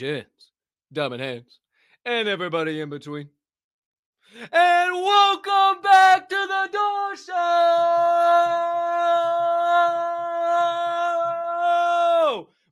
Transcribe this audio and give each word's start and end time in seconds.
Degens, 0.00 0.24
Diamond 0.90 1.20
Hands, 1.20 1.60
and 2.06 2.26
everybody 2.26 2.80
in 2.80 2.88
between. 2.88 3.28
And 4.50 4.94
welcome 4.94 5.82
back 5.82 6.26
to 6.26 6.36
the 6.36 6.70
Door 6.72 7.16
Show! 7.16 7.34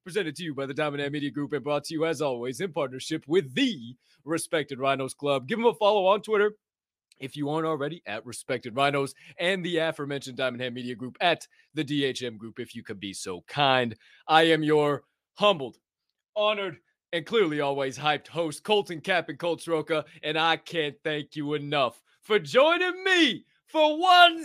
Presented 0.02 0.36
to 0.36 0.42
you 0.42 0.54
by 0.54 0.64
the 0.64 0.72
Diamond 0.72 1.02
Hand 1.02 1.12
Media 1.12 1.30
Group 1.30 1.52
and 1.52 1.62
brought 1.62 1.84
to 1.84 1.92
you, 1.92 2.06
as 2.06 2.22
always, 2.22 2.62
in 2.62 2.72
partnership 2.72 3.24
with 3.28 3.54
the 3.54 3.94
Respected 4.24 4.78
Rhinos 4.78 5.12
Club. 5.12 5.46
Give 5.46 5.58
them 5.58 5.66
a 5.66 5.74
follow 5.74 6.06
on 6.06 6.22
Twitter 6.22 6.52
if 7.18 7.36
you 7.36 7.50
aren't 7.50 7.66
already 7.66 8.00
at 8.06 8.24
Respected 8.24 8.74
Rhinos 8.74 9.12
and 9.38 9.62
the 9.62 9.76
aforementioned 9.76 10.38
Diamond 10.38 10.62
Hand 10.62 10.74
Media 10.74 10.94
Group 10.94 11.18
at 11.20 11.46
the 11.74 11.84
DHM 11.84 12.38
Group, 12.38 12.58
if 12.58 12.74
you 12.74 12.82
could 12.82 13.00
be 13.00 13.12
so 13.12 13.44
kind. 13.46 13.96
I 14.26 14.44
am 14.44 14.62
your 14.62 15.02
humbled, 15.34 15.76
honored, 16.34 16.78
and 17.12 17.26
clearly 17.26 17.60
always 17.60 17.98
hyped 17.98 18.28
host, 18.28 18.64
Colton 18.64 19.00
Cap 19.00 19.28
and 19.28 19.38
Colt 19.38 19.60
Sroka, 19.60 20.04
and 20.22 20.38
I 20.38 20.56
can't 20.56 20.96
thank 21.04 21.36
you 21.36 21.54
enough 21.54 22.02
for 22.22 22.38
joining 22.38 23.02
me 23.04 23.44
for 23.68 23.98
100, 23.98 24.42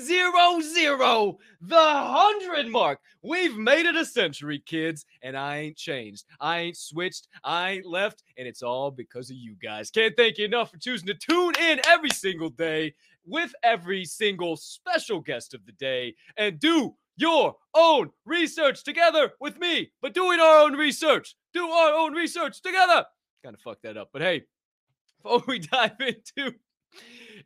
the 1.61 1.75
100 1.75 2.67
mark. 2.67 3.00
We've 3.22 3.56
made 3.56 3.86
it 3.86 3.95
a 3.95 4.06
century, 4.06 4.61
kids, 4.66 5.06
and 5.22 5.38
I 5.38 5.59
ain't 5.59 5.78
changed. 5.78 6.25
I 6.41 6.59
ain't 6.59 6.78
switched. 6.78 7.30
I 7.44 7.72
ain't 7.72 7.86
left, 7.86 8.23
and 8.38 8.47
it's 8.47 8.61
all 8.61 8.91
because 8.91 9.30
of 9.30 9.38
you 9.38 9.56
guys. 9.64 9.89
Can't 9.89 10.16
thank 10.17 10.38
you 10.38 10.45
enough 10.45 10.72
for 10.72 10.78
choosing 10.78 11.08
to 11.08 11.14
tune 11.14 11.53
in 11.61 11.79
every 11.88 12.09
single 12.09 12.50
day 12.50 12.94
with 13.25 13.53
every 13.63 14.03
single 14.03 14.57
special 14.57 15.22
guest 15.22 15.53
of 15.53 15.66
the 15.66 15.72
day 15.73 16.13
and 16.38 16.59
do 16.59 16.94
your 17.16 17.56
own 17.74 18.12
research 18.25 18.84
together 18.84 19.31
with 19.40 19.59
me, 19.59 19.91
but 20.01 20.13
doing 20.13 20.40
our 20.40 20.63
own 20.63 20.74
research. 20.74 21.35
Do 21.53 21.68
our 21.68 21.94
own 21.94 22.13
research 22.13 22.62
together. 22.62 23.06
Kind 23.44 23.56
of 23.56 23.62
fucked 23.62 23.84
that 23.84 23.97
up, 23.97 24.09
but 24.12 24.22
hey, 24.22 24.44
before 25.23 25.44
we 25.47 25.59
dive 25.59 26.00
into 26.00 26.53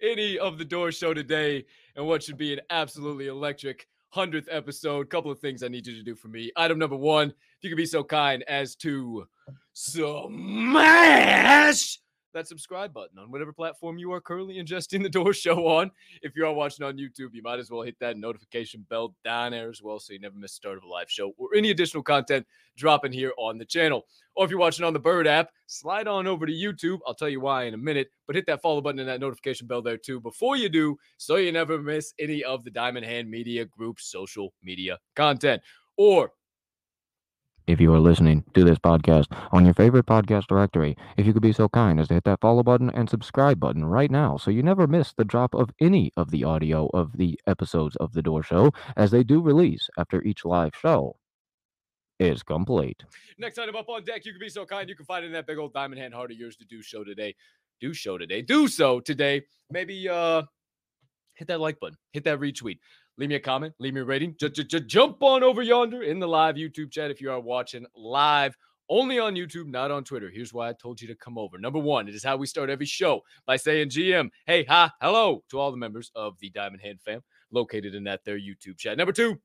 any 0.01 0.38
of 0.38 0.57
the 0.57 0.66
door 0.66 0.91
show 0.91 1.13
today 1.13 1.66
and 1.95 2.06
what 2.06 2.23
should 2.23 2.38
be 2.38 2.53
an 2.53 2.61
absolutely 2.69 3.27
electric 3.27 3.88
100th 4.16 4.47
episode. 4.50 5.09
Couple 5.09 5.31
of 5.31 5.39
things 5.39 5.63
I 5.63 5.67
need 5.67 5.88
you 5.88 5.95
to 5.95 6.03
do 6.03 6.16
for 6.16 6.27
me. 6.27 6.51
Item 6.56 6.79
number 6.79 6.95
one, 6.95 7.29
if 7.29 7.35
you 7.61 7.69
could 7.69 7.77
be 7.77 7.85
so 7.85 8.03
kind 8.03 8.44
as 8.44 8.75
to 8.77 9.25
smash 9.73 10.79
that 12.37 12.47
subscribe 12.47 12.93
button 12.93 13.17
on 13.17 13.31
whatever 13.31 13.51
platform 13.51 13.97
you 13.97 14.11
are 14.13 14.21
currently 14.21 14.55
ingesting 14.55 15.01
the 15.01 15.09
door 15.09 15.33
show 15.33 15.67
on. 15.67 15.91
If 16.21 16.35
you 16.35 16.45
are 16.45 16.53
watching 16.53 16.85
on 16.85 16.97
YouTube, 16.97 17.33
you 17.33 17.41
might 17.43 17.59
as 17.59 17.69
well 17.69 17.81
hit 17.81 17.97
that 17.99 18.17
notification 18.17 18.85
bell 18.89 19.15
down 19.23 19.51
there 19.51 19.69
as 19.69 19.81
well 19.81 19.99
so 19.99 20.13
you 20.13 20.19
never 20.19 20.37
miss 20.37 20.51
the 20.51 20.55
start 20.55 20.77
of 20.77 20.83
a 20.83 20.87
live 20.87 21.09
show 21.09 21.33
or 21.37 21.49
any 21.55 21.71
additional 21.71 22.03
content 22.03 22.45
dropping 22.75 23.11
here 23.11 23.33
on 23.37 23.57
the 23.57 23.65
channel. 23.65 24.05
Or 24.35 24.45
if 24.45 24.51
you're 24.51 24.59
watching 24.59 24.85
on 24.85 24.93
the 24.93 24.99
Bird 24.99 25.27
app, 25.27 25.49
slide 25.65 26.07
on 26.07 26.27
over 26.27 26.45
to 26.45 26.53
YouTube. 26.53 26.99
I'll 27.07 27.15
tell 27.15 27.29
you 27.29 27.39
why 27.39 27.63
in 27.63 27.73
a 27.73 27.77
minute, 27.77 28.09
but 28.27 28.35
hit 28.35 28.45
that 28.45 28.61
follow 28.61 28.81
button 28.81 28.99
and 28.99 29.09
that 29.09 29.19
notification 29.19 29.65
bell 29.65 29.81
there 29.81 29.97
too 29.97 30.19
before 30.21 30.55
you 30.55 30.69
do 30.69 30.97
so 31.17 31.37
you 31.37 31.51
never 31.51 31.81
miss 31.81 32.13
any 32.19 32.43
of 32.43 32.63
the 32.63 32.71
Diamond 32.71 33.05
Hand 33.05 33.29
Media 33.29 33.65
Group 33.65 33.99
social 33.99 34.53
media 34.61 34.99
content. 35.15 35.61
Or 35.97 36.31
if 37.67 37.81
you 37.81 37.94
are 37.94 38.00
listening 38.00 38.45
to 38.53 38.63
this 38.63 38.79
podcast 38.79 39.25
on 39.51 39.66
your 39.66 39.73
favorite 39.73 40.05
podcast 40.05 40.47
directory, 40.47 40.97
if 41.17 41.25
you 41.25 41.33
could 41.33 41.41
be 41.41 41.51
so 41.51 41.67
kind 41.67 42.00
as 42.00 42.07
to 42.07 42.16
hit 42.16 42.23
that 42.23 42.39
follow 42.39 42.63
button 42.63 42.89
and 42.89 43.09
subscribe 43.09 43.59
button 43.59 43.85
right 43.85 44.09
now 44.09 44.38
so 44.38 44.50
you 44.50 44.63
never 44.63 44.88
miss 44.88 45.13
the 45.13 45.25
drop 45.25 45.53
of 45.53 45.69
any 45.81 46.11
of 46.16 46.31
the 46.31 46.44
audio 46.44 46.89
of 46.94 47.17
the 47.17 47.39
episodes 47.45 47.95
of 47.97 48.13
The 48.13 48.22
Door 48.22 48.44
Show 48.44 48.72
as 48.95 49.11
they 49.11 49.23
do 49.23 49.41
release 49.41 49.89
after 49.97 50.23
each 50.23 50.45
live 50.45 50.72
show 50.81 51.17
is 52.19 52.41
complete. 52.41 53.03
Next 53.38 53.59
item 53.59 53.75
up 53.75 53.89
on 53.89 54.03
deck, 54.03 54.25
you 54.25 54.31
can 54.31 54.39
be 54.39 54.50
so 54.50 54.66
kind. 54.66 54.89
You 54.89 54.95
can 54.95 55.06
find 55.06 55.23
it 55.23 55.27
in 55.27 55.33
that 55.33 55.45
big 55.45 55.57
old 55.57 55.73
diamond 55.73 56.01
hand 56.01 56.13
heart 56.13 56.31
of 56.31 56.38
yours 56.38 56.56
to 56.57 56.66
do 56.66 56.81
show 56.81 57.03
today. 57.03 57.35
Do 57.79 57.94
show 57.94 58.17
today. 58.17 58.41
Do 58.41 58.67
so 58.67 59.00
today. 59.00 59.44
Maybe 59.69 60.09
uh 60.09 60.44
hit 61.35 61.47
that 61.50 61.59
like 61.59 61.79
button, 61.79 61.97
hit 62.13 62.23
that 62.23 62.39
retweet. 62.39 62.79
Leave 63.17 63.29
me 63.29 63.35
a 63.35 63.39
comment, 63.39 63.73
leave 63.79 63.94
me 63.94 64.01
a 64.01 64.05
rating. 64.05 64.35
Jump 64.38 65.23
on 65.23 65.44
over 65.44 65.63
yonder 65.63 66.03
in 66.03 66.19
the 66.19 66.28
live 66.28 66.55
YouTube 66.55 66.91
chat 66.91 67.09
if 67.09 67.19
you 67.19 67.31
are 67.31 67.39
watching 67.39 67.85
live 67.95 68.55
only 68.89 69.19
on 69.19 69.35
YouTube, 69.35 69.67
not 69.67 69.91
on 69.91 70.03
Twitter. 70.03 70.29
Here's 70.29 70.53
why 70.53 70.69
I 70.69 70.73
told 70.73 71.01
you 71.01 71.07
to 71.07 71.16
come 71.16 71.38
over. 71.38 71.57
Number 71.57 71.79
one, 71.79 72.07
it 72.07 72.16
is 72.16 72.23
how 72.23 72.38
we 72.38 72.47
start 72.47 72.69
every 72.69 72.85
show 72.85 73.22
by 73.45 73.57
saying 73.57 73.89
GM, 73.89 74.29
hey, 74.45 74.63
hi, 74.63 74.91
hello 75.01 75.44
to 75.50 75.59
all 75.59 75.72
the 75.72 75.77
members 75.77 76.11
of 76.16 76.38
the 76.39 76.50
Diamond 76.51 76.81
Hand 76.81 77.01
fam 77.01 77.22
located 77.51 77.95
in 77.95 78.03
that 78.06 78.23
their 78.23 78.39
YouTube 78.39 78.77
chat. 78.77 78.97
Number 78.97 79.11
two, 79.11 79.39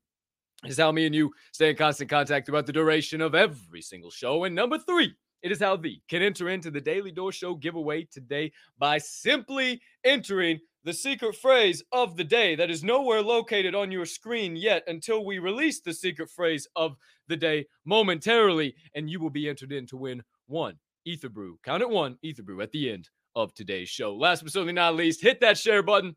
is 0.65 0.77
how 0.77 0.91
me 0.91 1.05
and 1.05 1.15
you 1.15 1.31
stay 1.51 1.71
in 1.71 1.75
constant 1.75 2.09
contact 2.09 2.45
throughout 2.45 2.65
the 2.65 2.73
duration 2.73 3.21
of 3.21 3.35
every 3.35 3.81
single 3.81 4.11
show. 4.11 4.45
And 4.45 4.55
number 4.55 4.77
three, 4.77 5.13
it 5.41 5.51
is 5.51 5.59
how 5.59 5.75
thee 5.75 6.01
can 6.07 6.21
enter 6.21 6.49
into 6.49 6.71
the 6.71 6.79
Daily 6.79 7.11
Door 7.11 7.33
Show 7.33 7.55
giveaway 7.55 8.05
today 8.05 8.51
by 8.77 8.97
simply 8.97 9.81
entering 10.05 10.59
the 10.83 10.93
secret 10.93 11.35
phrase 11.35 11.83
of 11.91 12.17
the 12.17 12.23
day 12.23 12.55
that 12.55 12.69
is 12.69 12.83
nowhere 12.83 13.21
located 13.21 13.73
on 13.73 13.91
your 13.91 14.05
screen 14.05 14.55
yet 14.55 14.83
until 14.87 15.25
we 15.25 15.39
release 15.39 15.79
the 15.79 15.93
secret 15.93 16.29
phrase 16.29 16.67
of 16.75 16.97
the 17.27 17.37
day 17.37 17.65
momentarily, 17.85 18.75
and 18.93 19.09
you 19.09 19.19
will 19.19 19.29
be 19.29 19.47
entered 19.47 19.71
in 19.71 19.85
to 19.87 19.97
win 19.97 20.23
one 20.47 20.75
Ether 21.05 21.29
Brew. 21.29 21.57
Count 21.63 21.81
it 21.81 21.89
one 21.89 22.17
Ether 22.21 22.43
Brew 22.43 22.61
at 22.61 22.71
the 22.71 22.91
end 22.91 23.09
of 23.35 23.53
today's 23.53 23.89
show. 23.89 24.13
Last 24.15 24.43
but 24.43 24.51
certainly 24.51 24.73
not 24.73 24.95
least, 24.95 25.21
hit 25.21 25.39
that 25.41 25.57
share 25.57 25.83
button. 25.83 26.15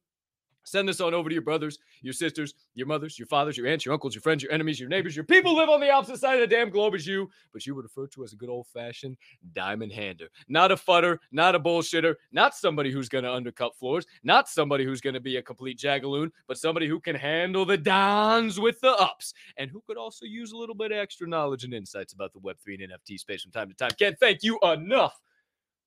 Send 0.66 0.88
this 0.88 1.00
on 1.00 1.14
over 1.14 1.28
to 1.28 1.32
your 1.32 1.42
brothers, 1.42 1.78
your 2.02 2.12
sisters, 2.12 2.54
your 2.74 2.88
mothers, 2.88 3.18
your 3.18 3.26
fathers, 3.26 3.56
your 3.56 3.68
aunts, 3.68 3.84
your 3.84 3.94
uncles, 3.94 4.14
your 4.14 4.22
friends, 4.22 4.42
your 4.42 4.50
enemies, 4.50 4.80
your 4.80 4.88
neighbors, 4.88 5.14
your 5.14 5.24
people 5.24 5.54
live 5.54 5.68
on 5.68 5.80
the 5.80 5.90
opposite 5.90 6.18
side 6.18 6.34
of 6.34 6.40
the 6.40 6.54
damn 6.54 6.70
globe 6.70 6.94
as 6.94 7.06
you, 7.06 7.30
but 7.52 7.64
you 7.64 7.74
were 7.74 7.82
referred 7.82 8.10
to 8.12 8.24
as 8.24 8.32
a 8.32 8.36
good 8.36 8.48
old 8.48 8.66
fashioned 8.66 9.16
diamond 9.52 9.92
hander. 9.92 10.28
Not 10.48 10.72
a 10.72 10.76
futter, 10.76 11.18
not 11.30 11.54
a 11.54 11.60
bullshitter, 11.60 12.16
not 12.32 12.56
somebody 12.56 12.90
who's 12.90 13.08
going 13.08 13.22
to 13.22 13.32
undercut 13.32 13.76
floors, 13.76 14.06
not 14.24 14.48
somebody 14.48 14.84
who's 14.84 15.00
going 15.00 15.14
to 15.14 15.20
be 15.20 15.36
a 15.36 15.42
complete 15.42 15.78
jagaloon, 15.78 16.30
but 16.48 16.58
somebody 16.58 16.88
who 16.88 16.98
can 16.98 17.14
handle 17.14 17.64
the 17.64 17.78
downs 17.78 18.58
with 18.58 18.80
the 18.80 18.92
ups 18.96 19.34
and 19.58 19.70
who 19.70 19.80
could 19.86 19.96
also 19.96 20.24
use 20.24 20.50
a 20.50 20.56
little 20.56 20.74
bit 20.74 20.90
of 20.90 20.98
extra 20.98 21.28
knowledge 21.28 21.62
and 21.62 21.74
insights 21.74 22.12
about 22.12 22.32
the 22.32 22.40
Web3 22.40 22.82
and 22.82 22.92
NFT 22.92 23.20
space 23.20 23.42
from 23.42 23.52
time 23.52 23.68
to 23.68 23.74
time. 23.74 23.90
Can't 23.96 24.18
thank 24.18 24.42
you 24.42 24.58
enough 24.64 25.20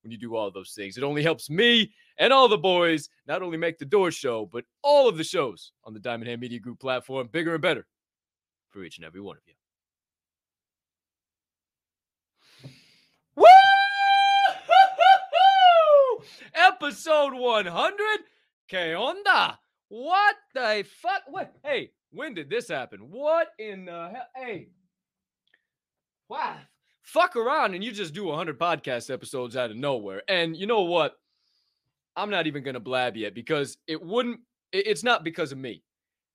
when 0.02 0.10
you 0.10 0.18
do 0.18 0.34
all 0.34 0.50
those 0.50 0.72
things. 0.72 0.96
It 0.96 1.04
only 1.04 1.22
helps 1.22 1.50
me 1.50 1.92
and 2.18 2.32
all 2.32 2.48
the 2.48 2.58
boys 2.58 3.08
not 3.26 3.42
only 3.42 3.56
make 3.56 3.78
the 3.78 3.84
door 3.84 4.10
show, 4.10 4.48
but 4.52 4.64
all 4.82 5.08
of 5.08 5.16
the 5.16 5.24
shows 5.24 5.72
on 5.84 5.94
the 5.94 6.00
Diamond 6.00 6.28
Hand 6.28 6.40
Media 6.40 6.58
Group 6.58 6.80
platform 6.80 7.28
bigger 7.30 7.54
and 7.54 7.62
better 7.62 7.86
for 8.70 8.82
each 8.84 8.98
and 8.98 9.04
every 9.04 9.20
one 9.20 9.36
of 9.36 9.42
you. 9.46 9.54
Woo! 13.36 13.46
Episode 16.54 17.34
100? 17.34 18.20
Que 18.68 18.94
onda? 18.94 19.58
What 19.88 20.36
the 20.54 20.84
fuck? 21.02 21.22
What? 21.26 21.52
Hey, 21.64 21.90
when 22.10 22.34
did 22.34 22.48
this 22.48 22.68
happen? 22.68 23.00
What 23.10 23.48
in 23.58 23.86
the 23.86 24.10
hell? 24.12 24.26
Hey. 24.36 24.68
Wow 26.28 26.58
fuck 27.10 27.34
around 27.34 27.74
and 27.74 27.82
you 27.82 27.90
just 27.90 28.14
do 28.14 28.24
100 28.26 28.58
podcast 28.58 29.12
episodes 29.12 29.56
out 29.56 29.70
of 29.70 29.76
nowhere. 29.76 30.22
And 30.28 30.56
you 30.56 30.66
know 30.66 30.82
what? 30.82 31.14
I'm 32.16 32.30
not 32.30 32.46
even 32.46 32.62
going 32.62 32.74
to 32.74 32.80
blab 32.80 33.16
yet 33.16 33.34
because 33.34 33.78
it 33.88 34.00
wouldn't, 34.00 34.40
it's 34.72 35.02
not 35.02 35.24
because 35.24 35.50
of 35.50 35.58
me. 35.58 35.82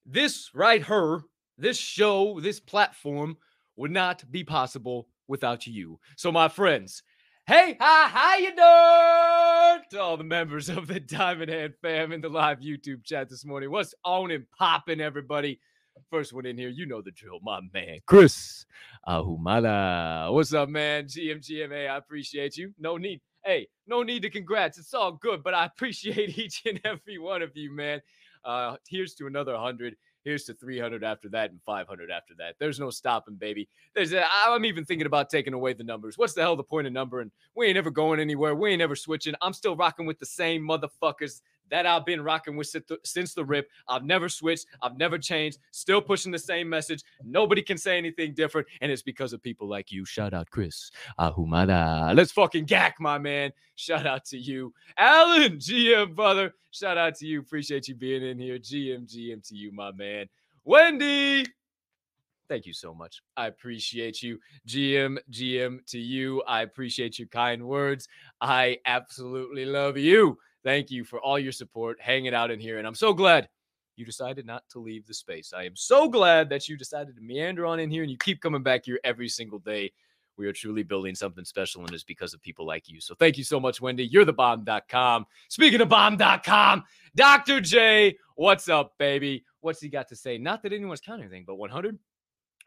This 0.04 0.50
right 0.54 0.84
here, 0.84 1.22
this 1.56 1.78
show, 1.78 2.40
this 2.40 2.60
platform 2.60 3.38
would 3.76 3.90
not 3.90 4.30
be 4.30 4.44
possible 4.44 5.08
without 5.28 5.66
you. 5.66 5.98
So, 6.16 6.30
my 6.30 6.48
friends, 6.48 7.02
hey, 7.46 7.76
hi, 7.80 8.08
how 8.08 8.36
you 8.36 8.54
doing? 8.54 9.84
To 9.90 10.00
all 10.00 10.16
the 10.16 10.24
members 10.24 10.68
of 10.68 10.86
the 10.86 11.00
Diamond 11.00 11.50
Hand 11.50 11.74
fam 11.80 12.12
in 12.12 12.20
the 12.20 12.28
live 12.28 12.60
YouTube 12.60 13.02
chat 13.02 13.28
this 13.28 13.44
morning. 13.44 13.70
What's 13.70 13.94
on 14.04 14.30
and 14.30 14.44
popping, 14.58 15.00
everybody? 15.00 15.58
First 16.10 16.32
one 16.32 16.46
in 16.46 16.58
here, 16.58 16.68
you 16.68 16.86
know 16.86 17.02
the 17.02 17.10
drill, 17.10 17.40
my 17.42 17.60
man, 17.72 17.98
Chris 18.06 18.66
Ahumada. 19.08 20.32
What's 20.32 20.52
up, 20.52 20.68
man? 20.68 21.06
GMGMA, 21.06 21.90
I 21.90 21.96
appreciate 21.96 22.56
you. 22.56 22.72
No 22.78 22.96
need, 22.96 23.20
hey, 23.44 23.68
no 23.86 24.02
need 24.02 24.22
to 24.22 24.30
congrats. 24.30 24.78
It's 24.78 24.94
all 24.94 25.12
good, 25.12 25.42
but 25.42 25.54
I 25.54 25.64
appreciate 25.64 26.38
each 26.38 26.62
and 26.66 26.80
every 26.84 27.18
one 27.18 27.42
of 27.42 27.56
you, 27.56 27.74
man. 27.74 28.00
Uh, 28.44 28.76
here's 28.88 29.14
to 29.14 29.26
another 29.26 29.54
100. 29.54 29.96
Here's 30.22 30.44
to 30.44 30.54
300 30.54 31.04
after 31.04 31.28
that 31.30 31.50
and 31.50 31.60
500 31.64 32.10
after 32.10 32.34
that. 32.38 32.56
There's 32.58 32.80
no 32.80 32.90
stopping, 32.90 33.36
baby. 33.36 33.68
There's 33.94 34.12
a, 34.12 34.24
I'm 34.28 34.64
even 34.64 34.84
thinking 34.84 35.06
about 35.06 35.30
taking 35.30 35.54
away 35.54 35.72
the 35.72 35.84
numbers. 35.84 36.18
What's 36.18 36.34
the 36.34 36.42
hell 36.42 36.56
the 36.56 36.64
point 36.64 36.88
of 36.88 36.92
number? 36.92 37.20
And 37.20 37.30
we 37.54 37.66
ain't 37.66 37.78
ever 37.78 37.90
going 37.90 38.18
anywhere. 38.18 38.54
We 38.54 38.72
ain't 38.72 38.82
ever 38.82 38.96
switching. 38.96 39.34
I'm 39.40 39.52
still 39.52 39.76
rocking 39.76 40.04
with 40.04 40.18
the 40.18 40.26
same 40.26 40.66
motherfuckers 40.66 41.42
that 41.70 41.86
I've 41.86 42.06
been 42.06 42.22
rocking 42.22 42.56
with 42.56 42.74
since 43.04 43.34
the 43.34 43.44
rip. 43.44 43.68
I've 43.88 44.04
never 44.04 44.28
switched. 44.28 44.66
I've 44.82 44.96
never 44.96 45.18
changed. 45.18 45.58
Still 45.70 46.00
pushing 46.00 46.32
the 46.32 46.38
same 46.38 46.68
message. 46.68 47.02
Nobody 47.24 47.62
can 47.62 47.78
say 47.78 47.98
anything 47.98 48.34
different. 48.34 48.66
And 48.80 48.90
it's 48.92 49.02
because 49.02 49.32
of 49.32 49.42
people 49.42 49.68
like 49.68 49.90
you. 49.92 50.04
Shout 50.04 50.34
out, 50.34 50.50
Chris 50.50 50.90
Ahumada. 51.18 52.14
Let's 52.14 52.32
fucking 52.32 52.64
gack, 52.66 52.96
my 53.00 53.18
man. 53.18 53.52
Shout 53.74 54.06
out 54.06 54.24
to 54.26 54.38
you. 54.38 54.72
Alan, 54.96 55.58
GM, 55.58 56.14
brother. 56.14 56.54
Shout 56.70 56.98
out 56.98 57.14
to 57.16 57.26
you. 57.26 57.40
Appreciate 57.40 57.88
you 57.88 57.94
being 57.94 58.22
in 58.22 58.38
here. 58.38 58.58
GM, 58.58 59.06
GM 59.06 59.46
to 59.48 59.54
you, 59.54 59.72
my 59.72 59.92
man. 59.92 60.26
Wendy. 60.64 61.46
thank 62.48 62.66
you 62.66 62.72
so 62.72 62.94
much. 62.94 63.22
I 63.36 63.46
appreciate 63.46 64.22
you. 64.22 64.38
GM, 64.68 65.18
GM 65.30 65.84
to 65.86 65.98
you. 65.98 66.42
I 66.42 66.62
appreciate 66.62 67.18
your 67.18 67.28
kind 67.28 67.66
words. 67.66 68.08
I 68.40 68.78
absolutely 68.86 69.64
love 69.64 69.96
you. 69.96 70.38
Thank 70.66 70.90
you 70.90 71.04
for 71.04 71.20
all 71.20 71.38
your 71.38 71.52
support, 71.52 71.96
hanging 72.00 72.34
out 72.34 72.50
in 72.50 72.58
here. 72.58 72.78
And 72.78 72.88
I'm 72.88 72.96
so 72.96 73.14
glad 73.14 73.48
you 73.94 74.04
decided 74.04 74.44
not 74.44 74.64
to 74.70 74.80
leave 74.80 75.06
the 75.06 75.14
space. 75.14 75.52
I 75.56 75.62
am 75.62 75.76
so 75.76 76.08
glad 76.08 76.48
that 76.48 76.68
you 76.68 76.76
decided 76.76 77.14
to 77.14 77.22
meander 77.22 77.64
on 77.64 77.78
in 77.78 77.88
here 77.88 78.02
and 78.02 78.10
you 78.10 78.18
keep 78.18 78.40
coming 78.40 78.64
back 78.64 78.86
here 78.86 78.98
every 79.04 79.28
single 79.28 79.60
day. 79.60 79.92
We 80.36 80.48
are 80.48 80.52
truly 80.52 80.82
building 80.82 81.14
something 81.14 81.44
special, 81.44 81.82
and 81.82 81.92
it's 81.92 82.02
because 82.02 82.34
of 82.34 82.42
people 82.42 82.66
like 82.66 82.88
you. 82.88 83.00
So 83.00 83.14
thank 83.14 83.38
you 83.38 83.44
so 83.44 83.60
much, 83.60 83.80
Wendy. 83.80 84.08
You're 84.08 84.24
the 84.24 84.32
bomb.com. 84.32 85.26
Speaking 85.48 85.80
of 85.82 85.88
bomb.com, 85.88 86.82
Dr. 87.14 87.60
J, 87.60 88.16
what's 88.34 88.68
up, 88.68 88.98
baby? 88.98 89.44
What's 89.60 89.80
he 89.80 89.88
got 89.88 90.08
to 90.08 90.16
say? 90.16 90.36
Not 90.36 90.64
that 90.64 90.72
anyone's 90.72 91.00
counting 91.00 91.26
anything, 91.26 91.44
but 91.46 91.58
100. 91.58 91.96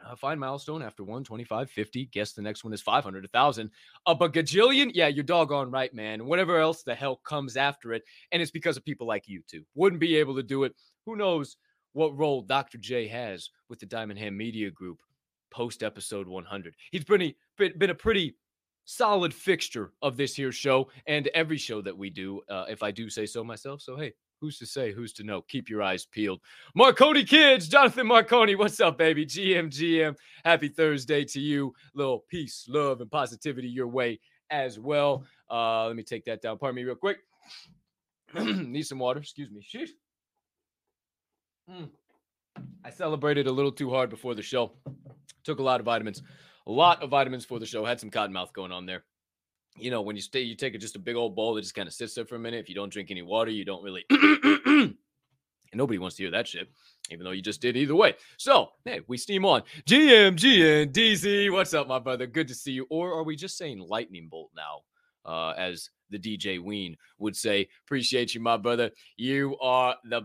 Uh, 0.06 0.16
fine 0.16 0.40
milestone 0.40 0.81
after 0.81 1.04
one, 1.04 1.24
25, 1.24 1.69
50. 1.69 2.06
Guess 2.07 2.34
the 2.34 2.42
next 2.42 2.63
one 2.63 2.74
is 2.74 2.81
500, 2.81 3.24
1,000. 3.24 3.69
A 4.07 4.16
gajillion? 4.16 4.92
Yeah, 4.94 5.07
you're 5.07 5.24
doggone 5.24 5.72
right, 5.72 5.94
man. 5.94 6.25
Whatever 6.25 6.60
else 6.60 6.84
the 6.84 6.96
hell 6.96 7.18
comes 7.18 7.57
after 7.57 7.94
it. 7.94 8.04
And 8.31 8.42
it's 8.42 8.51
because 8.51 8.78
of 8.78 8.86
people 8.86 9.07
like 9.07 9.28
you, 9.28 9.42
too. 9.48 9.63
Wouldn't 9.75 10.00
be 10.00 10.16
able 10.16 10.36
to 10.36 10.44
do 10.44 10.63
it. 10.63 10.74
Who 11.06 11.16
knows 11.16 11.57
what 11.94 12.18
role 12.18 12.42
Dr. 12.42 12.78
J 12.78 13.07
has 13.07 13.50
with 13.69 13.80
the 13.80 13.86
Diamond 13.86 14.19
Hand 14.19 14.38
Media 14.38 14.72
Group 14.72 15.01
post 15.51 15.84
episode 15.84 16.28
100. 16.28 16.75
He's 16.92 17.04
pretty, 17.04 17.36
been 17.57 17.90
a 17.90 17.95
pretty 17.95 18.36
solid 18.86 19.34
fixture 19.34 19.92
of 20.02 20.18
this 20.18 20.34
here 20.34 20.52
show 20.52 20.90
and 21.07 21.28
every 21.34 21.57
show 21.57 21.81
that 21.81 21.98
we 21.98 22.10
do, 22.10 22.42
uh, 22.50 22.66
if 22.69 22.84
I 22.84 22.92
do 22.92 23.10
say 23.10 23.25
so 23.25 23.44
myself. 23.44 23.81
So, 23.81 23.95
hey, 23.95 24.13
who's 24.40 24.58
to 24.60 24.66
say, 24.66 24.92
who's 24.92 25.14
to 25.14 25.24
know? 25.24 25.42
Keep 25.42 25.70
your 25.70 25.82
eyes 25.82 26.06
peeled. 26.06 26.42
Marconi 26.76 27.24
kids, 27.24 27.68
Jonathan 27.68 28.08
Marconi, 28.08 28.56
what's 28.56 28.80
up, 28.80 28.98
baby? 28.98 29.26
GM, 29.26 29.70
GM, 29.70 30.16
happy 30.44 30.70
Thursday 30.70 31.26
to 31.26 31.40
you. 31.40 31.74
Little 31.94 32.26
peace, 32.30 32.66
love, 32.68 33.02
and 33.02 33.12
positivity 33.12 33.68
your 33.68 33.88
way 33.88 34.20
as 34.50 34.80
well. 34.80 35.26
Uh, 35.50 35.88
let 35.88 35.96
me 35.96 36.04
take 36.04 36.26
that 36.26 36.42
down. 36.42 36.58
Pardon 36.58 36.76
me, 36.76 36.84
real 36.84 36.96
quick. 36.96 37.20
Need 38.40 38.84
some 38.84 39.00
water. 39.00 39.20
Excuse 39.20 39.52
me. 39.52 39.62
Sheesh. 39.62 39.90
Mm. 41.70 41.90
I 42.84 42.90
celebrated 42.90 43.48
a 43.48 43.52
little 43.52 43.72
too 43.72 43.90
hard 43.90 44.10
before 44.10 44.36
the 44.36 44.42
show. 44.42 44.72
Took 45.44 45.60
a 45.60 45.64
lot 45.64 45.80
of 45.80 45.86
vitamins, 45.86 46.22
a 46.68 46.72
lot 46.72 47.02
of 47.02 47.10
vitamins 47.10 47.46
for 47.46 47.60
the 47.60 47.66
show. 47.66 47.86
Had 47.86 48.00
some 48.00 48.10
cotton 48.10 48.34
mouth 48.34 48.54
going 48.54 48.72
on 48.72 48.86
there. 48.86 49.04
You 49.80 49.92
know, 49.92 50.02
when 50.02 50.16
you 50.16 50.22
stay, 50.22 50.42
you 50.42 50.56
take 50.56 50.80
just 50.80 50.96
a 50.96 51.00
big 51.00 51.16
old 51.16 51.36
bowl 51.36 51.54
that 51.56 51.62
just 51.62 51.76
kind 51.76 51.88
of 51.88 51.94
sits 51.94 52.14
there 52.14 52.26
for 52.26 52.36
a 52.36 52.40
minute. 52.40 52.60
If 52.60 52.70
you 52.70 52.76
don't 52.76 52.92
drink 52.92 53.12
any 53.12 53.22
water, 53.22 53.52
you 53.52 53.66
don't 53.66 53.84
really. 53.84 54.06
and 55.72 55.78
nobody 55.78 56.00
wants 56.00 56.16
to 56.18 56.24
hear 56.24 56.31
that 56.31 56.48
shit, 56.48 56.70
even 57.12 57.24
though 57.24 57.31
you 57.31 57.42
just 57.42 57.62
did 57.62 57.78
either 57.78 57.96
way. 57.96 58.16
So, 58.38 58.70
hey, 58.86 59.02
we 59.08 59.18
steam 59.18 59.46
on. 59.46 59.64
GM, 59.86 60.36
GN, 60.36 60.92
DZ, 60.92 61.52
what's 61.52 61.74
up, 61.74 61.88
my 61.88 62.00
brother? 62.00 62.28
Good 62.28 62.48
to 62.48 62.56
see 62.56 62.72
you. 62.72 62.88
Or 62.90 63.14
are 63.14 63.24
we 63.24 63.36
just 63.36 63.58
saying 63.58 63.80
lightning 63.80 64.28
bolt 64.30 64.52
now? 64.56 64.81
Uh, 65.26 65.54
as 65.58 65.90
the 66.10 66.18
DJ 66.18 66.64
Ween 66.64 66.96
would 67.20 67.36
say. 67.36 67.68
Appreciate 67.86 68.34
you, 68.34 68.42
my 68.42 68.58
brother. 68.58 68.90
You 69.18 69.58
are 69.60 69.96
the 70.06 70.22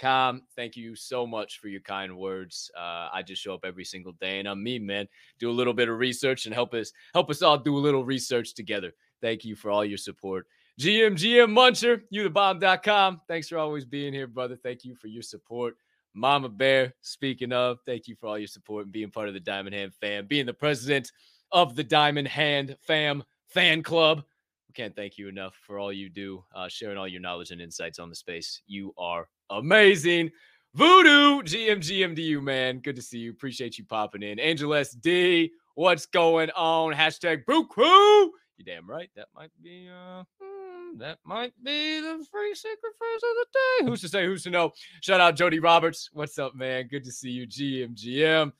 bomb.com. 0.00 0.42
Thank 0.56 0.76
you 0.76 0.94
so 0.94 1.26
much 1.26 1.58
for 1.60 1.68
your 1.68 1.80
kind 1.80 2.16
words. 2.16 2.70
Uh, 2.76 3.08
I 3.12 3.22
just 3.22 3.42
show 3.42 3.54
up 3.54 3.64
every 3.64 3.84
single 3.84 4.12
day 4.12 4.38
and 4.38 4.48
I'm 4.48 4.62
me, 4.62 4.78
man. 4.78 5.08
Do 5.38 5.50
a 5.50 5.52
little 5.52 5.74
bit 5.74 5.88
of 5.88 5.98
research 5.98 6.46
and 6.46 6.54
help 6.54 6.74
us 6.74 6.92
help 7.12 7.30
us 7.30 7.42
all 7.42 7.58
do 7.58 7.76
a 7.76 7.78
little 7.78 8.04
research 8.04 8.54
together. 8.54 8.92
Thank 9.20 9.44
you 9.44 9.56
for 9.56 9.70
all 9.70 9.84
your 9.84 9.98
support. 9.98 10.46
GM, 10.80 11.12
GM 11.12 11.52
Muncher, 11.52 12.02
you 12.10 12.24
the 12.24 12.30
bomb.com. 12.30 13.20
Thanks 13.28 13.48
for 13.48 13.58
always 13.58 13.84
being 13.84 14.12
here, 14.12 14.26
brother. 14.26 14.56
Thank 14.56 14.84
you 14.84 14.96
for 14.96 15.06
your 15.06 15.22
support. 15.22 15.76
Mama 16.14 16.48
Bear, 16.48 16.94
speaking 17.00 17.52
of, 17.52 17.78
thank 17.86 18.06
you 18.06 18.14
for 18.14 18.26
all 18.28 18.38
your 18.38 18.48
support 18.48 18.84
and 18.84 18.92
being 18.92 19.10
part 19.10 19.28
of 19.28 19.34
the 19.34 19.40
Diamond 19.40 19.74
Hand 19.74 19.92
fam, 20.00 20.26
being 20.26 20.46
the 20.46 20.54
president 20.54 21.10
of 21.52 21.74
the 21.76 21.84
Diamond 21.84 22.28
Hand 22.28 22.76
fam 22.82 23.22
fan 23.48 23.82
club 23.82 24.24
We 24.68 24.72
can't 24.74 24.94
thank 24.94 25.18
you 25.18 25.28
enough 25.28 25.56
for 25.64 25.78
all 25.78 25.92
you 25.92 26.08
do, 26.08 26.44
uh, 26.54 26.68
sharing 26.68 26.98
all 26.98 27.08
your 27.08 27.20
knowledge 27.20 27.50
and 27.52 27.60
insights 27.60 27.98
on 27.98 28.08
the 28.08 28.14
space. 28.16 28.60
You 28.66 28.92
are 28.98 29.28
amazing. 29.50 30.30
Voodoo, 30.74 31.42
GMGMDU, 31.42 32.42
man. 32.42 32.80
Good 32.80 32.96
to 32.96 33.02
see 33.02 33.18
you. 33.18 33.30
Appreciate 33.30 33.78
you 33.78 33.84
popping 33.84 34.22
in. 34.22 34.40
Angel 34.40 34.70
SD, 34.70 35.50
what's 35.74 36.06
going 36.06 36.50
on? 36.50 36.92
Hashtag 36.92 37.44
Crew. 37.44 38.32
You 38.56 38.64
damn 38.64 38.88
right. 38.88 39.10
That 39.16 39.28
might 39.34 39.50
be 39.62 39.88
uh 39.88 40.24
hmm, 40.40 40.98
that 40.98 41.18
might 41.24 41.52
be 41.62 42.00
the 42.00 42.24
free 42.30 42.54
secret 42.54 42.92
phrase 42.98 43.22
of 43.22 43.36
the 43.36 43.46
day. 43.52 43.90
Who's 43.90 44.00
to 44.02 44.08
say? 44.08 44.24
Who's 44.26 44.44
to 44.44 44.50
know? 44.50 44.72
Shout 45.00 45.20
out 45.20 45.36
Jody 45.36 45.58
Roberts. 45.58 46.10
What's 46.12 46.38
up, 46.38 46.54
man? 46.54 46.88
Good 46.88 47.04
to 47.04 47.12
see 47.12 47.30
you, 47.30 47.46
GMGM. 47.46 48.52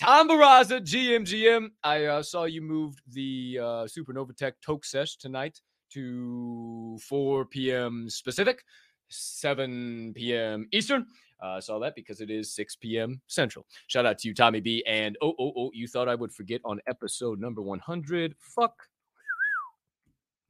Tom 0.00 0.28
Barraza, 0.30 0.80
GMGM. 0.80 1.68
I 1.84 2.04
uh, 2.06 2.22
saw 2.22 2.44
you 2.44 2.62
moved 2.62 3.02
the 3.12 3.58
uh, 3.60 3.64
Supernova 3.86 4.34
Tech 4.34 4.54
Toke 4.64 4.84
Sesh 4.84 5.16
tonight 5.16 5.60
to 5.92 6.96
4 7.06 7.44
p.m. 7.46 8.08
Pacific, 8.24 8.64
7 9.10 10.14
p.m. 10.14 10.68
Eastern. 10.72 11.06
I 11.42 11.56
uh, 11.56 11.60
saw 11.60 11.78
that 11.78 11.94
because 11.94 12.20
it 12.20 12.30
is 12.30 12.52
6 12.52 12.76
p.m. 12.76 13.20
Central. 13.26 13.66
Shout 13.86 14.04
out 14.04 14.18
to 14.18 14.28
you, 14.28 14.34
Tommy 14.34 14.60
B. 14.60 14.84
And 14.86 15.16
oh, 15.22 15.34
oh, 15.38 15.52
oh, 15.56 15.70
you 15.72 15.88
thought 15.88 16.08
I 16.08 16.14
would 16.14 16.32
forget 16.32 16.60
on 16.64 16.80
episode 16.86 17.40
number 17.40 17.62
100. 17.62 18.34
Fuck. 18.38 18.74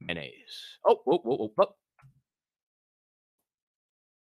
Mayonnaise. 0.01 0.77
Oh, 0.85 0.97
oh, 1.07 1.21
oh, 1.25 1.37
oh, 1.41 1.51
oh. 1.59 1.75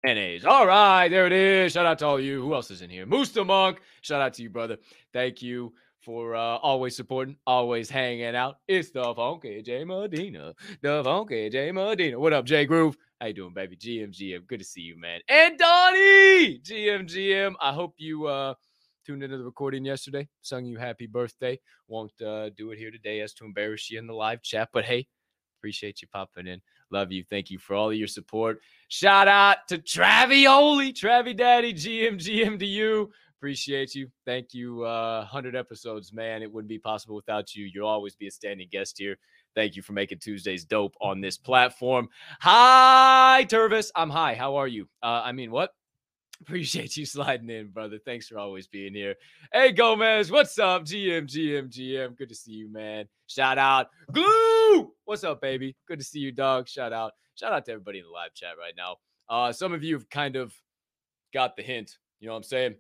Mayonnaise. 0.03 0.45
All 0.45 0.67
right, 0.67 1.09
there 1.09 1.27
it 1.27 1.33
is. 1.33 1.73
Shout 1.73 1.87
out 1.87 1.99
to 2.01 2.07
all 2.07 2.21
you. 2.21 2.43
Who 2.43 2.55
else 2.55 2.71
is 2.71 2.83
in 2.83 2.91
here? 2.91 3.07
Moose 3.07 3.31
the 3.31 3.45
Monk. 3.45 3.81
Shout 4.01 4.21
out 4.21 4.35
to 4.35 4.43
you, 4.43 4.51
brother. 4.51 4.79
Thank 5.13 5.43
you 5.43 5.73
for 6.07 6.37
uh, 6.37 6.57
always 6.59 6.95
supporting, 6.95 7.37
always 7.49 7.91
hanging 7.91 8.37
out. 8.37 8.59
It's 8.69 8.93
the 8.93 9.13
Funky 9.13 9.61
J 9.61 9.83
Medina. 9.83 10.55
The 10.81 11.03
Funky 11.03 11.51
J 11.51 11.73
Medina. 11.73 12.21
What 12.21 12.33
up, 12.33 12.45
J 12.45 12.65
Groove? 12.65 12.97
How 13.21 13.27
you 13.27 13.35
doing, 13.35 13.53
baby? 13.53 13.77
GM, 13.77 14.13
GM. 14.13 14.47
Good 14.47 14.61
to 14.61 14.65
see 14.65 14.83
you, 14.83 14.97
man. 14.97 15.19
And 15.29 15.59
Donnie! 15.59 16.61
GM, 16.61 17.09
GM. 17.09 17.55
I 17.61 17.73
hope 17.73 17.95
you 17.99 18.27
uh, 18.27 18.55
tuned 19.05 19.25
into 19.25 19.37
the 19.37 19.43
recording 19.43 19.85
yesterday. 19.85 20.29
Sung 20.43 20.65
you 20.65 20.79
happy 20.79 21.09
birthday. 21.09 21.59
Won't 21.89 22.13
uh, 22.23 22.51
do 22.51 22.71
it 22.71 22.79
here 22.79 22.93
today 22.93 23.21
as 23.21 23.35
to 23.35 23.45
embarrass 23.45 23.91
you 23.91 23.99
in 23.99 24.07
the 24.07 24.15
live 24.15 24.43
chat. 24.43 24.69
But 24.73 24.85
hey, 24.85 25.09
appreciate 25.59 26.03
you 26.03 26.09
popping 26.13 26.47
in. 26.47 26.63
Love 26.93 27.11
you. 27.11 27.25
Thank 27.29 27.51
you 27.51 27.59
for 27.59 27.75
all 27.75 27.91
of 27.91 27.97
your 27.97 28.07
support. 28.07 28.61
Shout 28.87 29.27
out 29.27 29.67
to 29.69 29.79
Travioli, 29.79 30.93
Travi 30.93 31.37
Daddy, 31.37 31.75
GM, 31.75 32.15
GM 32.15 32.61
to 32.61 32.67
you. 32.67 33.11
Appreciate 33.39 33.95
you. 33.95 34.09
Thank 34.25 34.55
you. 34.55 34.85
Uh, 34.85 35.21
100 35.21 35.55
episodes, 35.55 36.13
man. 36.13 36.43
It 36.43 36.51
wouldn't 36.51 36.69
be 36.69 36.79
possible 36.79 37.17
without 37.17 37.55
you. 37.55 37.69
You'll 37.73 37.87
always 37.87 38.17
be 38.17 38.29
a 38.29 38.31
standing 38.31 38.69
guest 38.71 38.97
here. 38.99 39.19
Thank 39.55 39.77
you 39.77 39.83
for 39.83 39.93
making 39.93 40.19
Tuesdays 40.19 40.65
dope 40.65 40.95
on 41.01 41.21
this 41.21 41.37
platform. 41.37 42.09
Hi, 42.41 43.47
Tervis. 43.49 43.91
I'm 43.95 44.11
high. 44.11 44.35
How 44.35 44.57
are 44.57 44.69
you? 44.69 44.89
Uh, 45.03 45.23
I 45.25 45.33
mean, 45.33 45.51
what? 45.51 45.71
Appreciate 46.41 46.97
you 46.97 47.07
sliding 47.07 47.49
in, 47.51 47.69
brother. 47.69 47.99
Thanks 48.05 48.29
for 48.29 48.39
always 48.39 48.67
being 48.67 48.95
here. 48.95 49.15
Hey, 49.53 49.73
Gomez, 49.73 50.31
what's 50.31 50.59
up? 50.59 50.85
GM, 50.85 51.27
GM, 51.27 51.71
GM. 51.71 52.17
Good 52.17 52.29
to 52.29 52.35
see 52.35 52.53
you, 52.53 52.71
man. 52.71 53.07
Shout 53.27 53.59
out. 53.59 53.89
Glue. 54.13 54.93
What's 55.05 55.25
up, 55.25 55.41
baby? 55.41 55.77
Good 55.89 55.99
to 55.99 56.05
see 56.05 56.21
you, 56.21 56.33
dog. 56.33 56.69
Shout 56.69 56.93
out. 56.93 57.13
Shout 57.35 57.53
out 57.53 57.65
to 57.67 57.73
everybody 57.73 57.99
in 57.99 58.05
the 58.05 58.11
live 58.11 58.35
chat 58.35 58.59
right 58.59 58.75
now. 58.77 58.97
Uh, 59.29 59.53
some 59.53 59.73
of 59.73 59.83
you 59.83 59.95
have 59.95 60.09
kind 60.11 60.37
of 60.37 60.55
got 61.33 61.57
the 61.57 61.63
hint. 61.63 61.97
You 62.21 62.29
know 62.29 62.33
what 62.33 62.39
I'm 62.39 62.45
saying? 62.45 62.75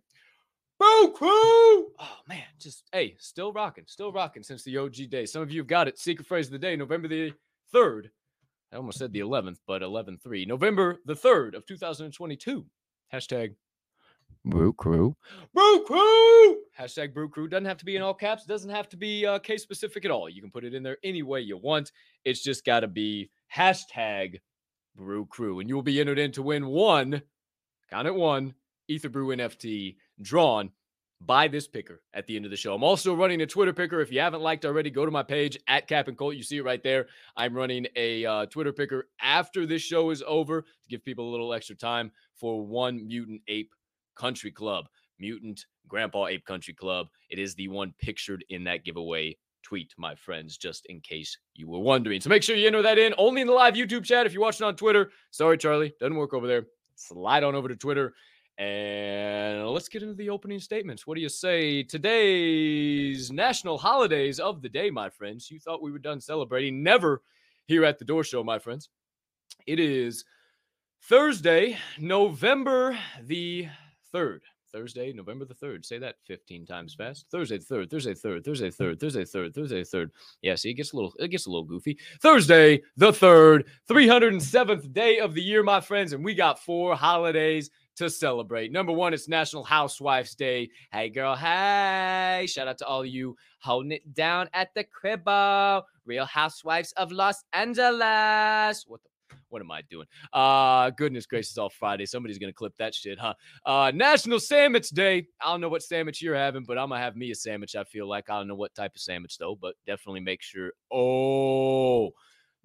Boo 0.78 1.12
crew. 1.12 1.92
Oh 1.98 2.18
man, 2.28 2.44
just 2.58 2.84
hey, 2.92 3.16
still 3.18 3.52
rocking, 3.52 3.84
still 3.86 4.12
rocking 4.12 4.42
since 4.42 4.62
the 4.62 4.76
OG 4.76 5.10
day. 5.10 5.24
Some 5.24 5.42
of 5.42 5.50
you 5.50 5.60
have 5.60 5.66
got 5.66 5.88
it. 5.88 5.98
Secret 5.98 6.26
phrase 6.26 6.46
of 6.46 6.52
the 6.52 6.58
day, 6.58 6.76
November 6.76 7.08
the 7.08 7.32
3rd. 7.74 8.10
I 8.72 8.76
almost 8.76 8.98
said 8.98 9.12
the 9.12 9.20
11th, 9.20 9.58
but 9.66 9.82
11 9.82 10.18
3. 10.18 10.44
November 10.44 10.98
the 11.06 11.14
3rd 11.14 11.54
of 11.54 11.64
2022. 11.66 12.66
Hashtag 13.12 13.54
Brew 14.44 14.72
Crew. 14.72 15.16
Brew 15.54 15.84
Crew. 15.84 16.58
Hashtag 16.78 17.14
Brew 17.14 17.28
Crew. 17.28 17.48
Doesn't 17.48 17.64
have 17.64 17.78
to 17.78 17.84
be 17.84 17.96
in 17.96 18.02
all 18.02 18.14
caps. 18.14 18.44
Doesn't 18.44 18.70
have 18.70 18.88
to 18.90 18.96
be 18.96 19.24
uh, 19.24 19.38
case 19.38 19.62
specific 19.62 20.04
at 20.04 20.10
all. 20.10 20.28
You 20.28 20.40
can 20.40 20.50
put 20.50 20.64
it 20.64 20.74
in 20.74 20.82
there 20.82 20.98
any 21.02 21.22
way 21.22 21.40
you 21.40 21.56
want. 21.56 21.90
It's 22.24 22.42
just 22.42 22.64
got 22.64 22.80
to 22.80 22.88
be 22.88 23.30
hashtag 23.54 24.40
Brew 24.94 25.26
Crew. 25.26 25.60
And 25.60 25.68
you 25.68 25.74
will 25.74 25.82
be 25.82 26.00
entered 26.00 26.18
in 26.18 26.32
to 26.32 26.42
win 26.42 26.66
one, 26.66 27.22
count 27.90 28.06
it 28.06 28.14
one, 28.14 28.54
Ether 28.88 29.08
Brew 29.08 29.28
NFT 29.28 29.96
drawn 30.20 30.70
by 31.20 31.48
this 31.48 31.66
picker 31.66 32.02
at 32.12 32.26
the 32.26 32.36
end 32.36 32.44
of 32.44 32.50
the 32.50 32.56
show. 32.56 32.74
I'm 32.74 32.84
also 32.84 33.14
running 33.14 33.40
a 33.40 33.46
Twitter 33.46 33.72
picker. 33.72 34.00
If 34.00 34.12
you 34.12 34.20
haven't 34.20 34.42
liked 34.42 34.64
already, 34.64 34.90
go 34.90 35.04
to 35.04 35.10
my 35.10 35.22
page 35.22 35.58
at 35.68 35.88
Cap 35.88 36.08
and 36.08 36.16
Colt. 36.16 36.36
You 36.36 36.42
see 36.42 36.58
it 36.58 36.64
right 36.64 36.82
there. 36.82 37.06
I'm 37.36 37.54
running 37.54 37.86
a 37.96 38.26
uh, 38.26 38.46
Twitter 38.46 38.72
picker 38.72 39.08
after 39.20 39.66
this 39.66 39.82
show 39.82 40.10
is 40.10 40.22
over 40.26 40.62
to 40.62 40.68
give 40.88 41.04
people 41.04 41.28
a 41.28 41.32
little 41.32 41.54
extra 41.54 41.76
time 41.76 42.10
for 42.34 42.66
one 42.66 43.06
Mutant 43.06 43.40
Ape 43.48 43.72
Country 44.14 44.50
Club. 44.50 44.86
Mutant 45.18 45.64
Grandpa 45.88 46.26
Ape 46.26 46.44
Country 46.44 46.74
Club. 46.74 47.06
It 47.30 47.38
is 47.38 47.54
the 47.54 47.68
one 47.68 47.94
pictured 47.98 48.44
in 48.50 48.64
that 48.64 48.84
giveaway 48.84 49.36
tweet, 49.62 49.94
my 49.98 50.14
friends, 50.14 50.56
just 50.56 50.86
in 50.86 51.00
case 51.00 51.36
you 51.54 51.68
were 51.68 51.80
wondering. 51.80 52.20
So 52.20 52.28
make 52.28 52.42
sure 52.42 52.54
you 52.54 52.66
enter 52.66 52.82
that 52.82 52.98
in 52.98 53.14
only 53.18 53.40
in 53.40 53.46
the 53.46 53.52
live 53.52 53.74
YouTube 53.74 54.04
chat. 54.04 54.26
If 54.26 54.32
you're 54.32 54.42
watching 54.42 54.66
on 54.66 54.76
Twitter, 54.76 55.10
sorry, 55.30 55.58
Charlie, 55.58 55.94
doesn't 55.98 56.16
work 56.16 56.34
over 56.34 56.46
there. 56.46 56.66
Slide 56.94 57.42
on 57.42 57.54
over 57.54 57.68
to 57.68 57.76
Twitter 57.76 58.14
And 58.58 59.68
let's 59.68 59.88
get 59.88 60.02
into 60.02 60.14
the 60.14 60.30
opening 60.30 60.60
statements. 60.60 61.06
What 61.06 61.16
do 61.16 61.20
you 61.20 61.28
say? 61.28 61.82
Today's 61.82 63.30
national 63.30 63.76
holidays 63.76 64.40
of 64.40 64.62
the 64.62 64.68
day, 64.68 64.90
my 64.90 65.10
friends. 65.10 65.50
You 65.50 65.60
thought 65.60 65.82
we 65.82 65.92
were 65.92 65.98
done 65.98 66.20
celebrating. 66.20 66.82
Never 66.82 67.20
here 67.66 67.84
at 67.84 67.98
the 67.98 68.04
Door 68.04 68.24
Show, 68.24 68.42
my 68.42 68.58
friends. 68.58 68.88
It 69.66 69.78
is 69.78 70.24
Thursday, 71.02 71.76
November 71.98 72.98
the 73.22 73.68
3rd. 74.14 74.40
Thursday, 74.72 75.12
November 75.12 75.44
the 75.44 75.54
3rd. 75.54 75.84
Say 75.84 75.98
that 75.98 76.16
15 76.26 76.66
times 76.66 76.94
fast. 76.94 77.26
Thursday 77.30 77.58
the 77.58 77.64
3rd, 77.64 77.90
Thursday 77.90 78.14
the 78.14 78.28
3rd, 78.28 78.44
Thursday 78.44 78.70
the 78.70 78.84
3rd, 78.84 79.00
Thursday 79.00 79.24
the 79.24 79.38
3rd, 79.38 79.54
Thursday 79.54 79.82
the 79.82 79.96
3rd. 79.96 80.10
Yeah, 80.42 80.54
see, 80.54 80.70
it 80.70 80.74
gets 80.74 80.92
a 80.92 80.96
little 80.96 81.12
it 81.18 81.28
gets 81.28 81.46
a 81.46 81.50
little 81.50 81.64
goofy. 81.64 81.98
Thursday 82.20 82.82
the 82.96 83.10
3rd, 83.10 83.64
307th 83.88 84.92
day 84.92 85.18
of 85.18 85.34
the 85.34 85.42
year, 85.42 85.62
my 85.62 85.80
friends, 85.80 86.12
and 86.12 86.24
we 86.24 86.34
got 86.34 86.58
four 86.58 86.94
holidays 86.96 87.70
to 87.96 88.10
celebrate. 88.10 88.72
Number 88.72 88.92
one, 88.92 89.12
it's 89.14 89.28
National 89.28 89.64
Housewives 89.64 90.34
Day. 90.34 90.70
Hey, 90.92 91.08
girl, 91.08 91.34
hey. 91.34 92.46
Shout 92.48 92.68
out 92.68 92.78
to 92.78 92.86
all 92.86 93.04
you 93.04 93.36
holding 93.60 93.92
it 93.92 94.14
down 94.14 94.48
at 94.52 94.68
the 94.74 94.84
cribbo. 94.84 95.82
Real 96.04 96.26
Housewives 96.26 96.92
of 96.92 97.12
Los 97.12 97.42
Angeles. 97.52 98.84
What 98.86 99.02
the 99.02 99.10
what 99.48 99.62
am 99.62 99.70
I 99.70 99.82
doing? 99.88 100.06
Uh 100.32 100.90
goodness 100.90 101.26
gracious, 101.26 101.56
all 101.58 101.70
Friday. 101.70 102.06
Somebody's 102.06 102.38
gonna 102.38 102.52
clip 102.52 102.76
that 102.78 102.94
shit, 102.94 103.18
huh? 103.18 103.34
Uh 103.64 103.92
National 103.94 104.40
Sandwich 104.40 104.90
Day. 104.90 105.26
I 105.40 105.50
don't 105.50 105.60
know 105.60 105.68
what 105.68 105.82
sandwich 105.82 106.20
you're 106.20 106.34
having, 106.34 106.64
but 106.64 106.78
I'm 106.78 106.90
gonna 106.90 107.00
have 107.00 107.16
me 107.16 107.30
a 107.30 107.34
sandwich. 107.34 107.76
I 107.76 107.84
feel 107.84 108.08
like 108.08 108.28
I 108.28 108.38
don't 108.38 108.48
know 108.48 108.54
what 108.54 108.74
type 108.74 108.94
of 108.94 109.00
sandwich 109.00 109.38
though, 109.38 109.56
but 109.60 109.74
definitely 109.86 110.20
make 110.20 110.42
sure. 110.42 110.72
Oh, 110.92 112.10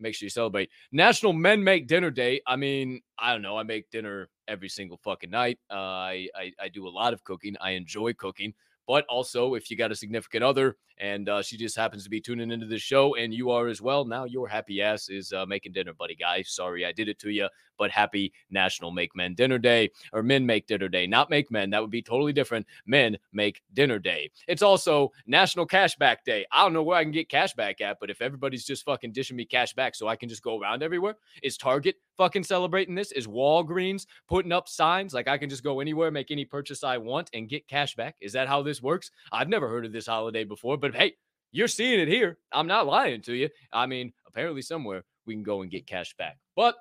make 0.02 0.16
sure 0.16 0.26
you 0.26 0.30
celebrate 0.30 0.70
National 0.92 1.34
Men 1.34 1.64
Make 1.64 1.88
Dinner 1.88 2.12
Day. 2.12 2.42
I 2.48 2.56
mean, 2.56 3.02
I 3.20 3.32
don't 3.32 3.42
know. 3.42 3.58
I 3.58 3.64
make 3.64 3.90
dinner 3.90 4.30
every 4.48 4.70
single 4.70 4.98
fucking 4.98 5.30
night. 5.30 5.60
Uh, 5.70 5.76
I, 5.76 6.28
I 6.36 6.52
I 6.60 6.68
do 6.70 6.88
a 6.88 6.90
lot 6.90 7.14
of 7.14 7.24
cooking. 7.24 7.56
I 7.62 7.72
enjoy 7.72 8.14
cooking. 8.14 8.54
But 8.88 9.06
also, 9.08 9.54
if 9.54 9.70
you 9.70 9.78
got 9.78 9.92
a 9.92 9.96
significant 9.96 10.44
other 10.44 10.76
and 11.02 11.28
uh, 11.28 11.42
she 11.42 11.58
just 11.58 11.76
happens 11.76 12.04
to 12.04 12.10
be 12.10 12.22
tuning 12.22 12.52
into 12.52 12.68
the 12.68 12.78
show 12.78 13.16
and 13.16 13.34
you 13.34 13.50
are 13.50 13.68
as 13.68 13.82
well, 13.82 14.06
now 14.06 14.24
your 14.24 14.48
happy 14.48 14.82
ass 14.82 15.10
is 15.10 15.34
uh, 15.34 15.46
making 15.46 15.74
dinner, 15.74 15.94
buddy 15.94 16.16
guy. 16.16 16.44
Sorry 16.44 16.86
I 16.86 16.92
did 16.92 17.10
it 17.10 17.20
to 17.20 17.32
you, 17.32 17.50
but 17.78 17.90
happy 17.90 18.32
National 18.52 18.92
Make 18.92 19.16
Men 19.16 19.34
Dinner 19.34 19.58
Day 19.58 19.90
or 20.14 20.22
Men 20.22 20.46
Make 20.46 20.68
Dinner 20.68 20.88
Day. 20.88 21.08
Not 21.08 21.32
make 21.32 21.50
men, 21.52 21.72
that 21.72 21.82
would 21.82 21.90
be 21.90 22.04
totally 22.04 22.32
different. 22.32 22.68
Men 22.86 23.18
Make 23.34 23.62
Dinner 23.74 23.98
Day. 23.98 24.30
It's 24.48 24.62
also 24.62 25.12
National 25.26 25.66
Cashback 25.66 26.18
Day. 26.24 26.46
I 26.52 26.64
don't 26.64 26.74
know 26.74 26.84
where 26.84 26.98
I 26.98 27.04
can 27.04 27.12
get 27.12 27.30
cashback 27.30 27.82
at, 27.82 28.00
but 28.00 28.12
if 28.12 28.22
everybody's 28.22 28.64
just 28.64 28.86
fucking 28.86 29.12
dishing 29.12 29.36
me 29.36 29.46
cash 29.46 29.74
back 29.74 29.96
so 29.96 30.08
I 30.08 30.16
can 30.16 30.30
just 30.30 30.44
go 30.44 30.60
around 30.62 30.84
everywhere, 30.84 31.16
is 31.42 31.58
Target 31.58 31.96
fucking 32.18 32.44
celebrating 32.44 32.94
this? 32.94 33.12
Is 33.12 33.26
Walgreens 33.26 34.06
putting 34.28 34.52
up 34.52 34.70
signs 34.70 35.16
like 35.16 35.28
I 35.28 35.40
can 35.40 35.50
just 35.50 35.64
go 35.64 35.80
anywhere, 35.80 36.12
make 36.12 36.30
any 36.30 36.46
purchase 36.46 36.84
I 36.84 36.98
want, 36.98 37.32
and 37.34 37.50
get 37.50 37.68
cash 37.68 37.96
back? 37.96 38.16
Is 38.22 38.34
that 38.34 38.48
how 38.48 38.62
this 38.62 38.82
works? 38.82 39.10
I've 39.32 39.50
never 39.50 39.68
heard 39.68 39.86
of 39.86 39.92
this 39.92 40.06
holiday 40.06 40.44
before, 40.44 40.78
but 40.78 40.91
hey, 40.96 41.14
you're 41.52 41.68
seeing 41.68 42.00
it 42.00 42.08
here. 42.08 42.38
I'm 42.52 42.68
not 42.68 42.88
lying 42.88 43.22
to 43.24 43.34
you. 43.34 43.50
I 43.74 43.86
mean, 43.86 44.14
apparently 44.28 44.62
somewhere 44.62 45.04
we 45.26 45.34
can 45.34 45.44
go 45.44 45.62
and 45.62 45.72
get 45.72 45.88
cash 45.88 46.16
back. 46.18 46.38
But 46.56 46.76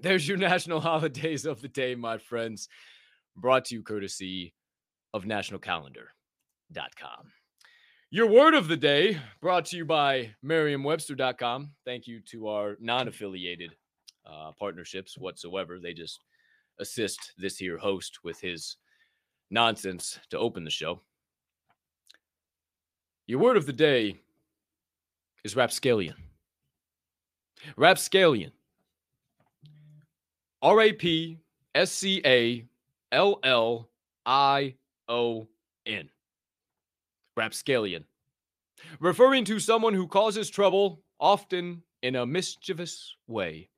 there's 0.00 0.28
your 0.28 0.38
national 0.38 0.80
holidays 0.80 1.46
of 1.46 1.60
the 1.60 1.68
day, 1.68 1.94
my 1.94 2.18
friends. 2.18 2.68
Brought 3.36 3.66
to 3.66 3.74
you 3.74 3.82
courtesy 3.82 4.54
of 5.12 5.24
nationalcalendar.com. 5.24 7.32
Your 8.10 8.28
word 8.28 8.54
of 8.54 8.68
the 8.68 8.76
day 8.76 9.20
brought 9.42 9.66
to 9.66 9.76
you 9.76 9.84
by 9.84 10.34
merriam-webster.com. 10.42 11.72
Thank 11.84 12.06
you 12.06 12.20
to 12.30 12.48
our 12.48 12.76
non-affiliated 12.80 13.74
uh, 14.24 14.52
partnerships 14.58 15.18
whatsoever. 15.18 15.78
They 15.78 15.92
just 15.92 16.24
assist 16.78 17.32
this 17.36 17.58
here 17.58 17.78
host 17.78 18.20
with 18.24 18.40
his 18.40 18.76
nonsense 19.50 20.18
to 20.30 20.38
open 20.38 20.64
the 20.64 20.70
show. 20.70 21.02
Your 23.28 23.40
word 23.40 23.56
of 23.56 23.66
the 23.66 23.72
day 23.72 24.16
is 25.42 25.56
rapscallion. 25.56 26.14
Rapscallion. 27.76 28.52
R 30.62 30.80
A 30.80 30.92
P 30.92 31.38
S 31.74 31.90
C 31.90 32.22
A 32.24 32.64
L 33.10 33.40
L 33.42 33.88
I 34.24 34.74
O 35.08 35.48
N. 35.86 36.08
Rapscallion. 37.36 38.04
Referring 39.00 39.44
to 39.46 39.58
someone 39.58 39.94
who 39.94 40.06
causes 40.06 40.48
trouble, 40.48 41.02
often 41.18 41.82
in 42.02 42.16
a 42.16 42.26
mischievous 42.26 43.16
way. 43.26 43.68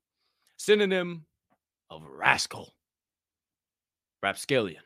Synonym 0.58 1.24
of 1.88 2.02
rascal. 2.06 2.74
Rapscallion. 4.22 4.82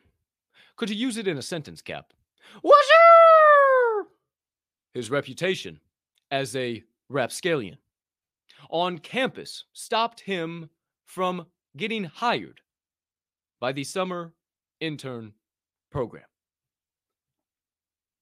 Could 0.77 0.91
you 0.91 0.97
use 0.97 1.17
it 1.17 1.27
in 1.27 1.39
a 1.39 1.43
sentence, 1.43 1.83
Cap? 1.83 2.13
What's 2.61 2.89
his 4.95 5.11
reputation 5.11 5.81
as 6.31 6.55
a 6.57 6.83
rapscallion 7.09 7.79
on 8.71 8.99
campus 8.99 9.65
stopped 9.73 10.21
him 10.21 10.69
from 11.05 11.47
getting 11.77 12.05
hired 12.05 12.61
by 13.61 13.73
the 13.73 13.85
summer 13.85 14.33
intern 14.81 15.33
program. 15.91 16.25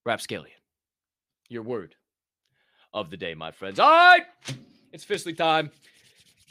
Rapscallion, 0.04 0.56
your 1.48 1.62
word 1.62 1.94
of 2.92 3.10
the 3.10 3.16
day, 3.16 3.34
my 3.34 3.50
friends. 3.50 3.78
All 3.78 3.90
right, 3.90 4.22
it's 4.92 5.04
officially 5.04 5.34
time 5.34 5.70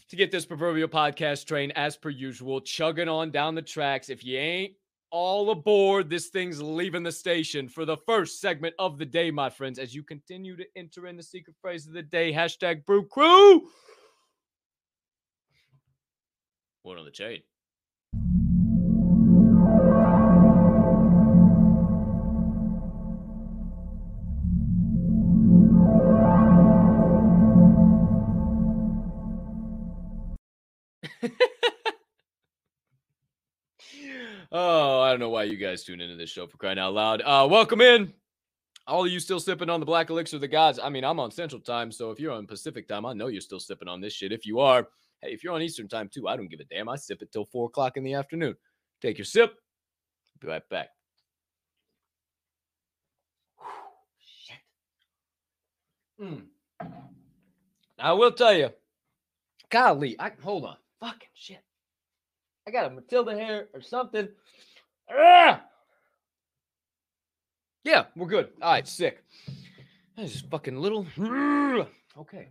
to 0.09 0.15
get 0.15 0.31
this 0.31 0.45
proverbial 0.45 0.87
podcast 0.87 1.45
train 1.45 1.71
as 1.75 1.97
per 1.97 2.09
usual, 2.09 2.61
chugging 2.61 3.09
on 3.09 3.31
down 3.31 3.55
the 3.55 3.61
tracks. 3.61 4.09
If 4.09 4.23
you 4.23 4.37
ain't 4.37 4.73
all 5.11 5.51
aboard. 5.51 6.09
This 6.09 6.27
thing's 6.27 6.61
leaving 6.61 7.03
the 7.03 7.11
station 7.11 7.67
for 7.67 7.85
the 7.85 7.97
first 7.97 8.41
segment 8.41 8.75
of 8.79 8.97
the 8.97 9.05
day, 9.05 9.31
my 9.31 9.49
friends, 9.49 9.79
as 9.79 9.93
you 9.93 10.03
continue 10.03 10.55
to 10.55 10.65
enter 10.75 11.07
in 11.07 11.17
the 11.17 11.23
secret 11.23 11.55
phrase 11.61 11.87
of 11.87 11.93
the 11.93 12.01
day. 12.01 12.31
Hashtag 12.31 12.85
brew 12.85 13.05
crew. 13.05 13.69
Word 16.83 16.99
on 16.99 17.05
the 17.05 17.11
chain. 17.11 17.41
Know 35.29 35.33
why 35.33 35.43
you 35.43 35.57
guys 35.57 35.83
tune 35.83 36.01
into 36.01 36.15
this 36.15 36.29
show 36.29 36.47
for 36.47 36.57
crying 36.57 36.79
out 36.79 36.93
loud. 36.93 37.21
Uh, 37.23 37.47
welcome 37.49 37.81
in. 37.81 38.11
All 38.87 39.05
of 39.05 39.11
you 39.11 39.19
still 39.19 39.39
sipping 39.39 39.69
on 39.69 39.79
the 39.79 39.85
black 39.85 40.09
elixir 40.09 40.37
of 40.37 40.41
the 40.41 40.47
gods. 40.47 40.79
I 40.81 40.89
mean, 40.89 41.03
I'm 41.05 41.19
on 41.19 41.29
Central 41.29 41.61
Time, 41.61 41.91
so 41.91 42.09
if 42.09 42.19
you're 42.19 42.33
on 42.33 42.47
Pacific 42.47 42.87
Time, 42.87 43.05
I 43.05 43.13
know 43.13 43.27
you're 43.27 43.39
still 43.39 43.59
sipping 43.59 43.87
on 43.87 44.01
this 44.01 44.11
shit. 44.11 44.31
If 44.31 44.47
you 44.47 44.59
are, 44.59 44.87
hey, 45.21 45.31
if 45.31 45.43
you're 45.43 45.53
on 45.53 45.61
Eastern 45.61 45.87
Time 45.87 46.09
too, 46.11 46.27
I 46.27 46.35
don't 46.35 46.49
give 46.49 46.59
a 46.59 46.63
damn. 46.63 46.89
I 46.89 46.95
sip 46.95 47.21
it 47.21 47.31
till 47.31 47.45
four 47.45 47.67
o'clock 47.67 47.95
in 47.95 48.03
the 48.03 48.15
afternoon. 48.15 48.55
Take 49.03 49.19
your 49.19 49.25
sip. 49.25 49.53
Be 50.39 50.47
right 50.47 50.67
back. 50.69 50.87
Shit. 54.19 54.57
Mm. 56.19 56.41
I 57.99 58.13
will 58.13 58.31
tell 58.31 58.53
you, 58.53 58.71
golly, 59.69 60.19
I 60.19 60.31
hold 60.41 60.65
on. 60.65 60.77
Fucking 60.99 61.29
shit. 61.35 61.63
I 62.67 62.71
got 62.71 62.91
a 62.91 62.95
Matilda 62.95 63.33
hair 63.33 63.67
or 63.75 63.81
something. 63.81 64.27
Ah! 65.11 65.63
Yeah, 67.83 68.05
we're 68.15 68.27
good. 68.27 68.49
All 68.61 68.71
right, 68.71 68.87
sick. 68.87 69.23
That's 70.15 70.33
just 70.33 70.49
fucking 70.49 70.77
little. 70.77 71.05
Okay. 72.17 72.49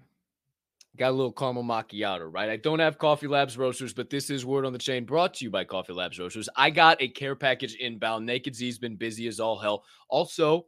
Got 0.97 1.11
a 1.11 1.13
little 1.13 1.33
caramel 1.33 1.63
macchiato, 1.63 2.33
right? 2.33 2.49
I 2.49 2.57
don't 2.57 2.79
have 2.79 2.97
Coffee 2.97 3.27
Labs 3.27 3.59
Roasters, 3.59 3.93
but 3.93 4.09
this 4.09 4.31
is 4.31 4.47
Word 4.47 4.65
on 4.65 4.73
the 4.73 4.79
Chain 4.79 5.05
brought 5.05 5.35
to 5.35 5.45
you 5.45 5.51
by 5.51 5.65
Coffee 5.65 5.93
Labs 5.93 6.19
Roasters. 6.19 6.49
I 6.57 6.71
got 6.71 7.03
a 7.03 7.09
care 7.09 7.37
package 7.37 7.75
inbound. 7.75 8.25
Naked 8.25 8.55
Z's 8.55 8.79
been 8.79 8.97
busy 8.97 9.29
as 9.29 9.41
all 9.41 9.59
hell. 9.59 9.85
Also, 10.09 10.65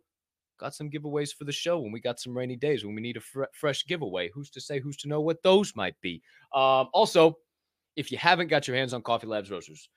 got 0.59 0.75
some 0.75 0.90
giveaways 0.90 1.35
for 1.35 1.44
the 1.44 1.52
show 1.52 1.80
when 1.80 1.92
we 1.92 2.00
got 2.00 2.20
some 2.20 2.37
rainy 2.37 2.56
days 2.56 2.85
when 2.85 2.94
we 2.94 3.00
need 3.00 3.16
a 3.16 3.20
fr- 3.20 3.44
fresh 3.54 3.87
giveaway. 3.87 4.28
Who's 4.35 4.50
to 4.50 4.61
say, 4.61 4.78
who's 4.78 4.99
to 4.99 5.09
know 5.09 5.23
what 5.23 5.42
those 5.42 5.75
might 5.75 5.99
be? 6.02 6.20
Um, 6.54 6.88
also, 6.92 7.38
if 7.97 8.12
you 8.12 8.18
haven't 8.18 8.49
got 8.49 8.68
your 8.68 8.76
hands 8.76 8.92
on 8.92 9.02
Coffee 9.02 9.26
Labs 9.26 9.50
Roasters, 9.50 9.88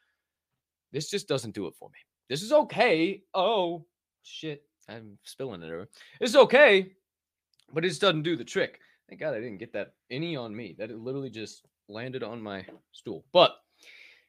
this 0.93 1.09
just 1.09 1.27
doesn't 1.27 1.55
do 1.55 1.67
it 1.67 1.75
for 1.77 1.89
me. 1.89 1.99
This 2.29 2.41
is 2.41 2.53
okay. 2.53 3.23
Oh, 3.33 3.85
shit. 4.23 4.63
I'm 4.87 5.17
spilling 5.23 5.61
it 5.63 5.67
over. 5.67 5.89
It's 6.19 6.35
okay, 6.35 6.91
but 7.73 7.83
it 7.85 7.89
just 7.89 8.01
doesn't 8.01 8.23
do 8.23 8.35
the 8.35 8.43
trick. 8.43 8.79
Thank 9.09 9.21
God 9.21 9.33
I 9.33 9.39
didn't 9.39 9.57
get 9.57 9.73
that 9.73 9.93
any 10.11 10.35
on 10.35 10.55
me. 10.55 10.75
That 10.77 10.91
it 10.91 10.97
literally 10.97 11.29
just 11.29 11.65
landed 11.89 12.23
on 12.23 12.41
my 12.41 12.65
stool. 12.91 13.23
But 13.33 13.55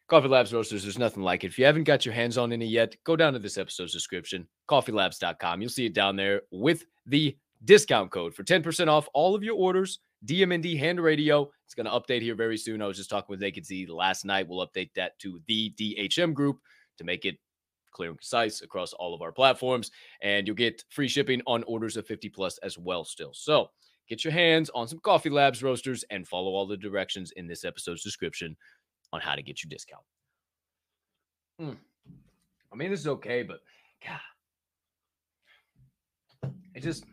Coffee 0.08 0.28
Labs 0.28 0.52
Roasters, 0.52 0.82
there's 0.82 0.98
nothing 0.98 1.22
like 1.22 1.44
it. 1.44 1.48
If 1.48 1.58
you 1.58 1.64
haven't 1.64 1.84
got 1.84 2.04
your 2.04 2.14
hands 2.14 2.36
on 2.38 2.52
any 2.52 2.66
yet, 2.66 2.96
go 3.04 3.16
down 3.16 3.32
to 3.32 3.38
this 3.38 3.58
episode's 3.58 3.92
description, 3.92 4.46
coffeelabs.com. 4.68 5.60
You'll 5.60 5.70
see 5.70 5.86
it 5.86 5.94
down 5.94 6.16
there 6.16 6.42
with 6.50 6.84
the 7.06 7.36
discount 7.64 8.10
code 8.10 8.34
for 8.34 8.44
10% 8.44 8.88
off 8.88 9.08
all 9.14 9.34
of 9.34 9.42
your 9.42 9.56
orders. 9.56 10.00
DMND 10.24 10.78
Hand 10.78 11.00
Radio. 11.00 11.50
It's 11.64 11.74
going 11.74 11.86
to 11.86 11.92
update 11.92 12.22
here 12.22 12.34
very 12.34 12.56
soon. 12.56 12.82
I 12.82 12.86
was 12.86 12.96
just 12.96 13.10
talking 13.10 13.26
with 13.28 13.40
Naked 13.40 13.64
Z 13.64 13.86
last 13.86 14.24
night. 14.24 14.48
We'll 14.48 14.66
update 14.66 14.90
that 14.94 15.18
to 15.20 15.40
the 15.46 15.72
DHM 15.78 16.34
group 16.34 16.58
to 16.98 17.04
make 17.04 17.24
it 17.24 17.36
clear 17.92 18.10
and 18.10 18.18
concise 18.18 18.62
across 18.62 18.92
all 18.92 19.14
of 19.14 19.22
our 19.22 19.32
platforms. 19.32 19.90
And 20.22 20.46
you'll 20.46 20.56
get 20.56 20.84
free 20.90 21.08
shipping 21.08 21.42
on 21.46 21.62
orders 21.64 21.96
of 21.96 22.06
50 22.06 22.28
plus 22.28 22.58
as 22.58 22.78
well, 22.78 23.04
still. 23.04 23.30
So 23.32 23.70
get 24.08 24.24
your 24.24 24.32
hands 24.32 24.70
on 24.74 24.88
some 24.88 24.98
Coffee 25.00 25.30
Labs 25.30 25.62
roasters 25.62 26.04
and 26.10 26.26
follow 26.26 26.52
all 26.52 26.66
the 26.66 26.76
directions 26.76 27.32
in 27.36 27.46
this 27.46 27.64
episode's 27.64 28.02
description 28.02 28.56
on 29.12 29.20
how 29.20 29.34
to 29.34 29.42
get 29.42 29.62
your 29.62 29.68
discount. 29.68 30.02
Mm. 31.60 31.76
I 32.72 32.76
mean, 32.76 32.90
this 32.90 33.00
is 33.00 33.06
okay, 33.06 33.42
but 33.44 33.60
God, 34.04 34.20
it 36.74 36.82
just 36.82 37.04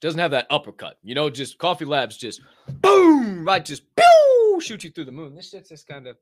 doesn't 0.00 0.20
have 0.20 0.30
that 0.30 0.46
uppercut. 0.50 0.98
You 1.02 1.14
know, 1.14 1.30
just 1.30 1.58
Coffee 1.58 1.84
Labs 1.84 2.16
just 2.16 2.40
boom, 2.80 3.44
right, 3.44 3.64
just 3.64 3.82
pew, 3.96 4.60
shoot 4.60 4.84
you 4.84 4.90
through 4.90 5.06
the 5.06 5.12
moon. 5.12 5.34
This 5.34 5.50
shit's 5.50 5.68
just 5.68 5.86
kind 5.86 6.06
of 6.06 6.16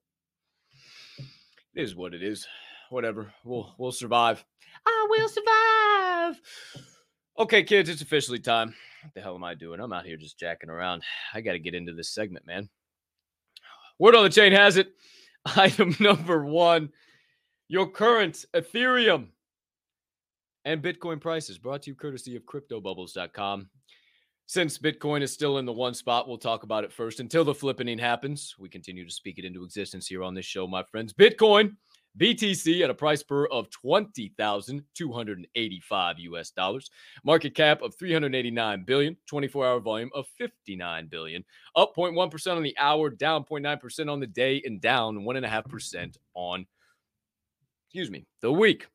it 1.18 1.82
is 1.82 1.94
what 1.94 2.14
it 2.14 2.22
is. 2.22 2.46
Whatever. 2.90 3.32
We'll 3.44 3.74
we'll 3.78 3.92
survive. 3.92 4.44
I 4.86 5.06
will 5.10 5.28
survive. 5.28 6.40
Okay, 7.38 7.62
kids, 7.64 7.88
it's 7.88 8.02
officially 8.02 8.38
time. 8.38 8.74
What 9.02 9.14
the 9.14 9.20
hell 9.20 9.34
am 9.34 9.44
I 9.44 9.54
doing? 9.54 9.80
I'm 9.80 9.92
out 9.92 10.06
here 10.06 10.16
just 10.16 10.38
jacking 10.38 10.70
around. 10.70 11.02
I 11.34 11.40
got 11.40 11.52
to 11.52 11.58
get 11.58 11.74
into 11.74 11.92
this 11.92 12.14
segment, 12.14 12.46
man. 12.46 12.68
Word 13.98 14.14
on 14.14 14.24
the 14.24 14.30
chain 14.30 14.52
has 14.52 14.76
it. 14.76 14.92
Item 15.56 15.94
number 16.00 16.44
one 16.44 16.90
your 17.68 17.88
current 17.88 18.44
Ethereum 18.54 19.28
and 20.66 20.82
Bitcoin 20.82 21.18
prices 21.20 21.56
brought 21.56 21.80
to 21.82 21.90
you 21.90 21.94
courtesy 21.94 22.36
of 22.36 22.44
CryptoBubbles.com. 22.44 23.70
Since 24.48 24.78
Bitcoin 24.78 25.22
is 25.22 25.32
still 25.32 25.58
in 25.58 25.64
the 25.64 25.72
one 25.72 25.94
spot, 25.94 26.28
we'll 26.28 26.38
talk 26.38 26.64
about 26.64 26.84
it 26.84 26.92
first 26.92 27.20
until 27.20 27.44
the 27.44 27.54
flippening 27.54 27.98
happens. 27.98 28.54
We 28.58 28.68
continue 28.68 29.06
to 29.06 29.10
speak 29.10 29.38
it 29.38 29.44
into 29.44 29.64
existence 29.64 30.08
here 30.08 30.22
on 30.22 30.34
this 30.34 30.44
show, 30.44 30.66
my 30.66 30.82
friends. 30.82 31.12
Bitcoin 31.12 31.76
BTC 32.18 32.82
at 32.82 32.90
a 32.90 32.94
price 32.94 33.22
per 33.22 33.46
of 33.46 33.70
20,285 33.70 36.18
US 36.18 36.50
dollars. 36.50 36.90
Market 37.24 37.54
cap 37.54 37.80
of 37.82 37.94
389 37.96 38.84
billion, 38.84 39.16
24-hour 39.30 39.80
volume 39.80 40.10
of 40.14 40.26
59 40.38 41.08
billion. 41.08 41.44
Up 41.76 41.94
0.1% 41.94 42.56
on 42.56 42.62
the 42.62 42.74
hour, 42.78 43.10
down 43.10 43.44
0.9% 43.44 44.10
on 44.10 44.20
the 44.20 44.26
day, 44.26 44.62
and 44.64 44.80
down 44.80 45.18
1.5% 45.18 46.16
on, 46.34 46.66
excuse 47.86 48.10
me, 48.10 48.24
the 48.40 48.50
week. 48.50 48.86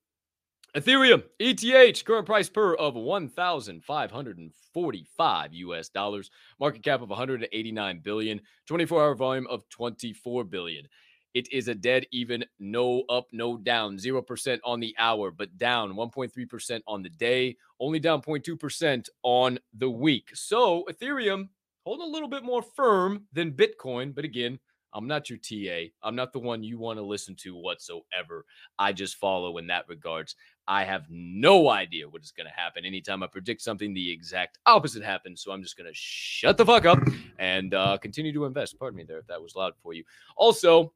Ethereum 0.76 1.24
ETH 1.38 2.06
current 2.06 2.26
price 2.26 2.48
per 2.48 2.76
of 2.76 2.96
1545 2.96 5.54
US 5.54 5.90
dollars 5.90 6.32
market 6.62 6.82
cap 6.82 7.02
of 7.02 7.10
189 7.10 8.00
billion 8.00 8.40
24 8.68 9.04
hour 9.04 9.14
volume 9.14 9.46
of 9.48 9.68
24 9.68 10.46
billion 10.46 10.88
it 11.34 11.52
is 11.52 11.68
a 11.70 11.76
dead 11.76 12.06
even, 12.12 12.44
no 12.60 13.04
up, 13.10 13.28
no 13.32 13.56
down, 13.56 13.96
0% 13.96 14.60
on 14.66 14.82
the 14.82 14.94
hour, 15.00 15.32
but 15.32 15.58
down 15.58 15.94
1.3% 15.94 16.82
on 16.88 17.02
the 17.02 17.10
day, 17.10 17.56
only 17.80 18.00
down 18.00 18.22
0.2% 18.22 19.08
on 19.24 19.58
the 19.78 19.90
week. 19.90 20.30
So 20.34 20.86
Ethereum 20.92 21.48
holding 21.86 22.08
a 22.08 22.12
little 22.12 22.28
bit 22.28 22.44
more 22.44 22.62
firm 22.62 23.28
than 23.32 23.54
Bitcoin. 23.54 24.14
But 24.14 24.26
again, 24.26 24.60
I'm 24.94 25.08
not 25.08 25.30
your 25.30 25.40
TA. 25.40 25.90
I'm 26.04 26.16
not 26.16 26.34
the 26.34 26.40
one 26.40 26.64
you 26.64 26.78
want 26.78 27.00
to 27.00 27.04
listen 27.04 27.36
to 27.38 27.56
whatsoever. 27.56 28.46
I 28.78 28.92
just 28.92 29.16
follow 29.16 29.58
in 29.58 29.68
that 29.68 29.88
regards. 29.88 30.36
I 30.72 30.86
have 30.86 31.06
no 31.10 31.70
idea 31.70 32.08
what 32.08 32.24
is 32.24 32.32
going 32.32 32.48
to 32.48 32.54
happen. 32.54 32.86
Anytime 32.86 33.24
I 33.24 33.28
predict 33.28 33.62
something, 33.62 33.94
the 33.94 34.12
exact 34.12 34.58
opposite 34.66 35.04
happens. 35.04 35.42
So 35.42 35.52
I'm 35.52 35.62
just 35.62 35.78
going 35.78 35.90
to 35.90 35.94
shut 35.94 36.58
the 36.58 36.66
fuck 36.66 36.86
up 36.86 37.00
and 37.40 37.74
uh, 37.74 37.98
continue 37.98 38.32
to 38.32 38.46
invest. 38.46 38.80
Pardon 38.80 38.98
me 38.98 39.04
there 39.04 39.20
if 39.20 39.28
that 39.28 39.42
was 39.42 39.56
loud 39.56 39.74
for 39.84 39.94
you. 39.94 40.04
Also, 40.38 40.94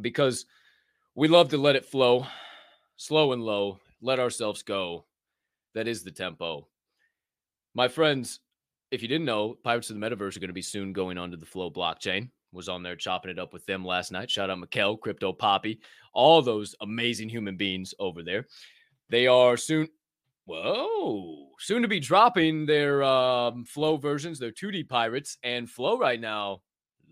because 0.00 0.46
we 1.14 1.28
love 1.28 1.50
to 1.50 1.56
let 1.58 1.76
it 1.76 1.84
flow 1.84 2.26
slow 3.00 3.32
and 3.32 3.42
low, 3.42 3.80
let 4.02 4.20
ourselves 4.20 4.62
go. 4.62 5.06
That 5.74 5.88
is 5.88 6.02
the 6.02 6.10
tempo. 6.10 6.68
My 7.74 7.88
friends, 7.88 8.40
if 8.90 9.00
you 9.00 9.08
didn't 9.08 9.24
know, 9.24 9.56
Pirates 9.64 9.88
of 9.88 9.98
the 9.98 10.06
Metaverse 10.06 10.36
are 10.36 10.40
going 10.40 10.48
to 10.48 10.52
be 10.52 10.60
soon 10.60 10.92
going 10.92 11.16
onto 11.16 11.38
the 11.38 11.46
Flow 11.46 11.70
blockchain. 11.70 12.28
Was 12.52 12.68
on 12.68 12.82
there 12.82 12.96
chopping 12.96 13.30
it 13.30 13.38
up 13.38 13.54
with 13.54 13.64
them 13.64 13.86
last 13.86 14.12
night. 14.12 14.30
Shout 14.30 14.50
out 14.50 14.58
Mikkel, 14.58 15.00
Crypto 15.00 15.32
Poppy, 15.32 15.80
all 16.12 16.42
those 16.42 16.74
amazing 16.82 17.30
human 17.30 17.56
beings 17.56 17.94
over 17.98 18.22
there. 18.22 18.46
They 19.10 19.26
are 19.26 19.56
soon, 19.56 19.88
whoa, 20.46 21.48
soon 21.58 21.82
to 21.82 21.88
be 21.88 22.00
dropping 22.00 22.64
their 22.64 23.02
um, 23.02 23.64
Flow 23.64 23.96
versions, 23.96 24.38
their 24.38 24.52
2D 24.52 24.88
Pirates, 24.88 25.36
and 25.42 25.68
Flow 25.68 25.98
right 25.98 26.20
now 26.20 26.62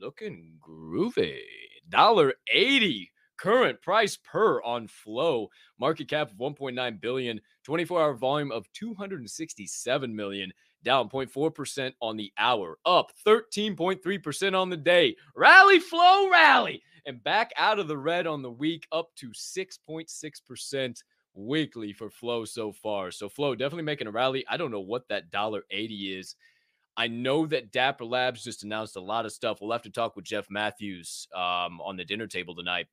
looking 0.01 0.59
groovy. 0.61 1.41
Dollar 1.89 2.35
eighty 2.53 3.11
current 3.39 3.81
price 3.81 4.17
per 4.17 4.61
on 4.63 4.87
flow. 4.87 5.49
Market 5.81 6.09
cap 6.09 6.31
of 6.31 6.37
1.9 6.37 7.01
billion 7.01 7.41
24 7.65 8.03
hour 8.03 8.15
volume 8.15 8.53
of 8.53 8.71
267 8.75 10.15
million 10.15 10.53
down 10.85 11.09
0.4% 11.09 11.93
on 12.01 12.17
the 12.17 12.33
hour 12.39 12.79
up 12.85 13.11
13.3% 13.27 14.61
on 14.61 14.71
the 14.71 14.77
day. 14.77 15.17
Rally 15.35 15.81
flow 15.81 16.29
rally! 16.31 16.83
And 17.07 17.23
back 17.25 17.53
out 17.57 17.79
of 17.79 17.89
the 17.89 17.97
red 17.97 18.27
on 18.27 18.43
the 18.43 18.51
week 18.51 18.87
up 18.93 19.09
to 19.17 19.31
6.6% 19.31 21.03
weekly 21.38 21.92
for 21.92 22.11
flow 22.11 22.44
so 22.44 22.72
far 22.72 23.11
so 23.11 23.29
flow 23.29 23.55
definitely 23.55 23.85
making 23.85 24.07
a 24.07 24.11
rally 24.11 24.44
i 24.51 24.57
don't 24.57 24.70
know 24.70 24.81
what 24.81 25.09
that 25.09 25.31
dollar 25.31 25.62
80 25.70 26.18
is 26.18 26.35
I 26.98 27.07
know 27.07 27.46
that 27.46 27.70
Dapper 27.70 28.05
Labs 28.05 28.42
just 28.42 28.64
announced 28.64 28.96
a 28.96 29.01
lot 29.01 29.24
of 29.24 29.31
stuff. 29.31 29.61
We'll 29.61 29.70
have 29.70 29.83
to 29.83 29.90
talk 29.90 30.16
with 30.16 30.24
Jeff 30.24 30.51
Matthews 30.51 31.29
um, 31.33 31.81
on 31.81 31.96
the 31.96 32.05
dinner 32.05 32.27
table 32.27 32.57
tonight. 32.57 32.88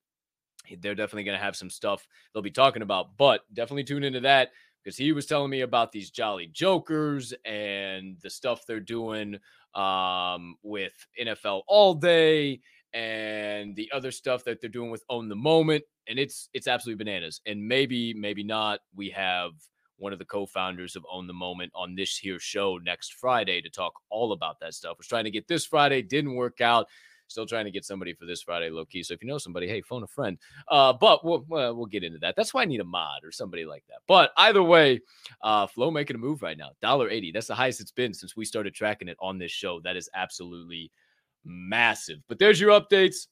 They're 0.80 0.94
definitely 0.94 1.24
going 1.24 1.40
to 1.40 1.44
have 1.44 1.56
some 1.56 1.72
stuff 1.72 2.08
they'll 2.32 2.44
be 2.44 2.52
talking 2.52 2.84
about, 2.84 3.18
but 3.18 3.42
definitely 3.52 3.84
tune 3.84 4.04
into 4.04 4.20
that 4.20 4.52
because 4.84 4.96
he 4.96 5.12
was 5.12 5.26
telling 5.26 5.50
me 5.50 5.62
about 5.62 5.92
these 5.92 6.12
Jolly 6.12 6.46
Jokers 6.54 7.34
and 7.46 8.18
the 8.22 8.30
stuff 8.30 8.62
they're 8.68 8.80
doing 8.80 9.40
um, 9.74 10.56
with 10.62 10.94
NFL 11.20 11.64
All 11.68 11.96
Day 11.96 12.62
and 12.96 13.76
the 13.76 13.92
other 13.94 14.10
stuff 14.10 14.46
that 14.46 14.62
they're 14.62 14.70
doing 14.70 14.90
with 14.90 15.04
Own 15.10 15.28
the 15.28 15.36
Moment, 15.36 15.84
and 16.08 16.18
it's 16.18 16.50
it's 16.54 16.68
absolutely 16.68 17.04
bananas. 17.04 17.42
And 17.46 17.68
maybe 17.68 18.14
maybe 18.14 18.44
not. 18.44 18.80
We 18.96 19.10
have 19.12 19.52
one 19.98 20.14
of 20.14 20.20
the 20.20 20.26
co-founders 20.26 20.96
of 20.96 21.06
Own 21.12 21.28
the 21.28 21.34
Moment 21.34 21.72
on 21.76 21.96
this 21.96 22.18
here 22.18 22.40
show 22.40 22.80
next 22.84 23.14
Friday 23.14 23.62
to 23.62 23.70
talk 23.70 23.94
all 24.10 24.32
about 24.32 24.60
that 24.62 24.74
stuff. 24.74 24.98
Was 24.98 25.08
trying 25.08 25.26
to 25.26 25.32
get 25.32 25.48
this 25.48 25.66
Friday, 25.66 26.02
didn't 26.02 26.36
work 26.36 26.62
out. 26.62 26.88
Still 27.28 27.48
trying 27.48 27.66
to 27.66 27.72
get 27.72 27.84
somebody 27.84 28.14
for 28.14 28.26
this 28.26 28.44
Friday, 28.44 28.70
low 28.70 28.86
key. 28.86 29.02
So 29.02 29.16
if 29.16 29.22
you 29.24 29.28
know 29.28 29.40
somebody, 29.40 29.68
hey, 29.68 29.82
phone 29.82 30.04
a 30.04 30.08
friend. 30.08 30.38
Uh, 30.68 30.94
but 30.94 31.26
we'll 31.26 31.44
we'll 31.50 31.88
get 31.88 32.04
into 32.04 32.20
that. 32.20 32.36
That's 32.36 32.54
why 32.54 32.62
I 32.62 32.66
need 32.66 32.82
a 32.82 32.86
mod 32.86 33.24
or 33.24 33.32
somebody 33.32 33.66
like 33.66 33.84
that. 33.90 33.98
But 34.08 34.32
either 34.38 34.64
way, 34.64 35.02
uh, 35.42 35.66
Flow 35.68 35.92
making 35.92 36.16
a 36.16 36.20
move 36.20 36.44
right 36.44 36.58
now. 36.58 36.70
Dollar 36.82 37.10
eighty. 37.10 37.32
That's 37.32 37.48
the 37.48 37.56
highest 37.56 37.82
it's 37.82 37.92
been 37.92 38.14
since 38.14 38.38
we 38.38 38.46
started 38.46 38.74
tracking 38.74 39.08
it 39.08 39.18
on 39.20 39.38
this 39.38 39.52
show. 39.52 39.82
That 39.82 39.96
is 39.96 40.08
absolutely 40.14 40.92
massive. 41.46 42.20
But 42.28 42.40
there's 42.40 42.60
your 42.60 42.80
updates. 42.80 43.28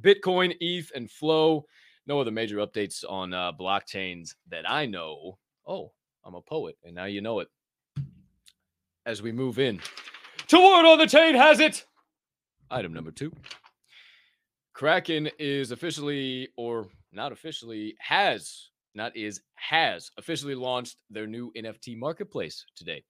Bitcoin, 0.00 0.54
ETH, 0.60 0.90
and 0.94 1.10
Flow. 1.10 1.64
No 2.06 2.20
other 2.20 2.30
major 2.30 2.58
updates 2.58 3.04
on 3.08 3.32
uh, 3.32 3.52
blockchains 3.52 4.30
that 4.50 4.68
I 4.68 4.86
know 4.86 5.38
oh, 5.66 5.92
I'm 6.24 6.34
a 6.34 6.40
poet, 6.40 6.76
and 6.84 6.94
now 6.94 7.04
you 7.04 7.20
know 7.20 7.40
it. 7.40 7.48
As 9.04 9.22
we 9.22 9.32
move 9.32 9.58
in 9.58 9.80
to 10.48 10.58
word 10.58 10.86
on 10.86 10.98
the 10.98 11.06
chain 11.06 11.34
has 11.34 11.60
it. 11.60 11.84
Item 12.70 12.92
number 12.92 13.10
two. 13.10 13.32
Kraken 14.74 15.30
is 15.38 15.70
officially, 15.70 16.48
or 16.56 16.88
not 17.12 17.32
officially, 17.32 17.96
has, 18.00 18.70
not 18.94 19.16
is, 19.16 19.40
has 19.54 20.10
officially 20.18 20.54
launched 20.54 20.96
their 21.08 21.26
new 21.26 21.52
NFT 21.56 21.96
marketplace 21.96 22.64
today. 22.76 23.02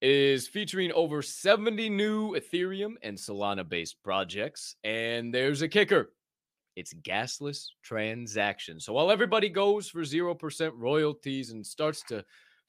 Is 0.00 0.46
featuring 0.46 0.92
over 0.92 1.22
70 1.22 1.90
new 1.90 2.36
Ethereum 2.36 2.94
and 3.02 3.18
Solana 3.18 3.68
based 3.68 3.96
projects. 4.04 4.76
And 4.84 5.34
there's 5.34 5.62
a 5.62 5.68
kicker 5.68 6.10
it's 6.78 6.94
gasless 6.94 7.70
transactions. 7.82 8.84
So 8.84 8.92
while 8.92 9.10
everybody 9.10 9.48
goes 9.48 9.88
for 9.88 10.02
0% 10.02 10.70
royalties 10.76 11.50
and 11.50 11.66
starts 11.66 12.04
to 12.04 12.24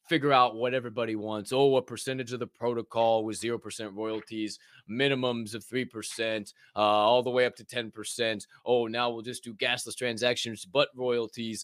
figure 0.08 0.34
out 0.34 0.56
what 0.56 0.74
everybody 0.74 1.16
wants, 1.16 1.54
oh, 1.54 1.76
a 1.76 1.82
percentage 1.82 2.34
of 2.34 2.40
the 2.40 2.48
protocol 2.48 3.24
with 3.24 3.40
0% 3.40 3.96
royalties, 3.96 4.58
minimums 4.90 5.54
of 5.54 5.64
3%, 5.64 6.54
uh, 6.76 6.80
all 6.80 7.22
the 7.22 7.30
way 7.30 7.46
up 7.46 7.56
to 7.58 7.64
10%. 7.64 8.48
Oh, 8.66 8.88
now 8.88 9.12
we'll 9.12 9.22
just 9.22 9.44
do 9.44 9.54
gasless 9.54 9.96
transactions, 9.96 10.66
but 10.66 10.90
royalties. 10.96 11.64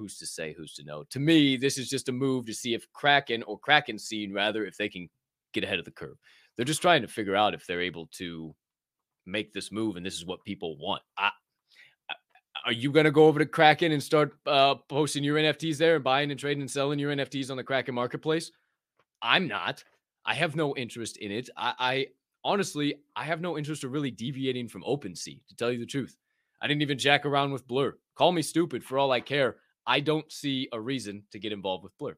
Who's 0.00 0.16
to 0.16 0.26
say, 0.26 0.54
who's 0.56 0.72
to 0.74 0.84
know? 0.84 1.04
To 1.10 1.20
me, 1.20 1.58
this 1.58 1.76
is 1.76 1.90
just 1.90 2.08
a 2.08 2.12
move 2.12 2.46
to 2.46 2.54
see 2.54 2.72
if 2.72 2.90
Kraken 2.94 3.42
or 3.42 3.58
Kraken 3.58 3.98
Scene, 3.98 4.32
rather, 4.32 4.64
if 4.64 4.78
they 4.78 4.88
can 4.88 5.10
get 5.52 5.62
ahead 5.62 5.78
of 5.78 5.84
the 5.84 5.90
curve. 5.90 6.16
They're 6.56 6.64
just 6.64 6.80
trying 6.80 7.02
to 7.02 7.08
figure 7.08 7.36
out 7.36 7.52
if 7.52 7.66
they're 7.66 7.82
able 7.82 8.06
to 8.12 8.54
make 9.26 9.52
this 9.52 9.70
move 9.70 9.96
and 9.96 10.06
this 10.06 10.14
is 10.14 10.24
what 10.24 10.42
people 10.42 10.78
want. 10.78 11.02
I, 11.18 11.30
are 12.64 12.72
you 12.72 12.90
going 12.92 13.04
to 13.04 13.10
go 13.10 13.26
over 13.26 13.38
to 13.38 13.46
Kraken 13.46 13.92
and 13.92 14.02
start 14.02 14.38
uh, 14.46 14.76
posting 14.88 15.22
your 15.22 15.36
NFTs 15.36 15.76
there 15.76 15.96
and 15.96 16.04
buying 16.04 16.30
and 16.30 16.40
trading 16.40 16.62
and 16.62 16.70
selling 16.70 16.98
your 16.98 17.14
NFTs 17.14 17.50
on 17.50 17.58
the 17.58 17.64
Kraken 17.64 17.94
marketplace? 17.94 18.50
I'm 19.20 19.48
not. 19.48 19.84
I 20.24 20.34
have 20.34 20.56
no 20.56 20.74
interest 20.76 21.18
in 21.18 21.30
it. 21.30 21.50
I, 21.56 21.74
I 21.78 22.06
honestly, 22.42 22.94
I 23.16 23.24
have 23.24 23.40
no 23.40 23.58
interest 23.58 23.84
of 23.84 23.92
really 23.92 24.10
deviating 24.10 24.68
from 24.68 24.82
OpenSea, 24.82 25.40
to 25.48 25.56
tell 25.56 25.70
you 25.70 25.78
the 25.78 25.86
truth. 25.86 26.16
I 26.62 26.66
didn't 26.66 26.82
even 26.82 26.98
jack 26.98 27.24
around 27.24 27.52
with 27.52 27.66
Blur. 27.66 27.96
Call 28.14 28.32
me 28.32 28.42
stupid 28.42 28.84
for 28.84 28.98
all 28.98 29.12
I 29.12 29.20
care. 29.20 29.56
I 29.86 30.00
don't 30.00 30.30
see 30.30 30.68
a 30.72 30.80
reason 30.80 31.24
to 31.32 31.38
get 31.38 31.52
involved 31.52 31.84
with 31.84 31.96
Blur. 31.98 32.16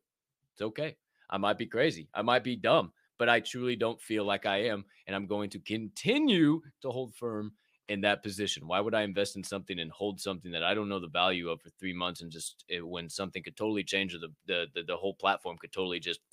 It's 0.53 0.62
okay. 0.62 0.96
I 1.31 1.38
might 1.38 1.59
be 1.59 1.66
crazy. 1.66 2.09
I 2.14 2.22
might 2.22 2.44
be 2.44 2.57
dumb, 2.57 2.92
but 3.18 3.29
I 3.29 3.40
truly 3.40 3.77
don't 3.77 4.01
feel 4.01 4.25
like 4.25 4.46
I 4.46 4.64
am. 4.64 4.85
And 5.07 5.16
I'm 5.16 5.27
going 5.27 5.51
to 5.51 5.59
continue 5.59 6.61
to 6.83 6.90
hold 6.90 7.14
firm 7.14 7.53
in 7.88 8.01
that 8.03 8.22
position. 8.22 8.66
Why 8.66 8.81
would 8.81 8.94
I 8.94 9.03
invest 9.03 9.37
in 9.37 9.44
something 9.44 9.79
and 9.79 9.90
hold 9.90 10.20
something 10.20 10.53
that 10.53 10.62
I 10.62 10.75
don't 10.75 10.88
know 10.88 11.01
the 11.01 11.09
value 11.09 11.48
of 11.48 11.61
for 11.61 11.70
three 11.70 11.92
months 11.92 12.20
and 12.20 12.31
just 12.31 12.64
it, 12.68 12.77
eh, 12.77 12.81
when 12.81 13.09
something 13.09 13.42
could 13.42 13.57
totally 13.57 13.83
change 13.83 14.14
or 14.14 14.18
the, 14.18 14.29
the, 14.46 14.66
the, 14.75 14.83
the 14.85 14.96
whole 14.96 15.14
platform 15.14 15.57
could 15.59 15.72
totally 15.72 16.01
just. 16.01 16.20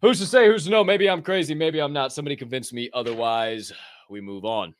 Who's 0.00 0.20
to 0.20 0.26
say? 0.26 0.46
Who's 0.46 0.64
to 0.64 0.70
know? 0.70 0.84
Maybe 0.84 1.10
I'm 1.10 1.22
crazy. 1.22 1.54
Maybe 1.54 1.80
I'm 1.80 1.92
not. 1.92 2.12
Somebody 2.12 2.36
convinced 2.36 2.72
me 2.72 2.88
otherwise. 2.92 3.72
We 4.08 4.20
move 4.20 4.44
on. 4.44 4.74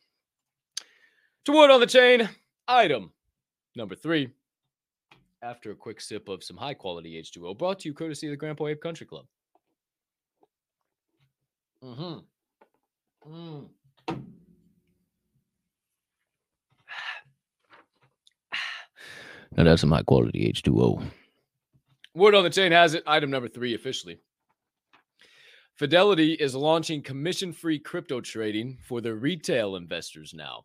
To 1.47 1.53
Word 1.53 1.71
on 1.71 1.81
the 1.81 1.87
chain, 1.87 2.29
item 2.69 3.13
number 3.75 3.97
three. 3.97 4.31
After 5.43 5.71
a 5.71 5.77
quick 5.77 6.01
sip 6.01 6.29
of 6.29 6.43
some 6.43 6.57
high 6.57 6.75
quality 6.75 7.21
H2O, 7.23 7.57
brought 7.57 7.81
to 7.81 7.89
you 7.89 7.95
courtesy 7.95 8.27
of 8.27 8.33
the 8.33 8.37
Grandpa 8.37 8.67
Ape 8.67 8.81
Country 8.81 9.07
Club. 9.07 9.25
Mm-hmm. 11.85 13.33
Mm. 13.33 13.69
Now 19.57 19.65
that's 19.65 19.81
some 19.81 19.91
high 19.91 20.03
quality 20.03 20.53
H2O. 20.53 21.03
Word 22.15 22.35
on 22.35 22.45
the 22.45 22.51
chain 22.51 22.73
has 22.73 22.95
it. 22.95 23.05
Item 23.07 23.31
number 23.31 23.49
three 23.49 23.75
officially. 23.75 24.19
Fidelity 25.77 26.33
is 26.33 26.57
launching 26.57 27.03
commission 27.03 27.53
free 27.53 27.79
crypto 27.79 28.21
trading 28.21 28.79
for 28.89 29.01
the 29.01 29.15
retail 29.15 29.77
investors 29.77 30.35
now. 30.35 30.65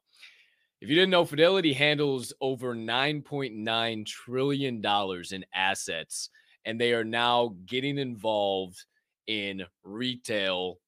If 0.83 0.89
you 0.89 0.95
didn't 0.95 1.11
know, 1.11 1.23
Fidelity 1.23 1.71
handles 1.71 2.33
over 2.41 2.75
$9.9 2.75 4.05
trillion 4.05 4.85
in 5.31 5.45
assets, 5.55 6.29
and 6.65 6.81
they 6.81 6.91
are 6.91 7.05
now 7.05 7.55
getting 7.65 7.97
involved 7.97 8.83
in 9.25 9.63
retail 9.85 10.79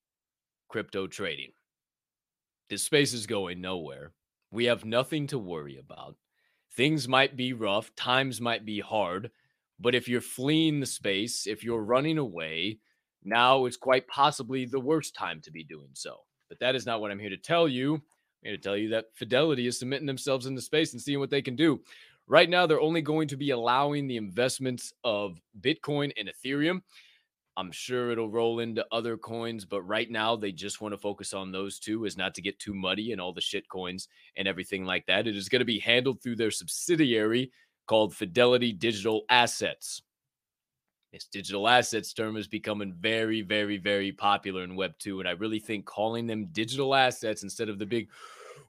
crypto 0.67 1.08
trading. 1.08 1.53
This 2.69 2.84
space 2.84 3.13
is 3.13 3.25
going 3.25 3.62
nowhere. 3.62 4.12
We 4.51 4.65
have 4.65 4.84
nothing 4.84 5.27
to 5.27 5.39
worry 5.39 5.77
about. 5.77 6.17
Things 6.75 7.08
might 7.08 7.38
be 7.38 7.53
rough, 7.53 7.95
times 7.95 8.41
might 8.41 8.65
be 8.65 8.81
hard, 8.81 9.31
but 9.79 9.95
if 9.95 10.10
you're 10.10 10.19
fleeing 10.19 10.81
the 10.81 10.86
space, 10.86 11.47
if 11.47 11.63
you're 11.63 11.81
running 11.81 12.17
away, 12.17 12.79
now 13.23 13.65
is 13.65 13.77
quite 13.77 14.10
possibly 14.10 14.65
the 14.65 14.77
worst 14.77 15.15
time 15.15 15.39
to 15.43 15.51
be 15.51 15.63
doing 15.63 15.91
so. 15.93 16.17
But 16.49 16.60
that 16.60 16.75
is 16.75 16.86
not 16.86 16.99
what 16.99 17.12
I'm 17.12 17.19
here 17.19 17.29
to 17.29 17.38
tell 17.38 17.69
you 17.69 18.01
to 18.53 18.58
tell 18.58 18.77
you 18.77 18.89
that 18.89 19.05
Fidelity 19.13 19.67
is 19.67 19.79
submitting 19.79 20.05
themselves 20.05 20.45
into 20.45 20.62
space 20.62 20.93
and 20.93 21.01
seeing 21.01 21.19
what 21.19 21.29
they 21.29 21.41
can 21.41 21.55
do. 21.55 21.81
Right 22.27 22.49
now, 22.49 22.65
they're 22.65 22.81
only 22.81 23.01
going 23.01 23.27
to 23.29 23.38
be 23.38 23.51
allowing 23.51 24.08
the 24.08 24.17
investments 24.17 24.93
of 25.03 25.39
Bitcoin 25.62 26.12
and 26.17 26.29
Ethereum. 26.29 26.81
I'm 27.58 27.71
sure 27.71 28.12
it'll 28.12 28.29
roll 28.29 28.60
into 28.60 28.86
other 28.91 29.15
coins, 29.15 29.63
but 29.63 29.81
right 29.84 30.10
now 30.10 30.36
they 30.36 30.51
just 30.51 30.81
want 30.81 30.93
to 30.93 30.97
focus 30.97 31.34
on 31.34 31.51
those 31.51 31.79
two, 31.79 32.03
is 32.05 32.17
not 32.17 32.36
to 32.36 32.41
get 32.41 32.60
too 32.60 32.73
muddy 32.73 33.12
and 33.12 33.21
all 33.21 33.31
the 33.31 33.41
shit 33.41 33.69
coins 33.69 34.10
and 34.36 34.47
everything 34.47 34.86
like 34.86 35.05
that. 35.05 35.27
It 35.27 35.38
is 35.38 35.47
going 35.47 35.60
to 35.60 35.65
be 35.65 35.79
handled 35.79 36.21
through 36.21 36.36
their 36.36 36.51
subsidiary 36.51 37.51
called 37.88 38.15
Fidelity 38.15 38.73
Digital 38.73 39.23
Assets. 39.29 40.01
This 41.13 41.27
digital 41.31 41.69
assets 41.69 42.12
term 42.12 42.36
is 42.36 42.45
becoming 42.45 42.93
very, 42.99 43.41
very, 43.41 43.77
very 43.77 44.12
popular 44.12 44.65
in 44.65 44.75
Web 44.75 44.95
2. 44.99 45.21
And 45.21 45.29
I 45.29 45.31
really 45.31 45.60
think 45.60 45.86
calling 45.86 46.27
them 46.27 46.47
digital 46.51 46.93
assets 46.93 47.41
instead 47.41 47.69
of 47.69 47.79
the 47.79 47.86
big 47.86 48.10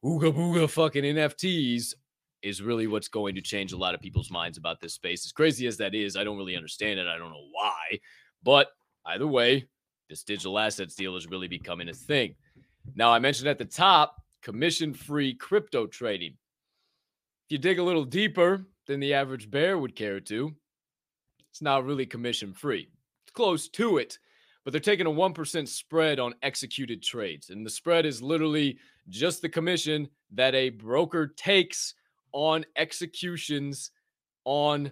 ooga 0.04 0.32
booga 0.32 0.68
fucking 0.68 1.04
NFTs 1.04 1.94
is 2.42 2.62
really 2.62 2.87
what's 2.87 3.09
going 3.09 3.35
to 3.35 3.40
change 3.40 3.72
a 3.72 3.76
lot 3.76 3.94
of 3.94 4.00
people's 4.00 4.30
minds 4.30 4.59
about 4.59 4.80
this 4.80 4.94
space. 4.94 5.24
As 5.24 5.32
crazy 5.32 5.66
as 5.66 5.76
that 5.78 5.94
is, 5.94 6.16
I 6.16 6.24
don't 6.24 6.37
really 6.37 6.56
understand 6.56 7.00
it. 7.00 7.06
I 7.06 7.18
don't 7.18 7.30
know 7.30 7.48
why. 7.50 7.98
But 8.42 8.68
either 9.06 9.26
way, 9.26 9.66
this 10.09 10.22
digital 10.22 10.59
assets 10.59 10.94
deal 10.94 11.16
is 11.16 11.26
really 11.26 11.48
becoming 11.48 11.88
a 11.88 11.92
thing. 11.92 12.35
Now, 12.94 13.12
I 13.12 13.18
mentioned 13.18 13.48
at 13.48 13.59
the 13.59 13.64
top 13.64 14.22
commission 14.42 14.94
free 14.94 15.35
crypto 15.35 15.87
trading. 15.87 16.35
If 17.46 17.52
you 17.52 17.59
dig 17.59 17.78
a 17.78 17.82
little 17.82 18.04
deeper 18.04 18.64
than 18.87 19.00
the 19.00 19.14
average 19.14 19.50
bear 19.50 19.78
would 19.78 19.96
care 19.96 20.20
to, 20.20 20.54
it's 21.50 21.62
not 21.62 21.85
really 21.85 22.06
commission 22.06 22.52
free. 22.52 22.88
It's 23.24 23.32
close 23.32 23.68
to 23.70 23.98
it, 23.98 24.18
but 24.64 24.70
they're 24.70 24.80
taking 24.80 25.06
a 25.06 25.11
1% 25.11 25.66
spread 25.68 26.20
on 26.20 26.35
executed 26.42 27.02
trades. 27.02 27.50
And 27.50 27.66
the 27.66 27.70
spread 27.70 28.06
is 28.06 28.22
literally 28.22 28.78
just 29.09 29.42
the 29.42 29.49
commission 29.49 30.09
that 30.35 30.55
a 30.55 30.71
broker 30.71 31.29
takes 31.37 31.95
on 32.33 32.64
executions 32.77 33.90
on 34.45 34.90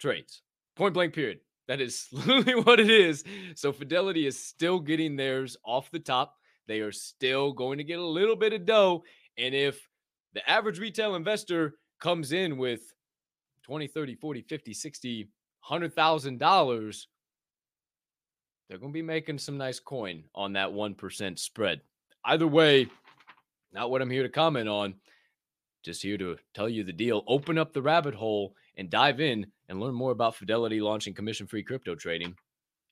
trades. 0.00 0.42
Point 0.76 0.94
blank, 0.94 1.14
period. 1.14 1.40
That 1.68 1.80
is 1.80 2.06
literally 2.12 2.54
what 2.54 2.80
it 2.80 2.90
is. 2.90 3.24
So 3.54 3.72
Fidelity 3.72 4.26
is 4.26 4.42
still 4.42 4.80
getting 4.80 5.16
theirs 5.16 5.56
off 5.64 5.90
the 5.90 5.98
top. 5.98 6.34
They 6.66 6.80
are 6.80 6.92
still 6.92 7.52
going 7.52 7.78
to 7.78 7.84
get 7.84 7.98
a 7.98 8.04
little 8.04 8.36
bit 8.36 8.52
of 8.52 8.64
dough. 8.64 9.04
And 9.38 9.54
if 9.54 9.88
the 10.34 10.48
average 10.48 10.78
retail 10.78 11.14
investor 11.14 11.74
comes 12.00 12.32
in 12.32 12.56
with 12.56 12.80
20, 13.64 13.86
30, 13.86 14.14
40, 14.16 14.42
50, 14.42 14.74
60, 14.74 15.28
$100,000, 15.70 17.06
they're 18.68 18.78
going 18.78 18.92
to 18.92 18.94
be 18.94 19.02
making 19.02 19.38
some 19.38 19.58
nice 19.58 19.78
coin 19.78 20.24
on 20.34 20.54
that 20.54 20.68
1% 20.68 21.38
spread. 21.38 21.80
Either 22.24 22.46
way, 22.46 22.88
not 23.72 23.90
what 23.90 24.02
I'm 24.02 24.10
here 24.10 24.22
to 24.22 24.28
comment 24.28 24.68
on. 24.68 24.94
Just 25.82 26.02
here 26.02 26.18
to 26.18 26.36
tell 26.54 26.68
you 26.68 26.84
the 26.84 26.92
deal. 26.92 27.24
Open 27.26 27.58
up 27.58 27.72
the 27.72 27.82
rabbit 27.82 28.14
hole 28.14 28.54
and 28.76 28.88
dive 28.88 29.20
in 29.20 29.46
and 29.68 29.80
learn 29.80 29.94
more 29.94 30.12
about 30.12 30.36
Fidelity 30.36 30.80
launching 30.80 31.14
commission 31.14 31.46
free 31.46 31.62
crypto 31.62 31.94
trading, 31.94 32.36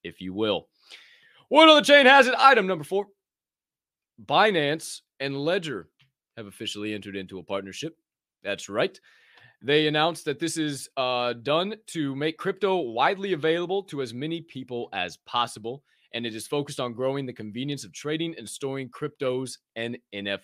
if 0.02 0.20
you 0.20 0.34
will. 0.34 0.68
Word 1.50 1.68
on 1.68 1.76
the 1.76 1.82
chain 1.82 2.06
has 2.06 2.26
it. 2.26 2.34
Item 2.36 2.66
number 2.66 2.84
four 2.84 3.06
Binance 4.24 5.00
and 5.20 5.36
Ledger 5.36 5.88
have 6.36 6.46
officially 6.46 6.94
entered 6.94 7.16
into 7.16 7.38
a 7.38 7.42
partnership. 7.42 7.96
That's 8.42 8.68
right. 8.68 8.98
They 9.62 9.86
announced 9.86 10.24
that 10.24 10.38
this 10.38 10.56
is 10.56 10.88
uh, 10.96 11.34
done 11.34 11.74
to 11.88 12.16
make 12.16 12.38
crypto 12.38 12.76
widely 12.78 13.34
available 13.34 13.82
to 13.84 14.00
as 14.00 14.14
many 14.14 14.40
people 14.40 14.88
as 14.92 15.18
possible. 15.18 15.84
And 16.14 16.24
it 16.24 16.34
is 16.34 16.46
focused 16.46 16.80
on 16.80 16.94
growing 16.94 17.26
the 17.26 17.32
convenience 17.32 17.84
of 17.84 17.92
trading 17.92 18.34
and 18.38 18.48
storing 18.48 18.88
cryptos 18.88 19.58
and 19.76 19.98
NFTs. 20.14 20.40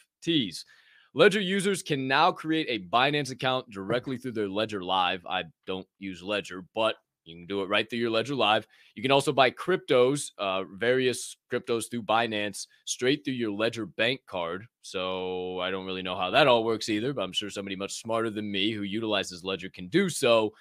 Ledger 1.15 1.41
users 1.41 1.83
can 1.83 2.07
now 2.07 2.31
create 2.31 2.67
a 2.69 2.87
Binance 2.95 3.31
account 3.31 3.71
directly 3.71 4.19
through 4.19 4.33
their 4.33 4.49
Ledger 4.49 4.85
Live. 4.85 5.25
I 5.25 5.45
don't 5.67 5.87
use 5.99 6.23
Ledger, 6.23 6.65
but 6.75 6.97
you 7.25 7.35
can 7.35 7.47
do 7.47 7.63
it 7.63 7.69
right 7.69 7.89
through 7.89 7.99
your 8.01 8.11
Ledger 8.11 8.35
Live. 8.35 8.67
You 8.95 9.03
can 9.03 9.11
also 9.11 9.33
buy 9.33 9.51
cryptos, 9.51 10.31
uh, 10.39 10.65
various 10.75 11.37
cryptos 11.51 11.91
through 11.91 12.03
Binance 12.03 12.67
straight 12.85 13.25
through 13.25 13.35
your 13.35 13.51
Ledger 13.51 13.87
bank 13.87 14.21
card. 14.27 14.67
So 14.83 15.59
I 15.61 15.71
don't 15.71 15.87
really 15.87 16.03
know 16.03 16.17
how 16.17 16.31
that 16.31 16.47
all 16.47 16.65
works 16.65 16.89
either, 16.89 17.13
but 17.13 17.23
I'm 17.23 17.33
sure 17.33 17.51
somebody 17.51 17.77
much 17.77 18.01
smarter 18.01 18.31
than 18.31 18.53
me 18.53 18.73
who 18.73 18.83
utilizes 18.83 19.43
Ledger 19.43 19.71
can 19.71 19.89
do 19.89 20.09
so. 20.09 20.53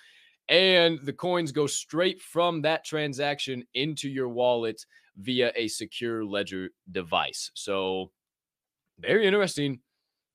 And 0.48 1.00
the 1.04 1.14
coins 1.14 1.52
go 1.52 1.68
straight 1.68 2.22
from 2.22 2.62
that 2.62 2.86
transaction 2.86 3.66
into 3.74 4.10
your 4.10 4.30
wallet 4.30 4.86
via 5.18 5.52
a 5.56 5.68
secure 5.68 6.24
Ledger 6.24 6.70
device. 6.92 7.52
So 7.56 8.12
very 9.00 9.26
interesting 9.26 9.80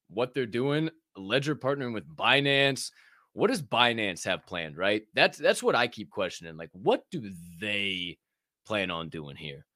what 0.08 0.34
they're 0.34 0.46
doing. 0.46 0.90
Ledger 1.16 1.56
partnering 1.56 1.92
with 1.92 2.08
Binance 2.08 2.90
what 3.32 3.48
does 3.48 3.62
Binance 3.62 4.24
have 4.24 4.46
planned, 4.46 4.76
right? 4.76 5.02
That's 5.14 5.38
that's 5.38 5.62
what 5.62 5.74
I 5.74 5.86
keep 5.86 6.10
questioning. 6.10 6.56
Like, 6.56 6.70
what 6.72 7.04
do 7.10 7.30
they 7.60 8.18
plan 8.66 8.90
on 8.90 9.08
doing 9.08 9.36
here? 9.36 9.66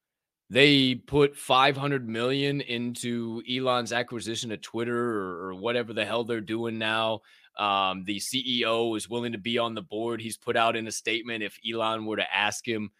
They 0.51 0.97
put 0.97 1.37
500 1.37 2.09
million 2.09 2.61
into 2.61 3.43
Elon's 3.51 3.93
acquisition 3.93 4.53
of 4.53 4.61
Twitter 4.61 4.97
or, 4.97 5.49
or 5.49 5.55
whatever 5.55 5.93
the 5.93 6.05
hell 6.05 6.25
they're 6.25 6.41
doing 6.41 6.79
now. 6.79 7.21
Um, 7.59 8.05
the 8.05 8.19
CEO 8.19 8.97
is 8.97 9.09
willing 9.09 9.33
to 9.33 9.39
be 9.39 9.59
on 9.59 9.75
the 9.75 9.83
board. 9.83 10.21
He's 10.21 10.37
put 10.37 10.57
out 10.57 10.77
in 10.77 10.87
a 10.87 10.93
statement 10.93 11.43
if 11.43 11.59
Elon 11.69 12.05
were 12.05 12.17
to 12.17 12.35
ask 12.35 12.67
him, 12.67 12.91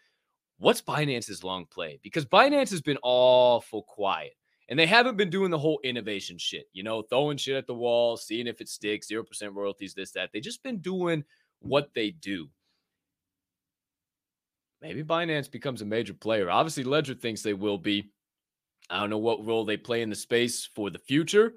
what's 0.57 0.81
Binance's 0.81 1.43
long 1.43 1.65
play? 1.65 1.99
Because 2.01 2.25
Binance 2.25 2.71
has 2.71 2.81
been 2.81 2.97
awful 3.03 3.83
quiet. 3.83 4.33
And 4.67 4.79
they 4.79 4.87
haven't 4.87 5.17
been 5.17 5.29
doing 5.29 5.51
the 5.51 5.59
whole 5.59 5.79
innovation 5.83 6.37
shit, 6.37 6.67
you 6.73 6.81
know, 6.81 7.03
throwing 7.03 7.37
shit 7.37 7.55
at 7.55 7.67
the 7.67 7.73
wall, 7.73 8.17
seeing 8.17 8.47
if 8.47 8.61
it 8.61 8.69
sticks, 8.69 9.11
0% 9.11 9.23
royalties, 9.53 9.93
this, 9.93 10.11
that. 10.11 10.31
They 10.33 10.39
just 10.39 10.63
been 10.63 10.79
doing 10.79 11.23
what 11.59 11.89
they 11.93 12.11
do. 12.11 12.49
Maybe 14.81 15.03
Binance 15.03 15.49
becomes 15.49 15.81
a 15.81 15.85
major 15.85 16.13
player. 16.13 16.49
Obviously, 16.49 16.83
Ledger 16.83 17.13
thinks 17.13 17.41
they 17.41 17.53
will 17.53 17.77
be. 17.77 18.11
I 18.89 18.99
don't 18.99 19.09
know 19.09 19.17
what 19.17 19.45
role 19.45 19.65
they 19.65 19.77
play 19.77 20.01
in 20.01 20.09
the 20.09 20.15
space 20.15 20.69
for 20.75 20.89
the 20.89 20.99
future, 20.99 21.53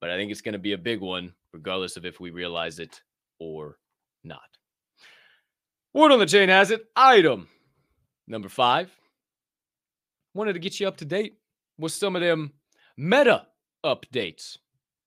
but 0.00 0.10
I 0.10 0.16
think 0.16 0.30
it's 0.32 0.40
going 0.40 0.54
to 0.54 0.58
be 0.58 0.72
a 0.72 0.78
big 0.78 1.00
one, 1.00 1.32
regardless 1.52 1.96
of 1.96 2.04
if 2.04 2.18
we 2.18 2.30
realize 2.30 2.78
it 2.78 3.00
or 3.38 3.78
not. 4.24 4.40
Word 5.94 6.12
on 6.12 6.18
the 6.18 6.26
chain 6.26 6.48
has 6.48 6.70
it. 6.70 6.86
Item 6.96 7.48
number 8.26 8.48
five. 8.48 8.90
Wanted 10.34 10.54
to 10.54 10.58
get 10.58 10.80
you 10.80 10.88
up 10.88 10.96
to 10.96 11.04
date 11.04 11.36
with 11.78 11.92
some 11.92 12.16
of 12.16 12.22
them 12.22 12.52
meta 12.96 13.46
updates. 13.84 14.58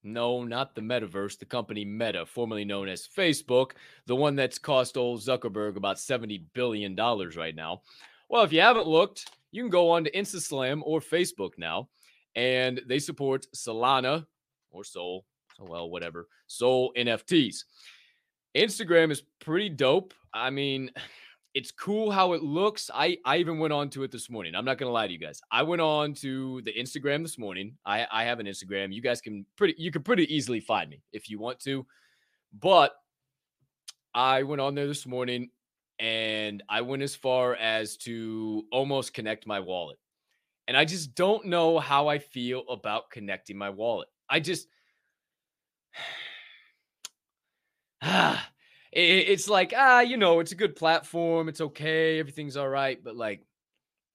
No, 0.04 0.44
not 0.44 0.76
the 0.76 0.82
metaverse, 0.82 1.40
the 1.40 1.46
company 1.46 1.84
Meta, 1.84 2.28
formerly 2.28 2.64
known 2.64 2.88
as 2.88 3.08
Facebook, 3.08 3.72
the 4.06 4.16
one 4.16 4.36
that's 4.36 4.60
cost 4.60 4.98
old 4.98 5.20
Zuckerberg 5.20 5.78
about 5.78 5.98
$70 5.98 6.44
billion 6.54 6.96
right 6.96 7.56
now. 7.56 7.82
Well, 8.30 8.44
if 8.44 8.54
you 8.54 8.62
haven't 8.62 8.86
looked, 8.86 9.26
you 9.52 9.64
can 9.64 9.72
go 9.72 9.90
on 9.90 10.04
to 10.04 10.12
InstaSlam 10.12 10.82
or 10.84 11.00
Facebook 11.00 11.54
now, 11.58 11.90
and 12.36 12.82
they 12.88 13.00
support 13.00 13.48
Solana 13.56 14.28
or 14.70 14.84
Sol, 14.84 15.26
well, 15.60 15.90
whatever, 15.90 16.28
Sol 16.46 16.94
NFTs. 16.96 17.64
Instagram 18.56 19.10
is 19.12 19.24
pretty 19.40 19.70
dope. 19.70 20.14
I 20.34 20.52
mean, 20.52 20.92
it's 21.56 21.72
cool 21.72 22.12
how 22.12 22.34
it 22.34 22.44
looks. 22.44 22.92
I 22.94 23.18
I 23.24 23.38
even 23.38 23.58
went 23.60 23.72
on 23.72 23.90
to 23.92 24.04
it 24.04 24.12
this 24.12 24.30
morning. 24.30 24.54
I'm 24.56 24.66
not 24.66 24.78
gonna 24.78 24.92
lie 24.92 25.08
to 25.08 25.14
you 25.14 25.18
guys. 25.18 25.42
I 25.50 25.64
went 25.64 25.82
on 25.82 26.14
to 26.16 26.62
the 26.64 26.74
Instagram 26.74 27.24
this 27.24 27.38
morning. 27.38 27.78
I 27.86 28.06
I 28.12 28.26
have 28.26 28.42
an 28.42 28.46
Instagram. 28.46 28.94
You 28.94 29.02
guys 29.02 29.22
can 29.22 29.46
pretty 29.56 29.74
you 29.78 29.90
can 29.90 30.04
pretty 30.04 30.32
easily 30.36 30.60
find 30.60 30.90
me 30.90 31.02
if 31.14 31.30
you 31.30 31.40
want 31.40 31.62
to. 31.62 31.86
But 32.60 32.94
I 34.14 34.44
went 34.44 34.62
on 34.62 34.76
there 34.76 34.86
this 34.86 35.06
morning 35.06 35.50
and 35.98 36.62
I 36.68 36.82
went 36.82 37.04
as 37.04 37.16
far 37.16 37.56
as 37.56 37.96
to 37.98 38.64
almost 38.72 39.14
connect 39.14 39.48
my 39.48 39.62
wallet. 39.62 39.98
And 40.68 40.76
I 40.76 40.84
just 40.84 41.16
don't 41.16 41.46
know 41.46 41.80
how 41.80 42.10
I 42.10 42.20
feel 42.20 42.64
about 42.70 43.12
connecting 43.12 43.58
my 43.58 43.70
wallet. 43.70 44.10
I 44.30 44.42
just 44.42 44.68
ah 48.02 48.50
it's 48.96 49.50
like 49.50 49.74
ah, 49.76 50.00
you 50.02 50.18
know, 50.18 50.40
it's 50.40 50.54
a 50.54 50.56
good 50.56 50.76
platform. 50.76 51.50
It's 51.50 51.62
okay. 51.62 52.20
Everything's 52.20 52.58
all 52.58 52.70
right. 52.70 53.04
But 53.04 53.16
like, 53.16 53.46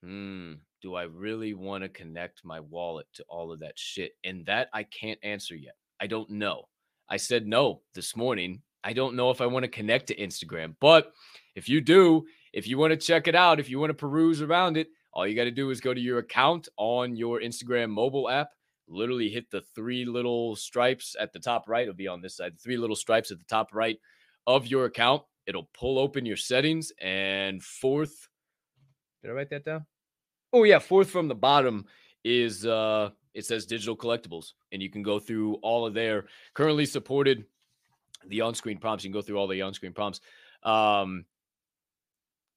hmm, 0.03 0.55
do 0.81 0.95
I 0.95 1.03
really 1.03 1.55
want 1.55 1.85
to 1.85 1.89
connect 1.89 2.45
my 2.45 2.61
wallet 2.61 3.07
to 3.15 3.25
all 3.29 3.53
of 3.53 3.61
that 3.61 3.79
shit? 3.79 4.13
And 4.25 4.47
that 4.47 4.69
I 4.73 4.85
can't 4.85 5.19
answer 5.23 5.55
yet. 5.55 5.75
I 6.01 6.07
don't 6.07 6.31
know. 6.31 6.69
I 7.09 7.19
said 7.19 7.47
no 7.47 7.83
this 7.95 8.17
morning. 8.17 8.63
I 8.83 8.95
don't 8.95 9.17
know 9.17 9.31
if 9.31 9.43
I 9.43 9.47
want 9.47 9.65
to 9.65 9.71
connect 9.71 10.07
to 10.07 10.17
Instagram. 10.17 10.75
But 10.81 11.13
if 11.55 11.69
you 11.69 11.83
do, 11.83 12.25
if 12.53 12.67
you 12.67 12.79
want 12.79 12.93
to 12.93 12.97
check 12.97 13.29
it 13.29 13.35
out, 13.35 13.61
if 13.61 13.69
you 13.69 13.79
want 13.79 13.91
to 13.91 13.95
peruse 13.95 14.41
around 14.41 14.79
it, 14.79 14.89
all 15.13 15.27
you 15.27 15.37
got 15.37 15.45
to 15.45 15.51
do 15.51 15.71
is 15.71 15.81
go 15.81 15.93
to 15.93 16.01
your 16.01 16.19
account 16.19 16.69
on 16.79 17.17
your 17.17 17.41
Instagram 17.41 17.91
mobile 17.91 18.31
app. 18.31 18.51
Literally 18.89 19.29
hit 19.29 19.51
the 19.51 19.63
three 19.75 20.05
little 20.05 20.57
stripes 20.57 21.15
at 21.21 21.33
the 21.33 21.39
top 21.39 21.69
right. 21.69 21.83
It'll 21.83 21.95
be 21.95 22.09
on 22.09 22.23
this 22.23 22.37
side. 22.37 22.55
The 22.55 22.63
three 22.63 22.79
little 22.79 22.97
stripes 22.97 23.31
at 23.31 23.39
the 23.39 23.45
top 23.45 23.75
right 23.75 23.99
of 24.47 24.67
your 24.67 24.85
account. 24.87 25.23
It'll 25.47 25.69
pull 25.75 25.99
open 25.99 26.27
your 26.27 26.37
settings. 26.37 26.93
And 27.01 27.63
fourth, 27.63 28.29
did 29.23 29.31
I 29.31 29.35
write 29.35 29.51
that 29.51 29.65
down? 29.65 29.87
Oh, 30.53 30.65
yeah. 30.65 30.79
Fourth 30.79 31.11
from 31.11 31.29
the 31.29 31.35
bottom 31.35 31.87
is 32.25 32.67
uh 32.67 33.11
it 33.33 33.45
says 33.45 33.65
digital 33.65 33.97
collectibles. 33.97 34.53
And 34.73 34.83
you 34.83 34.91
can 34.91 35.03
go 35.03 35.19
through 35.19 35.55
all 35.63 35.87
of 35.87 35.95
their 35.95 36.27
currently 36.55 36.85
supported 36.85 37.45
the 38.27 38.43
on-screen 38.43 38.79
prompts. 38.79 39.05
You 39.05 39.11
can 39.11 39.19
go 39.19 39.23
through 39.23 39.39
all 39.39 39.49
the 39.49 39.63
on-screen 39.63 39.93
prompts. 39.93 40.21
Um 40.63 41.25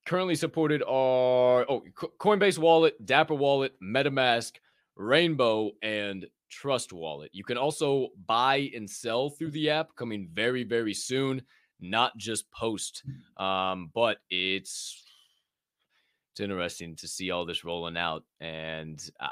currently 0.05 0.35
supported 0.35 0.81
are 0.81 1.65
oh 1.69 1.83
Coinbase 2.19 2.57
Wallet, 2.57 3.05
Dapper 3.05 3.35
Wallet, 3.35 3.73
MetaMask, 3.81 4.53
Rainbow, 4.95 5.71
and 5.81 6.27
Trust 6.49 6.91
Wallet. 6.91 7.29
You 7.33 7.43
can 7.43 7.57
also 7.57 8.09
buy 8.25 8.69
and 8.75 8.89
sell 8.89 9.29
through 9.29 9.51
the 9.51 9.69
app 9.69 9.95
coming 9.95 10.27
very, 10.33 10.63
very 10.63 10.93
soon 10.93 11.41
not 11.83 12.17
just 12.17 12.49
post. 12.51 13.03
Um, 13.37 13.91
but 13.93 14.17
it's 14.29 15.03
it's 16.31 16.39
interesting 16.39 16.95
to 16.95 17.07
see 17.07 17.29
all 17.29 17.45
this 17.45 17.63
rolling 17.63 17.97
out, 17.97 18.23
and 18.39 18.99
I, 19.19 19.29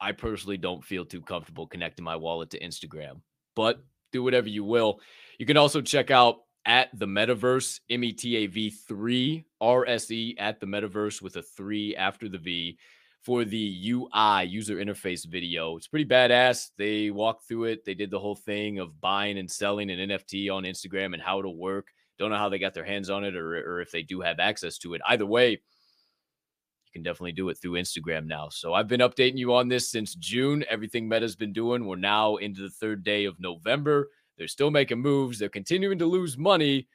I 0.00 0.12
personally 0.12 0.56
don't 0.56 0.84
feel 0.84 1.04
too 1.04 1.20
comfortable 1.20 1.66
connecting 1.66 2.04
my 2.04 2.16
wallet 2.16 2.50
to 2.50 2.60
Instagram. 2.60 3.20
But 3.54 3.80
do 4.12 4.22
whatever 4.22 4.48
you 4.48 4.64
will. 4.64 5.00
You 5.38 5.46
can 5.46 5.56
also 5.56 5.80
check 5.80 6.10
out 6.10 6.38
at 6.66 6.88
the 6.98 7.06
metaverse 7.06 7.80
M 7.88 8.04
E 8.04 8.12
T 8.12 8.36
A 8.36 8.46
V 8.46 8.70
three 8.70 9.44
R 9.60 9.86
S 9.86 10.10
E 10.10 10.34
at 10.38 10.60
the 10.60 10.66
metaverse 10.66 11.22
with 11.22 11.36
a 11.36 11.42
three 11.42 11.96
after 11.96 12.28
the 12.28 12.38
V 12.38 12.78
for 13.22 13.44
the 13.44 13.92
UI 13.92 14.44
user 14.44 14.76
interface 14.76 15.26
video. 15.26 15.76
It's 15.76 15.86
pretty 15.86 16.06
badass. 16.06 16.70
They 16.78 17.10
walked 17.10 17.46
through 17.46 17.64
it. 17.64 17.84
They 17.84 17.94
did 17.94 18.10
the 18.10 18.18
whole 18.18 18.36
thing 18.36 18.78
of 18.78 19.00
buying 19.00 19.38
and 19.38 19.50
selling 19.50 19.90
an 19.90 20.08
NFT 20.08 20.50
on 20.50 20.64
Instagram 20.64 21.12
and 21.12 21.22
how 21.22 21.38
it'll 21.38 21.58
work. 21.58 21.88
Don't 22.18 22.30
know 22.30 22.38
how 22.38 22.48
they 22.48 22.58
got 22.58 22.74
their 22.74 22.84
hands 22.84 23.10
on 23.10 23.24
it 23.24 23.36
or, 23.36 23.56
or 23.56 23.80
if 23.80 23.90
they 23.90 24.02
do 24.02 24.20
have 24.20 24.40
access 24.40 24.78
to 24.78 24.94
it. 24.94 25.02
Either 25.06 25.26
way, 25.26 25.50
you 25.50 26.92
can 26.92 27.02
definitely 27.02 27.32
do 27.32 27.48
it 27.50 27.58
through 27.58 27.72
Instagram 27.72 28.26
now. 28.26 28.48
So 28.48 28.72
I've 28.72 28.88
been 28.88 29.00
updating 29.00 29.38
you 29.38 29.54
on 29.54 29.68
this 29.68 29.90
since 29.90 30.14
June. 30.14 30.64
Everything 30.68 31.06
Meta's 31.06 31.36
been 31.36 31.52
doing. 31.52 31.86
We're 31.86 31.96
now 31.96 32.36
into 32.36 32.62
the 32.62 32.70
third 32.70 33.04
day 33.04 33.26
of 33.26 33.38
November. 33.38 34.08
They're 34.38 34.48
still 34.48 34.70
making 34.70 35.00
moves. 35.00 35.38
They're 35.38 35.50
continuing 35.50 35.98
to 35.98 36.06
lose 36.06 36.38
money, 36.38 36.88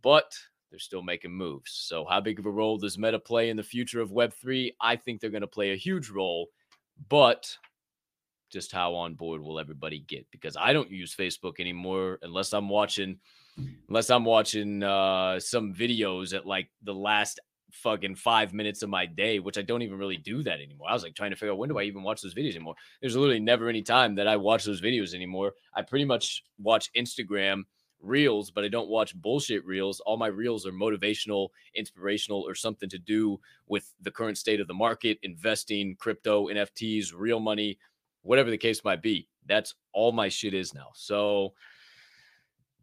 but 0.00 0.32
they're 0.70 0.78
still 0.78 1.02
making 1.02 1.32
moves. 1.32 1.72
So, 1.72 2.04
how 2.04 2.20
big 2.20 2.38
of 2.38 2.46
a 2.46 2.50
role 2.50 2.78
does 2.78 2.98
Meta 2.98 3.18
play 3.18 3.50
in 3.50 3.56
the 3.56 3.62
future 3.62 4.00
of 4.00 4.10
Web3? 4.10 4.74
I 4.80 4.96
think 4.96 5.20
they're 5.20 5.30
going 5.30 5.40
to 5.42 5.46
play 5.46 5.72
a 5.72 5.76
huge 5.76 6.10
role, 6.10 6.48
but 7.08 7.56
just 8.50 8.72
how 8.72 8.94
on 8.94 9.14
board 9.14 9.40
will 9.40 9.58
everybody 9.58 10.00
get? 10.00 10.26
Because 10.30 10.56
I 10.58 10.72
don't 10.72 10.90
use 10.90 11.14
Facebook 11.14 11.60
anymore 11.60 12.18
unless 12.22 12.52
I'm 12.52 12.68
watching, 12.68 13.18
unless 13.88 14.10
I'm 14.10 14.24
watching 14.24 14.82
uh, 14.82 15.38
some 15.40 15.72
videos 15.72 16.34
at 16.34 16.46
like 16.46 16.68
the 16.82 16.94
last 16.94 17.40
fucking 17.72 18.16
five 18.16 18.52
minutes 18.52 18.82
of 18.82 18.90
my 18.90 19.06
day, 19.06 19.38
which 19.38 19.58
I 19.58 19.62
don't 19.62 19.82
even 19.82 19.98
really 19.98 20.16
do 20.16 20.42
that 20.42 20.60
anymore. 20.60 20.88
I 20.90 20.92
was 20.92 21.02
like 21.02 21.14
trying 21.14 21.30
to 21.30 21.36
figure 21.36 21.52
out 21.52 21.58
when 21.58 21.68
do 21.68 21.78
I 21.78 21.84
even 21.84 22.02
watch 22.02 22.22
those 22.22 22.34
videos 22.34 22.54
anymore. 22.56 22.74
There's 23.00 23.16
literally 23.16 23.40
never 23.40 23.68
any 23.68 23.82
time 23.82 24.14
that 24.16 24.26
I 24.26 24.36
watch 24.36 24.64
those 24.64 24.80
videos 24.80 25.14
anymore. 25.14 25.52
I 25.74 25.82
pretty 25.82 26.04
much 26.04 26.42
watch 26.58 26.90
Instagram 26.96 27.62
reels, 28.02 28.50
but 28.50 28.64
I 28.64 28.68
don't 28.68 28.88
watch 28.88 29.14
bullshit 29.14 29.64
reels. 29.64 30.00
All 30.00 30.16
my 30.16 30.26
reels 30.28 30.66
are 30.66 30.72
motivational, 30.72 31.48
inspirational, 31.74 32.42
or 32.46 32.54
something 32.54 32.88
to 32.88 32.98
do 32.98 33.40
with 33.66 33.92
the 34.00 34.10
current 34.10 34.38
state 34.38 34.60
of 34.60 34.68
the 34.68 34.74
market, 34.74 35.18
investing, 35.22 35.96
crypto, 35.98 36.46
NFTs, 36.46 37.12
real 37.14 37.40
money, 37.40 37.78
whatever 38.22 38.50
the 38.50 38.58
case 38.58 38.84
might 38.84 39.02
be. 39.02 39.28
That's 39.46 39.74
all 39.92 40.12
my 40.12 40.28
shit 40.28 40.54
is 40.54 40.74
now. 40.74 40.88
So 40.94 41.54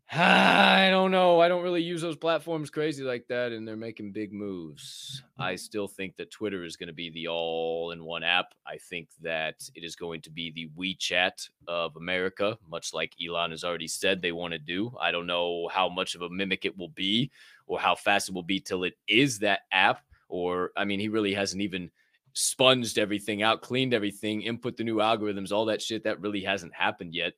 I 0.14 0.90
don't 0.90 1.12
know. 1.12 1.42
I 1.42 1.50
don't 1.50 1.64
really 1.64 1.84
use 1.84 2.02
those 2.02 2.16
platforms 2.16 2.70
crazy 2.70 3.04
like 3.04 3.28
that, 3.28 3.52
and 3.52 3.68
they're 3.68 3.76
making 3.76 4.14
big 4.14 4.32
moves. 4.32 5.22
I 5.38 5.52
mm-hmm. 5.52 5.58
still 5.58 5.88
think 5.88 6.16
that 6.16 6.32
Twitter 6.32 6.64
is 6.64 6.78
going 6.78 6.88
to 6.88 6.94
be 6.94 7.10
the 7.10 7.28
all 7.28 7.92
in 7.92 8.06
one 8.06 8.24
app. 8.24 8.54
I 8.66 8.78
think 8.78 9.10
that 9.22 9.70
it 9.76 9.84
is 9.84 9.98
going 9.98 10.22
to 10.22 10.30
be 10.30 10.50
the 10.52 10.70
WeChat 10.80 11.50
of 11.68 11.98
America, 11.98 12.58
much 12.70 12.94
like 12.94 13.16
Elon 13.22 13.52
has 13.52 13.66
already 13.66 13.90
said 13.90 14.22
they 14.22 14.32
want 14.32 14.54
to 14.54 14.60
do. 14.60 14.96
I 15.00 15.12
don't 15.12 15.28
know 15.28 15.68
how 15.68 15.90
much 15.90 16.16
of 16.16 16.22
a 16.22 16.30
mimic 16.30 16.64
it 16.64 16.78
will 16.78 16.90
be 16.90 17.30
or 17.66 17.78
how 17.78 17.96
fast 17.96 18.30
it 18.30 18.36
will 18.36 18.44
be 18.44 18.62
till 18.62 18.86
it 18.86 18.98
is 19.10 19.40
that 19.40 19.62
app. 19.74 20.04
Or, 20.30 20.72
I 20.78 20.86
mean, 20.86 21.02
he 21.02 21.10
really 21.10 21.34
hasn't 21.34 21.62
even 21.62 21.92
sponged 22.32 22.98
everything 22.98 23.44
out, 23.44 23.62
cleaned 23.62 23.94
everything, 23.94 24.44
input 24.44 24.78
the 24.78 24.86
new 24.86 24.98
algorithms, 24.98 25.52
all 25.52 25.66
that 25.66 25.82
shit. 25.82 26.06
That 26.06 26.22
really 26.22 26.42
hasn't 26.42 26.74
happened 26.74 27.14
yet. 27.14 27.34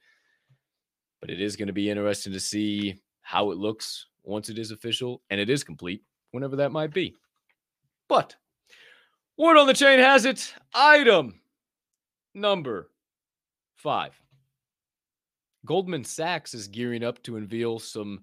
But 1.22 1.30
it 1.30 1.42
is 1.42 1.56
going 1.56 1.68
to 1.68 1.74
be 1.74 1.90
interesting 1.90 2.34
to 2.34 2.40
see 2.40 2.96
how 3.22 3.52
it 3.52 3.58
looks 3.58 4.08
once 4.24 4.50
it 4.50 4.58
is 4.58 4.72
official 4.72 5.22
and 5.30 5.40
it 5.40 5.50
is 5.50 5.64
complete, 5.64 6.04
whenever 6.32 6.56
that 6.56 6.72
might 6.72 6.94
be. 6.94 7.16
But 8.08 8.36
word 9.38 9.58
on 9.58 9.68
the 9.68 9.74
chain 9.74 10.00
has 10.00 10.26
it 10.26 10.54
item 10.74 11.40
number 12.34 12.90
five. 13.76 14.20
Goldman 15.66 16.04
Sachs 16.04 16.54
is 16.54 16.68
gearing 16.68 17.04
up 17.04 17.22
to 17.24 17.38
unveil 17.38 17.80
some 17.80 18.22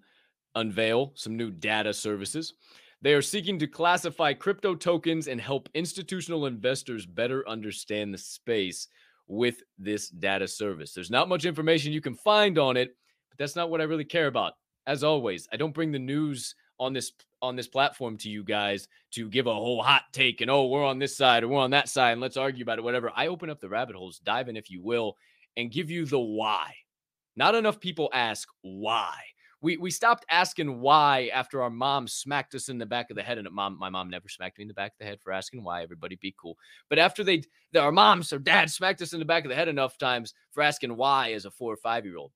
unveil 0.55 1.13
some 1.15 1.37
new 1.37 1.51
data 1.51 1.93
services. 1.93 2.55
They 3.03 3.13
are 3.13 3.23
seeking 3.23 3.59
to 3.59 3.67
classify 3.67 4.33
crypto 4.33 4.75
tokens 4.75 5.29
and 5.29 5.41
help 5.41 5.69
institutional 5.75 6.47
investors 6.47 7.05
better 7.05 7.47
understand 7.49 8.13
the 8.13 8.19
space 8.19 8.89
with 9.29 9.63
this 9.79 10.09
data 10.09 10.47
service. 10.47 10.93
There's 10.93 11.11
not 11.11 11.29
much 11.29 11.45
information 11.45 11.93
you 11.93 12.01
can 12.01 12.15
find 12.15 12.59
on 12.59 12.77
it, 12.77 12.97
but 13.31 13.39
that's 13.39 13.57
not 13.57 13.71
what 13.71 13.81
I 13.81 13.85
really 13.85 14.05
care 14.05 14.27
about. 14.27 14.55
As 14.87 15.03
always, 15.03 15.49
I 15.53 15.57
don't 15.57 15.75
bring 15.75 15.93
the 15.93 15.99
news 15.99 16.55
on 16.79 16.93
this 16.93 17.13
on 17.43 17.57
this 17.57 17.69
platform 17.69 18.17
to 18.17 18.31
you 18.31 18.43
guys 18.43 18.89
to 19.13 19.29
give 19.29 19.47
a 19.47 19.55
whole 19.55 19.83
hot 19.83 20.05
take 20.13 20.41
and 20.41 20.51
oh, 20.51 20.67
we're 20.67 20.85
on 20.85 20.99
this 20.99 21.17
side 21.17 21.45
or 21.45 21.49
we're 21.49 21.61
on 21.61 21.71
that 21.71 21.89
side 21.89 22.13
and 22.13 22.21
let's 22.21 22.37
argue 22.37 22.63
about 22.63 22.79
it 22.79 22.85
whatever. 22.85 23.13
I 23.15 23.27
open 23.27 23.51
up 23.51 23.61
the 23.61 23.69
rabbit 23.69 23.97
holes, 23.97 24.21
dive 24.21 24.49
in 24.49 24.57
if 24.57 24.71
you 24.71 24.83
will, 24.83 25.17
and 25.57 25.71
give 25.71 25.91
you 25.91 26.07
the 26.07 26.19
why. 26.19 26.75
Not 27.37 27.55
enough 27.55 27.81
people 27.81 28.11
ask 28.13 28.49
why 28.63 29.17
we 29.63 29.77
we 29.77 29.91
stopped 29.91 30.25
asking 30.31 30.81
why 30.81 31.31
after 31.33 31.63
our 31.63 31.71
mom 31.71 32.07
smacked 32.09 32.55
us 32.55 32.69
in 32.69 32.79
the 32.79 32.87
back 32.87 33.11
of 33.11 33.17
the 33.17 33.23
head. 33.23 33.39
And 33.39 33.51
mom, 33.51 33.79
my 33.79 33.89
mom 33.89 34.11
never 34.11 34.29
smacked 34.29 34.59
me 34.59 34.63
in 34.63 34.69
the 34.69 34.75
back 34.75 34.93
of 34.93 34.99
the 34.99 35.07
head 35.07 35.21
for 35.23 35.33
asking 35.33 35.65
why. 35.65 35.83
Everybody 35.83 36.17
be 36.17 36.35
cool. 36.39 36.57
But 36.89 36.99
after 36.99 37.25
they, 37.25 37.43
our 37.77 37.93
moms 37.93 38.33
or 38.33 38.39
dad 38.39 38.71
smacked 38.71 39.03
us 39.03 39.13
in 39.13 39.19
the 39.19 39.25
back 39.25 39.45
of 39.45 39.49
the 39.49 39.55
head 39.55 39.69
enough 39.69 39.99
times 39.99 40.35
for 40.53 40.63
asking 40.63 40.97
why 40.97 41.33
as 41.33 41.45
a 41.45 41.51
four 41.51 41.73
or 41.73 41.79
five 41.79 42.05
year 42.05 42.17
old, 42.17 42.33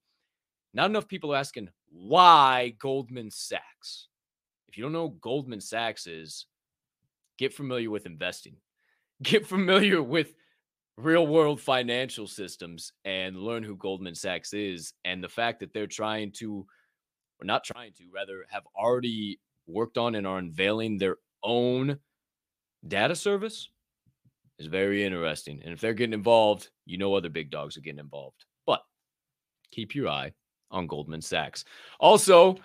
not 0.72 0.90
enough 0.90 1.08
people 1.08 1.32
are 1.32 1.38
asking 1.38 1.68
why 1.90 2.74
Goldman 2.78 3.30
Sachs. 3.30 4.08
If 4.68 4.76
you 4.76 4.82
don't 4.82 4.92
know 4.92 5.08
Goldman 5.20 5.60
Sachs 5.60 6.06
is, 6.06 6.46
get 7.38 7.52
familiar 7.52 7.90
with 7.90 8.06
investing. 8.06 8.56
Get 9.22 9.46
familiar 9.46 10.02
with 10.02 10.32
real 10.96 11.26
world 11.26 11.60
financial 11.60 12.26
systems 12.26 12.92
and 13.04 13.36
learn 13.36 13.62
who 13.62 13.76
Goldman 13.76 14.14
Sachs 14.14 14.54
is. 14.54 14.94
And 15.04 15.22
the 15.22 15.28
fact 15.28 15.60
that 15.60 15.74
they're 15.74 15.86
trying 15.86 16.32
to, 16.38 16.64
or 17.40 17.44
not 17.44 17.64
trying 17.64 17.92
to, 17.94 18.04
rather 18.12 18.44
have 18.50 18.64
already 18.76 19.40
worked 19.66 19.98
on 19.98 20.14
and 20.14 20.26
are 20.26 20.38
unveiling 20.38 20.98
their 20.98 21.16
own 21.42 21.98
data 22.86 23.14
service 23.14 23.68
is 24.58 24.66
very 24.66 25.04
interesting. 25.04 25.60
And 25.64 25.72
if 25.72 25.80
they're 25.80 25.94
getting 25.94 26.12
involved, 26.12 26.68
you 26.84 26.98
know 26.98 27.14
other 27.14 27.30
big 27.30 27.50
dogs 27.50 27.76
are 27.76 27.80
getting 27.80 27.98
involved. 27.98 28.44
But 28.66 28.82
keep 29.70 29.94
your 29.94 30.08
eye 30.08 30.32
on 30.70 30.86
Goldman 30.86 31.22
Sachs. 31.22 31.64
Also, 31.98 32.56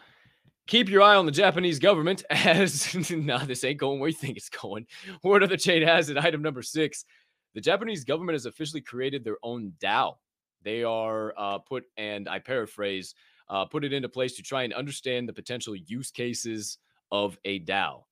keep 0.68 0.90
your 0.90 1.02
eye 1.02 1.16
on 1.16 1.26
the 1.26 1.32
Japanese 1.32 1.80
government 1.80 2.24
as 2.30 3.10
no, 3.10 3.40
this 3.40 3.64
ain't 3.64 3.80
going 3.80 4.00
where 4.00 4.10
you 4.10 4.16
think 4.16 4.38
it's 4.38 4.50
going. 4.50 4.86
Word 5.24 5.44
on 5.44 5.50
the 5.50 5.58
chain 5.58 5.82
has 5.84 6.10
it. 6.10 6.18
Item 6.18 6.42
number 6.42 6.62
six. 6.62 7.06
The 7.54 7.62
Japanese 7.62 8.04
government 8.04 8.36
has 8.36 8.46
officially 8.46 8.82
created 8.82 9.24
their 9.24 9.38
own 9.42 9.74
DAO. 9.82 10.16
They 10.64 10.84
are 10.84 11.34
uh, 11.38 11.60
put, 11.60 11.86
and 11.96 12.28
I 12.28 12.40
paraphrase, 12.40 13.16
uh, 13.50 13.66
put 13.66 13.86
it 13.86 13.94
into 13.94 14.10
place 14.10 14.36
to 14.36 14.44
try 14.44 14.64
and 14.64 14.74
understand 14.74 15.28
the 15.28 15.34
potential 15.34 15.76
use 15.76 16.12
cases 16.12 16.78
of 17.12 17.38
a 17.46 17.60
DAO. 17.60 18.04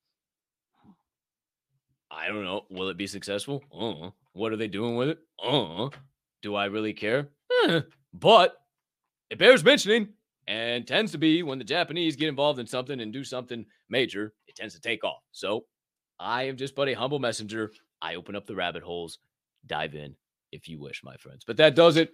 I 2.11 2.27
don't 2.27 2.43
know. 2.43 2.65
Will 2.69 2.89
it 2.89 2.97
be 2.97 3.07
successful? 3.07 3.63
Uh, 3.75 4.11
what 4.33 4.51
are 4.51 4.57
they 4.57 4.67
doing 4.67 4.95
with 4.95 5.09
it? 5.09 5.19
Uh, 5.43 5.89
do 6.41 6.55
I 6.55 6.65
really 6.65 6.93
care? 6.93 7.29
Eh, 7.65 7.81
but 8.13 8.55
it 9.29 9.39
bears 9.39 9.63
mentioning 9.63 10.09
and 10.47 10.85
tends 10.85 11.11
to 11.13 11.17
be 11.17 11.41
when 11.41 11.57
the 11.57 11.63
Japanese 11.63 12.15
get 12.15 12.29
involved 12.29 12.59
in 12.59 12.67
something 12.67 12.99
and 12.99 13.11
do 13.11 13.23
something 13.23 13.65
major, 13.89 14.33
it 14.47 14.55
tends 14.55 14.75
to 14.75 14.81
take 14.81 15.03
off. 15.03 15.23
So 15.31 15.65
I 16.19 16.43
am 16.43 16.57
just 16.57 16.75
but 16.75 16.89
a 16.89 16.93
humble 16.93 17.19
messenger. 17.19 17.71
I 18.01 18.15
open 18.15 18.35
up 18.35 18.45
the 18.45 18.55
rabbit 18.55 18.83
holes, 18.83 19.19
dive 19.65 19.95
in 19.95 20.15
if 20.51 20.69
you 20.69 20.79
wish, 20.79 21.03
my 21.03 21.17
friends. 21.17 21.43
But 21.45 21.57
that 21.57 21.75
does 21.75 21.97
it. 21.97 22.11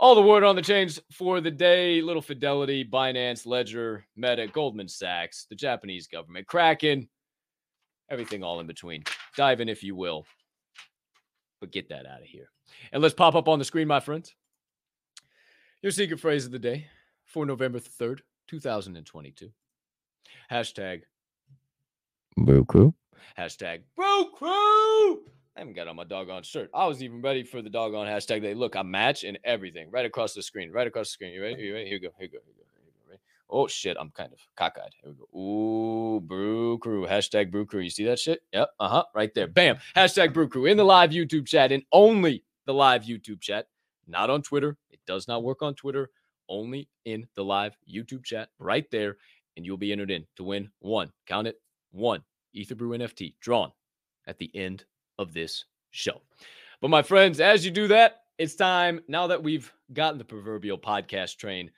All 0.00 0.14
the 0.14 0.22
word 0.22 0.44
on 0.44 0.54
the 0.54 0.62
chains 0.62 1.00
for 1.12 1.40
the 1.40 1.50
day. 1.50 2.00
Little 2.00 2.22
Fidelity, 2.22 2.84
Binance, 2.84 3.46
Ledger, 3.46 4.04
Meta, 4.14 4.46
Goldman 4.46 4.86
Sachs, 4.86 5.46
the 5.50 5.56
Japanese 5.56 6.06
government, 6.06 6.46
Kraken, 6.46 7.08
everything 8.08 8.44
all 8.44 8.60
in 8.60 8.68
between. 8.68 9.02
Dive 9.36 9.60
in 9.60 9.68
if 9.68 9.82
you 9.82 9.96
will. 9.96 10.24
But 11.60 11.72
get 11.72 11.88
that 11.88 12.06
out 12.06 12.20
of 12.20 12.26
here. 12.26 12.50
And 12.92 13.02
let's 13.02 13.14
pop 13.14 13.34
up 13.34 13.48
on 13.48 13.58
the 13.58 13.64
screen, 13.64 13.88
my 13.88 13.98
friends. 13.98 14.34
Your 15.82 15.90
secret 15.90 16.20
phrase 16.20 16.46
of 16.46 16.52
the 16.52 16.60
day 16.60 16.86
for 17.24 17.44
November 17.44 17.80
3rd, 17.80 18.20
2022. 18.46 19.50
Hashtag 20.50 21.02
Brew 22.36 22.64
Crew. 22.64 22.94
Hashtag 23.36 23.80
Brew 23.96 24.30
Crew. 24.32 25.22
I 25.58 25.62
haven't 25.62 25.74
got 25.74 25.88
on 25.88 25.96
my 25.96 26.04
doggone 26.04 26.44
shirt. 26.44 26.70
I 26.72 26.86
was 26.86 27.02
even 27.02 27.20
ready 27.20 27.42
for 27.42 27.62
the 27.62 27.68
doggone 27.68 28.06
hashtag. 28.06 28.42
They 28.42 28.54
look, 28.54 28.76
I 28.76 28.82
match 28.82 29.24
and 29.24 29.40
everything 29.42 29.90
right 29.90 30.06
across 30.06 30.32
the 30.32 30.40
screen. 30.40 30.70
Right 30.70 30.86
across 30.86 31.08
the 31.08 31.12
screen. 31.14 31.32
You 31.32 31.42
ready? 31.42 31.60
You 31.60 31.74
ready? 31.74 31.86
Here 31.86 31.94
you 31.94 32.00
go. 32.00 32.10
Here 32.16 32.28
you 32.32 32.38
go. 32.38 32.38
Here 32.44 32.54
you 32.56 32.62
go. 32.62 32.64
Here 32.74 32.84
you 32.84 32.92
go. 32.92 33.10
Ready? 33.10 33.20
Oh 33.50 33.66
shit, 33.66 33.96
I'm 33.98 34.10
kind 34.10 34.32
of 34.32 34.38
cockeyed. 34.56 34.92
Here 35.02 35.10
we 35.10 35.16
go. 35.16 35.36
Ooh, 35.36 36.20
Brew 36.20 36.78
Crew. 36.78 37.08
Hashtag 37.08 37.50
Brew 37.50 37.66
Crew. 37.66 37.80
You 37.80 37.90
see 37.90 38.04
that 38.04 38.20
shit? 38.20 38.40
Yep. 38.52 38.70
Uh-huh. 38.78 39.02
Right 39.16 39.34
there. 39.34 39.48
Bam. 39.48 39.78
Hashtag 39.96 40.32
Brew 40.32 40.48
Crew 40.48 40.66
in 40.66 40.76
the 40.76 40.84
live 40.84 41.10
YouTube 41.10 41.48
chat 41.48 41.72
and 41.72 41.82
only 41.90 42.44
the 42.66 42.74
live 42.74 43.02
YouTube 43.02 43.40
chat, 43.40 43.66
not 44.06 44.30
on 44.30 44.42
Twitter. 44.42 44.76
It 44.92 45.00
does 45.08 45.26
not 45.26 45.42
work 45.42 45.60
on 45.60 45.74
Twitter. 45.74 46.10
Only 46.48 46.88
in 47.04 47.26
the 47.34 47.44
live 47.44 47.76
YouTube 47.92 48.22
chat 48.22 48.48
right 48.60 48.88
there. 48.92 49.16
And 49.56 49.66
you'll 49.66 49.76
be 49.76 49.90
entered 49.90 50.12
in 50.12 50.24
to 50.36 50.44
win 50.44 50.70
one. 50.78 51.10
Count 51.26 51.48
it. 51.48 51.56
One 51.90 52.22
Etherbrew 52.54 52.96
NFT 52.96 53.34
drawn 53.40 53.72
at 54.24 54.38
the 54.38 54.52
end 54.54 54.84
of 55.18 55.32
this 55.32 55.64
show. 55.90 56.22
But 56.80 56.90
my 56.90 57.02
friends, 57.02 57.40
as 57.40 57.64
you 57.64 57.70
do 57.70 57.88
that, 57.88 58.22
it's 58.38 58.54
time 58.54 59.00
now 59.08 59.26
that 59.26 59.42
we've 59.42 59.72
gotten 59.92 60.18
the 60.18 60.24
proverbial 60.24 60.78
podcast 60.78 61.36
train 61.36 61.70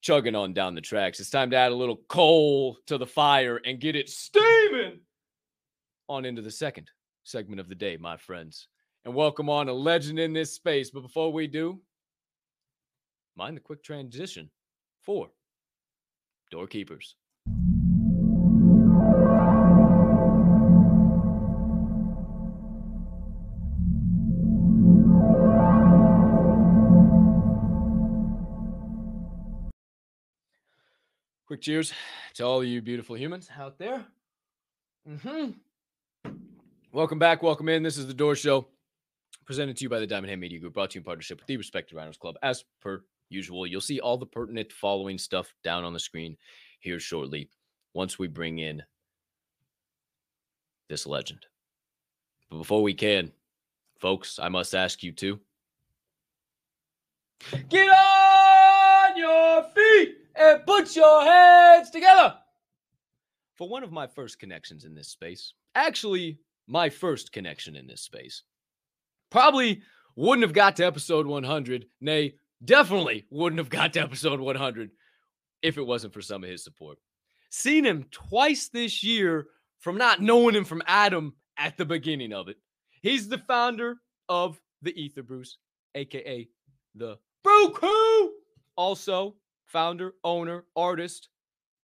chugging 0.00 0.34
on 0.34 0.52
down 0.52 0.74
the 0.74 0.80
tracks. 0.80 1.18
It's 1.18 1.30
time 1.30 1.50
to 1.50 1.56
add 1.56 1.72
a 1.72 1.76
little 1.76 2.00
coal 2.08 2.76
to 2.86 2.98
the 2.98 3.06
fire 3.06 3.56
and 3.64 3.80
get 3.80 3.96
it 3.96 4.08
steaming 4.08 5.00
on 6.08 6.24
into 6.24 6.42
the 6.42 6.50
second 6.50 6.90
segment 7.24 7.60
of 7.60 7.68
the 7.68 7.74
day, 7.74 7.96
my 7.96 8.16
friends. 8.16 8.68
And 9.04 9.14
welcome 9.14 9.48
on 9.48 9.68
a 9.68 9.72
legend 9.72 10.18
in 10.18 10.32
this 10.32 10.52
space. 10.52 10.90
But 10.90 11.02
before 11.02 11.32
we 11.32 11.46
do, 11.46 11.80
mind 13.36 13.56
the 13.56 13.60
quick 13.60 13.82
transition 13.82 14.50
for 15.02 15.30
doorkeepers. 16.50 17.14
Quick 31.58 31.64
cheers 31.64 31.92
to 32.34 32.44
all 32.44 32.62
you 32.62 32.80
beautiful 32.80 33.16
humans 33.16 33.50
out 33.58 33.80
there. 33.80 34.04
Mm-hmm. 35.10 36.30
Welcome 36.92 37.18
back. 37.18 37.42
Welcome 37.42 37.68
in. 37.68 37.82
This 37.82 37.98
is 37.98 38.06
the 38.06 38.14
Door 38.14 38.36
Show, 38.36 38.68
presented 39.44 39.76
to 39.76 39.82
you 39.82 39.88
by 39.88 39.98
the 39.98 40.06
Diamond 40.06 40.28
Hand 40.28 40.40
Media 40.40 40.60
Group, 40.60 40.74
brought 40.74 40.90
to 40.90 40.94
you 40.94 41.00
in 41.00 41.04
partnership 41.04 41.40
with 41.40 41.48
the 41.48 41.56
Respected 41.56 41.96
Rhinos 41.96 42.16
Club. 42.16 42.36
As 42.44 42.62
per 42.80 43.02
usual, 43.28 43.66
you'll 43.66 43.80
see 43.80 43.98
all 43.98 44.16
the 44.16 44.24
pertinent 44.24 44.70
following 44.70 45.18
stuff 45.18 45.52
down 45.64 45.82
on 45.82 45.92
the 45.92 45.98
screen 45.98 46.36
here 46.78 47.00
shortly 47.00 47.50
once 47.92 48.20
we 48.20 48.28
bring 48.28 48.60
in 48.60 48.80
this 50.88 51.08
legend. 51.08 51.44
But 52.50 52.58
before 52.58 52.84
we 52.84 52.94
can, 52.94 53.32
folks, 53.98 54.38
I 54.38 54.48
must 54.48 54.76
ask 54.76 55.02
you 55.02 55.10
to 55.10 55.40
get 57.68 57.88
on 57.88 59.16
your 59.16 59.64
feet 59.74 60.18
and 60.38 60.64
put 60.64 60.94
your 60.94 61.22
hands. 61.24 61.57
For 63.58 63.68
one 63.68 63.82
of 63.82 63.90
my 63.90 64.06
first 64.06 64.38
connections 64.38 64.84
in 64.84 64.94
this 64.94 65.08
space, 65.08 65.52
actually, 65.74 66.38
my 66.68 66.88
first 66.88 67.32
connection 67.32 67.74
in 67.74 67.88
this 67.88 68.02
space, 68.02 68.44
probably 69.30 69.82
wouldn't 70.14 70.44
have 70.44 70.52
got 70.52 70.76
to 70.76 70.86
episode 70.86 71.26
100, 71.26 71.86
nay, 72.00 72.34
definitely 72.64 73.26
wouldn't 73.30 73.58
have 73.58 73.68
got 73.68 73.92
to 73.94 74.00
episode 74.00 74.38
100 74.38 74.90
if 75.62 75.76
it 75.76 75.84
wasn't 75.84 76.14
for 76.14 76.22
some 76.22 76.44
of 76.44 76.50
his 76.50 76.62
support. 76.62 76.98
Seen 77.50 77.84
him 77.84 78.06
twice 78.12 78.68
this 78.68 79.02
year 79.02 79.48
from 79.80 79.98
not 79.98 80.22
knowing 80.22 80.54
him 80.54 80.64
from 80.64 80.82
Adam 80.86 81.34
at 81.56 81.76
the 81.76 81.84
beginning 81.84 82.32
of 82.32 82.46
it. 82.46 82.58
He's 83.02 83.28
the 83.28 83.38
founder 83.38 83.96
of 84.28 84.60
the 84.82 84.92
Ether 85.00 85.24
Brews, 85.24 85.58
aka 85.96 86.48
the 86.94 87.18
Brew. 87.42 88.32
Also, 88.76 89.34
founder, 89.64 90.12
owner, 90.22 90.64
artist 90.76 91.28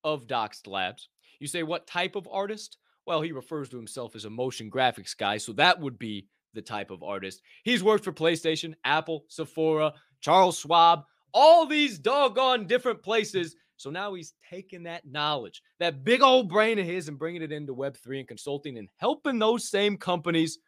of 0.04 0.28
Doxxed 0.28 0.68
Labs. 0.68 1.08
You 1.40 1.46
say, 1.46 1.62
what 1.62 1.86
type 1.86 2.16
of 2.16 2.28
artist? 2.30 2.78
Well, 3.06 3.20
he 3.20 3.32
refers 3.32 3.68
to 3.70 3.76
himself 3.76 4.16
as 4.16 4.24
a 4.24 4.30
motion 4.30 4.70
graphics 4.70 5.16
guy, 5.16 5.36
so 5.36 5.52
that 5.54 5.78
would 5.80 5.98
be 5.98 6.26
the 6.54 6.62
type 6.62 6.90
of 6.90 7.02
artist. 7.02 7.42
He's 7.64 7.82
worked 7.82 8.04
for 8.04 8.12
PlayStation, 8.12 8.74
Apple, 8.84 9.24
Sephora, 9.28 9.92
Charles 10.20 10.58
Schwab, 10.58 11.04
all 11.34 11.66
these 11.66 11.98
doggone 11.98 12.66
different 12.66 13.02
places. 13.02 13.56
So 13.76 13.90
now 13.90 14.14
he's 14.14 14.34
taking 14.48 14.84
that 14.84 15.04
knowledge, 15.04 15.60
that 15.80 16.04
big 16.04 16.22
old 16.22 16.48
brain 16.48 16.78
of 16.78 16.86
his, 16.86 17.08
and 17.08 17.18
bringing 17.18 17.42
it 17.42 17.52
into 17.52 17.74
Web3 17.74 18.20
and 18.20 18.28
consulting 18.28 18.78
and 18.78 18.88
helping 18.96 19.38
those 19.38 19.68
same 19.68 19.96
companies 19.96 20.58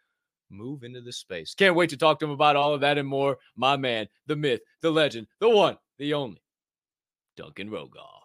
move 0.51 0.83
into 0.83 1.01
this 1.01 1.19
space. 1.19 1.55
Can't 1.55 1.77
wait 1.77 1.91
to 1.91 1.97
talk 1.97 2.19
to 2.19 2.25
him 2.27 2.33
about 2.33 2.57
all 2.57 2.75
of 2.75 2.81
that 2.81 2.99
and 2.99 3.09
more. 3.09 3.39
My 3.55 3.77
man, 3.77 4.09
the 4.27 4.37
myth, 4.37 4.61
the 4.83 4.91
legend, 4.91 5.29
the 5.41 5.49
one, 5.49 5.79
the 5.99 6.15
only, 6.15 6.43
Duncan 7.37 7.71
Rogoff. 7.71 8.16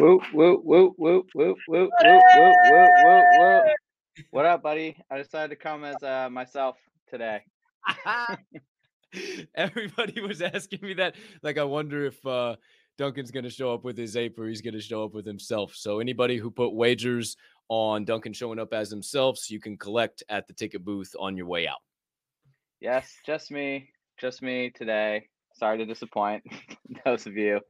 Whoop, 0.00 0.22
whoop, 0.32 0.62
whoop, 0.64 0.94
whoop, 0.96 1.28
whoop, 1.34 1.56
whoop, 1.68 1.90
whoop, 2.00 2.22
whoop, 2.34 2.54
whoop, 2.64 2.90
whoop, 3.04 3.24
whoop. 3.38 4.26
What 4.30 4.44
up, 4.44 4.60
buddy? 4.60 4.96
I 5.08 5.18
decided 5.18 5.50
to 5.50 5.56
come 5.56 5.84
as 5.84 6.02
uh, 6.02 6.28
myself 6.30 6.76
today. 7.08 7.42
Everybody 9.54 10.20
was 10.20 10.42
asking 10.42 10.80
me 10.82 10.94
that. 10.94 11.14
Like, 11.44 11.58
I 11.58 11.64
wonder 11.64 12.06
if 12.06 12.26
uh, 12.26 12.56
Duncan's 12.98 13.30
going 13.30 13.44
to 13.44 13.50
show 13.50 13.72
up 13.72 13.84
with 13.84 13.96
his 13.96 14.16
ape 14.16 14.36
or 14.36 14.48
he's 14.48 14.62
going 14.62 14.74
to 14.74 14.80
show 14.80 15.04
up 15.04 15.14
with 15.14 15.26
himself. 15.26 15.76
So, 15.76 16.00
anybody 16.00 16.38
who 16.38 16.50
put 16.50 16.74
wagers 16.74 17.36
on 17.68 18.04
Duncan 18.04 18.32
showing 18.32 18.58
up 18.58 18.72
as 18.72 18.90
himself, 18.90 19.38
so 19.38 19.54
you 19.54 19.60
can 19.60 19.76
collect 19.76 20.24
at 20.28 20.48
the 20.48 20.54
ticket 20.54 20.84
booth 20.84 21.14
on 21.20 21.36
your 21.36 21.46
way 21.46 21.68
out. 21.68 21.78
Yes, 22.80 23.12
just 23.24 23.52
me, 23.52 23.90
just 24.20 24.42
me 24.42 24.70
today. 24.70 25.28
Sorry 25.54 25.78
to 25.78 25.86
disappoint 25.86 26.42
those 27.04 27.28
of 27.28 27.36
you. 27.36 27.60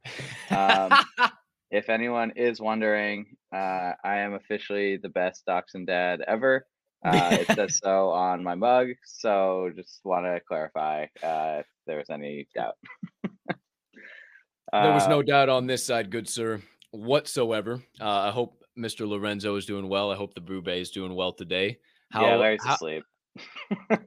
Um, 0.49 0.91
if 1.71 1.89
anyone 1.89 2.31
is 2.35 2.59
wondering, 2.61 3.35
uh, 3.53 3.93
I 4.03 4.17
am 4.19 4.33
officially 4.33 4.97
the 4.97 5.09
best 5.09 5.45
Dachshund 5.45 5.87
dad 5.87 6.21
ever. 6.27 6.65
Uh, 7.03 7.37
it 7.39 7.47
says 7.55 7.77
so 7.83 8.09
on 8.09 8.43
my 8.43 8.55
mug. 8.55 8.87
So 9.05 9.71
just 9.75 10.01
want 10.03 10.25
to 10.25 10.39
clarify 10.47 11.03
uh, 11.23 11.59
if 11.59 11.65
there 11.85 11.97
was 11.97 12.09
any 12.09 12.47
doubt. 12.55 12.75
there 14.73 14.93
was 14.93 15.07
no 15.07 15.19
Uh, 15.19 15.23
doubt 15.23 15.49
on 15.49 15.67
this 15.67 15.85
side, 15.85 16.09
good 16.09 16.27
sir, 16.27 16.61
whatsoever. 16.91 17.83
Uh, 17.99 18.09
I 18.09 18.31
hope 18.31 18.63
Mr. 18.77 19.07
Lorenzo 19.07 19.55
is 19.55 19.65
doing 19.65 19.87
well. 19.87 20.11
I 20.11 20.15
hope 20.15 20.33
the 20.33 20.41
Brew 20.41 20.61
Bay 20.61 20.81
is 20.81 20.91
doing 20.91 21.15
well 21.15 21.31
today. 21.33 21.77
yeah, 22.13 22.35
Larry's 22.35 22.63
how, 22.63 22.75
asleep. 22.75 23.03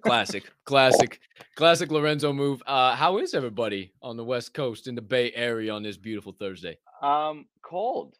Classic, 0.02 0.44
classic, 0.64 1.20
classic 1.56 1.90
Lorenzo 1.90 2.32
move. 2.32 2.62
Uh, 2.66 2.94
how 2.94 3.18
is 3.18 3.34
everybody 3.34 3.92
on 4.02 4.16
the 4.16 4.24
West 4.24 4.54
Coast 4.54 4.86
in 4.86 4.94
the 4.94 5.02
Bay 5.02 5.32
Area 5.34 5.72
on 5.72 5.82
this 5.82 5.96
beautiful 5.96 6.32
Thursday? 6.32 6.78
Um, 7.02 7.46
cold. 7.62 8.14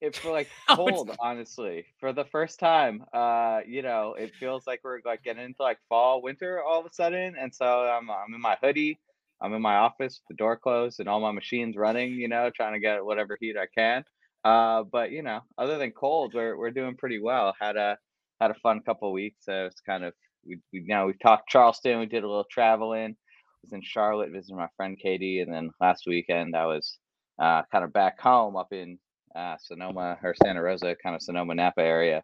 It's 0.00 0.24
like 0.24 0.48
Oh, 0.68 0.86
it's- 0.88 0.96
cold, 0.96 1.16
honestly. 1.20 1.86
For 2.00 2.12
the 2.12 2.24
first 2.24 2.58
time, 2.58 3.04
uh, 3.12 3.60
you 3.66 3.82
know, 3.82 4.14
it 4.18 4.34
feels 4.34 4.66
like 4.66 4.80
we're 4.82 5.00
like 5.04 5.22
getting 5.22 5.44
into 5.44 5.62
like 5.62 5.78
fall, 5.88 6.22
winter 6.22 6.60
all 6.62 6.80
of 6.80 6.86
a 6.86 6.92
sudden. 6.92 7.34
And 7.40 7.54
so 7.54 7.64
I'm 7.66 8.10
I'm 8.10 8.34
in 8.34 8.40
my 8.40 8.56
hoodie, 8.60 8.98
I'm 9.40 9.54
in 9.54 9.62
my 9.62 9.76
office 9.76 10.20
with 10.20 10.36
the 10.36 10.42
door 10.42 10.56
closed 10.56 10.98
and 11.00 11.08
all 11.08 11.20
my 11.20 11.30
machines 11.30 11.76
running, 11.76 12.14
you 12.14 12.28
know, 12.28 12.50
trying 12.54 12.72
to 12.74 12.80
get 12.80 13.04
whatever 13.04 13.36
heat 13.40 13.56
I 13.56 13.66
can. 13.76 14.04
Uh, 14.44 14.82
but 14.82 15.12
you 15.12 15.22
know, 15.22 15.40
other 15.56 15.78
than 15.78 15.92
cold, 15.92 16.34
we're 16.34 16.56
we're 16.56 16.72
doing 16.72 16.96
pretty 16.96 17.20
well. 17.20 17.54
Had 17.60 17.76
a 17.76 17.96
had 18.40 18.50
a 18.50 18.54
fun 18.54 18.80
couple 18.80 19.06
of 19.08 19.14
weeks. 19.14 19.44
So 19.44 19.66
it's 19.66 19.80
kind 19.82 20.02
of 20.02 20.14
we 20.46 20.60
we 20.72 20.80
you 20.80 20.86
know 20.86 21.06
we 21.06 21.14
talked 21.14 21.48
Charleston, 21.48 21.98
we 21.98 22.06
did 22.06 22.24
a 22.24 22.28
little 22.28 22.46
traveling. 22.50 23.16
Was 23.62 23.72
in 23.72 23.82
Charlotte 23.82 24.32
visiting 24.32 24.56
my 24.56 24.66
friend 24.76 24.98
Katie, 25.00 25.40
and 25.40 25.52
then 25.52 25.70
last 25.80 26.04
weekend 26.06 26.56
I 26.56 26.66
was 26.66 26.98
uh, 27.40 27.62
kind 27.70 27.84
of 27.84 27.92
back 27.92 28.20
home 28.20 28.56
up 28.56 28.72
in 28.72 28.98
uh, 29.36 29.56
Sonoma 29.60 30.18
or 30.22 30.34
Santa 30.42 30.60
Rosa, 30.60 30.96
kind 31.00 31.14
of 31.14 31.22
Sonoma 31.22 31.54
Napa 31.54 31.80
area, 31.80 32.22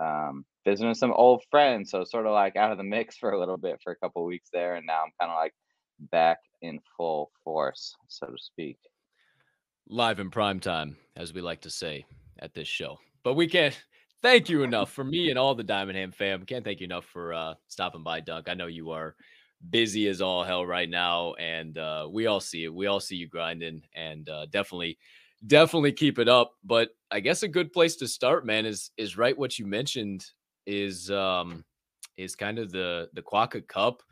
um, 0.00 0.44
visiting 0.64 0.94
some 0.94 1.12
old 1.12 1.42
friends. 1.50 1.90
So 1.90 2.04
sort 2.04 2.26
of 2.26 2.32
like 2.32 2.54
out 2.54 2.70
of 2.70 2.78
the 2.78 2.84
mix 2.84 3.16
for 3.16 3.32
a 3.32 3.40
little 3.40 3.56
bit 3.56 3.80
for 3.82 3.92
a 3.92 3.96
couple 3.96 4.24
weeks 4.24 4.50
there, 4.52 4.76
and 4.76 4.86
now 4.86 5.02
I'm 5.02 5.12
kind 5.20 5.32
of 5.32 5.36
like 5.36 5.52
back 6.12 6.38
in 6.62 6.78
full 6.96 7.32
force, 7.42 7.96
so 8.06 8.26
to 8.26 8.38
speak. 8.38 8.78
Live 9.88 10.20
in 10.20 10.30
prime 10.30 10.60
time, 10.60 10.96
as 11.16 11.32
we 11.32 11.40
like 11.40 11.62
to 11.62 11.70
say 11.70 12.04
at 12.38 12.54
this 12.54 12.68
show. 12.68 12.98
But 13.24 13.34
we 13.34 13.46
can't 13.48 13.76
thank 14.22 14.48
you 14.48 14.62
enough 14.62 14.92
for 14.92 15.04
me 15.04 15.30
and 15.30 15.38
all 15.38 15.54
the 15.54 15.62
Diamond 15.62 15.98
Hand 15.98 16.14
fam. 16.14 16.44
Can't 16.44 16.64
thank 16.64 16.80
you 16.80 16.84
enough 16.84 17.04
for 17.04 17.32
uh, 17.32 17.54
stopping 17.68 18.02
by, 18.02 18.20
Dunk. 18.20 18.48
I 18.48 18.54
know 18.54 18.66
you 18.66 18.90
are 18.90 19.14
busy 19.70 20.08
as 20.08 20.20
all 20.20 20.44
hell 20.44 20.64
right 20.64 20.88
now, 20.88 21.34
and 21.34 21.78
uh, 21.78 22.08
we 22.10 22.26
all 22.26 22.40
see 22.40 22.64
it. 22.64 22.74
We 22.74 22.86
all 22.86 23.00
see 23.00 23.16
you 23.16 23.28
grinding, 23.28 23.82
and 23.94 24.28
uh, 24.28 24.46
definitely, 24.46 24.98
definitely 25.46 25.92
keep 25.92 26.18
it 26.18 26.28
up. 26.28 26.52
But 26.64 26.90
I 27.10 27.20
guess 27.20 27.42
a 27.42 27.48
good 27.48 27.72
place 27.72 27.96
to 27.96 28.08
start, 28.08 28.46
man, 28.46 28.66
is 28.66 28.90
is 28.96 29.16
right 29.16 29.36
what 29.36 29.58
you 29.58 29.66
mentioned 29.66 30.26
is 30.66 31.10
um 31.10 31.64
is 32.16 32.36
kind 32.36 32.58
of 32.58 32.70
the 32.70 33.08
the 33.14 33.22
Quaka 33.22 33.62
Cup 33.62 34.02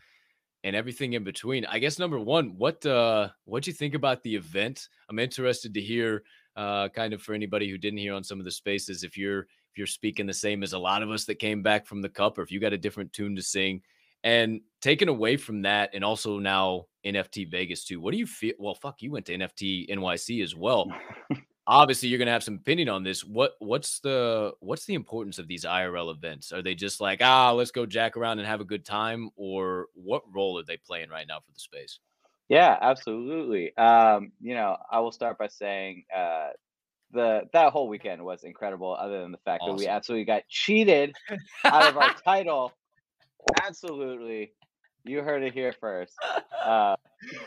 and 0.65 0.75
everything 0.75 1.13
in 1.13 1.23
between. 1.23 1.65
I 1.67 1.79
guess 1.79 1.99
number 1.99 2.19
one, 2.19 2.55
what 2.57 2.85
uh 2.87 3.29
what 3.45 3.63
do 3.63 3.71
you 3.71 3.75
think 3.75 3.95
about 3.95 4.23
the 4.23 4.35
event? 4.35 4.89
I'm 5.09 5.19
interested 5.19 5.75
to 5.75 5.81
hear 5.81 6.23
uh 6.57 6.89
kind 6.89 7.13
of 7.13 7.23
for 7.23 7.35
anybody 7.35 7.71
who 7.71 7.79
didn't 7.79 7.99
hear 7.99 8.15
on 8.15 8.25
some 8.25 8.39
of 8.39 8.45
the 8.45 8.51
spaces 8.51 9.05
if 9.05 9.17
you're 9.19 9.47
if 9.77 9.79
you're 9.79 9.87
speaking 9.87 10.25
the 10.25 10.33
same 10.33 10.63
as 10.63 10.73
a 10.73 10.79
lot 10.79 11.03
of 11.03 11.11
us 11.11 11.27
that 11.27 11.35
came 11.35 11.63
back 11.63 11.87
from 11.87 12.01
the 12.01 12.09
cup 12.09 12.39
or 12.39 12.43
if 12.43 12.51
you 12.51 12.59
got 12.59 12.73
a 12.73 12.79
different 12.79 13.13
tune 13.13 13.37
to 13.37 13.43
sing. 13.43 13.83
And 14.25 14.63
taken 14.81 15.11
away 15.11 15.37
from 15.37 15.63
that, 15.63 15.91
and 15.93 16.03
also 16.03 16.39
now 16.39 16.87
NFT 17.05 17.51
Vegas 17.51 17.85
too. 17.85 18.01
What 18.01 18.13
do 18.13 18.19
you 18.19 18.27
feel? 18.27 18.55
Well, 18.59 18.75
fuck, 18.75 19.03
you 19.03 19.13
went 19.13 19.27
to 19.27 19.37
NFT 19.37 19.91
NYC 19.91 20.43
as 20.43 20.57
well. 20.57 20.91
Obviously, 21.67 22.09
you're 22.09 22.19
gonna 22.19 22.33
have 22.33 22.43
some 22.43 22.55
opinion 22.55 22.89
on 22.89 23.05
this. 23.05 23.23
What 23.23 23.53
what's 23.61 24.01
the 24.01 24.53
what's 24.61 24.87
the 24.87 24.95
importance 24.95 25.39
of 25.39 25.47
these 25.47 25.65
IRL 25.65 26.13
events? 26.13 26.51
Are 26.51 26.63
they 26.63 26.75
just 26.75 27.01
like 27.01 27.21
ah, 27.23 27.53
let's 27.53 27.71
go 27.71 27.87
jack 27.87 28.17
around 28.17 28.39
and 28.39 28.49
have 28.49 28.63
a 28.63 28.65
good 28.65 28.85
time, 28.85 29.31
or 29.37 29.87
what 29.95 30.23
role 30.35 30.59
are 30.59 30.65
they 30.65 30.79
playing 30.79 31.11
right 31.11 31.29
now 31.29 31.39
for 31.39 31.53
the 31.53 31.61
space? 31.61 32.01
Yeah, 32.49 32.79
absolutely. 32.81 33.77
Um, 33.77 34.33
you 34.41 34.55
know, 34.55 34.77
I 34.91 34.99
will 34.99 35.13
start 35.13 35.39
by 35.39 35.49
saying 35.49 36.05
uh, 36.17 36.49
the 37.13 37.43
that 37.53 37.73
whole 37.73 37.89
weekend 37.89 38.25
was 38.25 38.45
incredible. 38.45 38.97
Other 38.99 39.23
than 39.23 39.33
the 39.33 39.39
fact 39.39 39.63
that 39.67 39.75
we 39.75 39.87
absolutely 39.87 40.25
got 40.25 40.43
cheated 40.49 41.15
out 41.65 41.89
of 41.89 41.97
our 41.97 42.15
title. 42.25 42.73
Absolutely, 43.63 44.53
you 45.05 45.23
heard 45.23 45.43
it 45.43 45.55
here 45.55 45.73
first. 45.81 46.15
Uh, 46.65 46.97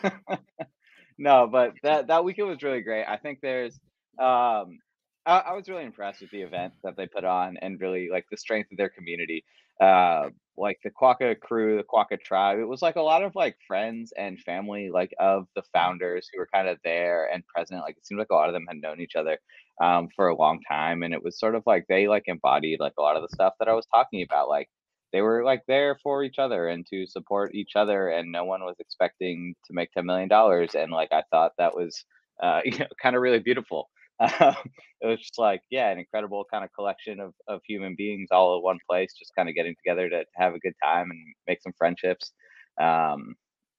no, 1.18 1.47
but 1.51 1.74
that 1.84 2.07
that 2.07 2.24
weekend 2.24 2.49
was 2.49 2.64
really 2.64 2.82
great. 2.82 3.05
I 3.05 3.18
think 3.18 3.39
there's, 3.41 3.74
um, 4.18 4.80
I, 5.26 5.39
I 5.47 5.53
was 5.53 5.68
really 5.68 5.84
impressed 5.84 6.22
with 6.22 6.32
the 6.32 6.41
event 6.41 6.74
that 6.84 6.95
they 6.95 7.07
put 7.07 7.26
on 7.26 7.57
and 7.62 7.80
really 7.82 8.10
like 8.12 8.26
the 8.32 8.38
strength 8.38 8.72
of 8.72 8.78
their 8.78 8.89
community. 8.89 9.43
Uh, 9.82 10.30
like 10.60 10.80
the 10.84 10.89
Quaka 10.91 11.36
crew, 11.36 11.78
the 11.78 11.84
Quaka 11.84 12.18
tribe. 12.18 12.60
It 12.60 12.68
was 12.68 12.82
like 12.82 12.95
a 12.97 13.01
lot 13.01 13.24
of 13.24 13.36
like 13.36 13.57
friends 13.68 14.14
and 14.18 14.39
family, 14.41 14.89
like 14.91 15.14
of 15.20 15.47
the 15.55 15.64
founders 15.74 16.30
who 16.32 16.39
were 16.39 16.49
kind 16.53 16.68
of 16.68 16.78
there 16.84 17.30
and 17.32 17.45
present. 17.47 17.82
Like 17.82 17.97
it 17.97 18.05
seemed 18.05 18.20
like 18.20 18.32
a 18.32 18.36
lot 18.36 18.49
of 18.49 18.53
them 18.53 18.66
had 18.68 18.82
known 18.82 18.99
each 19.01 19.16
other 19.16 19.39
um, 19.82 20.10
for 20.16 20.28
a 20.28 20.36
long 20.36 20.60
time, 20.70 21.03
and 21.03 21.14
it 21.14 21.24
was 21.24 21.39
sort 21.39 21.55
of 21.55 21.64
like 21.66 21.86
they 21.89 22.07
like 22.07 22.24
embodied 22.28 22.80
like 22.80 22.93
a 22.97 23.01
lot 23.01 23.16
of 23.16 23.22
the 23.24 23.30
stuff 23.34 23.53
that 23.60 23.70
I 23.70 23.74
was 23.74 23.86
talking 23.93 24.24
about. 24.24 24.49
Like 24.49 24.70
they 25.14 25.22
were 25.22 25.43
like 25.43 25.64
there 25.68 25.97
for 26.03 26.24
each 26.24 26.39
other 26.39 26.68
and 26.70 26.86
to 26.91 27.07
support 27.07 27.55
each 27.55 27.72
other, 27.76 28.10
and 28.10 28.32
no 28.32 28.45
one 28.45 28.64
was 28.64 28.76
expecting 28.80 29.55
to 29.66 29.74
make 29.74 29.91
ten 29.91 30.05
million 30.05 30.30
dollars. 30.30 30.76
And 30.76 30.91
like 30.91 31.10
I 31.12 31.24
thought 31.32 31.53
that 31.57 31.76
was 31.76 32.05
uh, 32.41 32.62
you 32.66 32.78
know 32.78 32.88
kind 33.01 33.16
of 33.16 33.22
really 33.22 33.39
beautiful. 33.39 33.89
Um, 34.41 34.55
it 35.01 35.07
was 35.07 35.20
just 35.20 35.38
like 35.39 35.61
yeah 35.70 35.89
an 35.91 35.99
incredible 35.99 36.45
kind 36.51 36.65
of 36.65 36.72
collection 36.74 37.20
of, 37.22 37.34
of 37.47 37.61
human 37.65 37.95
beings 37.97 38.30
all 38.32 38.57
in 38.57 38.63
one 38.63 38.80
place 38.89 39.13
just 39.17 39.32
kind 39.36 39.47
of 39.49 39.55
getting 39.55 39.76
together 39.84 40.09
to, 40.09 40.20
to 40.24 40.32
have 40.36 40.53
a 40.55 40.59
good 40.59 40.74
time 40.84 41.09
and 41.11 41.20
make 41.47 41.61
some 41.61 41.74
friendships 41.78 42.34
um, 42.82 43.36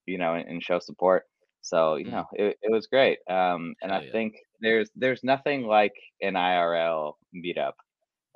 you 0.07 0.19
know 0.19 0.35
and, 0.35 0.49
and 0.49 0.63
show 0.63 0.79
support 0.79 1.25
so 1.61 1.97
you 1.97 2.11
Mm. 2.11 2.13
know 2.13 2.25
it, 2.33 2.57
it 2.63 2.73
was 2.73 2.87
great 2.87 3.19
um, 3.29 3.75
and 3.83 3.93
Hell 3.93 4.01
i 4.01 4.03
yeah. 4.03 4.13
think 4.13 4.35
there's 4.61 4.91
there's 4.95 5.23
nothing 5.23 5.63
like 5.67 5.95
an 6.23 6.35
irl 6.35 7.15
meetup 7.35 7.75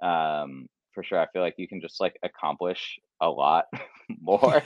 um, 0.02 0.66
for 0.92 1.02
sure 1.02 1.18
i 1.18 1.26
feel 1.32 1.42
like 1.42 1.54
you 1.58 1.68
can 1.68 1.80
just 1.80 2.00
like 2.00 2.16
accomplish 2.22 2.98
a 3.20 3.30
lot 3.30 3.66
more 4.20 4.64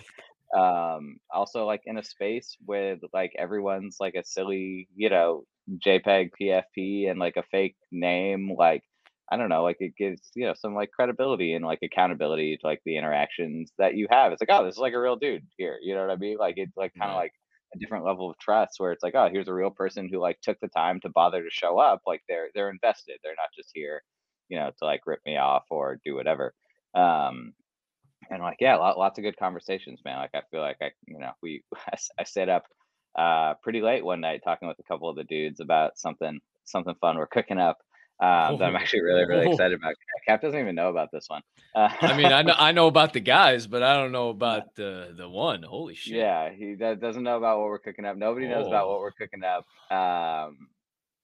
um 0.56 1.18
also 1.32 1.66
like 1.66 1.82
in 1.84 1.98
a 1.98 2.04
space 2.04 2.56
with 2.66 3.00
like 3.12 3.32
everyone's 3.38 3.96
like 4.00 4.14
a 4.14 4.24
silly 4.24 4.88
you 4.96 5.10
know 5.10 5.44
jpeg 5.84 6.30
pfp 6.40 7.10
and 7.10 7.20
like 7.20 7.36
a 7.36 7.42
fake 7.50 7.76
name 7.92 8.54
like 8.56 8.82
i 9.30 9.36
don't 9.36 9.50
know 9.50 9.62
like 9.62 9.76
it 9.80 9.94
gives 9.96 10.30
you 10.34 10.46
know 10.46 10.54
some 10.54 10.74
like 10.74 10.90
credibility 10.90 11.52
and 11.52 11.64
like 11.64 11.80
accountability 11.82 12.56
to 12.56 12.66
like 12.66 12.80
the 12.86 12.96
interactions 12.96 13.72
that 13.78 13.94
you 13.94 14.06
have. 14.10 14.32
It's 14.32 14.40
like 14.40 14.48
oh 14.50 14.64
this 14.64 14.76
is 14.76 14.80
like 14.80 14.94
a 14.94 15.00
real 15.00 15.16
dude 15.16 15.46
here 15.58 15.78
you 15.82 15.94
know 15.94 16.00
what 16.00 16.10
i 16.10 16.16
mean? 16.16 16.38
Like 16.38 16.54
it's 16.56 16.76
like 16.76 16.92
kind 16.98 17.10
of 17.10 17.16
like 17.16 17.32
a 17.74 17.78
different 17.78 18.06
level 18.06 18.30
of 18.30 18.38
trust 18.38 18.80
where 18.80 18.92
it's 18.92 19.02
like 19.02 19.14
oh 19.14 19.28
here's 19.30 19.48
a 19.48 19.54
real 19.54 19.70
person 19.70 20.08
who 20.10 20.18
like 20.18 20.40
took 20.40 20.58
the 20.60 20.68
time 20.68 21.00
to 21.00 21.10
bother 21.10 21.42
to 21.42 21.50
show 21.50 21.78
up 21.78 22.00
like 22.06 22.22
they're 22.26 22.48
they're 22.54 22.70
invested. 22.70 23.18
They're 23.22 23.32
not 23.32 23.50
just 23.54 23.70
here 23.74 24.02
you 24.48 24.58
know 24.58 24.70
to 24.78 24.84
like 24.86 25.02
rip 25.06 25.20
me 25.26 25.36
off 25.36 25.64
or 25.70 25.98
do 26.04 26.14
whatever. 26.14 26.54
Um 26.94 27.52
and 28.30 28.42
like 28.42 28.56
yeah 28.60 28.76
lot, 28.76 28.98
lots 28.98 29.18
of 29.18 29.22
good 29.22 29.36
conversations 29.38 30.00
man 30.04 30.18
like 30.18 30.30
i 30.34 30.42
feel 30.50 30.60
like 30.60 30.76
i 30.82 30.90
you 31.06 31.18
know 31.18 31.30
we 31.42 31.62
i 32.18 32.24
stayed 32.24 32.48
up 32.48 32.64
uh 33.16 33.54
pretty 33.62 33.80
late 33.80 34.04
one 34.04 34.20
night 34.20 34.40
talking 34.44 34.68
with 34.68 34.78
a 34.78 34.82
couple 34.84 35.08
of 35.08 35.16
the 35.16 35.24
dudes 35.24 35.60
about 35.60 35.98
something 35.98 36.38
something 36.64 36.94
fun 37.00 37.16
we're 37.16 37.26
cooking 37.26 37.58
up 37.58 37.78
um 38.20 38.58
that 38.58 38.64
i'm 38.68 38.74
Oh, 38.74 38.78
actually 38.78 39.02
really 39.02 39.24
really 39.24 39.46
oh. 39.46 39.52
excited 39.52 39.78
about 39.78 39.94
cap 40.26 40.42
doesn't 40.42 40.58
even 40.58 40.74
know 40.74 40.88
about 40.90 41.10
this 41.12 41.24
one 41.28 41.42
uh, 41.74 41.88
I 42.00 42.16
mean, 42.16 42.26
I 42.32 42.42
know 42.42 42.54
I 42.58 42.72
know 42.72 42.86
about 42.88 43.12
the 43.12 43.20
guys, 43.20 43.66
but 43.66 43.82
I 43.82 43.94
don't 43.94 44.10
know 44.10 44.30
about 44.30 44.74
the 44.74 45.14
the 45.16 45.28
one. 45.28 45.62
Holy 45.62 45.94
shit! 45.94 46.16
yeah 46.16 46.50
he 46.50 46.74
do- 46.74 46.96
doesn't 46.96 47.22
know 47.22 47.36
about 47.36 47.58
what 47.58 47.66
we're 47.68 47.78
cooking 47.78 48.04
up 48.06 48.16
nobody 48.16 48.48
knows 48.48 48.66
about 48.66 48.86
Oh. 48.86 48.92
what 48.92 49.00
we're 49.00 49.12
cooking 49.12 49.42
up 49.44 49.64
um 49.96 50.68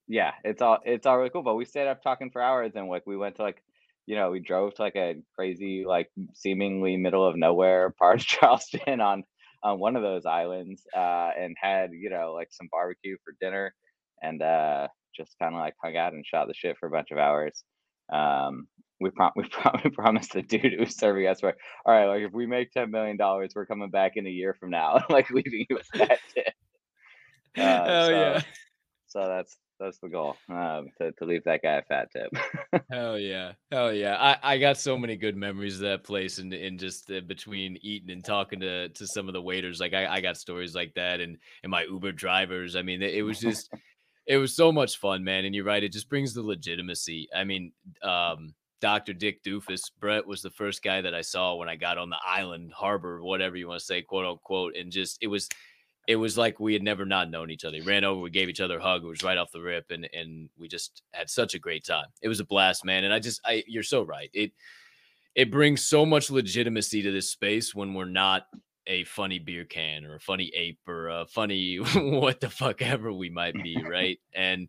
yeah 0.07 0.33
it's 0.45 0.61
all 0.63 0.79
it's 0.85 1.07
all 1.07 1.17
really 1.17 1.31
cool 1.31 1.43
but 1.43 1.55
we 1.55 1.65
stayed 1.65 1.89
up 1.89 2.03
talking 2.03 2.31
for 2.31 2.43
hours 2.43 2.73
and 2.77 2.89
like 2.89 3.07
we 3.07 3.17
went 3.17 3.37
to 3.37 3.43
like 3.43 3.63
you 4.07 4.17
know 4.17 4.31
we 4.31 4.41
drove 4.41 4.75
to 4.75 4.83
like 4.83 4.97
a 4.97 5.17
crazy 5.35 5.85
like 5.87 6.11
seemingly 6.35 6.97
middle 6.97 7.27
of 7.27 7.37
nowhere 7.37 7.91
part 7.99 8.21
of 8.21 8.27
charleston 8.27 9.01
on 9.01 9.25
on 9.63 9.79
one 9.79 9.97
of 9.97 10.03
those 10.03 10.27
islands 10.27 10.83
uh 10.97 11.31
and 11.39 11.57
had 11.61 11.91
you 11.93 12.11
know 12.11 12.33
like 12.35 12.49
some 12.51 12.69
barbecue 12.71 13.17
for 13.25 13.35
dinner 13.41 13.75
and 14.23 14.43
uh 14.43 14.87
just 15.17 15.39
kind 15.39 15.55
of 15.55 15.61
like 15.61 15.75
hung 15.83 15.97
out 15.97 16.13
and 16.13 16.27
shot 16.27 16.49
the 16.49 16.55
shit 16.55 16.77
for 16.79 16.87
a 16.87 16.91
bunch 16.91 17.11
of 17.11 17.19
hours. 17.19 17.65
Um 18.13 18.67
we, 19.01 19.11
prom- 19.11 19.33
we, 19.37 19.45
prom- 19.49 19.81
we 19.85 19.91
promised 19.91 20.33
the 20.33 20.43
dude 20.43 20.73
who 20.73 20.81
was 20.81 20.97
serving 20.97 21.27
us 21.27 21.43
like 21.43 21.57
all 21.85 21.95
right 21.95 22.07
like 22.07 22.23
if 22.23 22.33
we 22.33 22.47
make 22.47 22.71
10 22.73 22.91
million 22.91 23.17
dollars 23.17 23.53
we're 23.55 23.67
coming 23.67 23.91
back 23.91 24.13
in 24.17 24.27
a 24.27 24.31
year 24.31 24.57
from 24.59 24.71
now. 24.71 25.05
Like 25.11 25.31
leaving 25.31 25.67
you 25.69 25.77
with 25.77 25.89
that 25.95 26.19
tip 26.35 26.55
uh, 27.57 27.61
Hell 27.61 28.07
so, 28.07 28.11
yeah! 28.11 28.41
so 29.07 29.27
that's 29.29 29.57
that's 29.79 29.99
the 29.99 30.09
goal 30.09 30.37
um 30.49 30.89
to, 30.99 31.12
to 31.12 31.25
leave 31.25 31.45
that 31.45 31.62
guy 31.62 31.75
a 31.75 31.83
fat 31.83 32.09
tip 32.12 32.31
Hell 32.91 33.18
yeah! 33.18 33.53
Hell 33.70 33.93
yeah! 33.93 34.16
I, 34.16 34.55
I 34.55 34.59
got 34.59 34.79
so 34.79 34.99
many 34.99 35.16
good 35.16 35.37
memories 35.37 35.77
of 35.77 35.81
that 35.83 36.05
place, 36.05 36.39
and 36.39 36.53
in 36.53 36.79
just 36.79 37.11
uh, 37.11 37.20
between 37.20 37.79
eating 37.83 38.11
and 38.11 38.25
talking 38.25 38.61
to 38.61 38.89
to 38.89 39.07
some 39.07 39.29
of 39.29 39.35
the 39.35 39.43
waiters, 39.43 39.81
like 39.81 39.95
I, 39.95 40.07
I 40.07 40.20
got 40.20 40.37
stories 40.37 40.75
like 40.75 40.95
that, 40.95 41.20
and 41.20 41.39
and 41.62 41.70
my 41.70 41.85
Uber 41.85 42.12
drivers. 42.12 42.77
I 42.77 42.83
mean, 42.83 43.03
it, 43.03 43.14
it 43.14 43.22
was 43.22 43.39
just 43.39 43.70
it 44.27 44.37
was 44.37 44.57
so 44.57 44.72
much 44.72 44.99
fun, 44.99 45.25
man. 45.25 45.45
And 45.45 45.55
you're 45.55 45.64
right; 45.64 45.83
it 45.83 45.93
just 45.93 46.09
brings 46.09 46.35
the 46.35 46.43
legitimacy. 46.43 47.29
I 47.35 47.45
mean, 47.45 47.72
um, 48.03 48.55
Dr. 48.81 49.12
Dick 49.12 49.43
Doofus, 49.43 49.91
Brett 50.01 50.27
was 50.27 50.43
the 50.43 50.51
first 50.51 50.83
guy 50.83 51.01
that 51.01 51.14
I 51.14 51.22
saw 51.22 51.55
when 51.55 51.68
I 51.68 51.77
got 51.77 51.99
on 51.99 52.11
the 52.11 52.18
island, 52.27 52.72
harbor, 52.75 53.22
whatever 53.22 53.57
you 53.57 53.68
want 53.68 53.81
to 53.81 53.87
say, 53.87 54.03
quote 54.03 54.27
unquote, 54.27 54.77
and 54.77 54.91
just 54.91 55.18
it 55.20 55.29
was 55.29 55.49
it 56.07 56.17
was 56.17 56.37
like 56.37 56.61
we 56.61 56.73
had 56.73 56.83
never 56.83 57.05
not 57.05 57.31
known 57.31 57.51
each 57.51 57.65
other. 57.65 57.77
He 57.77 57.83
ran 57.83 58.05
over, 58.05 58.21
we 58.21 58.31
gave 58.31 58.49
each 58.49 58.61
other 58.61 58.79
a 58.79 58.83
hug. 58.83 59.05
It 59.05 59.09
was 59.09 59.23
right 59.23 59.39
off 59.39 59.53
the 59.53 59.61
rip, 59.61 59.91
and 59.91 60.09
and 60.13 60.51
we 60.59 60.69
just 60.69 61.03
had 61.13 61.31
such 61.31 61.55
a 61.55 61.59
great 61.59 61.85
time. 61.85 62.07
It 62.23 62.29
was 62.29 62.41
a 62.41 62.45
blast, 62.45 62.85
man. 62.85 63.05
And 63.05 63.15
I 63.15 63.19
just, 63.19 63.41
I, 63.45 63.65
you're 63.67 63.83
so 63.83 64.03
right. 64.03 64.31
It 64.33 64.53
it 65.35 65.51
brings 65.51 65.83
so 65.83 66.07
much 66.07 66.31
legitimacy 66.31 67.03
to 67.03 67.11
this 67.11 67.31
space 67.31 67.75
when 67.75 67.95
we're 67.95 68.05
not 68.05 68.47
a 68.87 69.05
funny 69.05 69.39
beer 69.39 69.65
can 69.65 70.05
or 70.05 70.17
a 70.17 70.21
funny 70.21 70.53
ape 70.55 70.81
or 70.87 71.09
a 71.09 71.27
funny 71.27 71.77
what 71.97 72.41
the 72.41 72.51
fuck 72.51 72.83
ever 72.83 73.13
we 73.13 73.31
might 73.31 73.55
be, 73.63 73.83
right? 73.89 74.19
and 74.35 74.69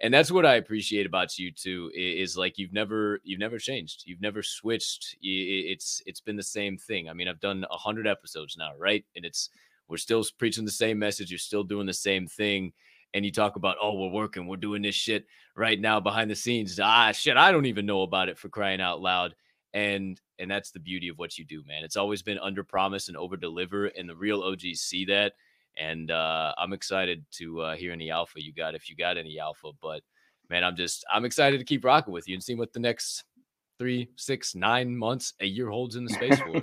and 0.00 0.12
that's 0.12 0.30
what 0.30 0.44
I 0.44 0.56
appreciate 0.56 1.06
about 1.06 1.38
you 1.38 1.52
too 1.52 1.90
is 1.94 2.36
like 2.36 2.58
you've 2.58 2.72
never 2.72 3.20
you've 3.24 3.40
never 3.40 3.58
changed, 3.58 4.02
you've 4.06 4.20
never 4.20 4.42
switched. 4.42 5.16
It's 5.22 6.02
it's 6.04 6.20
been 6.20 6.36
the 6.36 6.42
same 6.42 6.76
thing. 6.76 7.08
I 7.08 7.14
mean, 7.14 7.28
I've 7.28 7.40
done 7.40 7.64
a 7.70 7.78
hundred 7.78 8.06
episodes 8.06 8.56
now, 8.58 8.72
right? 8.76 9.04
And 9.16 9.24
it's 9.24 9.50
we're 9.88 9.96
still 9.96 10.24
preaching 10.38 10.64
the 10.64 10.70
same 10.70 10.98
message. 10.98 11.30
You're 11.30 11.38
still 11.38 11.64
doing 11.64 11.86
the 11.86 11.92
same 11.92 12.26
thing. 12.26 12.72
And 13.12 13.24
you 13.24 13.30
talk 13.30 13.54
about, 13.56 13.76
oh, 13.80 13.94
we're 13.94 14.10
working, 14.10 14.48
we're 14.48 14.56
doing 14.56 14.82
this 14.82 14.96
shit 14.96 15.26
right 15.56 15.80
now 15.80 16.00
behind 16.00 16.30
the 16.30 16.34
scenes. 16.34 16.80
Ah, 16.82 17.12
shit, 17.12 17.36
I 17.36 17.52
don't 17.52 17.66
even 17.66 17.86
know 17.86 18.02
about 18.02 18.28
it 18.28 18.38
for 18.38 18.48
crying 18.48 18.80
out 18.80 19.00
loud 19.00 19.34
and 19.74 20.20
and 20.38 20.50
that's 20.50 20.70
the 20.70 20.80
beauty 20.80 21.08
of 21.08 21.18
what 21.18 21.36
you 21.36 21.44
do 21.44 21.62
man 21.66 21.84
it's 21.84 21.96
always 21.96 22.22
been 22.22 22.38
under 22.38 22.64
promise 22.64 23.08
and 23.08 23.16
over 23.16 23.36
deliver 23.36 23.86
and 23.86 24.08
the 24.08 24.16
real 24.16 24.42
og's 24.42 24.80
see 24.80 25.04
that 25.04 25.34
and 25.76 26.10
uh, 26.10 26.54
i'm 26.56 26.72
excited 26.72 27.24
to 27.30 27.60
uh, 27.60 27.76
hear 27.76 27.92
any 27.92 28.10
alpha 28.10 28.42
you 28.42 28.52
got 28.52 28.74
if 28.74 28.88
you 28.88 28.96
got 28.96 29.18
any 29.18 29.38
alpha 29.38 29.70
but 29.82 30.02
man 30.48 30.64
i'm 30.64 30.76
just 30.76 31.04
i'm 31.12 31.24
excited 31.24 31.58
to 31.58 31.64
keep 31.64 31.84
rocking 31.84 32.12
with 32.12 32.26
you 32.28 32.34
and 32.34 32.42
seeing 32.42 32.58
what 32.58 32.72
the 32.72 32.80
next 32.80 33.24
three 33.78 34.08
six 34.16 34.54
nine 34.54 34.96
months 34.96 35.34
a 35.40 35.46
year 35.46 35.68
holds 35.68 35.96
in 35.96 36.04
the 36.04 36.14
space 36.14 36.38
for 36.38 36.62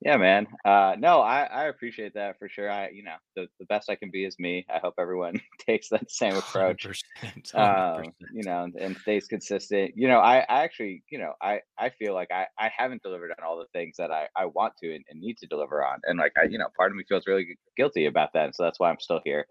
yeah, 0.00 0.16
man. 0.16 0.46
Uh, 0.64 0.94
no, 0.96 1.20
I, 1.20 1.42
I 1.42 1.64
appreciate 1.64 2.14
that 2.14 2.38
for 2.38 2.48
sure. 2.48 2.70
I, 2.70 2.90
you 2.90 3.02
know, 3.02 3.16
the, 3.34 3.48
the 3.58 3.64
best 3.64 3.90
I 3.90 3.96
can 3.96 4.10
be 4.12 4.24
is 4.24 4.38
me. 4.38 4.64
I 4.72 4.78
hope 4.78 4.94
everyone 4.96 5.40
takes 5.66 5.88
that 5.88 6.08
same 6.08 6.36
approach. 6.36 6.86
100%, 7.20 7.52
100%. 7.52 7.54
Um, 7.58 8.12
you 8.32 8.44
know, 8.44 8.68
and 8.78 8.96
stays 8.98 9.26
consistent. 9.26 9.92
You 9.96 10.06
know, 10.06 10.20
I, 10.20 10.38
I 10.48 10.62
actually, 10.62 11.02
you 11.10 11.18
know, 11.18 11.32
I, 11.42 11.62
I 11.78 11.90
feel 11.90 12.14
like 12.14 12.30
I, 12.30 12.46
I 12.58 12.70
haven't 12.76 13.02
delivered 13.02 13.32
on 13.32 13.44
all 13.44 13.58
the 13.58 13.66
things 13.72 13.96
that 13.98 14.12
I, 14.12 14.28
I 14.36 14.46
want 14.46 14.74
to 14.82 14.94
and, 14.94 15.04
and 15.10 15.20
need 15.20 15.36
to 15.38 15.48
deliver 15.48 15.84
on. 15.84 15.98
And 16.04 16.16
like, 16.16 16.32
I, 16.40 16.44
you 16.44 16.58
know, 16.58 16.68
part 16.76 16.92
of 16.92 16.96
me 16.96 17.02
feels 17.08 17.26
really 17.26 17.58
guilty 17.76 18.06
about 18.06 18.32
that. 18.34 18.44
And 18.44 18.54
so 18.54 18.62
that's 18.62 18.78
why 18.78 18.90
I'm 18.90 19.00
still 19.00 19.20
here. 19.24 19.46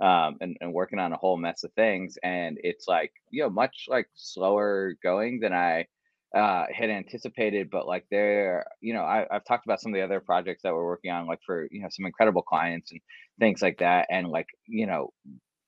Um, 0.00 0.36
and, 0.40 0.56
and 0.60 0.72
working 0.72 1.00
on 1.00 1.12
a 1.12 1.16
whole 1.16 1.36
mess 1.36 1.64
of 1.64 1.72
things. 1.72 2.16
And 2.22 2.56
it's 2.62 2.86
like, 2.86 3.10
you 3.30 3.42
know, 3.42 3.50
much 3.50 3.86
like 3.88 4.06
slower 4.14 4.94
going 5.02 5.40
than 5.40 5.52
I, 5.52 5.88
uh 6.36 6.66
had 6.74 6.90
anticipated 6.90 7.70
but 7.70 7.86
like 7.86 8.04
there 8.10 8.66
you 8.80 8.94
know 8.94 9.02
I, 9.02 9.26
i've 9.30 9.44
talked 9.46 9.66
about 9.66 9.80
some 9.80 9.92
of 9.92 9.96
the 9.96 10.04
other 10.04 10.20
projects 10.20 10.62
that 10.62 10.74
we're 10.74 10.84
working 10.84 11.10
on 11.10 11.26
like 11.26 11.40
for 11.46 11.68
you 11.70 11.82
know 11.82 11.88
some 11.90 12.06
incredible 12.06 12.42
clients 12.42 12.92
and 12.92 13.00
things 13.40 13.62
like 13.62 13.78
that 13.78 14.08
and 14.10 14.28
like 14.28 14.48
you 14.66 14.86
know 14.86 15.12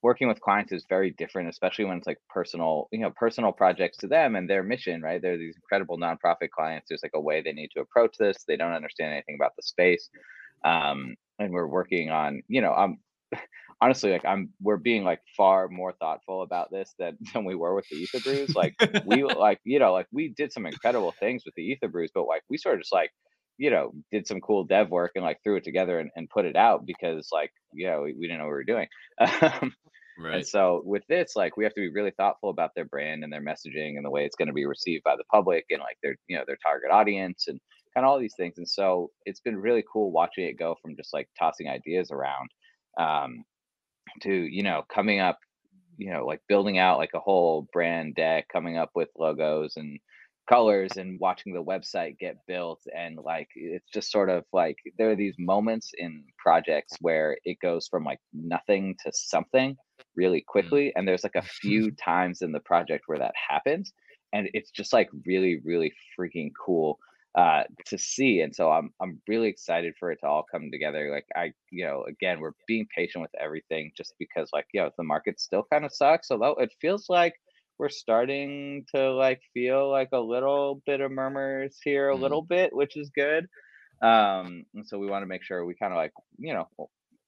working 0.03 0.29
with 0.29 0.41
clients 0.41 0.73
is 0.73 0.87
very 0.89 1.13
different 1.13 1.49
especially 1.49 1.85
when 1.87 1.99
it's 1.99 2.07
like 2.07 2.19
personal 2.29 2.89
you 2.93 3.01
know 3.01 3.11
personal 3.17 3.53
projects 3.53 3.99
to 3.99 4.07
them 4.09 4.37
and 4.37 4.51
their 4.51 4.63
mission 4.63 5.03
right? 5.03 5.23
They're 5.23 5.39
these 5.39 5.57
incredible 5.57 5.99
nonprofit 5.99 6.51
clients. 6.51 6.89
There's 6.89 7.03
like 7.03 7.13
a 7.15 7.21
way 7.21 7.43
they 7.43 7.53
need 7.53 7.71
to 7.75 7.81
approach 7.81 8.17
this. 8.19 8.45
They 8.47 8.57
don't 8.57 8.73
understand 8.73 9.13
anything 9.13 9.37
about 9.41 9.53
the 9.57 9.63
space 9.63 10.09
um 10.65 11.17
and 11.39 11.53
we're 11.53 11.67
working 11.67 12.11
on 12.11 12.43
you 12.49 12.61
know 12.61 12.73
i'm 12.73 12.99
honestly 13.81 14.13
like 14.13 14.25
i'm 14.25 14.51
we're 14.61 14.77
being 14.77 15.05
like 15.05 15.21
far 15.37 15.69
more 15.69 15.93
thoughtful 15.93 16.43
about 16.43 16.71
this 16.71 16.95
than 16.99 17.17
than 17.33 17.45
we 17.45 17.55
were 17.55 17.75
with 17.75 17.87
the 17.91 17.97
ether 17.97 18.21
brews. 18.21 18.55
Like 18.55 18.75
we 19.07 19.25
like 19.25 19.61
you 19.65 19.79
know 19.79 19.93
like 19.93 20.07
we 20.13 20.29
did 20.29 20.53
some 20.53 20.67
incredible 20.67 21.15
things 21.19 21.45
with 21.45 21.55
the 21.55 21.63
ether 21.63 21.89
brews 21.89 22.11
but 22.15 22.27
like 22.27 22.43
we 22.49 22.59
sort 22.59 22.75
of 22.75 22.83
just 22.83 22.93
like 22.93 23.11
you 23.59 23.71
know 23.71 23.93
did 24.11 24.27
some 24.27 24.41
cool 24.41 24.65
dev 24.65 24.91
work 24.91 25.13
and 25.15 25.25
like 25.25 25.39
threw 25.43 25.57
it 25.57 25.65
together 25.65 25.99
and, 26.01 26.11
and 26.17 26.31
put 26.31 26.45
it 26.45 26.57
out 26.57 26.87
because 26.87 27.29
like 27.33 27.53
you 27.73 27.87
know 27.87 28.03
we, 28.03 28.15
we 28.15 28.27
didn't 28.27 28.39
know 28.39 28.45
what 28.45 28.51
we 28.51 28.55
were 28.55 28.65
doing. 28.65 28.89
Um, 29.43 29.73
right. 30.19 30.35
and 30.37 30.47
so 30.47 30.83
with 30.85 31.03
this 31.09 31.35
like 31.35 31.57
we 31.57 31.65
have 31.65 31.75
to 31.75 31.81
be 31.81 31.91
really 31.91 32.11
thoughtful 32.11 32.51
about 32.51 32.73
their 32.75 32.85
brand 32.85 33.25
and 33.25 33.33
their 33.33 33.43
messaging 33.43 33.97
and 33.97 34.05
the 34.05 34.11
way 34.11 34.25
it's 34.25 34.37
going 34.37 34.49
to 34.49 34.55
be 34.55 34.67
received 34.67 35.03
by 35.03 35.17
the 35.17 35.25
public 35.31 35.65
and 35.71 35.81
like 35.81 35.97
their 36.03 36.17
you 36.29 36.37
know 36.37 36.45
their 36.47 36.59
target 36.63 36.91
audience 36.91 37.49
and 37.49 37.59
kind 37.95 38.05
of 38.05 38.11
all 38.11 38.19
these 38.19 38.35
things. 38.37 38.55
And 38.59 38.69
so 38.69 39.11
it's 39.27 39.41
been 39.41 39.57
really 39.57 39.85
cool 39.93 40.11
watching 40.11 40.45
it 40.45 40.59
go 40.59 40.77
from 40.81 40.97
just 40.97 41.13
like 41.13 41.29
tossing 41.39 41.69
ideas 41.69 42.11
around 42.11 42.49
um, 42.99 43.45
to 44.23 44.33
you 44.33 44.63
know 44.63 44.83
coming 44.93 45.21
up 45.21 45.39
you 45.97 46.11
know 46.11 46.25
like 46.25 46.41
building 46.49 46.79
out 46.79 46.99
like 46.99 47.11
a 47.15 47.21
whole 47.21 47.69
brand 47.73 48.15
deck 48.15 48.47
coming 48.53 48.77
up 48.77 48.91
with 48.95 49.09
logos 49.19 49.75
and 49.77 49.99
colors 50.49 50.91
and 50.97 51.21
watching 51.21 51.53
the 51.53 51.63
website 51.63 52.19
get 52.19 52.37
built 52.49 52.81
and 52.97 53.17
like 53.25 53.47
it's 53.55 53.89
just 53.93 54.11
sort 54.11 54.29
of 54.29 54.43
like 54.53 54.77
there 54.99 55.11
are 55.11 55.17
these 55.17 55.37
moments 55.39 55.93
in 55.99 56.25
projects 56.39 56.93
where 57.01 57.37
it 57.45 57.57
goes 57.63 57.87
from 57.87 58.03
like 58.03 58.19
nothing 58.33 58.97
to 59.05 59.13
something 59.15 59.77
really 60.17 60.41
mm. 60.41 60.47
quickly 60.47 60.93
and 60.97 61.07
there's 61.07 61.23
like 61.23 61.37
a 61.37 61.43
few 61.43 61.91
times 62.05 62.43
in 62.43 62.51
the 62.51 62.61
project 62.61 63.05
where 63.07 63.19
that 63.19 63.35
happens 63.49 63.93
and 64.33 64.49
it's 64.53 64.73
just 64.73 64.93
like 64.93 65.09
really 65.25 65.61
really 65.65 65.93
freaking 66.19 66.51
cool 66.65 66.99
uh, 67.37 67.63
to 67.87 67.99
see. 67.99 68.41
And 68.41 68.55
so 68.55 68.71
I'm 68.71 68.93
I'm 69.01 69.21
really 69.29 69.49
excited 69.49 69.95
for 69.99 70.11
it 70.11 70.19
to 70.23 70.27
all 70.27 70.45
come 70.51 70.71
together. 70.71 71.11
Like 71.11 71.27
I, 71.37 71.53
you 71.71 71.85
know, 71.85 72.05
again, 72.09 72.41
we're 72.41 72.53
being 72.67 72.87
patient 72.95 73.23
with 73.23 73.31
everything 73.41 73.93
just 73.97 74.15
because 74.19 74.51
like, 74.53 74.67
you 74.73 74.81
know, 74.81 74.91
the 74.97 75.05
market 75.05 75.41
still 75.41 75.65
kind 75.73 75.85
of 75.85 75.93
sucks. 75.93 76.31
Although 76.31 76.57
it 76.59 76.73
feels 76.81 77.07
like 77.09 77.35
we're 77.79 77.89
starting 77.89 78.85
to 78.95 79.13
like 79.13 79.41
feel 79.55 79.91
like 79.91 80.11
a 80.13 80.21
little 80.21 80.83
bit 80.87 81.01
of 81.01 81.11
murmurs 81.11 81.79
here 81.83 82.11
a 82.11 82.17
mm. 82.17 82.21
little 82.21 82.43
bit, 82.43 82.75
which 82.75 82.97
is 82.97 83.11
good. 83.15 83.47
Um, 84.03 84.65
and 84.75 84.87
so 84.87 84.99
we 84.99 85.07
want 85.07 85.23
to 85.23 85.27
make 85.27 85.43
sure 85.43 85.65
we 85.65 85.75
kind 85.75 85.93
of 85.93 85.97
like, 85.97 86.13
you 86.39 86.53
know, 86.53 86.69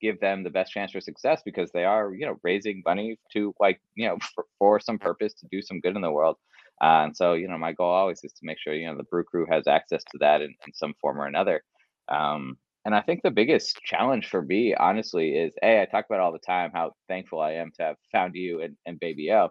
give 0.00 0.18
them 0.20 0.42
the 0.42 0.50
best 0.50 0.72
chance 0.72 0.92
for 0.92 1.00
success 1.00 1.42
because 1.44 1.70
they 1.72 1.84
are, 1.84 2.12
you 2.14 2.26
know, 2.26 2.36
raising 2.42 2.82
money 2.84 3.18
to 3.32 3.54
like, 3.60 3.80
you 3.94 4.08
know, 4.08 4.18
for, 4.34 4.44
for 4.58 4.80
some 4.80 4.98
purpose 4.98 5.32
to 5.34 5.46
do 5.50 5.62
some 5.62 5.80
good 5.80 5.96
in 5.96 6.02
the 6.02 6.10
world. 6.10 6.36
Uh, 6.80 7.04
and 7.04 7.16
so, 7.16 7.34
you 7.34 7.48
know, 7.48 7.58
my 7.58 7.72
goal 7.72 7.90
always 7.90 8.24
is 8.24 8.32
to 8.32 8.44
make 8.44 8.58
sure, 8.58 8.74
you 8.74 8.86
know, 8.86 8.96
the 8.96 9.04
brew 9.04 9.24
crew 9.24 9.46
has 9.50 9.66
access 9.66 10.02
to 10.10 10.18
that 10.18 10.42
in, 10.42 10.54
in 10.66 10.72
some 10.74 10.94
form 11.00 11.20
or 11.20 11.26
another. 11.26 11.62
Um, 12.08 12.56
and 12.84 12.94
I 12.94 13.00
think 13.00 13.20
the 13.22 13.30
biggest 13.30 13.76
challenge 13.84 14.28
for 14.28 14.42
me, 14.42 14.74
honestly, 14.74 15.36
is 15.36 15.54
A, 15.62 15.82
I 15.82 15.84
talk 15.84 16.06
about 16.08 16.20
all 16.20 16.32
the 16.32 16.38
time 16.40 16.72
how 16.74 16.92
thankful 17.08 17.40
I 17.40 17.52
am 17.52 17.70
to 17.76 17.82
have 17.84 17.96
found 18.10 18.34
you 18.34 18.62
and, 18.62 18.76
and 18.86 18.98
Baby 18.98 19.30
O. 19.32 19.50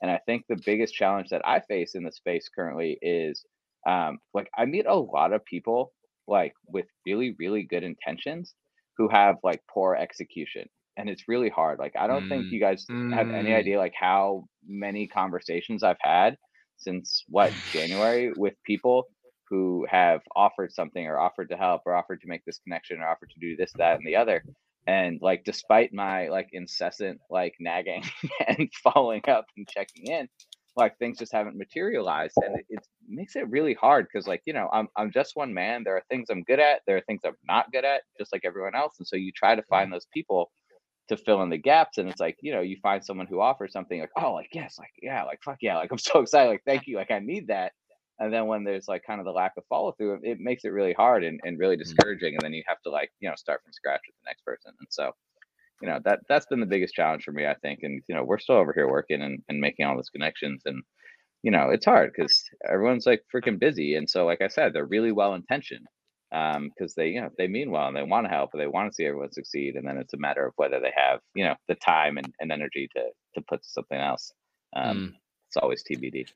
And 0.00 0.10
I 0.10 0.20
think 0.24 0.44
the 0.48 0.60
biggest 0.64 0.94
challenge 0.94 1.28
that 1.30 1.46
I 1.46 1.60
face 1.60 1.94
in 1.94 2.04
the 2.04 2.12
space 2.12 2.48
currently 2.54 2.98
is 3.02 3.44
um, 3.88 4.18
like 4.34 4.48
I 4.56 4.64
meet 4.66 4.86
a 4.86 4.94
lot 4.94 5.32
of 5.32 5.44
people 5.44 5.92
like 6.28 6.54
with 6.66 6.86
really, 7.04 7.34
really 7.38 7.64
good 7.64 7.82
intentions 7.82 8.54
who 8.96 9.08
have 9.08 9.36
like 9.42 9.62
poor 9.68 9.96
execution. 9.96 10.68
And 10.96 11.08
it's 11.08 11.28
really 11.28 11.48
hard. 11.48 11.78
Like 11.78 11.94
I 11.98 12.06
don't 12.06 12.24
mm. 12.24 12.28
think 12.28 12.52
you 12.52 12.60
guys 12.60 12.86
mm. 12.90 13.12
have 13.12 13.30
any 13.30 13.50
mm. 13.50 13.56
idea 13.56 13.78
like 13.78 13.94
how 13.98 14.44
many 14.66 15.06
conversations 15.06 15.82
I've 15.82 15.96
had 16.00 16.36
since 16.80 17.24
what 17.28 17.52
January 17.72 18.32
with 18.36 18.54
people 18.64 19.06
who 19.48 19.86
have 19.90 20.20
offered 20.36 20.72
something 20.72 21.06
or 21.06 21.18
offered 21.18 21.48
to 21.50 21.56
help 21.56 21.82
or 21.84 21.94
offered 21.94 22.20
to 22.20 22.28
make 22.28 22.44
this 22.44 22.58
connection 22.58 23.00
or 23.00 23.08
offered 23.08 23.30
to 23.30 23.40
do 23.40 23.56
this, 23.56 23.72
that, 23.76 23.96
and 23.96 24.06
the 24.06 24.16
other. 24.16 24.44
And 24.86 25.18
like, 25.20 25.44
despite 25.44 25.92
my 25.92 26.28
like 26.28 26.48
incessant 26.52 27.20
like 27.28 27.54
nagging 27.60 28.04
and 28.46 28.70
following 28.82 29.22
up 29.28 29.46
and 29.56 29.68
checking 29.68 30.06
in, 30.06 30.28
like 30.76 30.96
things 30.98 31.18
just 31.18 31.32
haven't 31.32 31.58
materialized, 31.58 32.36
and 32.36 32.58
it, 32.58 32.64
it 32.70 32.86
makes 33.08 33.36
it 33.36 33.48
really 33.50 33.74
hard 33.74 34.06
because 34.10 34.26
like 34.26 34.40
you 34.46 34.52
know 34.52 34.68
I'm 34.72 34.88
I'm 34.96 35.10
just 35.10 35.36
one 35.36 35.52
man. 35.52 35.82
There 35.84 35.96
are 35.96 36.02
things 36.08 36.30
I'm 36.30 36.42
good 36.44 36.60
at, 36.60 36.80
there 36.86 36.96
are 36.96 37.02
things 37.02 37.22
I'm 37.24 37.36
not 37.46 37.70
good 37.72 37.84
at, 37.84 38.02
just 38.18 38.32
like 38.32 38.42
everyone 38.44 38.74
else. 38.74 38.94
And 38.98 39.06
so 39.06 39.16
you 39.16 39.32
try 39.32 39.54
to 39.54 39.62
find 39.64 39.86
mm-hmm. 39.86 39.94
those 39.94 40.06
people 40.14 40.50
to 41.10 41.16
fill 41.16 41.42
in 41.42 41.50
the 41.50 41.58
gaps 41.58 41.98
and 41.98 42.08
it's 42.08 42.20
like 42.20 42.36
you 42.40 42.52
know 42.52 42.60
you 42.60 42.76
find 42.80 43.04
someone 43.04 43.26
who 43.26 43.40
offers 43.40 43.72
something 43.72 44.00
like 44.00 44.12
oh 44.16 44.32
like 44.32 44.48
yes 44.54 44.76
like 44.78 44.92
yeah 45.02 45.24
like 45.24 45.40
fuck 45.44 45.58
yeah 45.60 45.76
like 45.76 45.90
i'm 45.90 45.98
so 45.98 46.20
excited 46.20 46.48
like 46.48 46.62
thank 46.64 46.86
you 46.86 46.96
like 46.96 47.10
i 47.10 47.18
need 47.18 47.48
that 47.48 47.72
and 48.20 48.32
then 48.32 48.46
when 48.46 48.62
there's 48.62 48.86
like 48.86 49.02
kind 49.04 49.18
of 49.18 49.26
the 49.26 49.32
lack 49.32 49.52
of 49.56 49.64
follow 49.68 49.92
through 49.92 50.20
it 50.22 50.38
makes 50.38 50.64
it 50.64 50.68
really 50.68 50.92
hard 50.92 51.24
and, 51.24 51.40
and 51.42 51.58
really 51.58 51.74
mm-hmm. 51.74 51.82
discouraging 51.82 52.34
and 52.34 52.42
then 52.42 52.52
you 52.52 52.62
have 52.64 52.80
to 52.82 52.90
like 52.90 53.10
you 53.18 53.28
know 53.28 53.34
start 53.34 53.60
from 53.64 53.72
scratch 53.72 54.00
with 54.06 54.14
the 54.22 54.28
next 54.30 54.44
person 54.44 54.72
and 54.78 54.88
so 54.88 55.10
you 55.82 55.88
know 55.88 55.98
that 56.04 56.20
that's 56.28 56.46
been 56.46 56.60
the 56.60 56.66
biggest 56.66 56.94
challenge 56.94 57.24
for 57.24 57.32
me 57.32 57.44
i 57.44 57.54
think 57.54 57.80
and 57.82 58.02
you 58.08 58.14
know 58.14 58.22
we're 58.22 58.38
still 58.38 58.56
over 58.56 58.72
here 58.72 58.88
working 58.88 59.20
and, 59.20 59.42
and 59.48 59.60
making 59.60 59.84
all 59.84 59.96
those 59.96 60.10
connections 60.10 60.62
and 60.64 60.80
you 61.42 61.50
know 61.50 61.70
it's 61.70 61.86
hard 61.86 62.12
because 62.14 62.44
everyone's 62.70 63.06
like 63.06 63.24
freaking 63.34 63.58
busy 63.58 63.96
and 63.96 64.08
so 64.08 64.24
like 64.26 64.40
i 64.40 64.48
said 64.48 64.72
they're 64.72 64.86
really 64.86 65.10
well 65.10 65.34
intentioned 65.34 65.86
um 66.32 66.68
because 66.68 66.94
they 66.94 67.08
you 67.08 67.20
know 67.20 67.30
they 67.38 67.48
mean 67.48 67.70
well 67.70 67.88
and 67.88 67.96
they 67.96 68.02
want 68.02 68.24
to 68.24 68.30
help 68.30 68.50
and 68.52 68.60
they 68.60 68.66
want 68.66 68.90
to 68.90 68.94
see 68.94 69.04
everyone 69.04 69.32
succeed 69.32 69.74
and 69.74 69.86
then 69.86 69.96
it's 69.96 70.14
a 70.14 70.18
matter 70.18 70.46
of 70.46 70.52
whether 70.56 70.80
they 70.80 70.92
have 70.94 71.20
you 71.34 71.44
know 71.44 71.54
the 71.68 71.74
time 71.76 72.18
and, 72.18 72.32
and 72.40 72.52
energy 72.52 72.88
to 72.94 73.02
to 73.34 73.40
put 73.42 73.62
to 73.62 73.68
something 73.68 73.98
else 73.98 74.32
um 74.76 74.96
mm. 74.96 75.12
it's 75.48 75.56
always 75.56 75.82
tbd 75.82 76.26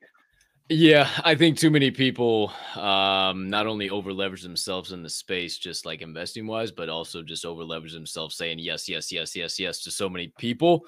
yeah 0.69 1.07
i 1.23 1.35
think 1.35 1.57
too 1.57 1.69
many 1.69 1.91
people 1.91 2.51
um 2.75 3.49
not 3.49 3.67
only 3.67 3.89
over 3.89 4.11
leverage 4.11 4.41
themselves 4.41 4.91
in 4.91 5.01
the 5.01 5.09
space 5.09 5.57
just 5.57 5.85
like 5.85 6.01
investing 6.01 6.47
wise 6.47 6.71
but 6.71 6.89
also 6.89 7.21
just 7.21 7.45
over 7.45 7.63
leverage 7.63 7.93
themselves 7.93 8.35
saying 8.35 8.59
yes 8.59 8.89
yes 8.89 9.11
yes 9.11 9.35
yes 9.35 9.59
yes 9.59 9.81
to 9.81 9.91
so 9.91 10.09
many 10.09 10.33
people 10.37 10.85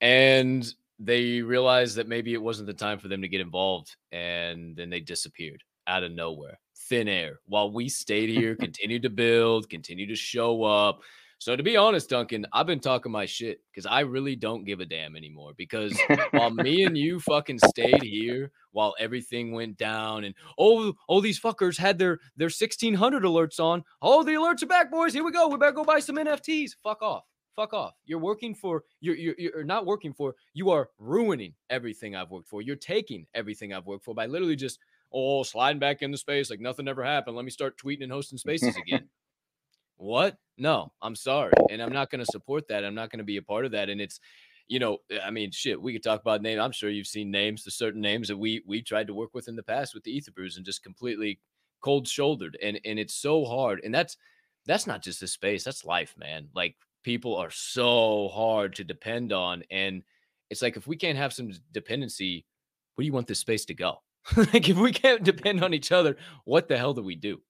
and 0.00 0.74
they 0.98 1.40
realized 1.40 1.96
that 1.96 2.08
maybe 2.08 2.34
it 2.34 2.42
wasn't 2.42 2.66
the 2.66 2.74
time 2.74 2.98
for 2.98 3.08
them 3.08 3.22
to 3.22 3.28
get 3.28 3.40
involved 3.40 3.96
and 4.12 4.76
then 4.76 4.90
they 4.90 5.00
disappeared 5.00 5.62
out 5.86 6.02
of 6.02 6.12
nowhere 6.12 6.58
thin 6.90 7.08
air 7.08 7.40
while 7.46 7.72
we 7.72 7.88
stayed 7.88 8.28
here, 8.38 8.56
continued 8.56 9.02
to 9.02 9.10
build, 9.10 9.70
continued 9.70 10.08
to 10.10 10.16
show 10.16 10.62
up, 10.64 11.00
So 11.38 11.56
to 11.56 11.62
be 11.62 11.78
honest, 11.78 12.10
Duncan, 12.10 12.44
I've 12.52 12.66
been 12.66 12.80
talking 12.80 13.10
my 13.10 13.24
shit 13.24 13.60
because 13.72 13.86
I 13.86 14.00
really 14.00 14.36
don't 14.36 14.64
give 14.66 14.80
a 14.80 14.84
damn 14.84 15.16
anymore. 15.16 15.52
Because 15.56 15.98
while 16.32 16.50
me 16.50 16.84
and 16.84 16.98
you 16.98 17.18
fucking 17.18 17.60
stayed 17.60 18.02
here 18.02 18.52
while 18.72 18.94
everything 18.98 19.52
went 19.52 19.78
down, 19.78 20.24
and 20.24 20.34
oh, 20.58 20.92
oh, 21.08 21.22
these 21.22 21.40
fuckers 21.40 21.78
had 21.78 21.98
their 21.98 22.18
their 22.36 22.46
1600 22.52 23.22
alerts 23.22 23.58
on. 23.58 23.82
Oh, 24.02 24.22
the 24.22 24.32
alerts 24.32 24.62
are 24.62 24.66
back, 24.66 24.90
boys. 24.90 25.14
Here 25.14 25.24
we 25.24 25.32
go. 25.32 25.48
We 25.48 25.56
better 25.56 25.72
go 25.72 25.84
buy 25.84 26.00
some 26.00 26.16
NFTs. 26.16 26.72
Fuck 26.82 27.00
off. 27.00 27.24
Fuck 27.56 27.72
off. 27.72 27.94
You're 28.04 28.18
working 28.18 28.54
for 28.54 28.84
you're, 29.00 29.16
you're 29.16 29.34
you're 29.38 29.64
not 29.64 29.86
working 29.86 30.12
for. 30.12 30.34
You 30.52 30.70
are 30.70 30.90
ruining 30.98 31.54
everything 31.70 32.14
I've 32.16 32.30
worked 32.30 32.48
for. 32.48 32.60
You're 32.60 32.76
taking 32.76 33.26
everything 33.34 33.72
I've 33.72 33.86
worked 33.86 34.04
for 34.04 34.14
by 34.14 34.26
literally 34.26 34.56
just 34.56 34.78
oh 35.12 35.42
sliding 35.42 35.78
back 35.80 36.02
into 36.02 36.18
space 36.18 36.50
like 36.50 36.60
nothing 36.60 36.88
ever 36.88 37.04
happened. 37.04 37.36
Let 37.36 37.44
me 37.44 37.50
start 37.50 37.78
tweeting 37.78 38.04
and 38.04 38.12
hosting 38.12 38.38
spaces 38.38 38.76
again. 38.86 39.08
What? 39.96 40.38
No, 40.56 40.92
I'm 41.02 41.14
sorry. 41.14 41.52
And 41.70 41.82
I'm 41.82 41.92
not 41.92 42.10
going 42.10 42.24
to 42.24 42.32
support 42.32 42.68
that. 42.68 42.84
I'm 42.84 42.94
not 42.94 43.10
going 43.10 43.18
to 43.18 43.24
be 43.24 43.36
a 43.36 43.42
part 43.42 43.66
of 43.66 43.72
that. 43.72 43.90
And 43.90 44.00
it's, 44.00 44.18
you 44.66 44.78
know, 44.78 44.98
eh, 45.10 45.18
I 45.22 45.30
mean, 45.30 45.50
shit, 45.50 45.80
we 45.80 45.92
could 45.92 46.02
talk 46.02 46.22
about 46.22 46.40
names. 46.40 46.60
I'm 46.60 46.72
sure 46.72 46.88
you've 46.88 47.06
seen 47.06 47.30
names, 47.30 47.64
the 47.64 47.70
certain 47.70 48.00
names 48.00 48.28
that 48.28 48.36
we 48.36 48.62
we 48.66 48.82
tried 48.82 49.08
to 49.08 49.14
work 49.14 49.34
with 49.34 49.48
in 49.48 49.56
the 49.56 49.62
past 49.62 49.94
with 49.94 50.04
the 50.04 50.12
Ether 50.12 50.32
Brews 50.32 50.56
and 50.56 50.64
just 50.64 50.82
completely 50.82 51.38
cold 51.82 52.08
shouldered. 52.08 52.56
And 52.62 52.80
and 52.84 52.98
it's 52.98 53.14
so 53.14 53.44
hard. 53.44 53.80
And 53.84 53.94
that's 53.94 54.16
that's 54.66 54.86
not 54.86 55.02
just 55.02 55.22
a 55.22 55.26
space, 55.26 55.64
that's 55.64 55.84
life, 55.84 56.14
man. 56.16 56.48
Like 56.54 56.76
people 57.02 57.36
are 57.36 57.50
so 57.50 58.28
hard 58.28 58.74
to 58.76 58.84
depend 58.84 59.32
on. 59.32 59.64
And 59.70 60.02
it's 60.48 60.62
like 60.62 60.76
if 60.76 60.86
we 60.86 60.96
can't 60.96 61.18
have 61.18 61.32
some 61.32 61.50
dependency, 61.72 62.46
where 62.94 63.02
do 63.02 63.06
you 63.06 63.12
want 63.12 63.26
this 63.26 63.38
space 63.38 63.64
to 63.66 63.74
go? 63.74 64.02
like 64.36 64.68
if 64.68 64.76
we 64.76 64.92
can't 64.92 65.22
depend 65.24 65.62
on 65.64 65.74
each 65.74 65.92
other, 65.92 66.16
what 66.44 66.68
the 66.68 66.76
hell 66.78 66.94
do 66.94 67.02
we 67.02 67.14
do? 67.16 67.42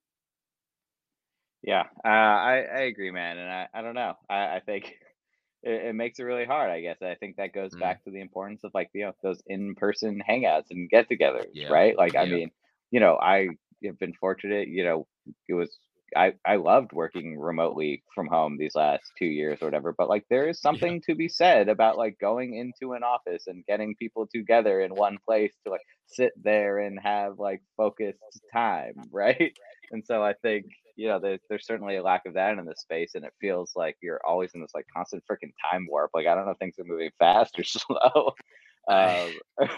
Yeah, 1.63 1.85
uh, 2.05 2.09
I 2.09 2.63
I 2.63 2.81
agree, 2.83 3.11
man, 3.11 3.37
and 3.39 3.51
I 3.51 3.69
I 3.75 3.83
don't 3.83 3.95
know. 3.95 4.15
I 4.31 4.57
I 4.57 4.61
think 4.65 4.85
it, 5.63 5.87
it 5.89 5.95
makes 5.95 6.19
it 6.19 6.25
really 6.25 6.47
hard. 6.47 6.71
I 6.71 6.81
guess 6.81 7.03
I 7.03 7.17
think 7.17 7.37
that 7.37 7.53
goes 7.53 7.75
Mm. 7.75 7.77
back 7.77 8.03
to 8.05 8.11
the 8.11 8.21
importance 8.21 8.65
of 8.65 8.73
like 8.75 8.91
you 8.95 9.05
know 9.07 9.13
those 9.23 9.43
in 9.47 9.75
person 9.75 10.23
hangouts 10.27 10.71
and 10.71 10.89
get-togethers, 10.89 11.53
Yeah, 11.53 11.69
right? 11.69 11.97
Like 11.97 12.17
I 12.17 12.25
yeah. 12.25 12.27
mean, 12.27 12.51
you 12.91 13.01
know, 13.01 13.17
I 13.21 13.49
have 13.85 13.99
been 13.99 14.15
fortunate. 14.15 14.69
You 14.69 14.85
know, 14.85 15.07
it 15.49 15.55
was 15.55 15.77
I 16.17 16.33
I 16.47 16.57
loved 16.57 16.93
working 16.93 17.39
remotely 17.39 18.03
from 18.15 18.27
home 18.27 18.57
these 18.59 18.75
last 18.75 19.05
two 19.19 19.27
years 19.27 19.59
or 19.61 19.67
whatever. 19.67 19.95
But 19.97 20.09
like, 20.09 20.25
there 20.31 20.49
is 20.49 20.61
something 20.61 21.01
to 21.07 21.15
be 21.15 21.29
said 21.29 21.69
about 21.69 21.99
like 21.99 22.19
going 22.21 22.55
into 22.55 22.95
an 22.95 23.03
office 23.03 23.47
and 23.47 23.65
getting 23.67 23.95
people 23.97 24.27
together 24.27 24.81
in 24.81 24.95
one 24.95 25.19
place 25.27 25.53
to 25.65 25.71
like 25.71 25.83
sit 26.07 26.33
there 26.43 26.79
and 26.79 26.99
have 27.01 27.39
like 27.39 27.63
focused 27.77 28.19
time, 28.53 28.95
right? 29.13 29.53
And 29.93 30.05
so 30.05 30.23
I 30.23 30.35
think 30.43 30.67
you 30.97 31.09
know 31.09 31.19
there's 31.19 31.41
there's 31.49 31.67
certainly 31.67 31.97
a 31.97 32.03
lack 32.03 32.27
of 32.27 32.35
that 32.35 32.59
in 32.59 32.65
the 32.65 32.75
space, 32.77 33.13
and 33.15 33.25
it 33.25 33.33
feels 33.41 33.73
like 33.77 33.97
you're 34.03 34.21
always 34.27 34.51
in 34.55 34.61
this 34.61 34.75
like 34.75 34.87
constant 34.95 35.23
freaking 35.31 35.53
time 35.71 35.87
warp. 35.89 36.11
Like 36.15 36.27
I 36.27 36.35
don't 36.35 36.47
know 36.47 36.53
if 36.53 36.59
things 36.59 36.79
are 36.79 36.85
moving 36.85 37.11
fast 37.19 37.59
or 37.59 37.65
slow, 37.65 38.33
um, 38.91 39.31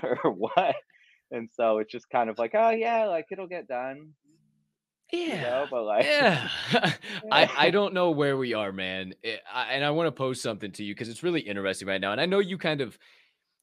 or 0.03 0.33
what. 0.33 0.77
And 1.31 1.49
so 1.55 1.79
it's 1.79 1.91
just 1.91 2.11
kind 2.11 2.29
of 2.29 2.39
like, 2.39 2.53
oh 2.55 2.71
yeah, 2.71 3.07
like 3.07 3.27
it'll 3.33 3.47
get 3.47 3.67
done, 3.67 4.11
you 5.13 5.29
know. 5.29 5.67
But 5.71 5.85
like, 5.85 6.05
yeah. 6.05 6.49
I, 7.33 7.49
I 7.57 7.71
don't 7.71 7.95
know 7.95 8.11
where 8.11 8.37
we 8.37 8.55
are, 8.55 8.73
man. 8.73 9.15
Eh, 9.23 9.37
I, 9.53 9.75
and 9.75 9.85
I 9.85 9.91
want 9.91 10.07
to 10.09 10.13
post 10.13 10.43
something 10.43 10.73
to 10.73 10.85
you 10.85 10.95
because 10.95 11.09
it's 11.09 11.23
really 11.23 11.41
interesting 11.41 11.89
right 11.89 12.01
now. 12.01 12.13
And 12.13 12.21
I 12.21 12.27
know 12.27 12.39
you 12.39 12.59
kind 12.59 12.81
of 12.81 12.99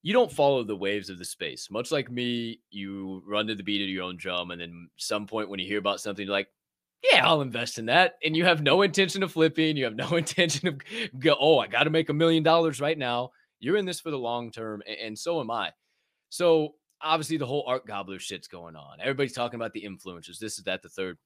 you 0.01 0.13
don't 0.13 0.31
follow 0.31 0.63
the 0.63 0.75
waves 0.75 1.09
of 1.09 1.17
the 1.17 1.25
space. 1.25 1.69
Much 1.69 1.91
like 1.91 2.09
me, 2.09 2.61
you 2.69 3.21
run 3.27 3.47
to 3.47 3.55
the 3.55 3.63
beat 3.63 3.81
of 3.81 3.89
your 3.89 4.03
own 4.03 4.17
drum, 4.17 4.51
and 4.51 4.61
then 4.61 4.89
some 4.97 5.27
point 5.27 5.49
when 5.49 5.59
you 5.59 5.67
hear 5.67 5.79
about 5.79 5.99
something, 5.99 6.25
you're 6.25 6.31
like, 6.33 6.47
yeah, 7.11 7.27
I'll 7.27 7.41
invest 7.41 7.79
in 7.79 7.87
that. 7.87 8.15
And 8.23 8.35
you 8.35 8.45
have 8.45 8.61
no 8.61 8.81
intention 8.81 9.23
of 9.23 9.31
flipping. 9.31 9.77
You 9.77 9.85
have 9.85 9.95
no 9.95 10.09
intention 10.15 10.67
of 10.67 10.79
go, 11.19 11.35
oh, 11.39 11.59
I 11.59 11.67
got 11.67 11.83
to 11.83 11.89
make 11.89 12.09
a 12.09 12.13
million 12.13 12.43
dollars 12.43 12.79
right 12.79 12.97
now. 12.97 13.31
You're 13.59 13.77
in 13.77 13.85
this 13.85 13.99
for 13.99 14.11
the 14.11 14.17
long 14.17 14.51
term, 14.51 14.81
a- 14.87 15.05
and 15.05 15.17
so 15.17 15.39
am 15.41 15.51
I. 15.51 15.71
So 16.29 16.75
obviously 17.01 17.37
the 17.37 17.45
whole 17.45 17.63
art 17.67 17.85
gobbler 17.85 18.19
shit's 18.19 18.47
going 18.47 18.75
on. 18.75 18.99
Everybody's 19.01 19.33
talking 19.33 19.59
about 19.59 19.73
the 19.73 19.83
influencers. 19.83 20.39
This 20.39 20.57
is 20.57 20.63
that, 20.65 20.81
the 20.81 20.89
third. 20.89 21.17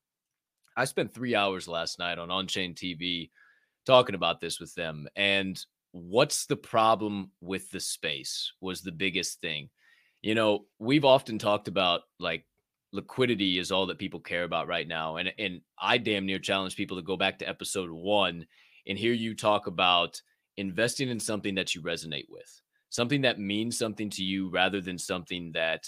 I 0.76 0.86
spent 0.86 1.14
three 1.14 1.36
hours 1.36 1.68
last 1.68 2.00
night 2.00 2.18
on 2.18 2.48
Chain 2.48 2.74
TV 2.74 3.30
talking 3.86 4.16
about 4.16 4.40
this 4.40 4.60
with 4.60 4.74
them. 4.76 5.08
And 5.16 5.60
what's 5.92 6.46
the 6.46 6.56
problem 6.56 7.32
with 7.42 7.70
the 7.72 7.80
space 7.80 8.54
was 8.62 8.82
the 8.82 8.92
biggest 8.92 9.42
thing. 9.42 9.70
You 10.22 10.36
know, 10.36 10.66
we've 10.80 11.06
often 11.06 11.38
talked 11.38 11.68
about 11.68 12.02
like 12.20 12.46
liquidity 12.92 13.60
is 13.60 13.72
all 13.72 13.88
that 13.88 14.00
people 14.00 14.20
care 14.20 14.44
about 14.44 14.68
right 14.68 14.88
now. 14.88 15.18
And 15.18 15.34
and 15.38 15.62
I 15.80 15.98
damn 15.98 16.26
near 16.26 16.40
challenge 16.40 16.76
people 16.76 16.98
to 16.98 17.04
go 17.04 17.18
back 17.18 17.40
to 17.40 17.50
episode 17.50 17.92
one 17.92 18.46
and 18.88 18.98
hear 18.98 19.14
you 19.14 19.36
talk 19.36 19.68
about 19.68 20.22
investing 20.58 21.10
in 21.10 21.20
something 21.20 21.56
that 21.56 21.76
you 21.76 21.82
resonate 21.82 22.28
with, 22.30 22.62
something 22.90 23.22
that 23.22 23.40
means 23.40 23.78
something 23.78 24.10
to 24.12 24.24
you 24.24 24.50
rather 24.50 24.82
than 24.82 24.98
something 24.98 25.52
that 25.54 25.86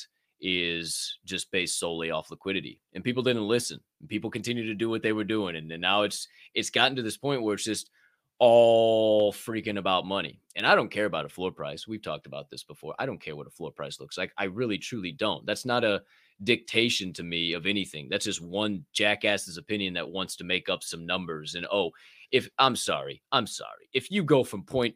is 0.48 1.18
just 1.26 1.52
based 1.52 1.80
solely 1.80 2.12
off 2.12 2.30
liquidity. 2.30 2.80
And 2.93 3.04
people 3.04 3.24
didn't 3.24 3.48
listen. 3.48 3.80
People 4.08 4.30
continue 4.30 4.64
to 4.68 4.76
do 4.76 4.91
what 4.91 5.02
they 5.02 5.12
were 5.12 5.24
doing. 5.24 5.56
And, 5.56 5.72
and 5.72 5.82
now 5.82 6.04
it's 6.04 6.28
it's 6.54 6.70
gotten 6.70 6.96
to 6.98 7.02
this 7.02 7.18
point 7.18 7.41
where 7.41 7.56
it's 7.56 7.64
just 7.64 7.89
all 8.38 9.34
freaking 9.34 9.80
about 9.80 10.06
money. 10.06 10.39
And 10.56 10.68
I 10.68 10.76
don't 10.76 10.91
care 10.91 11.06
about 11.06 11.26
a 11.26 11.30
floor 11.30 11.52
price. 11.52 11.88
We've 11.88 12.04
talked 12.04 12.28
about 12.28 12.52
this 12.52 12.64
before. 12.64 12.93
I 13.00 13.08
don't 13.08 13.22
care 13.22 13.36
what 13.36 13.48
a 13.48 13.52
floor 13.52 13.72
price 13.72 14.00
looks 14.00 14.20
like. 14.20 14.34
I 14.38 14.43
really 14.43 14.78
truly 14.78 15.12
don't. 15.12 15.43
That's 15.48 15.66
not 15.66 15.84
a 15.84 16.04
dictation 16.43 17.12
to 17.14 17.24
me 17.24 17.54
of 17.54 17.66
anything. 17.66 18.08
That's 18.08 18.26
just 18.26 18.41
one 18.41 18.86
jackass's 18.93 19.58
opinion 19.58 19.96
that 19.96 20.08
wants 20.08 20.36
to 20.36 20.43
make 20.43 20.70
up 20.70 20.84
some 20.84 21.08
numbers. 21.08 21.56
And 21.56 21.66
oh, 21.72 21.89
if 22.32 22.48
I'm 22.60 22.76
sorry, 22.76 23.24
I'm 23.32 23.48
sorry. 23.48 23.89
If 23.93 24.12
you 24.12 24.22
go 24.22 24.43
from 24.43 24.64
point 24.64 24.96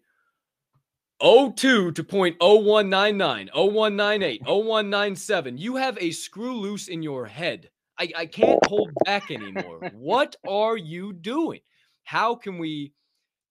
02 1.21 1.91
to 1.91 2.03
point 2.03 2.37
0199, 2.39 3.49
0198, 3.53 4.41
0197, 4.45 5.57
you 5.57 5.75
have 5.75 5.97
a 5.99 6.11
screw 6.11 6.55
loose 6.55 6.87
in 6.87 7.03
your 7.03 7.25
head. 7.25 7.69
I, 7.99 8.11
I 8.15 8.25
can't 8.25 8.65
hold 8.67 8.91
back 9.03 9.29
anymore. 9.29 9.91
what 9.93 10.37
are 10.47 10.77
you 10.77 11.11
doing? 11.11 11.59
How 12.03 12.35
can 12.35 12.57
we 12.57 12.93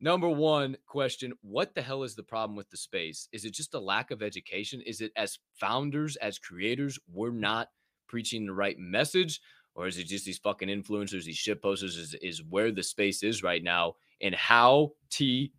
number 0.01 0.29
one 0.29 0.77
question 0.87 1.33
what 1.43 1.75
the 1.75 1.83
hell 1.83 2.05
is 2.05 2.15
the 2.15 2.23
problem 2.23 2.57
with 2.57 2.71
the 2.71 2.77
space 2.77 3.29
is 3.33 3.45
it 3.45 3.53
just 3.53 3.75
a 3.75 3.81
lack 3.81 4.13
of 4.13 4.23
education 4.23 4.81
is 4.87 5.01
it 5.01 5.11
as 5.17 5.41
founders 5.55 6.15
as 6.17 6.39
creators 6.39 7.01
we're 7.13 7.33
not 7.33 7.69
preaching 8.07 8.47
the 8.47 8.53
right 8.53 8.79
message 8.79 9.41
or 9.75 9.89
is 9.89 9.99
it 9.99 10.07
just 10.07 10.25
these 10.25 10.39
fucking 10.39 10.69
influencers 10.69 11.25
these 11.25 11.37
shit 11.37 11.61
posters 11.61 11.97
is, 11.97 12.15
is 12.23 12.45
where 12.49 12.71
the 12.71 12.83
space 12.83 13.25
is 13.25 13.43
right 13.43 13.65
now 13.65 13.95
and 14.21 14.37
how 14.37 14.93
tf 15.11 15.51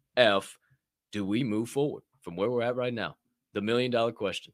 do 1.11 1.25
we 1.25 1.43
move 1.43 1.69
forward 1.69 2.03
from 2.21 2.35
where 2.35 2.49
we're 2.49 2.61
at 2.61 2.75
right 2.75 2.93
now 2.93 3.15
the 3.53 3.61
million 3.61 3.91
dollar 3.91 4.11
question 4.11 4.53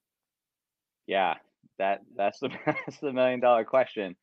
yeah, 1.08 1.36
that 1.78 2.02
that's 2.16 2.40
the 2.40 2.50
that's 2.66 2.98
the 3.00 3.14
million 3.14 3.40
dollar 3.40 3.64
question. 3.64 4.16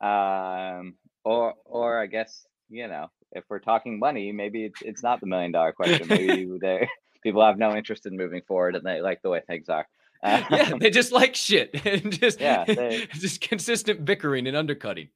Um, 0.00 0.94
or 1.24 1.54
or 1.64 2.00
I 2.00 2.06
guess 2.06 2.46
you 2.68 2.88
know 2.88 3.08
if 3.32 3.44
we're 3.48 3.58
talking 3.58 3.98
money, 3.98 4.32
maybe 4.32 4.64
it's 4.64 4.82
it's 4.82 5.02
not 5.02 5.20
the 5.20 5.26
million 5.26 5.52
dollar 5.52 5.72
question. 5.72 6.08
Maybe 6.08 6.48
people 7.22 7.44
have 7.44 7.58
no 7.58 7.76
interest 7.76 8.06
in 8.06 8.16
moving 8.16 8.42
forward 8.46 8.76
and 8.76 8.84
they 8.84 9.00
like 9.00 9.22
the 9.22 9.30
way 9.30 9.42
things 9.46 9.68
are. 9.68 9.86
yeah 10.50 10.72
they 10.78 10.90
just 10.90 11.12
like 11.12 11.34
shit 11.34 11.70
and 11.86 12.12
just 12.12 12.40
Yeah, 12.40 12.64
they- 12.64 13.06
just 13.14 13.40
consistent 13.40 14.04
bickering 14.04 14.46
and 14.46 14.56
undercutting 14.56 15.08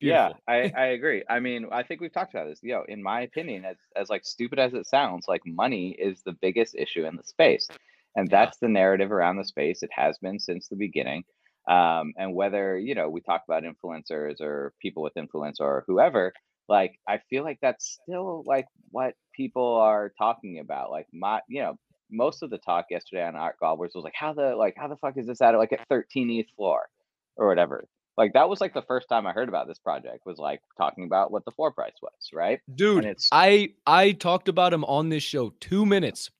yeah, 0.00 0.30
I, 0.48 0.72
I 0.76 0.86
agree. 0.86 1.22
I 1.30 1.38
mean, 1.40 1.66
I 1.70 1.82
think 1.84 2.00
we've 2.00 2.12
talked 2.12 2.34
about 2.34 2.48
this. 2.48 2.58
You 2.62 2.72
know, 2.74 2.84
in 2.88 3.02
my 3.02 3.20
opinion, 3.22 3.64
as 3.64 3.76
as 3.94 4.10
like 4.10 4.24
stupid 4.24 4.58
as 4.58 4.74
it 4.74 4.86
sounds, 4.86 5.26
like 5.28 5.42
money 5.46 5.90
is 5.98 6.22
the 6.24 6.32
biggest 6.32 6.74
issue 6.74 7.06
in 7.06 7.16
the 7.16 7.22
space, 7.22 7.68
and 8.16 8.28
Yeah. 8.30 8.44
that's 8.44 8.58
the 8.58 8.68
narrative 8.68 9.12
around 9.12 9.36
the 9.36 9.44
space. 9.44 9.82
It 9.82 9.90
has 9.92 10.18
been 10.18 10.38
since 10.40 10.68
the 10.68 10.76
beginning. 10.76 11.22
Um, 11.70 12.12
and 12.18 12.34
whether 12.34 12.76
you 12.78 12.94
know 12.94 13.08
we 13.08 13.20
talk 13.20 13.42
about 13.48 13.62
influencers 13.62 14.40
or 14.40 14.72
people 14.82 15.02
with 15.02 15.16
influence 15.16 15.60
or 15.60 15.84
whoever, 15.86 16.32
like 16.68 16.98
I 17.08 17.20
feel 17.30 17.44
like 17.44 17.58
that's 17.62 17.98
still 18.02 18.42
like 18.44 18.66
what 18.90 19.14
people 19.34 19.76
are 19.76 20.12
talking 20.18 20.58
about. 20.58 20.90
Like 20.90 21.06
my, 21.12 21.40
you 21.48 21.62
know, 21.62 21.76
most 22.10 22.42
of 22.42 22.50
the 22.50 22.58
talk 22.58 22.86
yesterday 22.90 23.24
on 23.26 23.36
Art 23.36 23.56
Gobblers 23.60 23.92
was 23.94 24.04
like, 24.04 24.14
how 24.16 24.32
the 24.32 24.54
like 24.56 24.74
how 24.76 24.88
the 24.88 24.96
fuck 24.96 25.16
is 25.16 25.26
this 25.26 25.40
at 25.40 25.54
like 25.56 25.72
at 25.72 25.86
13 25.88 26.30
ETH 26.30 26.46
floor 26.56 26.88
or 27.36 27.46
whatever. 27.48 27.86
Like 28.16 28.32
that 28.32 28.48
was 28.48 28.60
like 28.62 28.72
the 28.72 28.82
first 28.82 29.08
time 29.08 29.26
I 29.26 29.32
heard 29.32 29.48
about 29.48 29.66
this 29.68 29.78
project 29.78 30.24
was 30.24 30.38
like 30.38 30.60
talking 30.78 31.04
about 31.04 31.30
what 31.30 31.44
the 31.44 31.50
floor 31.50 31.70
price 31.72 31.92
was, 32.00 32.30
right? 32.32 32.60
dude 32.74 33.04
it's- 33.04 33.28
i 33.32 33.68
i 33.86 34.12
talked 34.12 34.48
about 34.48 34.72
him 34.72 34.84
on 34.84 35.08
this 35.10 35.22
show 35.22 35.50
two 35.60 35.84
minutes 35.84 36.30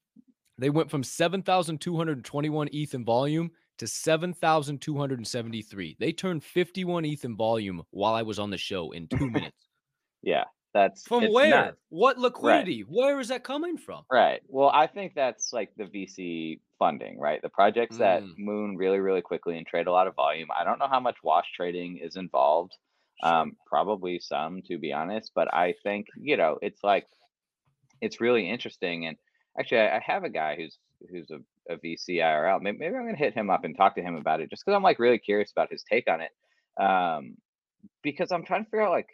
they 0.59 0.71
went 0.71 0.91
from 0.91 1.03
7221 1.05 2.69
eth 2.73 2.95
in 2.95 3.05
volume 3.05 3.51
to 3.79 3.87
7273 3.87 5.97
they 6.01 6.13
turned 6.13 6.43
51 6.43 7.05
eth 7.05 7.25
in 7.27 7.37
volume 7.37 7.83
while 7.91 8.15
i 8.15 8.23
was 8.23 8.39
on 8.39 8.49
the 8.51 8.57
show 8.57 8.93
in 8.93 9.07
two 9.09 9.29
minutes 9.37 9.69
Yeah, 10.23 10.45
that's 10.77 11.07
from 11.07 11.25
where 11.33 11.51
nuts. 11.51 11.77
what 11.89 12.19
liquidity 12.19 12.81
where 12.83 13.19
is 13.21 13.29
that 13.29 13.43
coming 13.45 13.77
from 13.79 14.03
Right. 14.13 14.41
Well, 14.49 14.71
I 14.83 14.87
think 14.87 15.15
that's 15.15 15.53
like 15.53 15.71
the 15.77 15.85
VC 15.85 16.61
funding, 16.79 17.19
right? 17.19 17.41
The 17.43 17.49
projects 17.49 17.97
that 17.99 18.23
Mm. 18.23 18.35
moon 18.39 18.77
really, 18.77 18.99
really 18.99 19.23
quickly 19.23 19.57
and 19.59 19.67
trade 19.67 19.87
a 19.87 19.93
lot 19.93 20.07
of 20.07 20.15
volume. 20.15 20.49
I 20.59 20.65
don't 20.65 20.79
know 20.79 20.89
how 20.89 21.01
much 21.01 21.17
wash 21.23 21.49
trading 21.57 21.99
is 21.99 22.17
involved. 22.17 22.73
Sure. 23.25 23.33
Um, 23.33 23.57
probably 23.67 24.19
some, 24.21 24.61
to 24.69 24.79
be 24.79 24.93
honest. 24.93 25.33
But 25.35 25.49
I 25.55 25.75
think 25.83 26.07
you 26.31 26.37
know, 26.37 26.59
it's 26.63 26.83
like 26.85 27.07
it's 28.01 28.21
really 28.21 28.49
interesting. 28.49 29.07
And 29.07 29.17
actually, 29.59 29.81
I, 29.81 29.97
I 29.97 30.01
have 30.07 30.25
a 30.25 30.31
guy 30.31 30.57
who's 30.57 30.79
who's 31.11 31.31
a, 31.31 31.41
a 31.73 31.77
VC 31.79 32.21
IRL. 32.21 32.61
Maybe, 32.61 32.79
maybe, 32.79 32.95
I'm 32.97 33.07
gonna 33.07 33.17
hit 33.17 33.35
him 33.35 33.51
up 33.51 33.65
and 33.65 33.77
talk 33.77 33.95
to 33.97 34.03
him 34.03 34.17
about 34.17 34.41
it, 34.41 34.51
just 34.51 34.65
because 34.65 34.77
I'm 34.77 34.83
like 34.83 34.99
really 34.99 35.19
curious 35.19 35.51
about 35.53 35.71
his 35.73 35.85
take 35.91 36.09
on 36.09 36.21
it. 36.21 36.33
Um, 36.83 37.37
because 38.03 38.33
I'm 38.33 38.45
trying 38.45 38.65
to 38.65 38.71
figure 38.71 38.83
out 38.83 38.93
like, 38.93 39.09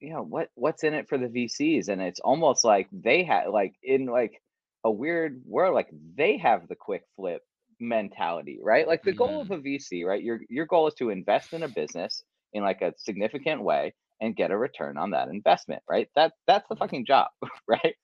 you 0.00 0.12
know, 0.12 0.22
what 0.22 0.50
what's 0.54 0.84
in 0.84 0.94
it 0.94 1.08
for 1.08 1.18
the 1.18 1.28
VCs, 1.28 1.88
and 1.88 2.00
it's 2.02 2.20
almost 2.20 2.64
like 2.64 2.88
they 2.92 3.24
had 3.24 3.48
like 3.48 3.74
in 3.82 4.06
like 4.06 4.42
a 4.84 4.90
weird 4.90 5.42
world, 5.46 5.74
like 5.74 5.88
they 6.16 6.38
have 6.38 6.68
the 6.68 6.76
quick 6.76 7.02
flip 7.16 7.42
mentality, 7.80 8.58
right? 8.62 8.86
Like 8.86 9.04
the 9.04 9.12
goal 9.12 9.42
of 9.42 9.50
Mhm. 9.50 9.56
a 9.56 9.58
VC, 9.58 10.04
right? 10.04 10.22
Your 10.22 10.40
your 10.48 10.66
goal 10.66 10.88
is 10.88 10.94
to 10.94 11.10
invest 11.10 11.52
in 11.52 11.62
a 11.62 11.68
business 11.68 12.24
in 12.52 12.62
like 12.62 12.82
a 12.82 12.94
significant 12.98 13.62
way 13.62 13.94
and 14.20 14.36
get 14.36 14.50
a 14.50 14.56
return 14.58 14.96
on 14.98 15.10
that 15.10 15.28
investment, 15.28 15.82
right? 15.88 16.08
That 16.16 16.32
that's 16.46 16.68
the 16.68 16.76
fucking 16.76 17.06
job, 17.06 17.28
right? 17.68 17.96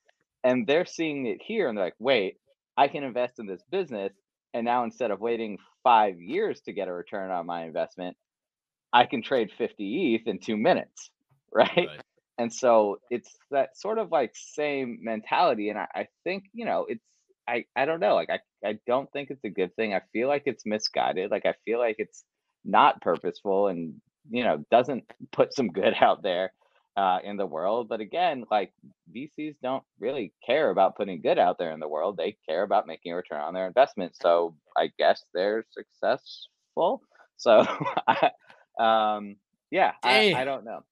And 0.44 0.66
they're 0.66 0.86
seeing 0.86 1.26
it 1.26 1.40
here 1.42 1.68
and 1.68 1.76
they're 1.76 1.86
like, 1.86 1.94
wait, 1.98 2.38
I 2.76 2.88
can 2.88 3.04
invest 3.04 3.38
in 3.38 3.46
this 3.46 3.62
business. 3.70 4.12
And 4.54 4.64
now 4.64 4.84
instead 4.84 5.10
of 5.10 5.20
waiting 5.20 5.58
five 5.84 6.20
years 6.20 6.60
to 6.62 6.72
get 6.72 6.88
a 6.88 6.92
return 6.92 7.30
on 7.30 7.46
my 7.46 7.64
investment, 7.64 8.16
I 8.92 9.06
can 9.06 9.22
trade 9.22 9.52
50 9.52 10.14
ETH 10.14 10.26
in 10.26 10.38
two 10.38 10.56
minutes, 10.56 11.10
right? 11.52 11.70
Right. 11.76 12.00
And 12.38 12.52
so 12.52 12.98
it's 13.10 13.30
that 13.50 13.76
sort 13.76 13.98
of 13.98 14.10
like 14.10 14.32
same 14.34 14.98
mentality. 15.02 15.68
And 15.68 15.78
I, 15.78 15.86
I 15.94 16.08
think, 16.24 16.44
you 16.54 16.64
know, 16.64 16.86
it's 16.88 17.04
I, 17.46 17.66
I 17.76 17.84
don't 17.84 18.00
know. 18.00 18.14
Like 18.14 18.30
I, 18.30 18.40
I 18.66 18.78
don't 18.86 19.10
think 19.12 19.30
it's 19.30 19.44
a 19.44 19.50
good 19.50 19.74
thing. 19.76 19.94
I 19.94 20.00
feel 20.12 20.28
like 20.28 20.44
it's 20.46 20.64
misguided. 20.64 21.30
Like 21.30 21.46
I 21.46 21.54
feel 21.64 21.78
like 21.78 21.96
it's 21.98 22.24
not 22.64 23.00
purposeful 23.00 23.68
and 23.68 23.94
you 24.30 24.44
know 24.44 24.64
doesn't 24.70 25.04
put 25.32 25.54
some 25.54 25.68
good 25.68 25.94
out 26.00 26.22
there 26.22 26.52
uh, 26.96 27.18
in 27.24 27.36
the 27.36 27.46
world. 27.46 27.88
But 27.88 28.00
again, 28.00 28.44
like 28.50 28.72
VCs 29.14 29.56
don't 29.62 29.84
really 29.98 30.32
care 30.44 30.70
about 30.70 30.96
putting 30.96 31.20
good 31.20 31.38
out 31.38 31.58
there 31.58 31.72
in 31.72 31.80
the 31.80 31.88
world. 31.88 32.16
They 32.16 32.36
care 32.48 32.62
about 32.62 32.86
making 32.86 33.12
a 33.12 33.16
return 33.16 33.40
on 33.40 33.54
their 33.54 33.66
investment. 33.66 34.16
So 34.20 34.54
I 34.76 34.90
guess 34.98 35.24
they're 35.34 35.64
successful. 35.70 37.02
So 37.36 37.66
um, 38.82 39.36
yeah, 39.70 39.92
I, 40.02 40.32
I 40.34 40.44
don't 40.44 40.64
know. 40.64 40.84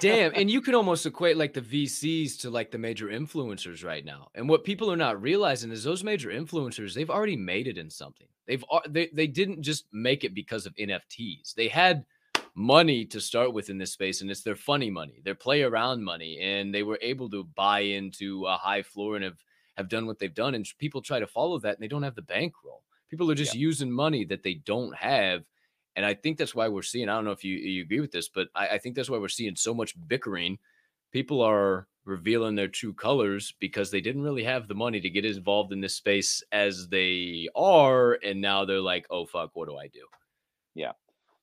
Damn, 0.00 0.32
and 0.34 0.50
you 0.50 0.60
can 0.60 0.74
almost 0.74 1.06
equate 1.06 1.36
like 1.36 1.54
the 1.54 1.60
VCs 1.60 2.40
to 2.40 2.50
like 2.50 2.70
the 2.70 2.78
major 2.78 3.06
influencers 3.08 3.84
right 3.84 4.04
now. 4.04 4.28
And 4.34 4.48
what 4.48 4.64
people 4.64 4.90
are 4.90 4.96
not 4.96 5.20
realizing 5.20 5.70
is 5.70 5.84
those 5.84 6.04
major 6.04 6.30
influencers, 6.30 6.94
they've 6.94 7.10
already 7.10 7.36
made 7.36 7.66
it 7.66 7.78
in 7.78 7.90
something. 7.90 8.26
They've 8.46 8.64
they 8.88 9.08
they 9.12 9.26
didn't 9.26 9.62
just 9.62 9.86
make 9.92 10.24
it 10.24 10.34
because 10.34 10.66
of 10.66 10.74
NFTs. 10.74 11.54
They 11.54 11.68
had 11.68 12.04
money 12.54 13.04
to 13.04 13.20
start 13.20 13.52
with 13.52 13.70
in 13.70 13.78
this 13.78 13.92
space 13.92 14.20
and 14.20 14.30
it's 14.30 14.42
their 14.42 14.56
funny 14.56 14.90
money, 14.90 15.20
their 15.22 15.34
play 15.34 15.62
around 15.62 16.02
money 16.02 16.38
and 16.40 16.74
they 16.74 16.82
were 16.82 16.98
able 17.02 17.30
to 17.30 17.44
buy 17.44 17.80
into 17.80 18.46
a 18.46 18.56
high 18.56 18.82
floor 18.82 19.14
and 19.16 19.24
have 19.24 19.44
have 19.76 19.88
done 19.88 20.06
what 20.06 20.18
they've 20.18 20.34
done 20.34 20.56
and 20.56 20.66
people 20.78 21.00
try 21.00 21.20
to 21.20 21.26
follow 21.26 21.58
that 21.60 21.76
and 21.76 21.82
they 21.82 21.88
don't 21.88 22.02
have 22.02 22.16
the 22.16 22.22
bankroll. 22.22 22.82
People 23.08 23.30
are 23.30 23.36
just 23.36 23.54
using 23.54 23.90
money 23.90 24.24
that 24.24 24.42
they 24.42 24.54
don't 24.54 24.94
have 24.94 25.44
and 25.98 26.06
I 26.06 26.14
think 26.14 26.38
that's 26.38 26.56
why 26.56 26.68
we're 26.68 26.82
seeing, 26.82 27.10
I 27.10 27.16
don't 27.16 27.26
know 27.26 27.32
if 27.32 27.44
you, 27.44 27.56
you 27.56 27.82
agree 27.82 28.00
with 28.00 28.12
this, 28.12 28.30
but 28.30 28.48
I, 28.56 28.68
I 28.70 28.78
think 28.78 28.96
that's 28.96 29.10
why 29.10 29.18
we're 29.18 29.28
seeing 29.28 29.56
so 29.56 29.74
much 29.74 29.96
bickering. 30.08 30.60
People 31.12 31.42
are 31.42 31.88
revealing 32.06 32.56
their 32.56 32.68
true 32.68 32.94
colors 32.94 33.54
because 33.60 33.90
they 33.92 34.00
didn't 34.02 34.22
really 34.22 34.44
have 34.44 34.68
the 34.68 34.74
money 34.76 35.00
to 35.00 35.10
get 35.10 35.26
involved 35.26 35.72
in 35.72 35.82
this 35.82 35.96
space 35.96 36.42
as 36.52 36.88
they 36.90 37.48
are. 37.56 38.14
And 38.24 38.40
now 38.42 38.64
they're 38.66 38.80
like, 38.80 39.06
oh, 39.10 39.26
fuck, 39.26 39.52
what 39.54 39.68
do 39.68 39.76
I 39.78 39.88
do? 39.88 40.06
yeah, 40.74 40.92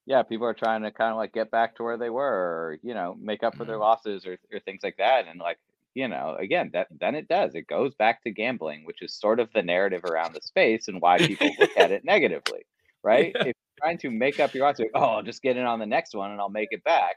Yeah. 0.05 0.23
people 0.23 0.47
are 0.47 0.53
trying 0.55 0.83
to 0.83 0.91
kind 0.91 1.11
of 1.11 1.17
like 1.17 1.33
get 1.33 1.51
back 1.51 1.75
to 1.77 1.83
where 1.83 1.97
they 1.97 2.09
were, 2.11 2.23
or 2.23 2.79
you 2.83 2.95
know, 2.95 3.15
make 3.19 3.43
up 3.43 3.57
for 3.57 3.65
their 3.65 3.77
Mhm. 3.77 3.79
losses 3.79 4.25
or 4.27 4.39
or 4.53 4.61
things 4.61 4.81
like 4.83 4.97
that. 4.97 5.27
And 5.27 5.39
like, 5.39 5.59
you 5.95 6.07
know, 6.09 6.35
again, 6.39 6.71
that 6.73 6.87
then 6.91 7.15
it 7.15 7.27
does. 7.29 7.55
It 7.55 7.67
goes 7.67 7.95
back 7.95 8.23
to 8.23 8.31
gambling, 8.31 8.85
which 8.85 9.01
is 9.03 9.13
sort 9.19 9.39
of 9.41 9.51
the 9.53 9.63
narrative 9.63 10.05
around 10.05 10.33
the 10.35 10.41
space 10.41 10.89
and 10.89 11.01
why 11.01 11.21
people 11.21 11.55
look 11.59 11.71
at 11.77 11.91
it 11.91 12.05
negatively, 12.05 12.65
right? 13.03 13.37
Yeah. 13.37 13.43
If 13.43 13.55
trying 13.81 13.97
to 13.99 14.11
make 14.11 14.39
up 14.39 14.53
your 14.55 14.65
odds, 14.65 14.79
like, 14.79 14.91
oh, 14.95 15.01
I'll 15.03 15.23
just 15.23 15.41
get 15.41 15.57
in 15.57 15.65
on 15.65 15.79
the 15.79 15.85
next 15.85 16.15
one 16.15 16.31
and 16.31 16.39
I'll 16.39 16.49
make 16.49 16.69
it 16.71 16.83
back. 16.83 17.15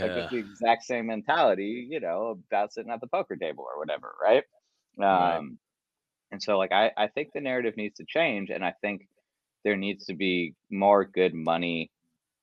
Like 0.00 0.12
Yeah. 0.12 0.16
it's 0.16 0.30
the 0.30 0.38
exact 0.38 0.84
same 0.84 1.06
mentality, 1.06 1.86
you 1.90 2.00
know, 2.00 2.40
about 2.50 2.72
sitting 2.72 2.92
at 2.92 3.00
the 3.00 3.08
poker 3.08 3.36
table 3.36 3.64
or 3.64 3.78
whatever, 3.78 4.14
right? 4.22 4.44
Right. 5.10 5.42
Um, 5.42 5.58
and 6.30 6.42
so 6.42 6.58
like 6.58 6.72
I, 6.72 6.92
I 6.96 7.08
think 7.08 7.30
the 7.34 7.40
narrative 7.40 7.76
needs 7.76 7.96
to 7.98 8.04
change 8.06 8.50
and 8.50 8.64
I 8.64 8.74
think 8.82 9.08
there 9.64 9.76
needs 9.76 10.06
to 10.06 10.14
be 10.14 10.54
more 10.70 11.04
good 11.04 11.34
money, 11.34 11.92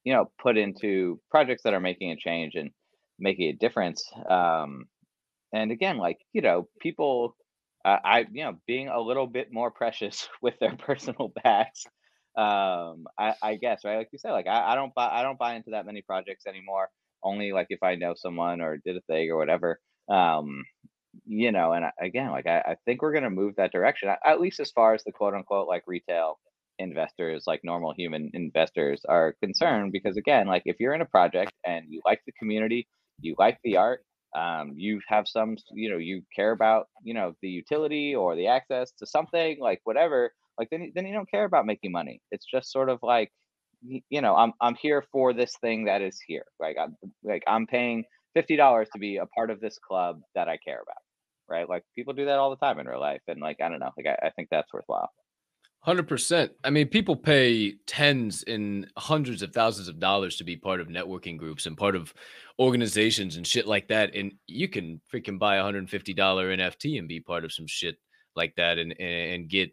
you 0.03 0.13
know, 0.13 0.32
put 0.39 0.57
into 0.57 1.22
projects 1.32 1.63
that 1.63 1.74
are 1.74 1.82
making 1.82 2.11
a 2.11 2.18
change 2.18 2.55
and 2.55 2.72
making 3.20 3.49
a 3.49 3.53
difference. 3.53 4.09
Um, 4.30 4.88
and 5.53 5.72
again, 5.72 5.97
like, 5.97 6.20
you 6.34 6.41
know, 6.41 6.70
people 6.80 7.36
uh, 7.86 7.99
I 8.03 8.20
you 8.32 8.43
know, 8.43 8.59
being 8.68 8.88
a 8.89 8.99
little 8.99 9.28
bit 9.28 9.51
more 9.51 9.72
precious 9.72 10.28
with 10.41 10.57
their 10.59 10.76
personal 10.76 11.32
bags. 11.43 11.86
Um, 12.38 13.05
I, 13.17 13.33
I 13.41 13.55
guess, 13.55 13.81
right? 13.86 13.97
Like 13.97 14.09
you 14.11 14.19
said, 14.19 14.31
like 14.31 14.47
I, 14.47 14.73
I 14.73 14.75
don't 14.75 14.93
buy 14.93 15.09
I 15.09 15.23
don't 15.23 15.39
buy 15.39 15.55
into 15.55 15.71
that 15.71 15.86
many 15.86 16.01
projects 16.01 16.45
anymore. 16.45 16.89
Only 17.23 17.51
like 17.53 17.67
if 17.69 17.81
I 17.81 17.95
know 17.95 18.13
someone 18.15 18.61
or 18.61 18.77
did 18.86 18.97
a 18.97 19.01
thing 19.01 19.29
or 19.31 19.38
whatever. 19.38 19.79
Um, 20.09 20.63
you 21.25 21.51
know, 21.51 21.71
and 21.71 21.86
I, 21.86 21.91
again, 22.01 22.31
like 22.31 22.45
I, 22.45 22.59
I 22.59 22.75
think 22.86 23.01
we're 23.01 23.13
going 23.13 23.23
to 23.23 23.29
move 23.29 23.55
that 23.55 23.71
direction, 23.71 24.09
at 24.25 24.41
least 24.41 24.59
as 24.59 24.71
far 24.71 24.93
as 24.93 25.03
the 25.03 25.11
quote 25.11 25.33
unquote 25.33 25.67
like 25.67 25.83
retail 25.88 26.39
investors, 26.77 27.45
like 27.47 27.61
normal 27.63 27.93
human 27.97 28.29
investors 28.33 29.01
are 29.07 29.36
concerned. 29.41 29.91
Because 29.91 30.17
again, 30.17 30.47
like 30.47 30.63
if 30.65 30.75
you're 30.79 30.93
in 30.93 31.01
a 31.01 31.05
project 31.05 31.53
and 31.65 31.86
you 31.89 32.01
like 32.05 32.21
the 32.25 32.33
community, 32.33 32.88
you 33.21 33.36
like 33.39 33.57
the 33.63 33.77
art, 33.77 34.01
um, 34.36 34.73
you 34.75 34.99
have 35.07 35.27
some, 35.27 35.55
you 35.71 35.89
know, 35.89 35.97
you 35.97 36.21
care 36.36 36.51
about, 36.51 36.88
you 37.03 37.13
know, 37.13 37.33
the 37.41 37.47
utility 37.47 38.13
or 38.13 38.36
the 38.36 38.47
access 38.47 38.91
to 38.99 39.07
something, 39.07 39.57
like 39.59 39.79
whatever, 39.86 40.33
like 40.58 40.70
then, 40.70 40.91
then 40.95 41.06
you 41.06 41.14
don't 41.14 41.30
care 41.30 41.45
about 41.45 41.66
making 41.66 41.91
money. 41.91 42.22
It's 42.32 42.45
just 42.45 42.72
sort 42.72 42.89
of 42.89 42.99
like, 43.01 43.32
you 43.82 44.22
know, 44.22 44.36
I'm 44.36 44.53
I'm 44.62 44.76
here 44.76 45.03
for 45.12 45.34
this 45.34 45.53
thing 45.62 45.86
that 45.86 46.01
is 46.01 46.20
here. 46.26 46.45
Like 46.60 46.78
I'm 46.80 46.95
like 47.24 47.43
I'm 47.47 47.68
paying 47.68 48.06
fifty 48.34 48.56
dollars 48.56 48.88
to 48.93 48.99
be 48.99 49.18
a 49.18 49.26
part 49.28 49.51
of 49.51 49.60
this 49.60 49.78
club 49.80 50.22
that 50.34 50.47
I 50.47 50.58
care 50.58 50.82
about 50.82 51.01
right? 51.47 51.68
Like 51.68 51.84
people 51.95 52.14
do 52.14 52.26
that 52.26 52.38
all 52.38 52.49
the 52.49 52.56
time 52.56 52.80
in 52.80 52.88
real 52.88 52.99
life, 52.99 53.22
and 53.28 53.39
like 53.39 53.62
I 53.62 53.70
don't 53.70 53.80
know, 53.80 53.91
like 53.97 54.08
I, 54.08 54.28
I 54.28 54.30
think 54.32 54.49
that's 54.49 54.72
worthwhile. 54.74 55.12
Hundred 55.82 56.08
percent. 56.08 56.51
I 56.64 56.72
mean, 56.72 56.88
people 56.88 57.16
pay 57.16 57.76
tens 57.86 58.43
and 58.43 58.88
hundreds 58.97 59.43
of 59.43 59.53
thousands 59.53 59.88
of 59.88 59.99
dollars 59.99 60.38
to 60.38 60.43
be 60.43 60.56
part 60.56 60.82
of 60.82 60.88
networking 60.88 61.38
groups 61.38 61.68
and 61.68 61.78
part 61.78 61.95
of 61.95 62.14
organizations 62.60 63.36
and 63.36 63.45
shit 63.45 63.68
like 63.68 63.88
that. 63.89 64.16
And 64.16 64.34
you 64.47 64.68
can 64.68 64.99
freaking 65.14 65.38
buy 65.38 65.58
a 65.58 65.64
hundred 65.64 65.80
and 65.80 65.89
fifty 65.89 66.14
dollar 66.14 66.56
NFT 66.56 66.97
and 66.97 67.08
be 67.08 67.20
part 67.20 67.45
of 67.45 67.53
some 67.53 67.68
shit 67.68 67.97
like 68.36 68.56
that 68.56 68.80
and 68.80 68.99
and 68.99 69.47
get 69.47 69.72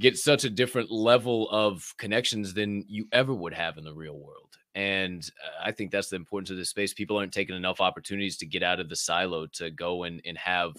get 0.00 0.16
such 0.16 0.44
a 0.44 0.50
different 0.50 0.90
level 0.90 1.48
of 1.50 1.94
connections 1.98 2.54
than 2.54 2.84
you 2.88 3.06
ever 3.12 3.32
would 3.32 3.54
have 3.54 3.78
in 3.78 3.84
the 3.84 3.94
real 3.94 4.18
world. 4.18 4.56
And 4.74 5.22
uh, 5.44 5.68
I 5.68 5.70
think 5.70 5.92
that's 5.92 6.08
the 6.08 6.16
importance 6.16 6.50
of 6.50 6.56
this 6.56 6.70
space. 6.70 6.92
People 6.92 7.16
aren't 7.16 7.32
taking 7.32 7.54
enough 7.54 7.80
opportunities 7.80 8.36
to 8.38 8.46
get 8.46 8.62
out 8.62 8.80
of 8.80 8.88
the 8.88 8.96
silo 8.96 9.46
to 9.54 9.70
go 9.70 10.02
and 10.04 10.20
and 10.24 10.36
have 10.36 10.74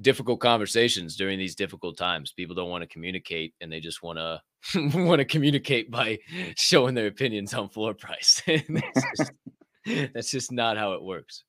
difficult 0.00 0.40
conversations 0.40 1.16
during 1.16 1.38
these 1.38 1.54
difficult 1.54 1.96
times. 1.96 2.32
People 2.32 2.54
don't 2.54 2.70
want 2.70 2.82
to 2.82 2.88
communicate 2.88 3.54
and 3.60 3.70
they 3.70 3.80
just 3.80 4.02
want 4.02 4.18
to 4.18 4.40
want 4.98 5.20
to 5.20 5.24
communicate 5.24 5.90
by 5.90 6.18
showing 6.56 6.94
their 6.94 7.06
opinions 7.06 7.54
on 7.54 7.68
floor 7.68 7.94
price. 7.94 8.42
That's, 8.46 9.04
just, 9.18 9.32
that's 10.14 10.30
just 10.30 10.50
not 10.50 10.78
how 10.78 10.94
it 10.94 11.02
works. 11.02 11.44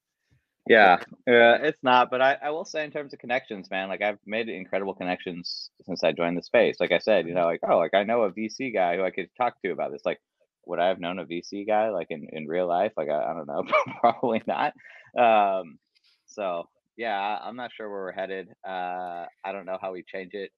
Yeah, 0.67 0.97
uh, 1.27 1.61
it's 1.61 1.83
not, 1.83 2.09
but 2.09 2.21
I, 2.21 2.37
I 2.41 2.49
will 2.49 2.65
say 2.65 2.83
in 2.83 2.89
terms 2.91 3.13
of 3.13 3.19
connections, 3.19 3.69
man, 3.69 3.87
like 3.87 4.01
I've 4.01 4.17
made 4.25 4.49
incredible 4.49 4.95
connections 4.95 5.69
since 5.85 6.03
I 6.03 6.11
joined 6.11 6.37
the 6.37 6.41
space. 6.43 6.77
Like 6.79 6.91
I 6.91 6.97
said, 6.97 7.27
you 7.27 7.35
know, 7.35 7.45
like 7.45 7.59
oh, 7.69 7.77
like 7.77 7.93
I 7.93 8.03
know 8.03 8.23
a 8.23 8.31
VC 8.31 8.73
guy 8.73 8.95
who 8.95 9.03
I 9.03 9.11
could 9.11 9.29
talk 9.37 9.61
to 9.63 9.71
about 9.71 9.91
this. 9.91 10.01
Like, 10.05 10.19
would 10.65 10.79
I 10.79 10.87
have 10.87 10.99
known 10.99 11.19
a 11.19 11.25
VC 11.25 11.67
guy 11.67 11.89
like 11.89 12.07
in, 12.09 12.27
in 12.31 12.47
real 12.47 12.67
life? 12.67 12.93
Like 12.97 13.09
I, 13.09 13.31
I 13.31 13.33
don't 13.35 13.47
know, 13.47 13.63
probably 14.01 14.41
not. 14.47 14.73
Um, 15.15 15.77
so 16.25 16.67
yeah, 16.97 17.37
I'm 17.43 17.55
not 17.55 17.71
sure 17.75 17.87
where 17.89 18.01
we're 18.01 18.11
headed. 18.11 18.49
Uh, 18.67 19.25
I 19.43 19.51
don't 19.51 19.65
know 19.65 19.77
how 19.79 19.91
we 19.93 20.01
change 20.03 20.33
it. 20.33 20.51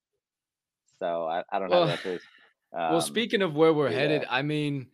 So 0.99 1.25
I, 1.27 1.43
I 1.51 1.59
don't 1.59 1.69
know. 1.69 1.79
Well- 1.79 1.85
the 1.87 1.91
answers. 1.93 2.21
well, 2.71 2.95
Um, 2.95 3.01
speaking 3.01 3.41
of 3.41 3.55
where 3.55 3.73
we're 3.73 3.89
yeah. 3.89 3.97
headed, 3.97 4.25
I 4.29 4.41
mean, 4.41 4.87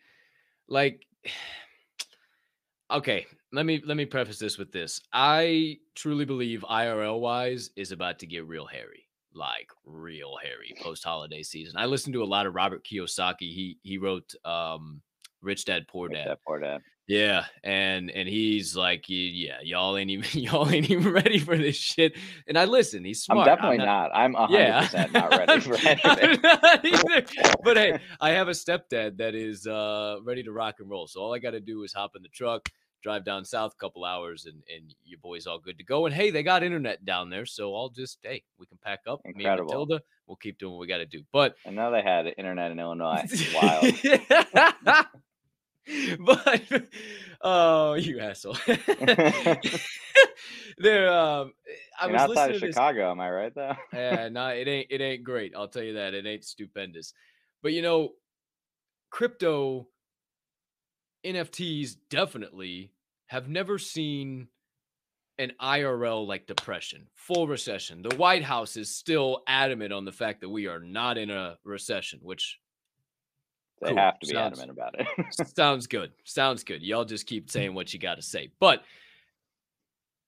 like, 0.68 1.06
okay, 2.92 3.26
let 3.54 3.66
me 3.66 3.82
let 3.86 3.96
me 3.98 4.06
preface 4.06 4.40
this 4.40 4.58
with 4.58 4.72
this. 4.72 5.00
I 5.14 5.78
truly 5.96 6.26
believe 6.26 6.66
IRL 6.70 7.20
wise 7.20 7.70
is 7.76 7.92
about 7.92 8.20
to 8.20 8.28
get 8.28 8.48
real 8.48 8.66
hairy, 8.66 9.08
like 9.34 9.70
real 9.86 10.36
hairy 10.42 10.74
post 10.82 11.04
holiday 11.04 11.44
season. 11.44 11.76
I 11.78 11.86
listened 11.86 12.14
to 12.14 12.24
a 12.24 12.26
lot 12.26 12.48
of 12.48 12.56
Robert 12.56 12.84
Kiyosaki. 12.86 13.42
He 13.42 13.78
he 13.84 13.98
wrote 14.00 14.34
um, 14.44 15.02
Rich 15.42 15.66
Dad 15.66 15.88
Poor 15.88 16.10
like 16.10 16.26
Dad. 16.26 16.38
poor 16.46 16.60
dad. 16.60 16.82
Yeah, 17.06 17.46
and 17.66 18.10
and 18.10 18.30
he's 18.30 18.78
like, 18.78 19.06
yeah, 19.08 19.58
y'all 19.62 19.98
ain't 19.98 20.10
even 20.10 20.26
y'all 20.42 20.70
ain't 20.70 20.90
even 20.90 21.12
ready 21.12 21.38
for 21.38 21.58
this 21.58 21.76
shit. 21.76 22.18
And 22.48 22.58
I 22.58 22.66
listen. 22.66 23.04
He's 23.04 23.24
smart. 23.24 23.48
I'm 23.48 23.56
definitely 23.56 23.78
not. 23.80 24.10
I'm 24.16 24.34
hundred 24.34 24.58
Yeah, 24.58 24.82
percent 24.82 25.12
not 25.12 25.30
ready 25.38 25.60
for 25.60 25.78
I'm 26.06 26.18
anything. 26.18 27.26
But 27.64 27.78
hey, 27.78 28.00
I 28.22 28.32
have 28.32 28.48
a 28.48 28.52
stepdad 28.52 29.18
that 29.18 29.36
is 29.36 29.68
uh 29.68 30.18
ready 30.24 30.44
to 30.44 30.52
rock 30.52 30.76
and 30.80 30.90
roll. 30.90 31.08
So 31.08 31.22
all 31.22 31.34
I 31.34 31.40
got 31.40 31.52
to 31.52 31.60
do 31.60 31.84
is 31.84 31.94
hop 31.94 32.16
in 32.16 32.22
the 32.24 32.30
truck, 32.30 32.70
drive 33.04 33.26
down 33.26 33.46
south 33.46 33.74
a 33.74 33.78
couple 33.78 34.06
hours 34.06 34.46
and 34.46 34.64
and 34.74 34.96
your 35.04 35.20
boy's 35.20 35.46
all 35.46 35.60
good 35.60 35.78
to 35.78 35.84
go. 35.84 36.06
And 36.06 36.16
hey, 36.16 36.32
they 36.32 36.42
got 36.42 36.64
internet 36.64 37.06
down 37.06 37.30
there, 37.30 37.46
so 37.46 37.76
I'll 37.76 37.90
just 37.90 38.20
hey, 38.24 38.44
we 38.58 38.66
can 38.66 38.80
pack 38.82 39.02
up. 39.08 39.22
Me 39.26 39.46
and 39.46 39.62
Matilda, 39.62 40.02
we'll 40.26 40.38
keep 40.38 40.58
doing 40.58 40.74
what 40.74 40.80
we 40.80 40.88
got 40.88 40.98
to 40.98 41.06
do. 41.06 41.24
But 41.32 41.56
I 41.68 41.72
know 41.72 41.92
they 41.92 42.02
had 42.02 42.34
internet 42.38 42.72
in 42.72 42.80
Illinois. 42.80 43.26
Wild. 43.54 43.86
but 46.20 46.64
oh, 47.42 47.96
you 47.96 48.20
asshole! 48.20 48.56
there, 50.78 51.12
um, 51.12 51.52
I 52.00 52.06
mean, 52.06 52.14
was 52.14 52.22
outside 52.22 52.30
listening 52.30 52.56
of 52.56 52.62
to 52.62 52.68
this. 52.68 52.76
Chicago, 52.76 53.12
am 53.12 53.20
I 53.20 53.30
right 53.30 53.54
though? 53.54 53.76
Yeah, 53.92 54.30
no, 54.30 54.48
it 54.48 54.68
ain't. 54.68 54.88
It 54.90 55.02
ain't 55.02 55.26
great. 55.26 55.54
I'll 55.56 55.68
tell 55.68 55.84
you 55.84 55.96
that. 55.96 56.14
It 56.14 56.26
ain't 56.26 56.46
stupendous. 56.46 57.14
But 57.62 57.74
you 57.74 57.82
know, 57.82 58.14
crypto 59.10 59.88
NFTs 61.26 61.98
definitely 62.10 62.93
have 63.34 63.50
never 63.50 63.80
seen 63.80 64.48
an 65.40 65.52
IRL 65.60 66.28
like 66.28 66.46
depression, 66.46 67.08
full 67.16 67.48
recession. 67.48 68.04
The 68.04 68.16
White 68.18 68.44
House 68.44 68.78
is 68.78 68.96
still 68.96 69.42
adamant 69.48 69.92
on 69.92 70.06
the 70.06 70.12
fact 70.12 70.42
that 70.42 70.50
we 70.50 70.68
are 70.68 70.80
not 70.80 71.18
in 71.18 71.32
a 71.32 71.58
recession, 71.64 72.20
which 72.22 72.60
They 73.82 73.88
Cool. 73.90 73.98
have 73.98 74.20
to 74.20 74.28
be 74.28 74.34
Sounds- 74.34 74.60
adamant 74.60 74.70
about 74.78 74.96
it. 75.00 75.08
sounds 75.58 75.88
good. 75.88 76.12
Sounds 76.26 76.64
good. 76.64 76.84
Y'all 76.84 77.06
just 77.06 77.26
keep 77.26 77.50
saying 77.50 77.74
what 77.74 77.92
you 77.92 78.00
got 78.00 78.16
to 78.16 78.22
say. 78.22 78.52
But 78.60 78.84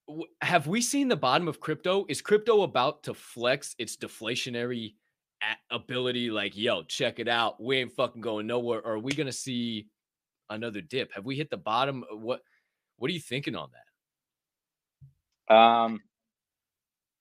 w- 0.08 0.26
have 0.42 0.66
we 0.66 0.82
seen 0.82 1.08
the 1.08 1.16
bottom 1.16 1.48
of 1.48 1.60
crypto? 1.60 2.08
Is 2.10 2.22
crypto 2.24 2.64
about 2.64 3.04
to 3.04 3.14
flex 3.14 3.76
its 3.78 3.96
deflationary 3.96 4.96
a- 5.44 5.76
ability? 5.76 6.32
Like, 6.32 6.58
yo, 6.58 6.82
check 6.84 7.20
it 7.20 7.28
out. 7.28 7.62
We 7.64 7.78
ain't 7.78 7.92
fucking 7.92 8.22
going 8.22 8.48
nowhere. 8.48 8.80
Or 8.82 8.94
are 8.94 9.00
we 9.00 9.14
gonna 9.14 9.32
see 9.32 9.90
another 10.50 10.82
dip? 10.82 11.14
Have 11.14 11.26
we 11.26 11.36
hit 11.36 11.52
the 11.52 11.58
bottom? 11.58 12.04
What 12.12 12.42
What 12.98 13.10
are 13.10 13.14
you 13.14 13.20
thinking 13.20 13.56
on 13.56 13.70
that? 15.48 15.54
Um, 15.56 16.00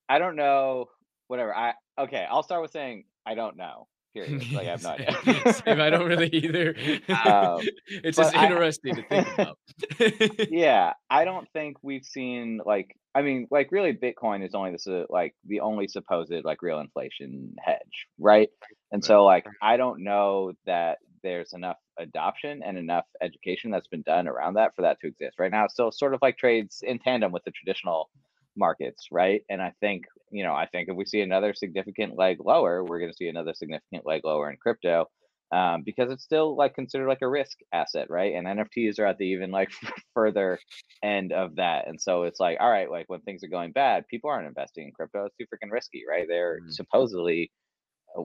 I 0.09 0.19
don't 0.19 0.37
know. 0.37 0.87
Whatever. 1.29 1.55
I 1.55 1.75
okay. 1.99 2.27
I'll 2.31 2.43
start 2.43 2.63
with 2.63 2.71
saying 2.71 3.05
I 3.27 3.35
don't 3.35 3.57
know. 3.57 3.87
Period. 4.15 4.53
Like 4.53 4.69
I 4.69 4.71
have 4.71 4.83
no 4.85 5.53
Same- 5.53 5.81
I 5.81 5.91
don't 5.91 6.07
really 6.09 6.29
either. 6.29 6.75
Um, 7.09 7.61
it's 7.89 8.17
just 8.17 8.37
I- 8.37 8.45
interesting 8.47 8.95
to 8.97 9.03
think 9.03 9.27
about. 9.35 9.59
yeah, 10.51 10.93
I 11.11 11.25
don't 11.25 11.49
think 11.53 11.79
we've 11.83 12.05
seen 12.05 12.61
like 12.65 12.97
I 13.17 13.23
mean, 13.23 13.49
like 13.51 13.73
really 13.73 13.93
Bitcoin 13.93 14.45
is 14.47 14.55
only 14.55 14.71
this 14.73 14.87
uh, 14.87 15.05
like 15.11 15.35
the 15.47 15.61
only 15.61 15.89
supposed 15.89 16.33
like 16.45 16.63
real 16.63 16.79
inflation 16.81 17.57
hedge, 17.65 18.07
right? 18.19 18.49
And 18.93 19.03
Right. 19.03 19.05
so 19.05 19.25
like 19.25 19.47
I 19.61 19.77
don't 19.77 20.05
know 20.05 20.53
that 20.67 20.99
there's 21.25 21.55
enough 21.55 21.79
adoption 21.99 22.63
and 22.65 22.79
enough 22.79 23.07
education 23.23 23.73
that's 23.73 23.89
been 23.89 24.03
done 24.05 24.29
around 24.29 24.55
that 24.55 24.77
for 24.77 24.83
that 24.85 25.01
to 25.03 25.09
exist. 25.09 25.41
Right 25.41 25.53
now, 25.53 25.67
So 25.69 25.91
sort 25.91 26.15
of 26.15 26.23
like 26.23 26.39
trades 26.39 26.83
in 26.87 27.01
tandem 27.01 27.33
with 27.33 27.45
the 27.45 27.53
traditional 27.53 28.11
markets, 28.57 29.09
right? 29.13 29.43
And 29.51 29.63
I 29.63 29.75
think, 29.81 30.05
you 30.31 30.45
know, 30.45 30.55
I 30.55 30.67
think 30.69 30.89
if 30.91 30.97
we 30.97 31.07
see 31.07 31.23
another 31.23 31.55
significant 31.55 32.17
leg 32.19 32.39
lower, 32.45 32.85
we're 32.85 33.01
going 33.01 33.13
to 33.13 33.17
see 33.17 33.29
another 33.29 33.55
significant 33.55 34.07
leg 34.07 34.23
lower 34.25 34.51
in 34.51 34.59
crypto 34.59 35.11
um, 35.53 35.83
because 35.85 36.11
it's 36.11 36.25
still 36.25 36.57
like 36.57 36.75
considered 36.75 37.09
like 37.09 37.23
a 37.23 37.29
risk 37.29 37.59
asset, 37.73 38.11
right? 38.11 38.35
And 38.35 38.47
NFTs 38.47 38.99
are 39.01 39.07
at 39.07 39.19
the 39.19 39.27
even 39.27 39.51
like 39.51 39.73
further 40.15 40.59
end 41.03 41.33
of 41.33 41.57
that. 41.57 41.89
And 41.89 42.01
so 42.01 42.25
it's 42.25 42.41
like, 42.41 42.59
all 42.61 42.71
right, 42.71 42.91
like 42.91 43.07
when 43.09 43.21
things 43.23 43.45
are 43.45 43.49
going 43.49 43.73
bad, 43.73 44.07
people 44.09 44.31
aren't 44.31 44.49
investing 44.49 44.87
in 44.87 44.93
crypto. 44.93 45.27
It's 45.27 45.37
too 45.37 45.47
freaking 45.47 45.71
risky, 45.73 46.05
right? 46.09 46.27
They're 46.29 46.61
Mm. 46.63 46.73
supposedly, 46.73 47.53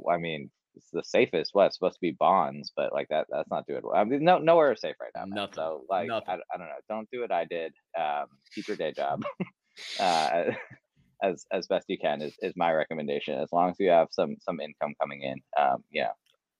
I 0.10 0.18
mean, 0.18 0.52
it's 0.80 0.90
the 0.92 1.04
safest. 1.04 1.52
What 1.54 1.68
it's 1.68 1.76
supposed 1.76 1.96
to 1.96 2.02
be 2.02 2.12
bonds, 2.12 2.72
but 2.76 2.94
like 2.94 3.08
that, 3.10 3.28
that's 3.30 3.50
not 3.50 3.68
doing 3.68 3.82
well. 3.84 3.96
I 3.96 4.04
mean, 4.04 4.24
no, 4.24 4.38
nowhere 4.38 4.72
is 4.72 4.82
safe 4.82 4.96
right 5.02 5.12
now. 5.16 5.26
man. 5.26 5.36
Nothing. 5.36 5.54
So 5.56 5.86
like, 5.90 6.06
I, 6.06 6.08
Nothing. 6.08 6.40
I 6.54 6.58
don't 6.58 6.68
know. 6.68 6.74
Don't 6.90 7.10
do 7.12 7.22
what 7.22 7.32
I 7.32 7.46
did. 7.46 7.74
Um, 7.98 8.26
keep 8.54 8.68
your 8.68 8.78
day 8.78 8.94
job. 8.94 9.24
uh, 10.00 10.44
as 11.22 11.46
as 11.52 11.68
best 11.68 11.86
you 11.90 11.98
can 11.98 12.22
is, 12.22 12.34
is 12.42 12.54
my 12.56 12.72
recommendation. 12.72 13.40
As 13.40 13.52
long 13.52 13.70
as 13.70 13.76
you 13.80 13.90
have 13.90 14.08
some 14.12 14.38
some 14.40 14.60
income 14.60 14.94
coming 15.00 15.22
in, 15.22 15.42
um, 15.62 15.84
yeah, 15.92 16.12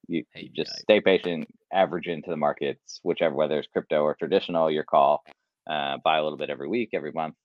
you, 0.08 0.24
you 0.36 0.50
just 0.56 0.78
stay 0.80 1.00
patient, 1.00 1.48
average 1.74 2.08
into 2.08 2.30
the 2.30 2.38
markets, 2.38 3.00
whichever 3.04 3.36
whether 3.36 3.58
it's 3.60 3.68
crypto 3.72 4.02
or 4.02 4.16
traditional, 4.16 4.70
your 4.70 4.84
call. 4.84 5.24
Uh, 5.70 5.98
buy 6.04 6.18
a 6.18 6.24
little 6.24 6.38
bit 6.38 6.50
every 6.50 6.68
week, 6.68 6.90
every 6.94 7.12
month, 7.12 7.36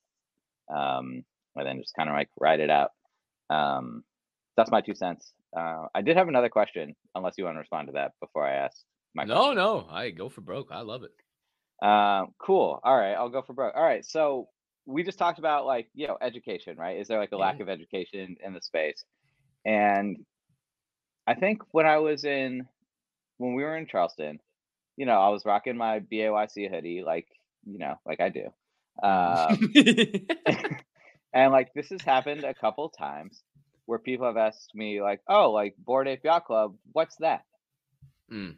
um, 0.74 1.22
and 1.56 1.66
then 1.66 1.78
just 1.78 1.94
kind 1.94 2.08
of 2.08 2.14
like 2.14 2.28
ride 2.40 2.60
it 2.60 2.70
out. 2.70 2.90
Um, 3.50 4.02
that's 4.56 4.70
my 4.70 4.80
two 4.80 4.94
cents. 4.94 5.32
Uh, 5.56 5.86
I 5.94 6.02
did 6.02 6.16
have 6.16 6.28
another 6.28 6.48
question, 6.48 6.94
unless 7.14 7.34
you 7.38 7.44
want 7.44 7.56
to 7.56 7.60
respond 7.60 7.88
to 7.88 7.92
that 7.94 8.12
before 8.20 8.46
I 8.46 8.54
ask 8.54 8.76
my 9.14 9.24
no, 9.24 9.34
question. 9.36 9.56
no, 9.56 9.86
I 9.90 10.10
go 10.10 10.28
for 10.28 10.40
broke. 10.40 10.68
I 10.70 10.80
love 10.80 11.02
it. 11.04 11.12
Um, 11.86 12.34
cool. 12.38 12.80
All 12.82 12.96
right, 12.96 13.14
I'll 13.14 13.28
go 13.30 13.42
for 13.42 13.52
broke. 13.52 13.74
All 13.76 13.82
right, 13.84 14.04
so 14.04 14.48
we 14.86 15.02
just 15.02 15.18
talked 15.18 15.38
about 15.38 15.66
like 15.66 15.88
you 15.94 16.06
know 16.06 16.16
education, 16.20 16.76
right? 16.76 16.98
Is 16.98 17.08
there 17.08 17.18
like 17.18 17.32
a 17.32 17.36
lack 17.36 17.58
Yeah. 17.58 17.64
of 17.64 17.68
education 17.68 18.36
in 18.44 18.52
the 18.54 18.60
space? 18.60 19.04
And 19.64 20.18
I 21.26 21.34
think 21.34 21.62
when 21.72 21.86
I 21.86 21.98
was 21.98 22.24
in 22.24 22.66
when 23.38 23.54
we 23.54 23.62
were 23.64 23.76
in 23.76 23.86
Charleston, 23.86 24.38
you 24.96 25.06
know, 25.06 25.18
I 25.20 25.28
was 25.30 25.44
rocking 25.44 25.76
my 25.76 26.00
BAYC 26.00 26.70
hoodie, 26.70 27.02
like 27.04 27.26
you 27.66 27.78
know, 27.78 27.94
like 28.06 28.20
I 28.20 28.28
do. 28.30 28.52
Um, 29.02 29.72
and 31.32 31.52
like 31.52 31.72
this 31.74 31.90
has 31.90 32.02
happened 32.02 32.44
a 32.44 32.54
couple 32.54 32.88
times 32.90 33.42
where 33.86 33.98
people 33.98 34.26
have 34.26 34.36
asked 34.36 34.74
me 34.74 35.02
like, 35.02 35.20
"Oh, 35.28 35.50
like 35.50 35.74
Bored 35.78 36.08
Ape 36.08 36.24
Yacht 36.24 36.46
Club, 36.46 36.76
what's 36.92 37.16
that?" 37.16 37.42
Mm. 38.30 38.56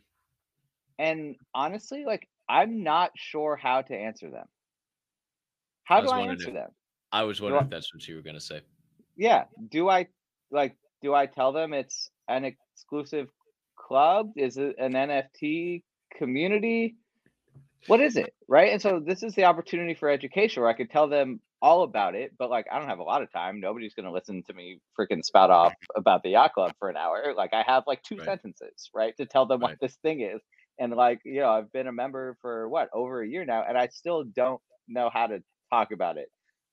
And 0.99 1.37
honestly, 1.55 2.05
like 2.05 2.29
I'm 2.49 2.83
not 2.83 3.11
sure 3.16 3.57
how 3.57 3.83
to 3.83 3.95
answer 3.97 4.31
them. 4.31 4.47
How 5.85 5.99
I 5.99 6.01
do 6.03 6.09
I 6.09 6.20
answer 6.29 6.49
if- 6.49 6.55
them? 6.55 6.70
I 7.12 7.22
was 7.24 7.41
wondering 7.41 7.62
I- 7.62 7.64
if 7.64 7.70
that's 7.70 7.95
what 7.95 8.07
you 8.07 8.16
were 8.16 8.22
gonna 8.22 8.41
say. 8.41 8.61
Yeah, 9.16 9.45
do 9.68 9.89
I 9.89 10.09
like 10.51 10.77
do 11.03 11.14
I 11.14 11.27
tell 11.27 11.53
them 11.53 11.72
it's 11.72 12.11
an 12.29 12.45
exclusive 12.45 13.29
club? 13.77 14.33
Is 14.37 14.57
it 14.57 14.77
an 14.79 14.95
NFT 14.95 15.85
community? 16.14 16.97
What 17.87 18.01
is 18.01 18.16
it? 18.16 18.35
Right? 18.49 18.72
And 18.72 18.83
so 18.83 18.99
this 19.01 19.22
is 19.22 19.35
the 19.35 19.45
opportunity 19.45 19.95
for 19.95 20.09
education 20.09 20.62
where 20.62 20.70
I 20.70 20.74
could 20.74 20.91
tell 20.91 21.09
them 21.09 21.41
all 21.62 21.82
about 21.82 22.14
it, 22.14 22.32
but 22.38 22.50
like 22.50 22.66
I 22.70 22.78
don't 22.78 22.88
have 22.88 22.98
a 22.98 23.04
lot 23.04 23.22
of 23.22 23.32
time. 23.32 23.61
Nobody's 23.61 23.94
gonna 23.94 24.12
listen 24.12 24.42
to 24.44 24.54
me 24.54 24.80
freaking 24.98 25.24
spout 25.24 25.50
off 25.50 25.74
about 25.96 26.22
the 26.22 26.30
yacht 26.30 26.52
club 26.54 26.74
for 26.78 26.88
an 26.90 26.96
hour. 26.96 27.34
Like 27.36 27.54
I 27.54 27.62
have 27.66 27.84
like 27.86 28.02
two 28.02 28.20
Right. 28.20 28.28
sentences, 28.28 28.90
right, 28.94 29.16
to 29.18 29.26
tell 29.26 29.46
them 29.46 29.61
Right. 29.61 29.62
what 29.62 29.78
this 29.80 29.96
thing 30.02 30.20
is. 30.20 30.40
And 30.78 30.92
like, 30.94 31.20
you 31.24 31.40
know, 31.40 31.50
I've 31.50 31.72
been 31.72 31.86
a 31.88 31.92
member 31.92 32.36
for 32.42 32.68
what 32.68 32.90
over 32.92 33.22
a 33.22 33.28
year 33.28 33.44
now, 33.44 33.64
and 33.66 33.78
I 33.78 33.88
still 33.88 34.24
don't 34.24 34.61
know 34.88 35.11
how 35.12 35.26
to 35.28 35.42
talk 35.72 35.92
about 35.92 36.18
it 36.18 36.28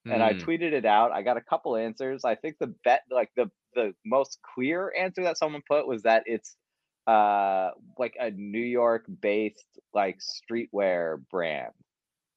and 0.09 0.21
I 0.23 0.33
Mm, 0.33 0.47
tweeted 0.47 0.73
it 0.73 0.85
out. 0.85 1.11
I 1.11 1.21
got 1.23 1.37
a 1.37 1.41
couple 1.41 1.75
answers. 1.75 2.23
I 2.25 2.35
think 2.35 2.57
the 2.59 2.73
bet 2.83 3.03
like 3.09 3.31
the 3.35 3.49
the 3.75 3.93
most 4.05 4.39
clear 4.55 4.93
answer 4.97 5.23
that 5.23 5.37
someone 5.37 5.63
put 5.67 5.87
was 5.87 6.03
that 6.03 6.23
it's 6.25 6.55
uh 7.07 7.71
like 7.97 8.15
a 8.19 8.31
New 8.31 8.59
York 8.61 9.05
based 9.21 9.65
like 9.93 10.19
streetwear 10.19 11.17
brand 11.29 11.73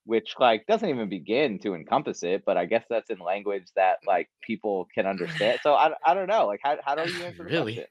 which 0.06 0.34
like 0.38 0.66
doesn't 0.66 0.88
even 0.88 1.08
begin 1.08 1.58
to 1.58 1.74
encompass 1.74 2.22
it 2.22 2.42
but 2.46 2.56
I 2.56 2.64
guess 2.64 2.84
that's 2.88 3.10
in 3.10 3.18
language 3.18 3.66
that 3.76 3.98
like 4.06 4.28
people 4.42 4.88
can 4.94 5.06
understand. 5.06 5.58
So 5.62 5.74
I, 5.74 5.92
I 6.04 6.14
don't 6.14 6.28
know 6.28 6.46
like 6.46 6.60
how 6.62 6.76
how 6.84 6.94
do 6.94 7.10
you 7.10 7.24
answer 7.24 7.44
Really? 7.44 7.84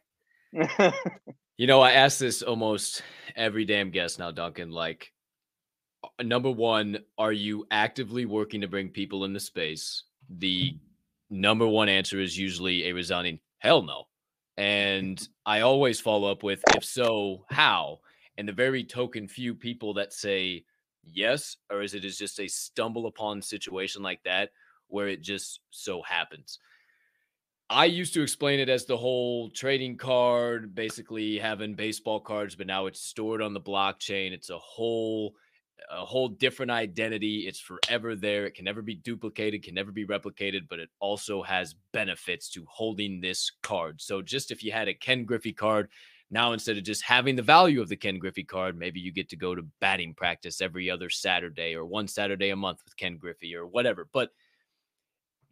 You 1.58 1.68
know, 1.68 1.80
I 1.80 1.94
ask 1.94 2.20
this 2.20 2.42
almost 2.42 3.02
every 3.34 3.64
damn 3.64 3.90
guest 3.90 4.20
now, 4.20 4.30
Duncan. 4.30 4.72
Like, 4.72 5.14
uh, 6.04 6.24
number 6.24 6.52
one, 6.52 7.00
are 7.18 7.32
you 7.32 7.66
actively 7.72 8.26
working 8.26 8.60
to 8.60 8.68
bring 8.68 8.90
people 8.90 9.24
into 9.24 9.40
space? 9.40 10.04
The 10.30 10.78
number 11.30 11.66
one 11.66 11.88
answer 11.88 12.20
is 12.20 12.38
usually 12.38 12.90
a 12.90 12.94
resounding 12.94 13.40
hell 13.60 13.84
no. 13.84 14.04
And 14.58 15.26
I 15.46 15.62
always 15.62 16.02
follow 16.02 16.30
up 16.30 16.44
with, 16.44 16.62
if 16.76 16.84
so, 16.84 17.46
how? 17.50 18.00
And 18.38 18.50
the 18.50 18.54
very 18.54 18.84
token 18.84 19.26
few 19.30 19.56
people 19.56 19.94
that 19.94 20.12
say 20.12 20.66
yes, 21.06 21.58
or 21.70 21.82
is 21.82 21.94
it 21.94 22.06
is 22.06 22.18
just 22.18 22.40
a 22.40 22.48
stumble 22.48 23.08
upon 23.08 23.42
situation 23.42 24.02
like 24.02 24.24
that 24.24 24.52
where 24.88 25.08
it 25.08 25.22
just 25.22 25.62
so 25.72 26.02
happens? 26.02 26.60
I 27.70 27.86
used 27.86 28.14
to 28.14 28.22
explain 28.22 28.60
it 28.60 28.70
as 28.70 28.86
the 28.86 28.98
whole 28.98 29.50
trading 29.50 29.98
card, 29.98 30.76
basically 30.76 31.40
having 31.40 31.74
baseball 31.74 32.20
cards, 32.20 32.56
but 32.56 32.68
now 32.68 32.86
it's 32.86 33.02
stored 33.02 33.42
on 33.42 33.54
the 33.54 33.62
blockchain. 33.62 34.32
It's 34.32 34.52
a 34.52 34.60
whole 34.60 35.36
a 35.90 36.06
whole 36.06 36.30
different 36.30 36.72
identity. 36.72 37.46
It's 37.48 37.60
forever 37.60 38.16
there. 38.16 38.46
It 38.46 38.56
can 38.56 38.66
never 38.66 38.82
be 38.82 38.96
duplicated, 38.96 39.64
can 39.64 39.76
never 39.76 39.92
be 39.92 40.06
replicated, 40.06 40.68
but 40.70 40.80
it 40.80 40.90
also 41.00 41.44
has 41.44 41.76
benefits 41.92 42.50
to 42.52 42.66
holding 42.68 43.22
this 43.22 43.52
card. 43.62 44.02
So 44.02 44.22
just 44.22 44.52
if 44.52 44.64
you 44.64 44.72
had 44.72 44.88
a 44.88 44.94
Ken 44.94 45.26
Griffey 45.26 45.54
card, 45.54 45.90
now 46.32 46.54
instead 46.54 46.78
of 46.78 46.84
just 46.84 47.04
having 47.04 47.36
the 47.36 47.42
value 47.42 47.82
of 47.82 47.90
the 47.90 47.96
Ken 47.96 48.18
Griffey 48.18 48.44
card, 48.44 48.78
maybe 48.78 49.00
you 49.00 49.12
get 49.12 49.30
to 49.30 49.36
go 49.36 49.56
to 49.56 49.66
batting 49.80 50.14
practice 50.14 50.62
every 50.62 50.90
other 50.90 51.10
Saturday 51.10 51.76
or 51.76 51.86
one 51.86 52.08
Saturday 52.08 52.50
a 52.50 52.56
month 52.56 52.80
with 52.84 52.98
Ken 52.98 53.18
Griffey 53.18 53.56
or 53.56 53.68
whatever. 53.68 54.08
But 54.12 54.32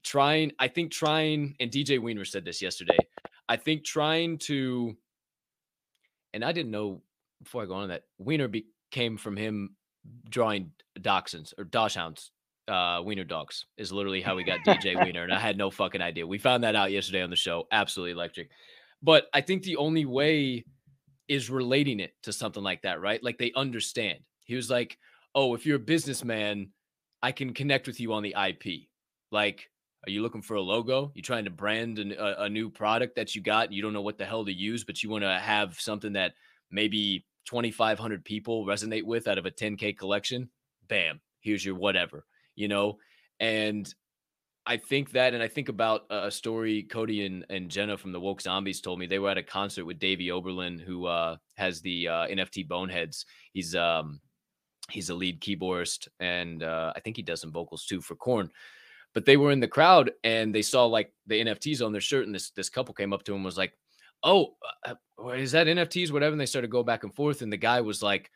trying, 0.03 0.51
I 0.59 0.67
think 0.67 0.91
trying, 0.91 1.55
and 1.59 1.71
DJ 1.71 1.99
Weiner 1.99 2.25
said 2.25 2.45
this 2.45 2.61
yesterday. 2.61 2.97
I 3.47 3.57
think 3.57 3.83
trying 3.83 4.37
to, 4.39 4.95
and 6.33 6.43
I 6.43 6.51
didn't 6.51 6.71
know 6.71 7.01
before 7.43 7.63
I 7.63 7.65
go 7.65 7.75
on 7.75 7.89
that 7.89 8.03
Weiner 8.17 8.47
be, 8.47 8.65
came 8.91 9.17
from 9.17 9.37
him 9.37 9.75
drawing 10.29 10.71
dachshunds 10.99 11.53
or 11.57 11.65
dachshunds, 11.65 12.29
uh, 12.67 13.01
wiener 13.03 13.23
dogs 13.23 13.65
is 13.77 13.91
literally 13.91 14.21
how 14.21 14.35
we 14.35 14.43
got 14.43 14.59
DJ 14.65 14.95
Wiener, 15.03 15.23
and 15.23 15.33
I 15.33 15.39
had 15.39 15.57
no 15.57 15.69
fucking 15.69 16.01
idea. 16.01 16.25
We 16.25 16.37
found 16.37 16.63
that 16.63 16.75
out 16.75 16.91
yesterday 16.91 17.21
on 17.21 17.29
the 17.29 17.35
show. 17.35 17.67
Absolutely 17.71 18.11
electric. 18.11 18.49
But 19.03 19.27
I 19.33 19.41
think 19.41 19.63
the 19.63 19.77
only 19.77 20.05
way 20.05 20.65
is 21.27 21.49
relating 21.49 21.99
it 21.99 22.13
to 22.23 22.33
something 22.33 22.63
like 22.63 22.81
that, 22.83 23.01
right? 23.01 23.23
Like 23.23 23.37
they 23.37 23.51
understand. 23.55 24.19
He 24.45 24.55
was 24.55 24.69
like, 24.69 24.97
"Oh, 25.35 25.53
if 25.53 25.65
you're 25.65 25.75
a 25.77 25.79
businessman, 25.79 26.71
I 27.21 27.31
can 27.31 27.53
connect 27.53 27.87
with 27.87 27.99
you 27.99 28.13
on 28.13 28.23
the 28.23 28.35
IP. 28.37 28.87
Like, 29.31 29.69
are 30.05 30.11
you 30.11 30.21
looking 30.21 30.41
for 30.41 30.55
a 30.55 30.61
logo? 30.61 31.11
You 31.15 31.21
trying 31.21 31.45
to 31.45 31.49
brand 31.49 31.99
an, 31.99 32.13
a, 32.19 32.43
a 32.43 32.49
new 32.49 32.69
product 32.69 33.15
that 33.15 33.33
you 33.33 33.41
got? 33.41 33.67
And 33.67 33.73
you 33.73 33.81
don't 33.81 33.93
know 33.93 34.01
what 34.01 34.17
the 34.17 34.25
hell 34.25 34.43
to 34.45 34.53
use, 34.53 34.83
but 34.83 35.01
you 35.01 35.09
want 35.09 35.23
to 35.23 35.39
have 35.39 35.79
something 35.79 36.13
that 36.13 36.33
maybe 36.69 37.25
2,500 37.45 38.25
people 38.25 38.65
resonate 38.65 39.03
with 39.03 39.27
out 39.29 39.37
of 39.37 39.45
a 39.45 39.51
10K 39.51 39.97
collection? 39.97 40.49
Bam, 40.89 41.21
here's 41.39 41.63
your 41.63 41.75
whatever, 41.75 42.25
you 42.55 42.67
know? 42.67 42.97
And 43.39 43.91
I 44.65 44.77
think 44.77 45.11
that, 45.11 45.33
and 45.33 45.43
I 45.43 45.47
think 45.47 45.67
about 45.67 46.05
a 46.09 46.31
story 46.31 46.83
Cody 46.83 47.25
and, 47.25 47.45
and 47.49 47.69
Jenna 47.69 47.97
from 47.97 48.13
the 48.13 48.19
Woke 48.19 48.41
Zombies 48.41 48.79
told 48.79 48.97
me. 48.97 49.05
They 49.05 49.19
were 49.19 49.29
at 49.29 49.37
a 49.37 49.43
concert 49.43 49.83
with 49.83 49.99
Davey 49.99 50.31
Oberlin, 50.31 50.79
who 50.79 51.05
uh, 51.05 51.35
has 51.57 51.81
the 51.81 52.07
uh, 52.07 52.27
NFT 52.27 52.67
Boneheads. 52.67 53.25
He's 53.51 53.75
um, 53.75 54.21
he's 54.89 55.09
a 55.09 55.15
lead 55.15 55.41
keyboardist, 55.41 56.07
and 56.21 56.63
uh, 56.63 56.93
I 56.95 57.01
think 57.01 57.17
he 57.17 57.23
does 57.23 57.41
some 57.41 57.51
vocals 57.51 57.85
too 57.85 57.99
for 57.99 58.15
Korn. 58.15 58.49
But 59.13 59.25
they 59.25 59.35
were 59.35 59.51
in 59.51 59.59
the 59.59 59.67
crowd, 59.67 60.11
and 60.23 60.55
they 60.55 60.61
saw 60.61 60.85
like 60.85 61.11
the 61.27 61.43
NFTs 61.43 61.85
on 61.85 61.91
their 61.91 62.01
shirt, 62.01 62.25
and 62.25 62.33
this 62.33 62.51
this 62.51 62.69
couple 62.69 62.93
came 62.93 63.11
up 63.11 63.23
to 63.25 63.35
him 63.35 63.43
was 63.43 63.57
like, 63.57 63.73
"Oh, 64.23 64.55
uh, 64.87 64.95
uh, 65.21 65.29
is 65.29 65.51
that 65.51 65.67
NFTs? 65.67 66.11
Whatever." 66.11 66.31
And 66.31 66.41
they 66.41 66.45
started 66.45 66.67
to 66.67 66.71
go 66.71 66.83
back 66.83 67.03
and 67.03 67.13
forth, 67.13 67.41
and 67.41 67.51
the 67.51 67.57
guy 67.57 67.81
was 67.81 68.01
like, 68.01 68.31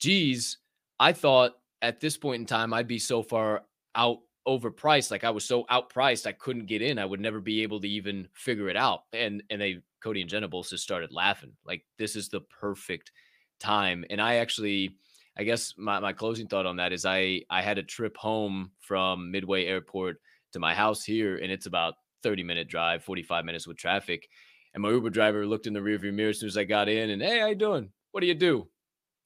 "Geez, 0.00 0.56
I 0.98 1.12
thought 1.12 1.52
at 1.82 2.00
this 2.00 2.16
point 2.16 2.40
in 2.40 2.46
time 2.46 2.72
I'd 2.72 2.88
be 2.88 2.98
so 2.98 3.22
far 3.22 3.64
out 3.94 4.20
overpriced. 4.46 5.10
Like 5.10 5.24
I 5.24 5.30
was 5.30 5.44
so 5.44 5.64
outpriced, 5.64 6.26
I 6.26 6.32
couldn't 6.32 6.66
get 6.66 6.82
in. 6.82 6.98
I 6.98 7.04
would 7.04 7.20
never 7.20 7.40
be 7.40 7.62
able 7.62 7.80
to 7.80 7.88
even 7.88 8.28
figure 8.34 8.68
it 8.68 8.76
out. 8.76 9.02
And 9.12 9.42
and 9.50 9.60
they 9.60 9.78
Cody 10.02 10.20
and 10.20 10.30
Jenna 10.30 10.48
both 10.48 10.70
just 10.70 10.84
started 10.84 11.12
laughing. 11.12 11.52
Like 11.64 11.84
this 11.98 12.16
is 12.16 12.28
the 12.28 12.40
perfect 12.40 13.10
time. 13.58 14.04
And 14.10 14.20
I 14.20 14.36
actually, 14.36 14.96
I 15.36 15.44
guess 15.44 15.74
my, 15.76 15.98
my 16.00 16.12
closing 16.12 16.46
thought 16.46 16.66
on 16.66 16.76
that 16.76 16.92
is 16.92 17.04
I 17.04 17.42
I 17.50 17.62
had 17.62 17.78
a 17.78 17.82
trip 17.82 18.16
home 18.16 18.70
from 18.80 19.30
Midway 19.30 19.66
Airport 19.66 20.20
to 20.52 20.60
my 20.60 20.74
house 20.74 21.04
here, 21.04 21.36
and 21.36 21.50
it's 21.50 21.66
about 21.66 21.94
30 22.22 22.42
minute 22.42 22.68
drive, 22.68 23.04
45 23.04 23.44
minutes 23.44 23.66
with 23.66 23.76
traffic. 23.76 24.28
And 24.74 24.82
my 24.82 24.90
Uber 24.90 25.10
driver 25.10 25.46
looked 25.46 25.66
in 25.66 25.72
the 25.72 25.80
rearview 25.80 26.12
mirror 26.12 26.30
as 26.30 26.40
soon 26.40 26.48
as 26.48 26.56
I 26.56 26.64
got 26.64 26.88
in, 26.88 27.10
and 27.10 27.22
hey, 27.22 27.40
how 27.40 27.46
you 27.46 27.54
doing? 27.54 27.90
What 28.12 28.20
do 28.20 28.26
you 28.26 28.34
do? 28.34 28.68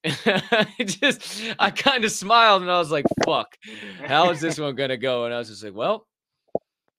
just 0.85 1.55
I 1.59 1.71
kind 1.71 2.05
of 2.05 2.13
smiled 2.13 2.63
and 2.63 2.71
I 2.71 2.79
was 2.79 2.91
like, 2.91 3.05
fuck, 3.25 3.57
how 4.05 4.31
is 4.31 4.41
this 4.41 4.59
one 4.59 4.75
gonna 4.75 4.97
go? 4.97 5.25
And 5.25 5.35
I 5.35 5.39
was 5.39 5.49
just 5.49 5.63
like, 5.63 5.75
well, 5.75 6.07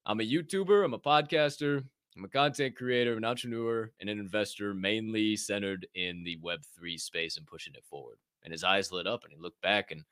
I'm 0.06 0.20
a 0.20 0.24
YouTuber, 0.24 0.86
I'm 0.86 0.94
a 0.94 1.00
podcaster, 1.00 1.84
I'm 2.18 2.26
a 2.26 2.30
content 2.30 2.76
creator, 2.76 3.16
an 3.16 3.26
entrepreneur, 3.26 3.92
and 4.00 4.10
an 4.10 4.20
investor, 4.20 4.74
mainly 4.74 5.36
centered 5.36 5.88
in 5.96 6.24
the 6.24 6.38
Web3 6.44 7.00
space 7.00 7.38
and 7.38 7.48
pushing 7.48 7.74
it 7.74 7.86
forward. 7.86 8.18
And 8.44 8.52
his 8.52 8.64
eyes 8.64 8.92
lit 8.92 9.08
up 9.08 9.24
and 9.24 9.34
he 9.34 9.40
looked 9.40 9.62
back 9.62 9.92
and 9.92 10.04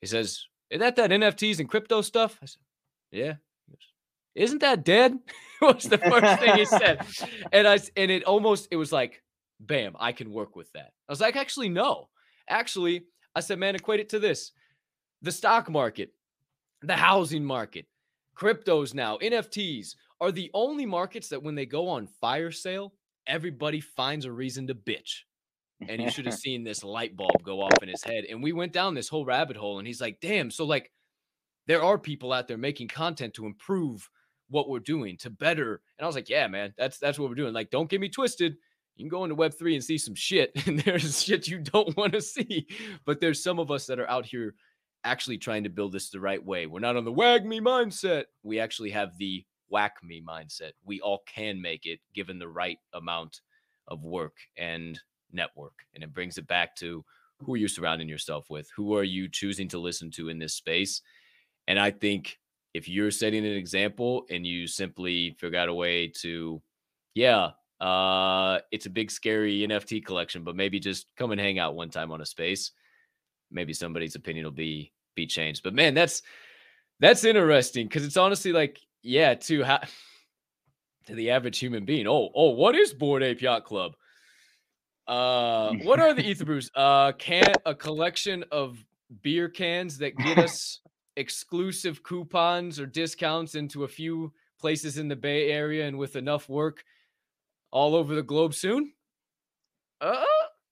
he 0.00 0.06
says, 0.06 0.44
Is 0.70 0.80
that 0.80 0.96
that 0.96 1.10
NFTs 1.10 1.60
and 1.60 1.68
crypto 1.68 2.02
stuff? 2.02 2.38
I 2.42 2.46
said, 2.46 2.62
Yeah. 3.10 3.34
Isn't 4.34 4.60
that 4.60 4.84
dead? 4.84 5.18
was 5.60 5.84
the 5.84 5.98
first 5.98 6.40
thing 6.40 6.56
he 6.56 6.64
said. 6.64 7.04
And 7.52 7.66
I 7.66 7.78
and 7.96 8.10
it 8.10 8.24
almost 8.24 8.68
it 8.70 8.76
was 8.76 8.92
like 8.92 9.22
bam, 9.60 9.96
I 9.98 10.12
can 10.12 10.32
work 10.32 10.56
with 10.56 10.70
that. 10.72 10.92
I 11.08 11.12
was 11.12 11.20
like, 11.20 11.36
actually, 11.36 11.68
no. 11.68 12.08
Actually, 12.48 13.04
I 13.34 13.40
said, 13.40 13.58
man, 13.58 13.74
equate 13.74 14.00
it 14.00 14.08
to 14.10 14.18
this 14.18 14.52
the 15.22 15.32
stock 15.32 15.68
market, 15.68 16.10
the 16.82 16.96
housing 16.96 17.44
market, 17.44 17.86
cryptos 18.36 18.94
now, 18.94 19.18
NFTs 19.18 19.94
are 20.20 20.32
the 20.32 20.50
only 20.54 20.86
markets 20.86 21.28
that 21.28 21.42
when 21.42 21.54
they 21.54 21.66
go 21.66 21.88
on 21.88 22.06
fire 22.06 22.50
sale, 22.50 22.94
everybody 23.26 23.80
finds 23.80 24.24
a 24.24 24.32
reason 24.32 24.66
to 24.68 24.74
bitch. 24.74 25.22
And 25.88 26.00
you 26.00 26.10
should 26.10 26.26
have 26.26 26.34
seen 26.38 26.64
this 26.64 26.82
light 26.82 27.16
bulb 27.16 27.42
go 27.44 27.60
off 27.60 27.82
in 27.82 27.88
his 27.88 28.02
head. 28.02 28.24
And 28.28 28.42
we 28.42 28.52
went 28.52 28.72
down 28.72 28.94
this 28.94 29.08
whole 29.08 29.24
rabbit 29.24 29.56
hole, 29.56 29.78
and 29.78 29.86
he's 29.86 30.00
like, 30.00 30.18
damn. 30.20 30.50
So, 30.50 30.64
like, 30.64 30.90
there 31.66 31.82
are 31.82 31.98
people 31.98 32.32
out 32.32 32.48
there 32.48 32.56
making 32.56 32.88
content 32.88 33.34
to 33.34 33.46
improve 33.46 34.08
what 34.48 34.68
we're 34.68 34.80
doing 34.80 35.16
to 35.18 35.30
better. 35.30 35.82
And 35.98 36.04
I 36.04 36.06
was 36.06 36.16
like, 36.16 36.28
yeah, 36.28 36.48
man, 36.48 36.74
that's 36.78 36.98
that's 36.98 37.18
what 37.18 37.28
we're 37.28 37.34
doing. 37.34 37.52
Like, 37.52 37.70
don't 37.70 37.90
get 37.90 38.00
me 38.00 38.08
twisted 38.08 38.56
you 38.98 39.04
can 39.04 39.08
go 39.08 39.24
into 39.24 39.36
web3 39.36 39.74
and 39.74 39.84
see 39.84 39.96
some 39.96 40.14
shit 40.14 40.50
and 40.66 40.80
there's 40.80 41.22
shit 41.22 41.48
you 41.48 41.58
don't 41.58 41.96
want 41.96 42.12
to 42.12 42.20
see 42.20 42.66
but 43.06 43.20
there's 43.20 43.42
some 43.42 43.58
of 43.58 43.70
us 43.70 43.86
that 43.86 43.98
are 43.98 44.10
out 44.10 44.26
here 44.26 44.54
actually 45.04 45.38
trying 45.38 45.64
to 45.64 45.70
build 45.70 45.92
this 45.92 46.10
the 46.10 46.20
right 46.20 46.44
way. 46.44 46.66
We're 46.66 46.80
not 46.80 46.96
on 46.96 47.04
the 47.04 47.12
WAGMI 47.12 47.60
mindset. 47.60 48.24
We 48.42 48.60
actually 48.60 48.90
have 48.90 49.16
the 49.18 49.44
WAGMI 49.72 50.24
mindset. 50.24 50.72
We 50.84 51.00
all 51.00 51.22
can 51.26 51.60
make 51.60 51.86
it 51.86 52.00
given 52.14 52.38
the 52.38 52.48
right 52.48 52.78
amount 52.94 53.40
of 53.86 54.02
work 54.02 54.36
and 54.56 55.00
network 55.32 55.74
and 55.94 56.02
it 56.02 56.12
brings 56.12 56.38
it 56.38 56.46
back 56.46 56.74
to 56.76 57.04
who 57.40 57.54
are 57.54 57.58
you 57.58 57.68
surrounding 57.68 58.08
yourself 58.08 58.46
with 58.50 58.68
who 58.74 58.94
are 58.96 59.04
you 59.04 59.28
choosing 59.28 59.68
to 59.68 59.78
listen 59.78 60.10
to 60.12 60.28
in 60.28 60.38
this 60.38 60.54
space? 60.54 61.02
And 61.68 61.78
i 61.78 61.90
think 61.90 62.38
if 62.74 62.88
you're 62.88 63.10
setting 63.10 63.44
an 63.46 63.52
example 63.52 64.24
and 64.30 64.46
you 64.46 64.66
simply 64.66 65.36
figure 65.38 65.58
out 65.58 65.68
a 65.68 65.74
way 65.74 66.08
to 66.08 66.62
yeah 67.14 67.50
uh, 67.80 68.58
it's 68.70 68.86
a 68.86 68.90
big, 68.90 69.10
scary 69.10 69.60
NFT 69.60 70.04
collection, 70.04 70.42
but 70.42 70.56
maybe 70.56 70.80
just 70.80 71.06
come 71.16 71.30
and 71.30 71.40
hang 71.40 71.58
out 71.58 71.76
one 71.76 71.90
time 71.90 72.10
on 72.10 72.20
a 72.20 72.26
space. 72.26 72.72
Maybe 73.50 73.72
somebody's 73.72 74.14
opinion 74.14 74.44
will 74.44 74.52
be 74.52 74.92
be 75.14 75.26
changed. 75.26 75.62
But 75.62 75.74
man, 75.74 75.94
that's 75.94 76.22
that's 77.00 77.24
interesting 77.24 77.86
because 77.86 78.04
it's 78.04 78.16
honestly 78.16 78.52
like, 78.52 78.80
yeah, 79.02 79.34
to 79.34 79.62
how 79.62 79.80
to 81.06 81.14
the 81.14 81.30
average 81.30 81.58
human 81.58 81.84
being. 81.84 82.06
Oh, 82.06 82.30
oh, 82.34 82.50
what 82.50 82.74
is 82.74 82.92
Bored 82.92 83.22
Ape 83.22 83.42
Yacht 83.42 83.64
Club? 83.64 83.92
Uh, 85.06 85.72
what 85.82 86.00
are 86.00 86.14
the 86.14 86.28
Ether 86.28 86.44
Brews? 86.44 86.70
Uh, 86.74 87.12
can 87.12 87.52
a 87.64 87.74
collection 87.74 88.44
of 88.50 88.84
beer 89.22 89.48
cans 89.48 89.98
that 89.98 90.16
get 90.16 90.38
us 90.38 90.80
exclusive 91.16 92.02
coupons 92.02 92.78
or 92.78 92.86
discounts 92.86 93.54
into 93.54 93.84
a 93.84 93.88
few 93.88 94.32
places 94.60 94.98
in 94.98 95.08
the 95.08 95.16
Bay 95.16 95.50
Area, 95.50 95.86
and 95.86 95.96
with 95.96 96.16
enough 96.16 96.48
work, 96.48 96.84
all 97.70 97.94
over 97.94 98.14
the 98.14 98.22
globe 98.22 98.54
soon. 98.54 98.92
Uh, 100.00 100.24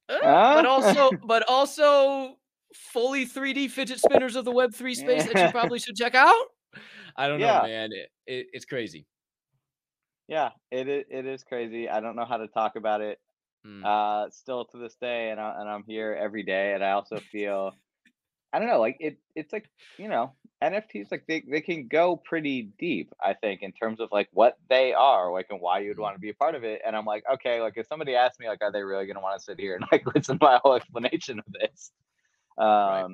uh, 0.08 0.54
but 0.54 0.66
also, 0.66 1.10
but 1.24 1.44
also 1.48 2.36
fully 2.74 3.26
3D 3.26 3.70
fidget 3.70 4.00
spinners 4.00 4.36
of 4.36 4.44
the 4.44 4.52
Web 4.52 4.74
three 4.74 4.94
space 4.94 5.24
that 5.24 5.46
you 5.46 5.50
probably 5.50 5.78
should 5.78 5.96
check 5.96 6.14
out. 6.14 6.34
I 7.16 7.28
don't 7.28 7.40
yeah. 7.40 7.58
know, 7.58 7.62
man. 7.62 7.90
It, 7.92 8.08
it, 8.26 8.46
it's 8.52 8.64
crazy. 8.64 9.06
Yeah, 10.28 10.50
it 10.72 10.88
it 10.88 11.24
is 11.24 11.44
crazy. 11.44 11.88
I 11.88 12.00
don't 12.00 12.16
know 12.16 12.24
how 12.24 12.36
to 12.36 12.48
talk 12.48 12.74
about 12.76 13.00
it. 13.00 13.18
Mm. 13.66 13.84
Uh, 13.84 14.28
still 14.30 14.64
to 14.66 14.78
this 14.78 14.96
day, 15.00 15.30
and 15.30 15.40
I, 15.40 15.54
and 15.60 15.68
I'm 15.68 15.84
here 15.86 16.16
every 16.20 16.42
day, 16.42 16.74
and 16.74 16.84
I 16.84 16.92
also 16.92 17.18
feel 17.18 17.72
I 18.56 18.58
don't 18.58 18.68
know, 18.68 18.80
like 18.80 18.96
it 19.00 19.18
it's 19.34 19.52
like, 19.52 19.68
you 19.98 20.08
know, 20.08 20.32
NFTs 20.64 21.08
like 21.10 21.24
they, 21.28 21.44
they 21.46 21.60
can 21.60 21.88
go 21.88 22.16
pretty 22.16 22.70
deep, 22.78 23.12
I 23.22 23.34
think, 23.34 23.60
in 23.60 23.70
terms 23.72 24.00
of 24.00 24.08
like 24.10 24.30
what 24.32 24.56
they 24.70 24.94
are, 24.94 25.30
like 25.30 25.48
and 25.50 25.60
why 25.60 25.80
you'd 25.80 25.92
mm-hmm. 25.92 26.00
want 26.00 26.14
to 26.16 26.20
be 26.20 26.30
a 26.30 26.34
part 26.34 26.54
of 26.54 26.64
it. 26.64 26.80
And 26.86 26.96
I'm 26.96 27.04
like, 27.04 27.22
okay, 27.34 27.60
like 27.60 27.74
if 27.76 27.86
somebody 27.86 28.14
asked 28.14 28.40
me, 28.40 28.48
like, 28.48 28.62
are 28.62 28.72
they 28.72 28.82
really 28.82 29.04
gonna 29.04 29.20
want 29.20 29.38
to 29.38 29.44
sit 29.44 29.60
here 29.60 29.74
and 29.76 29.84
like 29.92 30.06
listen 30.14 30.38
to 30.38 30.44
my 30.44 30.58
whole 30.62 30.72
explanation 30.72 31.38
of 31.38 31.44
this? 31.52 31.90
Um 32.56 32.66
right. 32.66 33.06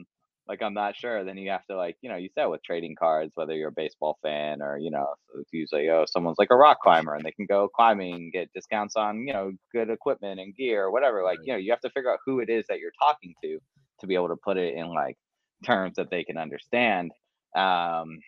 like 0.46 0.62
I'm 0.62 0.74
not 0.74 0.94
sure. 0.94 1.24
Then 1.24 1.36
you 1.36 1.50
have 1.50 1.66
to 1.66 1.76
like, 1.76 1.96
you 2.02 2.08
know, 2.08 2.14
you 2.14 2.28
said 2.36 2.46
with 2.46 2.62
trading 2.62 2.94
cards, 2.94 3.32
whether 3.34 3.52
you're 3.52 3.70
a 3.70 3.72
baseball 3.72 4.18
fan 4.22 4.62
or, 4.62 4.78
you 4.78 4.92
know, 4.92 5.08
it's 5.40 5.52
usually 5.52 5.90
oh 5.90 6.04
someone's 6.06 6.38
like 6.38 6.52
a 6.52 6.56
rock 6.56 6.78
climber 6.80 7.16
and 7.16 7.24
they 7.24 7.32
can 7.32 7.46
go 7.46 7.66
climbing, 7.66 8.30
get 8.32 8.52
discounts 8.54 8.94
on, 8.94 9.26
you 9.26 9.32
know, 9.32 9.50
good 9.72 9.90
equipment 9.90 10.38
and 10.38 10.54
gear 10.54 10.84
or 10.84 10.92
whatever. 10.92 11.24
Like, 11.24 11.38
right. 11.38 11.46
you 11.48 11.52
know, 11.52 11.58
you 11.58 11.72
have 11.72 11.80
to 11.80 11.90
figure 11.90 12.12
out 12.12 12.20
who 12.24 12.38
it 12.38 12.48
is 12.48 12.64
that 12.68 12.78
you're 12.78 12.92
talking 13.02 13.34
to 13.42 13.58
to 14.02 14.06
be 14.06 14.14
able 14.14 14.28
to 14.28 14.36
put 14.36 14.58
it 14.58 14.74
in 14.74 14.88
like 14.88 15.16
terms 15.62 15.96
that 15.96 16.10
they 16.10 16.24
can 16.24 16.36
understand. 16.36 17.12
Um, 17.56 18.18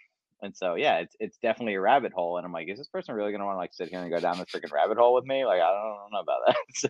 and 0.43 0.55
so 0.55 0.75
yeah, 0.75 0.99
it's 0.99 1.17
it's 1.21 1.39
definitely 1.39 1.75
a 1.75 1.81
rabbit 1.81 2.13
hole. 2.13 2.37
And 2.37 2.47
I'm 2.47 2.53
like, 2.53 2.69
is 2.69 2.79
this 2.79 2.89
person 2.89 3.15
really 3.15 3.33
gonna 3.33 3.47
want 3.47 3.57
to 3.57 3.61
like 3.61 3.75
sit 3.75 3.89
here 3.89 4.01
and 4.01 4.11
go 4.11 4.21
down 4.21 4.39
this 4.39 4.49
freaking 4.55 4.73
rabbit 4.73 4.99
hole 4.99 5.15
with 5.15 5.25
me? 5.25 5.45
Like, 5.45 5.61
I 5.61 5.71
don't, 5.71 5.77
I 5.77 5.97
don't 6.03 6.13
know 6.13 6.21
about 6.21 6.41
that. 6.47 6.57
so 6.75 6.89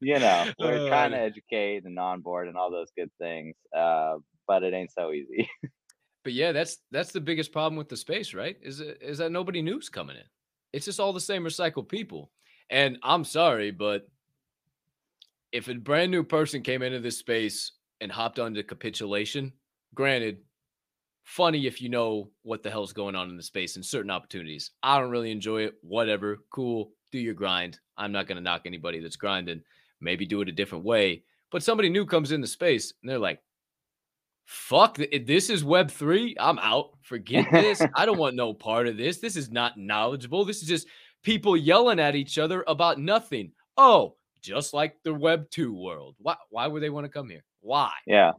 you 0.00 0.18
know, 0.18 0.46
we're 0.58 0.84
uh, 0.84 0.88
trying 0.88 1.12
to 1.12 1.18
educate 1.18 1.84
and 1.84 1.98
onboard 1.98 2.48
and 2.48 2.56
all 2.56 2.70
those 2.70 2.90
good 2.96 3.10
things. 3.20 3.54
Uh, 3.76 4.16
but 4.48 4.64
it 4.64 4.74
ain't 4.74 4.90
so 4.90 5.12
easy. 5.12 5.48
but 6.24 6.32
yeah, 6.32 6.52
that's 6.52 6.78
that's 6.90 7.12
the 7.12 7.20
biggest 7.20 7.52
problem 7.52 7.76
with 7.76 7.88
the 7.88 7.96
space, 7.96 8.34
right? 8.34 8.56
Is 8.62 8.80
it 8.80 8.98
is 9.00 9.18
that 9.18 9.32
nobody 9.32 9.62
new's 9.62 9.88
coming 9.88 10.16
in. 10.16 10.24
It's 10.72 10.86
just 10.86 11.00
all 11.00 11.12
the 11.12 11.20
same 11.20 11.44
recycled 11.44 11.88
people. 11.88 12.30
And 12.70 12.98
I'm 13.02 13.24
sorry, 13.24 13.70
but 13.70 14.08
if 15.52 15.68
a 15.68 15.74
brand 15.74 16.10
new 16.10 16.24
person 16.24 16.62
came 16.62 16.82
into 16.82 17.00
this 17.00 17.18
space 17.18 17.72
and 18.02 18.12
hopped 18.12 18.38
onto 18.38 18.62
capitulation, 18.62 19.52
granted, 19.94 20.38
funny 21.24 21.66
if 21.66 21.80
you 21.80 21.88
know 21.88 22.30
what 22.42 22.62
the 22.62 22.70
hell's 22.70 22.92
going 22.92 23.14
on 23.14 23.30
in 23.30 23.36
the 23.36 23.42
space 23.42 23.76
and 23.76 23.84
certain 23.84 24.10
opportunities. 24.10 24.72
I 24.82 24.98
don't 24.98 25.10
really 25.10 25.30
enjoy 25.30 25.62
it. 25.62 25.74
Whatever. 25.82 26.38
Cool. 26.50 26.90
Do 27.10 27.18
your 27.18 27.34
grind. 27.34 27.78
I'm 27.96 28.12
not 28.12 28.26
going 28.26 28.36
to 28.36 28.42
knock 28.42 28.62
anybody 28.66 29.00
that's 29.00 29.16
grinding. 29.16 29.62
Maybe 30.00 30.26
do 30.26 30.40
it 30.40 30.48
a 30.48 30.52
different 30.52 30.84
way. 30.84 31.22
But 31.50 31.62
somebody 31.62 31.88
new 31.88 32.04
comes 32.04 32.32
into 32.32 32.46
space 32.46 32.92
and 33.02 33.10
they're 33.10 33.18
like, 33.18 33.40
fuck 34.44 34.98
this 35.24 35.48
is 35.48 35.64
web 35.64 35.90
3 35.90 36.36
i'm 36.40 36.58
out 36.58 36.90
forget 37.00 37.46
this 37.52 37.80
i 37.94 38.04
don't 38.04 38.18
want 38.18 38.34
no 38.34 38.52
part 38.52 38.86
of 38.86 38.96
this 38.96 39.18
this 39.18 39.36
is 39.36 39.50
not 39.50 39.78
knowledgeable 39.78 40.44
this 40.44 40.62
is 40.62 40.68
just 40.68 40.88
people 41.22 41.56
yelling 41.56 42.00
at 42.00 42.16
each 42.16 42.38
other 42.38 42.64
about 42.66 42.98
nothing 42.98 43.52
oh 43.76 44.14
just 44.40 44.74
like 44.74 44.96
the 45.04 45.14
web 45.14 45.48
2 45.50 45.72
world 45.72 46.16
why 46.18 46.34
why 46.50 46.66
would 46.66 46.82
they 46.82 46.90
want 46.90 47.04
to 47.04 47.08
come 47.08 47.28
here 47.28 47.44
why 47.62 47.92
Yeah. 48.06 48.32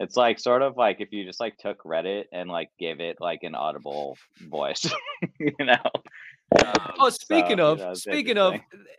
It's 0.00 0.16
like 0.16 0.38
sort 0.38 0.62
of 0.62 0.76
like 0.76 1.00
if 1.00 1.12
you 1.12 1.24
just 1.24 1.40
like 1.40 1.56
took 1.58 1.82
Reddit 1.82 2.26
and 2.32 2.48
like 2.48 2.70
gave 2.78 3.00
it 3.00 3.16
like 3.20 3.42
an 3.42 3.56
audible 3.56 4.16
voice, 4.48 4.88
you 5.40 5.52
know. 5.58 5.74
Um, 6.64 6.94
oh 6.98 7.10
speaking 7.10 7.58
so, 7.58 7.72
of 7.72 7.78
you 7.78 7.84
know, 7.84 7.94
speaking 7.94 8.38
of 8.38 8.54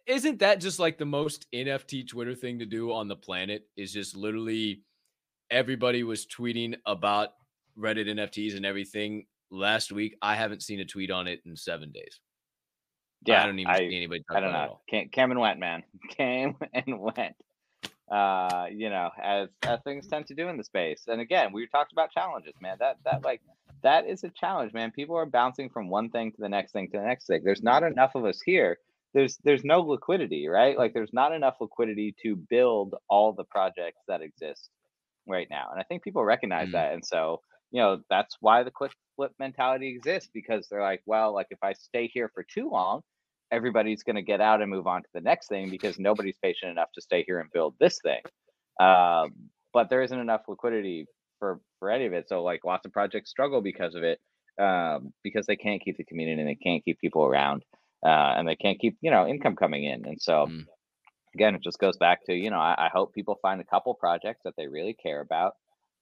isn't 0.06 0.40
that 0.40 0.60
just 0.60 0.78
like 0.78 1.00
the 1.00 1.06
most 1.06 1.48
nft 1.52 2.08
twitter 2.08 2.36
thing 2.36 2.60
to 2.60 2.66
do 2.68 2.94
on 2.94 3.08
the 3.08 3.16
planet 3.16 3.64
is 3.76 3.92
just 3.92 4.16
literally 4.16 4.84
everybody 5.50 6.04
was 6.04 6.28
tweeting 6.28 6.76
about 6.86 7.30
reddit 7.76 8.08
nfts 8.08 8.56
and 8.56 8.68
everything 8.68 9.26
last 9.50 9.92
week 9.92 10.16
i 10.22 10.36
haven't 10.36 10.62
seen 10.62 10.80
a 10.80 10.86
tweet 10.86 11.10
on 11.10 11.28
it 11.28 11.40
in 11.44 11.56
seven 11.56 11.92
days 11.92 12.20
yeah, 13.26 13.42
i 13.42 13.46
don't 13.48 13.58
even 13.58 13.76
see 13.76 13.96
anybody 13.96 14.24
I 14.30 14.40
don't 14.40 14.50
about 14.50 14.80
it 14.88 14.96
at 14.96 15.04
know. 15.06 15.10
came 15.12 15.32
and 15.32 15.40
went, 15.40 15.60
man. 15.60 15.84
Came 16.10 16.56
and 16.74 17.00
went. 17.00 17.36
Uh, 18.10 18.66
you 18.72 18.90
know, 18.90 19.10
as 19.22 19.50
as 19.64 19.80
things 19.84 20.08
tend 20.08 20.26
to 20.28 20.34
do 20.34 20.48
in 20.48 20.58
the 20.58 20.64
space. 20.64 21.04
And 21.08 21.22
again, 21.22 21.52
we 21.54 21.68
talked 21.68 21.92
about 21.92 22.12
challenges, 22.12 22.54
man. 22.62 22.78
That 22.80 22.98
that 23.06 23.24
like 23.24 23.42
that 23.84 24.08
is 24.08 24.24
a 24.24 24.30
challenge, 24.30 24.74
man. 24.74 24.92
People 24.92 25.16
are 25.16 25.26
bouncing 25.28 25.70
from 25.70 25.90
one 25.90 26.10
thing 26.10 26.32
to 26.32 26.38
the 26.40 26.50
next 26.50 26.72
thing 26.72 26.90
to 26.92 26.98
the 26.98 27.04
next 27.06 27.28
thing. 27.28 27.42
There's 27.44 27.62
not 27.64 27.84
enough 27.84 28.16
of 28.16 28.26
us 28.26 28.42
here. 28.44 28.78
There's 29.14 29.38
there's 29.44 29.64
no 29.64 29.82
liquidity, 29.82 30.48
right? 30.48 30.78
Like 30.78 30.94
there's 30.94 31.14
not 31.14 31.34
enough 31.34 31.56
liquidity 31.62 32.16
to 32.24 32.36
build 32.36 32.96
all 33.10 33.34
the 33.34 33.44
projects 33.44 34.02
that 34.08 34.22
exist 34.22 34.70
right 35.28 35.48
now. 35.50 35.68
And 35.72 35.80
I 35.80 35.84
think 35.84 36.04
people 36.04 36.24
recognize 36.24 36.70
Mm. 36.70 36.74
that. 36.74 36.94
And 36.94 37.06
so, 37.06 37.42
you 37.72 37.82
know, 37.82 38.02
that's 38.10 38.38
why 38.40 38.64
the 38.64 38.72
quick 38.72 38.92
flip 39.16 39.34
mentality 39.40 39.90
exists 39.90 40.30
because 40.34 40.68
they're 40.68 40.82
like, 40.82 41.02
well, 41.06 41.34
like 41.34 41.48
if 41.52 41.60
I 41.64 41.74
stay 41.74 42.08
here 42.12 42.32
for 42.34 42.44
too 42.44 42.70
long, 42.70 43.02
everybody's 43.52 44.04
going 44.04 44.16
to 44.16 44.22
get 44.22 44.42
out 44.42 44.62
and 44.62 44.70
move 44.70 44.88
on 44.88 45.02
to 45.02 45.10
the 45.14 45.22
next 45.22 45.48
thing 45.48 45.70
because 45.70 46.00
nobody's 46.00 46.38
patient 46.42 46.72
enough 46.72 46.90
to 46.96 47.02
stay 47.02 47.24
here 47.26 47.40
and 47.40 47.52
build 47.52 47.76
this 47.80 48.00
thing. 48.02 48.22
Um, 48.80 49.34
but 49.74 49.90
there 49.90 50.02
isn't 50.02 50.20
enough 50.20 50.42
liquidity 50.48 51.08
for 51.40 51.60
for 51.80 51.90
any 51.90 52.06
of 52.06 52.14
it. 52.14 52.28
So 52.28 52.44
like 52.44 52.66
lots 52.66 52.86
of 52.86 52.94
projects 52.94 53.30
struggle 53.30 53.62
because 53.62 53.96
of 53.96 54.04
it, 54.04 54.20
um, 54.62 55.14
because 55.24 55.46
they 55.46 55.56
can't 55.56 55.82
keep 55.82 55.98
the 55.98 56.04
community 56.04 56.42
and 56.42 56.50
they 56.50 56.56
can't 56.56 56.84
keep 56.84 57.00
people 57.00 57.24
around, 57.24 57.64
uh, 58.06 58.34
and 58.38 58.48
they 58.48 58.56
can't 58.56 58.80
keep 58.80 58.98
you 59.02 59.12
know 59.12 59.28
income 59.28 59.56
coming 59.56 59.86
in. 59.86 60.06
And 60.06 60.22
so 60.22 60.48
Mm. 60.48 60.66
again, 61.36 61.56
it 61.56 61.62
just 61.64 61.80
goes 61.80 61.98
back 61.98 62.26
to 62.26 62.34
you 62.34 62.50
know 62.50 62.60
I, 62.60 62.76
I 62.86 62.90
hope 62.94 63.14
people 63.14 63.38
find 63.42 63.62
a 63.62 63.66
couple 63.66 63.94
projects 63.94 64.42
that 64.46 64.54
they 64.58 64.68
really 64.68 64.94
care 64.94 65.22
about. 65.22 65.54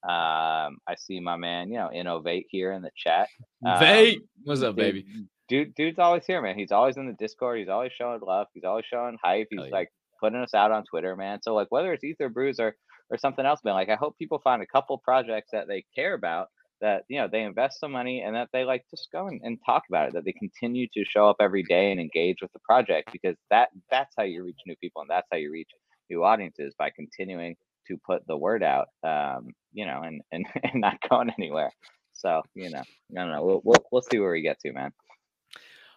Um, 0.03 0.77
I 0.87 0.95
see 0.97 1.19
my 1.19 1.35
man, 1.35 1.69
you 1.69 1.77
know, 1.77 1.91
innovate 1.91 2.45
here 2.49 2.71
in 2.71 2.81
the 2.81 2.91
chat. 2.95 3.27
Vate, 3.61 4.17
Um, 4.19 4.23
what's 4.43 4.61
up 4.61 4.75
baby 4.75 5.05
Dude, 5.47 5.73
dude's 5.75 5.99
always 5.99 6.25
here, 6.25 6.41
man. 6.41 6.57
He's 6.57 6.71
always 6.71 6.97
in 6.97 7.07
the 7.07 7.13
Discord. 7.13 7.59
He's 7.59 7.69
always 7.69 7.91
showing 7.93 8.19
love. 8.21 8.47
He's 8.53 8.65
always 8.65 8.85
showing 8.85 9.17
hype. 9.23 9.47
He's 9.49 9.59
Hell 9.59 9.67
yeah. 9.69 9.75
like 9.75 9.89
putting 10.19 10.39
us 10.39 10.53
out 10.53 10.71
on 10.71 10.83
Twitter, 10.83 11.15
man. 11.15 11.39
So 11.41 11.53
like 11.53 11.67
whether 11.69 11.93
it's 11.93 12.03
Ether 12.03 12.29
Brews 12.29 12.59
or 12.59 12.75
or 13.09 13.17
something 13.17 13.45
else, 13.45 13.61
man. 13.63 13.73
Like 13.73 13.89
I 13.89 13.95
hope 13.95 14.17
people 14.17 14.39
find 14.43 14.61
a 14.61 14.67
couple 14.67 14.97
projects 14.97 15.49
that 15.53 15.67
they 15.67 15.85
care 15.95 16.13
about 16.13 16.47
that 16.79 17.03
you 17.09 17.19
know 17.19 17.27
they 17.31 17.41
invest 17.41 17.79
some 17.79 17.91
money 17.91 18.21
and 18.21 18.35
that 18.35 18.49
they 18.53 18.63
like 18.63 18.83
just 18.91 19.07
go 19.11 19.27
and, 19.27 19.41
and 19.43 19.57
talk 19.65 19.83
about 19.89 20.09
it. 20.09 20.13
That 20.13 20.25
they 20.25 20.33
continue 20.33 20.87
to 20.93 21.05
show 21.05 21.29
up 21.29 21.37
every 21.39 21.63
day 21.63 21.91
and 21.91 21.99
engage 21.99 22.37
with 22.41 22.51
the 22.53 22.59
project 22.59 23.09
because 23.11 23.35
that 23.49 23.69
that's 23.89 24.13
how 24.17 24.23
you 24.23 24.43
reach 24.43 24.59
new 24.65 24.75
people 24.77 25.01
and 25.01 25.09
that's 25.09 25.27
how 25.31 25.37
you 25.37 25.51
reach 25.51 25.69
new 26.09 26.23
audiences 26.23 26.73
by 26.77 26.89
continuing 26.89 27.55
to 27.87 27.97
put 28.05 28.25
the 28.27 28.37
word 28.37 28.63
out. 28.63 28.87
Um, 29.03 29.49
you 29.73 29.85
know, 29.85 30.01
and 30.03 30.21
and 30.31 30.45
and 30.63 30.81
not 30.81 30.97
going 31.09 31.31
anywhere. 31.37 31.71
So 32.13 32.41
you 32.53 32.69
know, 32.69 32.81
I 32.81 33.13
don't 33.13 33.31
know. 33.31 33.43
We'll 33.43 33.61
we'll, 33.63 33.85
we'll 33.91 34.01
see 34.01 34.19
where 34.19 34.31
we 34.31 34.41
get 34.41 34.59
to, 34.61 34.73
man. 34.73 34.91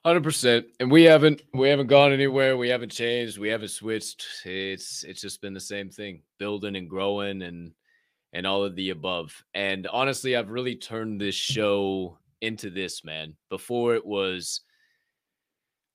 Hundred 0.03 0.23
percent, 0.23 0.67
and 0.81 0.91
we 0.91 1.05
haven't 1.05 1.43
we 1.53 1.69
haven't 1.69 1.89
gone 1.89 2.11
anywhere. 2.11 2.57
We 2.57 2.71
haven't 2.71 2.91
changed. 2.91 3.37
We 3.37 3.51
haven't 3.51 3.69
switched. 3.69 4.25
It's 4.47 5.05
it's 5.05 5.21
just 5.21 5.43
been 5.43 5.53
the 5.53 5.61
same 5.61 5.91
thing, 5.91 6.23
building 6.39 6.75
and 6.77 6.89
growing, 6.89 7.43
and 7.43 7.73
and 8.33 8.47
all 8.47 8.65
of 8.65 8.75
the 8.77 8.91
above. 8.91 9.45
And 9.53 9.87
honestly, 9.89 10.37
I've 10.37 10.49
really 10.49 10.77
turned 10.77 11.21
this 11.21 11.35
show 11.35 12.19
into 12.41 12.71
this 12.71 13.05
man. 13.05 13.35
Before 13.51 13.95
it 13.95 14.07
was, 14.07 14.63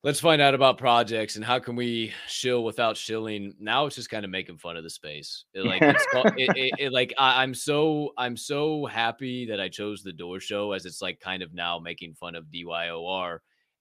let's 0.03 0.19
find 0.19 0.39
out 0.39 0.53
about 0.53 0.77
projects 0.77 1.35
and 1.35 1.43
how 1.43 1.57
can 1.57 1.75
we 1.75 2.13
shill 2.27 2.63
without 2.63 2.97
shilling. 2.97 3.55
Now 3.59 3.87
it's 3.87 3.95
just 3.95 4.11
kind 4.11 4.23
of 4.23 4.29
making 4.29 4.59
fun 4.59 4.77
of 4.77 4.83
the 4.83 4.89
space. 4.91 5.45
It, 5.55 5.65
like 5.65 5.81
it's 5.81 6.05
called, 6.11 6.31
it, 6.37 6.55
it, 6.55 6.73
it, 6.77 6.93
like 6.93 7.11
I, 7.17 7.41
I'm 7.41 7.55
so 7.55 8.11
I'm 8.19 8.37
so 8.37 8.85
happy 8.85 9.47
that 9.47 9.59
I 9.59 9.67
chose 9.67 10.03
the 10.03 10.13
door 10.13 10.39
show 10.39 10.73
as 10.73 10.85
it's 10.85 11.01
like 11.01 11.19
kind 11.19 11.41
of 11.41 11.55
now 11.55 11.79
making 11.79 12.13
fun 12.13 12.35
of 12.35 12.45
DYOR 12.53 13.39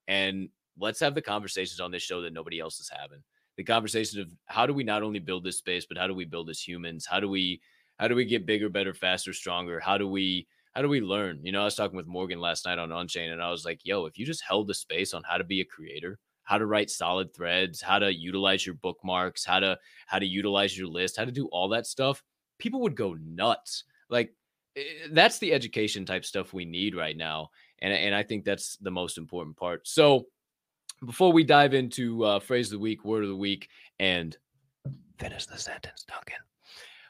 and 0.08 0.48
let's 0.78 1.00
have 1.00 1.14
the 1.14 1.22
conversations 1.22 1.80
on 1.80 1.90
this 1.90 2.02
show 2.02 2.20
that 2.22 2.32
nobody 2.32 2.60
else 2.60 2.80
is 2.80 2.90
having. 2.94 3.22
The 3.56 3.64
conversation 3.64 4.20
of 4.20 4.32
how 4.46 4.66
do 4.66 4.74
we 4.74 4.84
not 4.84 5.02
only 5.02 5.20
build 5.20 5.44
this 5.44 5.58
space 5.58 5.86
but 5.86 5.96
how 5.96 6.06
do 6.06 6.14
we 6.14 6.24
build 6.24 6.50
as 6.50 6.60
humans? 6.60 7.06
How 7.06 7.20
do 7.20 7.28
we 7.28 7.60
how 7.98 8.08
do 8.08 8.14
we 8.14 8.24
get 8.24 8.46
bigger 8.46 8.68
better 8.68 8.94
faster 8.94 9.32
stronger? 9.32 9.78
How 9.78 9.96
do 9.96 10.08
we 10.08 10.46
how 10.74 10.82
do 10.82 10.88
we 10.88 11.00
learn? 11.00 11.40
You 11.44 11.52
know 11.52 11.60
i 11.60 11.64
was 11.64 11.76
talking 11.76 11.96
with 11.96 12.06
morgan 12.06 12.40
last 12.40 12.66
night 12.66 12.80
on 12.80 12.90
onchain 12.90 13.32
and 13.32 13.40
i 13.40 13.50
was 13.50 13.64
like 13.64 13.80
yo 13.84 14.06
if 14.06 14.18
you 14.18 14.26
just 14.26 14.42
held 14.42 14.66
the 14.66 14.74
space 14.74 15.14
on 15.14 15.22
how 15.22 15.36
to 15.36 15.44
be 15.44 15.60
a 15.60 15.64
creator 15.64 16.18
how 16.42 16.58
to 16.58 16.66
write 16.66 16.90
solid 16.90 17.32
threads 17.32 17.80
how 17.80 18.00
to 18.00 18.12
utilize 18.12 18.66
your 18.66 18.74
bookmarks 18.74 19.44
how 19.44 19.60
to 19.60 19.78
how 20.08 20.18
to 20.18 20.26
utilize 20.26 20.76
your 20.76 20.88
list 20.88 21.16
how 21.16 21.24
to 21.24 21.30
do 21.30 21.46
all 21.52 21.68
that 21.68 21.86
stuff 21.86 22.24
people 22.58 22.80
would 22.80 22.96
go 22.96 23.14
nuts. 23.14 23.84
Like 24.08 24.34
eh, 24.76 25.08
that's 25.10 25.38
the 25.38 25.52
education 25.52 26.04
type 26.04 26.24
stuff 26.24 26.52
we 26.52 26.64
need 26.64 26.94
right 26.94 27.16
now 27.16 27.50
and 27.84 27.92
and 27.92 28.14
I 28.14 28.22
think 28.22 28.44
that's 28.44 28.76
the 28.78 28.90
most 28.90 29.18
important 29.18 29.56
part. 29.56 29.86
So 29.86 30.26
before 31.04 31.32
we 31.32 31.44
dive 31.44 31.74
into 31.74 32.24
uh, 32.24 32.40
phrase 32.40 32.68
of 32.68 32.72
the 32.72 32.78
week, 32.78 33.04
word 33.04 33.22
of 33.22 33.28
the 33.28 33.36
week, 33.36 33.68
and 34.00 34.36
finish 35.18 35.44
the 35.44 35.58
sentence, 35.58 36.04
Duncan, 36.08 36.42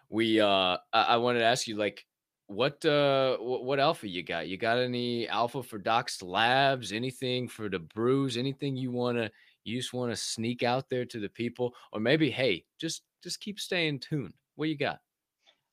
we 0.08 0.40
uh 0.40 0.76
I, 0.92 1.02
I 1.02 1.16
wanted 1.18 1.38
to 1.38 1.44
ask 1.44 1.68
you 1.68 1.76
like 1.76 2.04
what 2.48 2.84
uh 2.84 3.36
what, 3.36 3.64
what 3.64 3.80
alpha 3.80 4.08
you 4.08 4.24
got? 4.24 4.48
You 4.48 4.56
got 4.56 4.78
any 4.78 5.28
alpha 5.28 5.62
for 5.62 5.78
Doxxed 5.78 6.24
Labs? 6.24 6.92
Anything 6.92 7.46
for 7.48 7.68
the 7.68 7.78
brews? 7.78 8.36
Anything 8.36 8.76
you 8.76 8.90
wanna 8.90 9.30
you 9.62 9.78
just 9.78 9.94
want 9.94 10.12
to 10.12 10.16
sneak 10.16 10.62
out 10.62 10.90
there 10.90 11.04
to 11.06 11.20
the 11.20 11.28
people, 11.28 11.74
or 11.92 12.00
maybe 12.00 12.30
hey, 12.30 12.64
just 12.80 13.02
just 13.22 13.40
keep 13.40 13.60
staying 13.60 14.00
tuned. 14.00 14.34
What 14.56 14.68
you 14.68 14.76
got? 14.76 14.98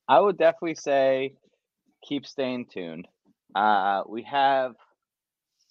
I 0.08 0.20
would 0.20 0.38
definitely 0.38 0.76
say 0.76 1.34
keep 2.06 2.24
staying 2.24 2.66
tuned. 2.72 3.08
Uh, 3.54 4.02
we 4.08 4.22
have 4.22 4.74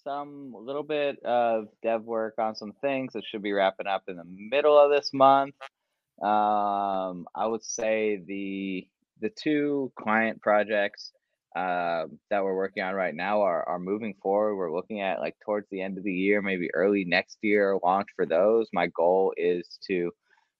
some 0.04 0.54
little 0.58 0.82
bit 0.82 1.22
of 1.24 1.68
dev 1.82 2.04
work 2.04 2.34
on 2.38 2.54
some 2.54 2.72
things 2.80 3.12
that 3.12 3.24
should 3.24 3.42
be 3.42 3.52
wrapping 3.52 3.86
up 3.86 4.04
in 4.08 4.16
the 4.16 4.24
middle 4.26 4.78
of 4.78 4.90
this 4.90 5.10
month. 5.12 5.54
Um, 6.22 7.26
I 7.34 7.46
would 7.46 7.64
say 7.64 8.22
the 8.26 8.86
the 9.20 9.30
two 9.30 9.92
client 9.98 10.40
projects 10.42 11.12
uh, 11.54 12.06
that 12.30 12.42
we're 12.42 12.56
working 12.56 12.82
on 12.82 12.94
right 12.94 13.14
now 13.14 13.42
are 13.42 13.68
are 13.68 13.78
moving 13.78 14.14
forward. 14.22 14.56
We're 14.56 14.74
looking 14.74 15.00
at 15.00 15.20
like 15.20 15.36
towards 15.44 15.68
the 15.70 15.80
end 15.82 15.98
of 15.98 16.04
the 16.04 16.12
year, 16.12 16.42
maybe 16.42 16.72
early 16.74 17.04
next 17.04 17.38
year 17.42 17.78
launch 17.82 18.08
for 18.16 18.26
those. 18.26 18.68
My 18.72 18.88
goal 18.88 19.32
is 19.36 19.78
to 19.88 20.12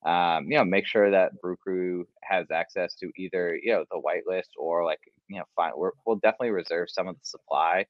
um, 0.05 0.51
you 0.51 0.59
know, 0.59 0.64
make 0.64 0.86
sure 0.86 1.10
that 1.12 1.40
Brew 1.40 1.56
Crew 1.56 2.06
has 2.24 2.51
access 2.51 2.97
to 2.97 3.12
either, 3.16 3.56
you 3.62 3.73
know, 3.73 3.85
the 3.90 4.01
whitelist 4.01 4.48
or 4.59 4.85
like, 4.85 4.98
you 5.28 5.39
know, 5.39 5.44
find, 5.55 5.74
We're, 5.77 5.93
we'll 6.05 6.16
definitely 6.16 6.51
reserve 6.51 6.90
some 6.90 7.06
of 7.06 7.14
the 7.14 7.24
supply 7.24 7.86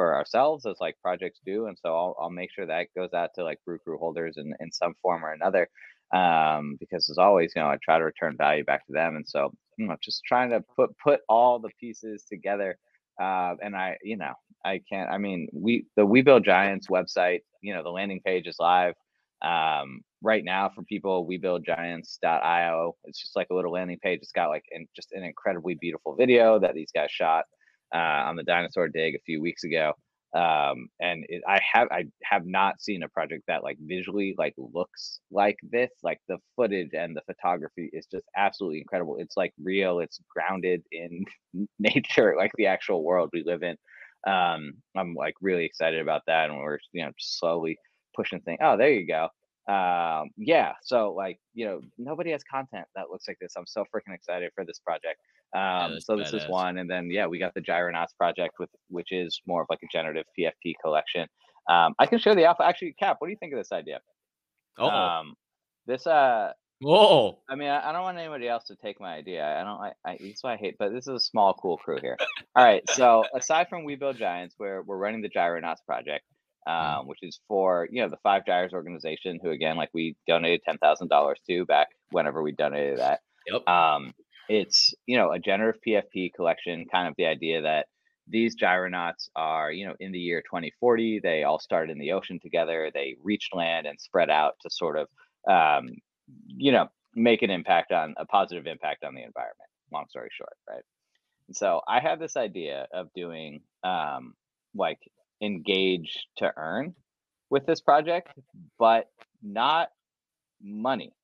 for 0.00 0.14
ourselves 0.14 0.64
as 0.64 0.76
like 0.80 0.96
projects 1.02 1.40
do. 1.44 1.66
And 1.66 1.76
so 1.78 1.94
I'll, 1.94 2.16
I'll 2.18 2.30
make 2.30 2.50
sure 2.50 2.64
that 2.64 2.86
goes 2.96 3.12
out 3.12 3.34
to 3.34 3.44
like 3.44 3.58
Brew 3.66 3.78
Crew 3.78 3.98
holders 3.98 4.38
in, 4.38 4.54
in 4.58 4.72
some 4.72 4.94
form 5.02 5.22
or 5.22 5.32
another. 5.32 5.68
Um, 6.10 6.78
because 6.80 7.10
as 7.10 7.18
always, 7.18 7.52
you 7.54 7.60
know, 7.60 7.68
I 7.68 7.76
try 7.84 7.98
to 7.98 8.04
return 8.04 8.34
value 8.38 8.64
back 8.64 8.86
to 8.86 8.94
them. 8.94 9.16
And 9.16 9.28
so, 9.28 9.52
you 9.76 9.86
know, 9.86 9.96
just 10.02 10.22
trying 10.24 10.48
to 10.50 10.64
put, 10.74 10.96
put 11.04 11.20
all 11.28 11.58
the 11.58 11.68
pieces 11.78 12.24
together. 12.26 12.78
Uh, 13.22 13.56
and 13.62 13.76
I, 13.76 13.98
you 14.02 14.16
know, 14.16 14.32
I 14.64 14.80
can't, 14.90 15.10
I 15.10 15.18
mean, 15.18 15.48
we, 15.52 15.84
the 15.96 16.06
We 16.06 16.22
Build 16.22 16.46
Giants 16.46 16.86
website, 16.88 17.40
you 17.60 17.74
know, 17.74 17.82
the 17.82 17.90
landing 17.90 18.22
page 18.24 18.46
is 18.46 18.56
live 18.58 18.94
um 19.42 20.02
right 20.22 20.44
now 20.44 20.68
for 20.68 20.82
people 20.82 21.24
we 21.24 21.38
build 21.38 21.64
giants.io 21.64 22.94
it's 23.04 23.18
just 23.18 23.34
like 23.34 23.46
a 23.50 23.54
little 23.54 23.72
landing 23.72 23.98
page 24.02 24.18
it's 24.20 24.32
got 24.32 24.50
like 24.50 24.64
an, 24.72 24.86
just 24.94 25.12
an 25.12 25.24
incredibly 25.24 25.74
beautiful 25.80 26.14
video 26.14 26.58
that 26.58 26.74
these 26.74 26.90
guys 26.94 27.10
shot 27.10 27.46
uh, 27.94 27.98
on 28.28 28.36
the 28.36 28.42
dinosaur 28.42 28.88
dig 28.88 29.14
a 29.14 29.20
few 29.26 29.40
weeks 29.40 29.64
ago 29.64 29.92
um 30.32 30.86
and 31.00 31.24
it, 31.28 31.42
i 31.48 31.58
have 31.72 31.88
i 31.90 32.04
have 32.22 32.46
not 32.46 32.80
seen 32.80 33.02
a 33.02 33.08
project 33.08 33.42
that 33.48 33.64
like 33.64 33.76
visually 33.80 34.32
like 34.38 34.54
looks 34.56 35.18
like 35.32 35.56
this 35.72 35.90
like 36.04 36.20
the 36.28 36.38
footage 36.54 36.90
and 36.92 37.16
the 37.16 37.22
photography 37.26 37.90
is 37.92 38.06
just 38.06 38.24
absolutely 38.36 38.78
incredible 38.78 39.16
it's 39.18 39.36
like 39.36 39.52
real 39.60 39.98
it's 39.98 40.20
grounded 40.32 40.84
in 40.92 41.24
nature 41.80 42.36
like 42.38 42.52
the 42.56 42.66
actual 42.66 43.02
world 43.02 43.28
we 43.32 43.42
live 43.44 43.64
in 43.64 43.76
um 44.32 44.72
i'm 44.96 45.14
like 45.14 45.34
really 45.40 45.64
excited 45.64 46.00
about 46.00 46.22
that 46.28 46.48
and 46.48 46.58
we're 46.60 46.78
you 46.92 47.04
know 47.04 47.10
slowly 47.18 47.76
pushing 48.14 48.40
thing. 48.40 48.58
Oh, 48.60 48.76
there 48.76 48.92
you 48.92 49.06
go. 49.06 49.28
Um, 49.70 50.30
yeah, 50.36 50.72
so 50.82 51.12
like 51.12 51.38
you 51.54 51.64
know, 51.64 51.80
nobody 51.96 52.32
has 52.32 52.42
content 52.42 52.86
that 52.96 53.10
looks 53.10 53.28
like 53.28 53.38
this. 53.40 53.52
I'm 53.56 53.66
so 53.66 53.84
freaking 53.94 54.14
excited 54.14 54.50
for 54.54 54.64
this 54.64 54.80
project. 54.80 55.20
Um, 55.54 56.00
so 56.00 56.16
this 56.16 56.32
is 56.32 56.48
one, 56.48 56.78
and 56.78 56.90
then 56.90 57.08
yeah, 57.10 57.26
we 57.26 57.38
got 57.38 57.54
the 57.54 57.60
Gyronauts 57.60 58.16
project 58.18 58.54
with 58.58 58.70
which 58.88 59.12
is 59.12 59.40
more 59.46 59.62
of 59.62 59.68
like 59.70 59.80
a 59.84 59.86
generative 59.92 60.24
PFP 60.38 60.74
collection. 60.82 61.28
Um, 61.68 61.94
I 62.00 62.06
can 62.06 62.18
show 62.18 62.34
the 62.34 62.44
alpha. 62.44 62.64
Actually, 62.64 62.94
Cap, 62.98 63.16
what 63.20 63.28
do 63.28 63.30
you 63.30 63.36
think 63.38 63.52
of 63.52 63.58
this 63.58 63.70
idea? 63.70 64.00
Oh, 64.78 64.88
Um, 64.88 65.34
this 65.86 66.04
uh, 66.06 66.52
whoa. 66.80 67.38
I 67.48 67.54
mean, 67.54 67.68
I, 67.68 67.90
I 67.90 67.92
don't 67.92 68.02
want 68.02 68.18
anybody 68.18 68.48
else 68.48 68.64
to 68.64 68.76
take 68.76 69.00
my 69.00 69.14
idea. 69.14 69.44
I 69.44 69.62
don't. 69.62 69.80
I, 69.80 69.92
I 70.04 70.18
that's 70.20 70.42
why 70.42 70.54
I 70.54 70.56
hate. 70.56 70.76
But 70.80 70.92
this 70.92 71.06
is 71.06 71.14
a 71.14 71.20
small, 71.20 71.54
cool 71.54 71.76
crew 71.76 71.98
here. 72.00 72.16
All 72.56 72.64
right. 72.64 72.82
So 72.90 73.24
aside 73.34 73.68
from 73.68 73.84
We 73.84 73.94
Build 73.94 74.16
Giants, 74.16 74.56
where 74.58 74.82
we're 74.82 74.96
running 74.96 75.22
the 75.22 75.30
Gyronauts 75.30 75.84
project, 75.86 76.24
um, 76.66 77.06
which 77.06 77.20
is 77.22 77.40
for 77.48 77.88
you 77.90 78.02
know 78.02 78.08
the 78.08 78.18
Five 78.22 78.46
Gyres 78.46 78.72
organization, 78.72 79.38
who 79.42 79.50
again, 79.50 79.76
like 79.76 79.90
we 79.94 80.16
donated 80.26 80.60
ten 80.64 80.78
thousand 80.78 81.08
dollars 81.08 81.38
to 81.48 81.64
back 81.66 81.88
whenever 82.10 82.42
we 82.42 82.52
donated 82.52 82.98
that. 82.98 83.20
Yep. 83.46 83.68
Um, 83.68 84.12
it's 84.48 84.94
you 85.06 85.16
know 85.16 85.32
a 85.32 85.38
generative 85.38 85.80
PFP 85.86 86.34
collection, 86.34 86.86
kind 86.92 87.08
of 87.08 87.14
the 87.16 87.26
idea 87.26 87.62
that 87.62 87.86
these 88.30 88.56
gyronauts 88.56 89.28
are 89.34 89.72
you 89.72 89.86
know 89.86 89.94
in 90.00 90.12
the 90.12 90.18
year 90.18 90.40
2040 90.42 91.20
they 91.20 91.42
all 91.42 91.58
started 91.58 91.90
in 91.90 91.98
the 91.98 92.12
ocean 92.12 92.38
together 92.40 92.90
they 92.94 93.16
reached 93.22 93.54
land 93.54 93.86
and 93.86 94.00
spread 94.00 94.30
out 94.30 94.54
to 94.62 94.70
sort 94.70 94.96
of 94.96 95.08
um, 95.48 95.88
you 96.46 96.70
know 96.72 96.88
make 97.14 97.42
an 97.42 97.50
impact 97.50 97.92
on 97.92 98.14
a 98.18 98.24
positive 98.26 98.66
impact 98.66 99.04
on 99.04 99.14
the 99.14 99.22
environment 99.22 99.68
long 99.92 100.04
story 100.08 100.28
short 100.32 100.52
right 100.68 100.84
and 101.48 101.56
so 101.56 101.80
i 101.88 101.98
had 101.98 102.20
this 102.20 102.36
idea 102.36 102.86
of 102.94 103.08
doing 103.14 103.60
um, 103.82 104.34
like 104.74 104.98
engage 105.42 106.26
to 106.36 106.52
earn 106.56 106.94
with 107.50 107.66
this 107.66 107.80
project 107.80 108.28
but 108.78 109.10
not 109.42 109.90
money 110.62 111.14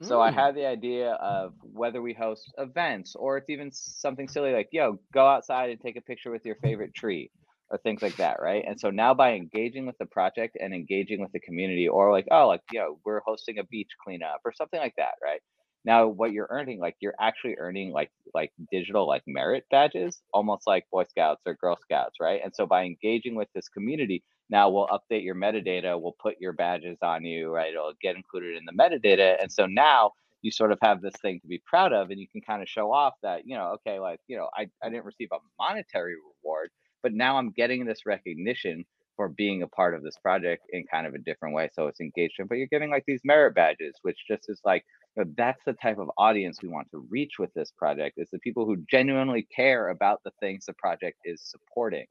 so 0.00 0.20
I 0.20 0.30
Mm. 0.30 0.32
had 0.32 0.54
the 0.56 0.66
idea 0.66 1.12
of 1.12 1.54
whether 1.62 2.02
we 2.02 2.12
host 2.12 2.52
events 2.58 3.14
or 3.14 3.36
it's 3.38 3.48
even 3.48 3.70
something 3.72 4.26
silly 4.28 4.52
like, 4.52 4.68
yo, 4.72 4.98
go 5.12 5.26
outside 5.26 5.70
and 5.70 5.80
take 5.80 5.96
a 5.96 6.00
picture 6.00 6.30
with 6.30 6.44
your 6.44 6.56
favorite 6.56 6.92
tree 6.94 7.30
or 7.70 7.78
things 7.78 8.02
like 8.02 8.16
that, 8.16 8.38
right? 8.42 8.64
And 8.66 8.80
so 8.80 8.90
now 8.90 9.14
by 9.14 9.34
engaging 9.34 9.86
with 9.86 9.96
the 9.98 10.06
project 10.06 10.56
and 10.60 10.74
engaging 10.74 11.20
with 11.20 11.30
the 11.32 11.40
community 11.40 11.86
or 11.88 12.10
like, 12.10 12.26
oh, 12.32 12.48
like, 12.48 12.62
you 12.68 12.80
know, 12.80 12.98
we're 13.04 13.20
hosting 13.24 13.58
a 13.58 13.64
beach 13.64 13.90
cleanup 14.04 14.40
or 14.44 14.52
something 14.52 14.80
like 14.80 14.94
that, 14.96 15.14
right? 15.22 15.40
Now 15.84 16.06
what 16.06 16.32
you're 16.32 16.48
earning, 16.50 16.78
like 16.80 16.96
you're 17.00 17.14
actually 17.20 17.56
earning 17.58 17.92
like 17.92 18.10
like 18.34 18.52
digital 18.70 19.06
like 19.06 19.22
merit 19.26 19.64
badges, 19.70 20.22
almost 20.32 20.66
like 20.66 20.86
Boy 20.92 21.04
Scouts 21.04 21.42
or 21.46 21.54
Girl 21.54 21.76
Scouts, 21.80 22.16
right? 22.20 22.40
And 22.44 22.54
so 22.54 22.66
by 22.66 22.84
engaging 22.84 23.34
with 23.34 23.48
this 23.54 23.68
community, 23.68 24.22
now 24.50 24.70
we'll 24.70 24.88
update 24.88 25.24
your 25.24 25.34
metadata, 25.34 26.00
we'll 26.00 26.16
put 26.22 26.36
your 26.40 26.52
badges 26.52 26.98
on 27.02 27.24
you, 27.24 27.50
right? 27.50 27.72
It'll 27.72 27.94
get 28.00 28.16
included 28.16 28.56
in 28.56 28.64
the 28.64 28.72
metadata. 28.72 29.40
And 29.42 29.50
so 29.50 29.66
now 29.66 30.12
you 30.42 30.50
sort 30.50 30.72
of 30.72 30.78
have 30.82 31.00
this 31.00 31.14
thing 31.22 31.40
to 31.40 31.46
be 31.48 31.62
proud 31.66 31.92
of 31.92 32.10
and 32.10 32.20
you 32.20 32.28
can 32.28 32.40
kind 32.42 32.62
of 32.62 32.68
show 32.68 32.92
off 32.92 33.14
that, 33.22 33.42
you 33.46 33.56
know, 33.56 33.76
okay, 33.86 33.98
like, 33.98 34.20
you 34.28 34.36
know, 34.36 34.48
I, 34.56 34.68
I 34.82 34.88
didn't 34.90 35.04
receive 35.04 35.28
a 35.32 35.38
monetary 35.58 36.14
reward, 36.14 36.70
but 37.02 37.12
now 37.12 37.38
I'm 37.38 37.50
getting 37.50 37.84
this 37.84 38.06
recognition 38.06 38.84
for 39.16 39.28
being 39.28 39.62
a 39.62 39.68
part 39.68 39.94
of 39.94 40.02
this 40.02 40.16
project 40.22 40.64
in 40.70 40.84
kind 40.90 41.06
of 41.06 41.14
a 41.14 41.18
different 41.18 41.54
way. 41.54 41.68
So 41.74 41.86
it's 41.86 42.00
engagement, 42.00 42.48
but 42.48 42.56
you're 42.58 42.66
getting 42.66 42.90
like 42.90 43.04
these 43.06 43.20
merit 43.24 43.54
badges, 43.54 43.94
which 44.02 44.16
just 44.28 44.44
is 44.48 44.60
like, 44.64 44.84
you 45.16 45.24
know, 45.24 45.30
that's 45.36 45.62
the 45.66 45.74
type 45.74 45.98
of 45.98 46.10
audience 46.18 46.58
we 46.62 46.68
want 46.68 46.88
to 46.90 47.06
reach 47.10 47.32
with 47.38 47.52
this 47.54 47.72
project 47.76 48.14
is 48.18 48.28
the 48.32 48.38
people 48.38 48.64
who 48.64 48.76
genuinely 48.90 49.46
care 49.54 49.88
about 49.90 50.20
the 50.24 50.32
things 50.40 50.64
the 50.66 50.74
project 50.74 51.18
is 51.24 51.42
supporting. 51.44 52.06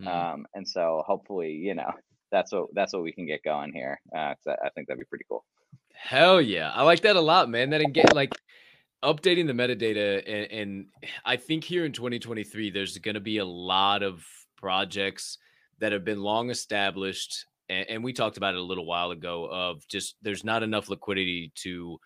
Mm. 0.00 0.06
Um, 0.06 0.46
and 0.54 0.66
so 0.66 1.02
hopefully, 1.06 1.52
you 1.52 1.74
know, 1.74 1.90
that's 2.32 2.52
what 2.52 2.66
that's 2.74 2.92
what 2.92 3.02
we 3.02 3.12
can 3.12 3.26
get 3.26 3.42
going 3.44 3.72
here. 3.72 4.00
Uh, 4.14 4.34
I, 4.48 4.70
think 4.74 4.88
that'd 4.88 4.98
be 4.98 5.06
pretty 5.08 5.24
cool. 5.28 5.44
Hell 5.94 6.40
yeah. 6.40 6.70
I 6.72 6.82
like 6.82 7.02
that 7.02 7.16
a 7.16 7.20
lot, 7.20 7.48
man. 7.48 7.70
That 7.70 7.80
engage 7.80 8.12
like 8.12 8.32
updating 9.04 9.46
the 9.46 9.52
metadata 9.52 10.22
and, 10.26 10.50
and 10.50 10.86
I 11.26 11.36
think 11.36 11.62
here 11.62 11.84
in 11.84 11.92
2023 11.92 12.70
there's 12.70 12.96
going 12.98 13.16
to 13.16 13.20
be 13.20 13.36
a 13.36 13.44
lot 13.44 14.02
of 14.02 14.24
projects 14.56 15.36
that 15.80 15.92
have 15.92 16.06
been 16.06 16.20
long 16.20 16.48
established 16.48 17.44
and, 17.68 17.86
and 17.90 18.04
we 18.04 18.14
talked 18.14 18.38
about 18.38 18.54
it 18.54 18.60
a 18.60 18.64
little 18.64 18.86
while 18.86 19.10
ago 19.10 19.44
of 19.44 19.86
just 19.88 20.16
there's 20.22 20.42
not 20.42 20.62
enough 20.62 20.88
liquidity 20.88 21.52
to 21.56 21.98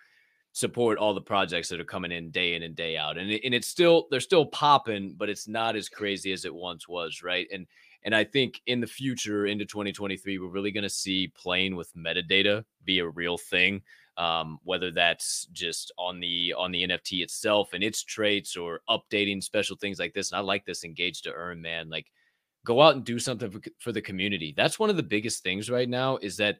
support 0.52 0.98
all 0.98 1.14
the 1.14 1.20
projects 1.20 1.68
that 1.68 1.80
are 1.80 1.84
coming 1.84 2.12
in 2.12 2.30
day 2.30 2.54
in 2.54 2.62
and 2.62 2.74
day 2.74 2.96
out. 2.96 3.18
And, 3.18 3.30
it, 3.30 3.42
and 3.44 3.54
it's 3.54 3.68
still 3.68 4.06
they're 4.10 4.20
still 4.20 4.46
popping 4.46 5.14
but 5.16 5.28
it's 5.28 5.48
not 5.48 5.76
as 5.76 5.88
crazy 5.88 6.32
as 6.32 6.44
it 6.44 6.54
once 6.54 6.88
was 6.88 7.22
right? 7.22 7.46
And 7.52 7.66
and 8.04 8.14
i 8.14 8.22
think 8.22 8.62
in 8.66 8.80
the 8.80 8.86
future 8.86 9.46
into 9.46 9.64
2023 9.64 10.38
we're 10.38 10.46
really 10.46 10.70
going 10.70 10.84
to 10.84 10.88
see 10.88 11.32
playing 11.36 11.74
with 11.74 11.92
metadata 11.96 12.64
be 12.84 13.00
a 13.00 13.08
real 13.08 13.36
thing 13.36 13.82
um, 14.18 14.58
whether 14.64 14.90
that's 14.90 15.46
just 15.52 15.92
on 15.96 16.18
the 16.18 16.52
on 16.58 16.72
the 16.72 16.82
nft 16.82 17.22
itself 17.22 17.70
and 17.72 17.84
its 17.84 18.02
traits 18.02 18.56
or 18.56 18.80
updating 18.90 19.42
special 19.42 19.76
things 19.76 20.00
like 20.00 20.12
this. 20.12 20.32
And 20.32 20.38
i 20.38 20.42
like 20.42 20.66
this 20.66 20.84
engage 20.84 21.22
to 21.22 21.32
earn 21.32 21.62
man. 21.62 21.88
Like 21.88 22.06
go 22.64 22.82
out 22.82 22.96
and 22.96 23.04
do 23.04 23.20
something 23.20 23.50
for, 23.50 23.60
for 23.78 23.92
the 23.92 24.02
community. 24.02 24.52
That's 24.56 24.78
one 24.78 24.90
of 24.90 24.96
the 24.96 25.02
biggest 25.04 25.44
things 25.44 25.70
right 25.70 25.88
now 25.88 26.16
is 26.16 26.36
that 26.38 26.58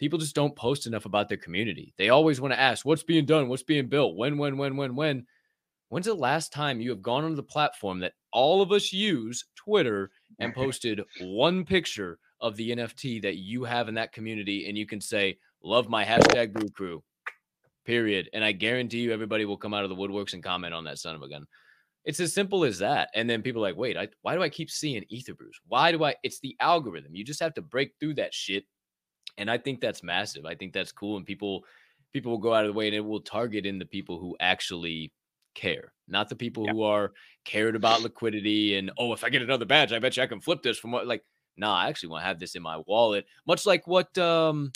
people 0.00 0.18
just 0.18 0.34
don't 0.34 0.56
post 0.56 0.86
enough 0.86 1.04
about 1.04 1.28
their 1.28 1.38
community. 1.38 1.92
They 1.98 2.08
always 2.08 2.40
want 2.40 2.54
to 2.54 2.60
ask, 2.60 2.86
what's 2.86 3.02
being 3.02 3.26
done? 3.26 3.48
What's 3.48 3.62
being 3.62 3.86
built? 3.86 4.16
When, 4.16 4.38
when, 4.38 4.56
when, 4.56 4.76
when, 4.76 4.96
when? 4.96 5.26
When's 5.90 6.06
the 6.06 6.14
last 6.14 6.52
time 6.52 6.80
you 6.80 6.88
have 6.90 7.02
gone 7.02 7.24
onto 7.24 7.36
the 7.36 7.42
platform 7.42 8.00
that 8.00 8.14
all 8.32 8.62
of 8.62 8.72
us 8.72 8.92
use, 8.92 9.44
Twitter, 9.56 10.10
and 10.38 10.54
posted 10.54 11.02
one 11.20 11.64
picture 11.64 12.18
of 12.40 12.56
the 12.56 12.70
NFT 12.70 13.20
that 13.22 13.36
you 13.36 13.62
have 13.64 13.88
in 13.88 13.94
that 13.94 14.12
community 14.12 14.66
and 14.68 14.78
you 14.78 14.86
can 14.86 15.00
say, 15.00 15.36
love 15.62 15.90
my 15.90 16.02
hashtag 16.02 16.54
brew 16.54 16.70
crew, 16.70 17.02
period. 17.84 18.30
And 18.32 18.42
I 18.42 18.52
guarantee 18.52 19.00
you 19.00 19.12
everybody 19.12 19.44
will 19.44 19.58
come 19.58 19.74
out 19.74 19.84
of 19.84 19.90
the 19.90 19.96
woodworks 19.96 20.32
and 20.32 20.42
comment 20.42 20.72
on 20.72 20.84
that 20.84 20.98
son 20.98 21.14
of 21.14 21.22
a 21.22 21.28
gun. 21.28 21.44
It's 22.06 22.20
as 22.20 22.32
simple 22.32 22.64
as 22.64 22.78
that. 22.78 23.10
And 23.14 23.28
then 23.28 23.42
people 23.42 23.62
are 23.62 23.68
like, 23.68 23.76
wait, 23.76 23.98
I, 23.98 24.08
why 24.22 24.34
do 24.34 24.42
I 24.42 24.48
keep 24.48 24.70
seeing 24.70 25.04
ether 25.10 25.34
brews? 25.34 25.60
Why 25.68 25.92
do 25.92 26.02
I? 26.04 26.14
It's 26.22 26.40
the 26.40 26.56
algorithm. 26.58 27.14
You 27.14 27.24
just 27.24 27.40
have 27.40 27.52
to 27.54 27.62
break 27.62 27.92
through 28.00 28.14
that 28.14 28.32
shit 28.32 28.64
and 29.38 29.50
I 29.50 29.58
think 29.58 29.80
that's 29.80 30.02
massive. 30.02 30.46
I 30.46 30.54
think 30.54 30.72
that's 30.72 30.92
cool, 30.92 31.16
and 31.16 31.26
people 31.26 31.64
people 32.12 32.32
will 32.32 32.38
go 32.38 32.54
out 32.54 32.64
of 32.64 32.68
the 32.68 32.78
way, 32.78 32.86
and 32.86 32.94
it 32.96 33.00
will 33.00 33.20
target 33.20 33.66
in 33.66 33.78
the 33.78 33.86
people 33.86 34.18
who 34.18 34.36
actually 34.40 35.12
care, 35.54 35.92
not 36.08 36.28
the 36.28 36.36
people 36.36 36.64
Yeah. 36.64 36.72
who 36.72 36.82
are 36.82 37.12
cared 37.44 37.74
about 37.76 38.02
liquidity 38.02 38.76
and 38.76 38.90
oh, 38.98 39.12
if 39.12 39.24
I 39.24 39.30
get 39.30 39.42
another 39.42 39.64
badge, 39.64 39.92
I 39.92 39.98
bet 39.98 40.16
you 40.16 40.22
I 40.22 40.26
can 40.26 40.40
flip 40.40 40.62
this 40.62 40.78
from 40.78 40.92
what 40.92 41.06
like. 41.06 41.24
Nah, 41.56 41.74
I 41.76 41.88
actually 41.88 42.10
want 42.10 42.22
to 42.22 42.26
have 42.26 42.38
this 42.38 42.54
in 42.54 42.62
my 42.62 42.78
wallet, 42.86 43.26
much 43.46 43.66
like 43.66 43.86
what 43.86 44.16
um 44.16 44.72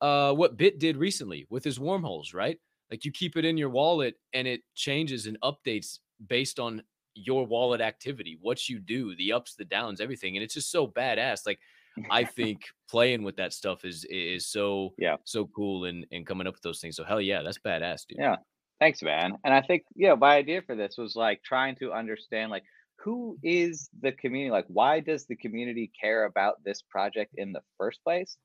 uh 0.00 0.32
what 0.34 0.56
Bit 0.56 0.78
did 0.78 0.96
recently 0.96 1.46
with 1.50 1.64
his 1.64 1.80
wormholes, 1.80 2.34
right? 2.34 2.58
Like 2.90 3.04
you 3.04 3.12
keep 3.12 3.36
it 3.36 3.44
in 3.44 3.56
your 3.56 3.70
wallet 3.70 4.16
and 4.32 4.46
it 4.46 4.62
changes 4.74 5.26
and 5.26 5.38
updates 5.42 5.98
based 6.26 6.58
on 6.60 6.82
your 7.14 7.46
wallet 7.46 7.80
activity, 7.80 8.38
what 8.40 8.68
you 8.68 8.78
do, 8.78 9.14
the 9.16 9.32
ups, 9.32 9.54
the 9.54 9.64
downs, 9.64 10.00
everything, 10.00 10.36
and 10.36 10.44
it's 10.44 10.54
just 10.54 10.70
so 10.70 10.86
badass. 10.86 11.46
Like 11.46 11.58
I 12.10 12.24
think 12.26 12.62
playing 12.88 13.22
with 13.24 13.36
that 13.36 13.52
stuff 13.52 13.84
is 13.84 14.04
is 14.06 14.46
so 14.50 14.96
Yeah. 14.98 15.16
so 15.24 15.46
cool 15.48 15.84
and 15.84 16.06
and 16.12 16.26
coming 16.26 16.46
up 16.46 16.54
with 16.54 16.62
those 16.62 16.80
things. 16.80 16.96
So 16.96 17.04
hell 17.04 17.20
yeah, 17.20 17.42
that's 17.42 17.58
badass, 17.58 18.06
dude. 18.08 18.18
Yeah. 18.18 18.36
Thanks, 18.80 19.02
man. 19.02 19.38
And 19.44 19.54
I 19.54 19.62
think, 19.62 19.84
you 19.94 20.08
know, 20.08 20.16
my 20.16 20.36
idea 20.36 20.62
for 20.62 20.76
this 20.76 20.96
was 20.98 21.16
like 21.16 21.42
trying 21.42 21.76
to 21.76 21.92
understand 21.92 22.50
like 22.50 22.64
who 22.98 23.38
is 23.42 23.88
the 24.00 24.12
community? 24.12 24.50
Like, 24.50 24.66
why 24.68 25.00
does 25.00 25.26
the 25.26 25.36
community 25.36 25.90
care 26.00 26.24
about 26.24 26.56
this 26.64 26.82
project 26.82 27.32
in 27.36 27.52
the 27.52 27.62
first 27.78 28.02
place? 28.04 28.36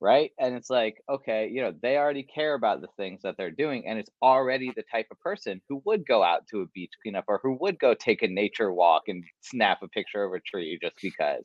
Right. 0.00 0.32
And 0.38 0.54
it's 0.54 0.70
like, 0.70 0.96
okay, 1.08 1.48
you 1.48 1.60
know, 1.62 1.72
they 1.82 1.96
already 1.96 2.22
care 2.22 2.54
about 2.54 2.82
the 2.82 2.88
things 2.96 3.22
that 3.22 3.36
they're 3.38 3.50
doing. 3.50 3.86
And 3.86 3.98
it's 3.98 4.10
already 4.22 4.72
the 4.76 4.84
type 4.92 5.06
of 5.10 5.18
person 5.20 5.60
who 5.68 5.82
would 5.86 6.06
go 6.06 6.22
out 6.22 6.46
to 6.50 6.60
a 6.60 6.68
beach 6.68 6.92
cleanup 7.02 7.24
or 7.28 7.40
who 7.42 7.56
would 7.60 7.78
go 7.78 7.94
take 7.94 8.22
a 8.22 8.28
nature 8.28 8.72
walk 8.72 9.04
and 9.08 9.24
snap 9.42 9.78
a 9.82 9.88
picture 9.88 10.22
of 10.24 10.32
a 10.34 10.40
tree 10.40 10.78
just 10.82 10.96
because. 11.02 11.44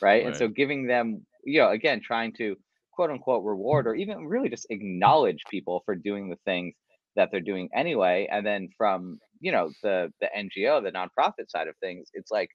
Right. 0.00 0.24
And 0.24 0.36
so 0.36 0.48
giving 0.48 0.86
them, 0.86 1.26
you 1.44 1.60
know, 1.60 1.70
again, 1.70 2.00
trying 2.00 2.32
to 2.34 2.56
quote 2.92 3.10
unquote 3.10 3.44
reward 3.44 3.86
or 3.86 3.94
even 3.94 4.26
really 4.26 4.48
just 4.48 4.66
acknowledge 4.70 5.42
people 5.50 5.82
for 5.84 5.94
doing 5.94 6.28
the 6.28 6.38
things 6.44 6.74
that 7.16 7.30
they're 7.30 7.40
doing 7.40 7.68
anyway 7.74 8.28
and 8.30 8.46
then 8.46 8.68
from 8.76 9.18
you 9.40 9.50
know 9.50 9.70
the 9.82 10.12
the 10.20 10.28
ngo 10.36 10.82
the 10.82 10.90
nonprofit 10.92 11.48
side 11.48 11.68
of 11.68 11.76
things 11.80 12.08
it's 12.14 12.30
like 12.30 12.50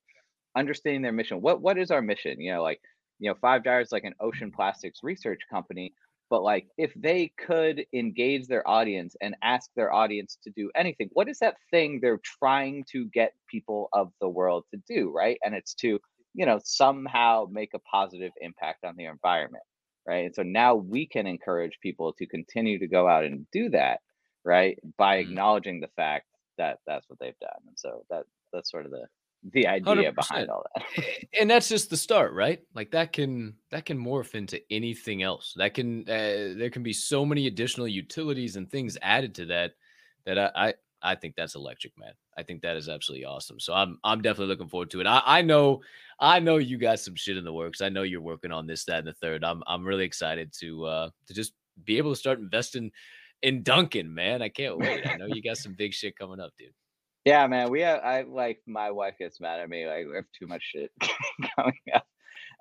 understanding 0.56 1.02
their 1.02 1.12
mission. 1.12 1.42
What 1.42 1.62
what 1.62 1.78
is 1.78 1.92
our 1.92 2.02
mission? 2.02 2.40
You 2.40 2.54
know 2.54 2.64
like 2.64 2.80
you 3.20 3.30
know 3.30 3.36
five 3.42 3.64
gyres 3.64 3.92
like 3.92 4.04
an 4.04 4.16
ocean 4.20 4.52
plastics 4.52 5.00
research 5.04 5.40
company 5.52 5.94
but 6.30 6.44
like 6.44 6.68
if 6.78 6.92
they 6.96 7.32
could 7.38 7.86
engage 7.94 8.48
their 8.48 8.68
audience 8.68 9.16
and 9.22 9.36
ask 9.44 9.70
their 9.76 9.94
audience 9.94 10.38
to 10.44 10.52
do 10.56 10.72
anything 10.76 11.10
what 11.14 11.30
is 11.30 11.40
that 11.40 11.56
thing 11.72 12.00
they're 12.02 12.20
trying 12.40 12.84
to 12.92 13.06
get 13.14 13.34
people 13.50 13.90
of 13.94 14.12
the 14.22 14.30
world 14.30 14.64
to 14.74 14.82
do 14.88 15.12
right? 15.16 15.38
And 15.44 15.54
it's 15.56 15.74
to 15.76 16.00
you 16.34 16.46
know 16.46 16.60
somehow 16.64 17.46
make 17.50 17.74
a 17.74 17.80
positive 17.80 18.32
impact 18.42 18.84
on 18.84 18.96
the 18.98 19.06
environment 19.06 19.64
right 20.08 20.26
and 20.26 20.36
so 20.36 20.44
now 20.44 20.76
we 20.76 21.08
can 21.08 21.28
encourage 21.28 21.78
people 21.82 22.14
to 22.14 22.26
continue 22.28 22.80
to 22.80 22.88
go 22.88 23.08
out 23.08 23.24
and 23.24 23.48
do 23.52 23.70
that 23.70 24.00
right 24.46 24.78
by 24.98 25.18
Mhm. 25.18 25.18
acknowledging 25.18 25.80
the 25.80 25.90
fact 25.96 26.26
that 26.58 26.80
that's 26.86 27.08
what 27.10 27.20
they've 27.20 27.40
done 27.40 27.60
and 27.68 27.78
so 27.78 28.04
that 28.10 28.24
that's 28.52 28.72
sort 28.72 28.86
of 28.86 28.92
the 28.92 29.06
the 29.52 29.68
idea 29.68 30.12
100%. 30.12 30.14
behind 30.14 30.50
all 30.50 30.66
that. 30.76 30.86
and 31.40 31.50
that's 31.50 31.70
just 31.70 31.90
the 31.90 31.98
start 31.98 32.34
right 32.34 32.62
like 32.74 32.92
that 32.92 33.12
can 33.14 33.56
that 33.72 33.86
can 33.86 33.98
morph 33.98 34.36
into 34.36 34.62
anything 34.72 35.24
else 35.24 35.54
that 35.58 35.74
can 35.74 36.02
uh, 36.10 36.54
there 36.58 36.70
can 36.70 36.84
be 36.84 36.94
so 36.94 37.26
many 37.26 37.48
additional 37.48 37.88
utilities 37.88 38.56
and 38.56 38.70
things 38.72 38.98
added 39.02 39.36
to 39.36 39.46
that 39.46 39.74
that 40.26 40.38
I, 40.40 40.52
I 40.56 40.74
i 41.02 41.16
think 41.16 41.36
that's 41.36 41.56
electric 41.56 41.98
man 41.98 42.14
i 42.38 42.44
think 42.44 42.62
that 42.62 42.78
is 42.78 42.90
absolutely 42.90 43.26
awesome 43.26 43.60
so 43.60 43.74
i'm 43.74 43.98
i'm 44.04 44.22
definitely 44.22 44.48
looking 44.48 44.70
forward 44.70 44.90
to 44.90 45.02
it. 45.02 45.08
I 45.08 45.22
i 45.26 45.42
know 45.42 45.82
i 46.20 46.40
know 46.40 46.58
you 46.58 46.78
got 46.78 47.00
some 47.00 47.16
shit 47.16 47.38
in 47.38 47.44
the 47.44 47.54
works. 47.54 47.82
I 47.82 47.90
know 47.90 48.04
you're 48.04 48.22
working 48.22 48.52
on 48.52 48.68
this 48.68 48.86
that 48.86 49.00
and 49.00 49.08
the 49.08 49.14
third. 49.14 49.44
I'm 49.44 49.64
i'm 49.68 49.84
really 49.84 50.06
excited 50.06 50.54
to 50.60 50.86
uh 50.86 51.10
to 51.28 51.34
just 51.34 51.54
be 51.84 51.98
able 51.98 52.12
to 52.12 52.20
start 52.20 52.40
investing 52.40 52.92
in 53.42 53.64
duncan 53.64 54.14
man. 54.14 54.42
I 54.42 54.50
can't 54.50 54.78
wait. 54.78 55.08
I 55.08 55.18
know 55.18 55.28
you 55.28 55.42
got 55.42 55.58
some 55.58 55.74
big 55.74 55.94
shit 55.94 56.18
coming 56.18 56.40
up 56.40 56.52
dude. 56.58 56.70
Yeah, 57.26 57.48
man. 57.48 57.70
We 57.70 57.82
have 57.82 58.02
I 58.04 58.24
like 58.24 58.62
my 58.68 58.92
wife 58.92 59.16
gets 59.18 59.40
mad 59.40 59.60
at 59.60 59.70
me 59.70 59.88
like 59.88 60.06
we 60.08 60.16
have 60.16 60.26
too 60.38 60.48
much 60.48 60.64
shit 60.64 60.92
coming 61.56 61.74
up. 61.94 62.06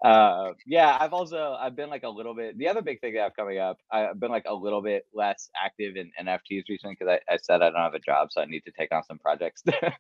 Uh 0.04 0.52
yeah, 0.66 0.96
I've 1.00 1.12
also 1.12 1.56
I've 1.60 1.76
been 1.76 1.90
like 1.90 2.02
a 2.02 2.08
little 2.08 2.34
bit 2.34 2.58
the 2.58 2.68
other 2.68 2.82
big 2.82 3.00
thing 3.00 3.14
that 3.14 3.20
I 3.20 3.22
have 3.24 3.36
coming 3.36 3.58
up, 3.58 3.78
I've 3.90 4.18
been 4.18 4.30
like 4.30 4.44
a 4.46 4.54
little 4.54 4.82
bit 4.82 5.06
less 5.14 5.48
active 5.62 5.96
in 5.96 6.10
NFTs 6.20 6.64
recently 6.68 6.96
because 6.98 7.18
I, 7.28 7.32
I 7.32 7.38
said 7.40 7.62
I 7.62 7.70
don't 7.70 7.80
have 7.80 7.94
a 7.94 8.00
job, 8.00 8.28
so 8.32 8.40
I 8.40 8.46
need 8.46 8.64
to 8.64 8.72
take 8.72 8.92
on 8.92 9.04
some 9.04 9.18
projects 9.18 9.62
to, 9.66 9.94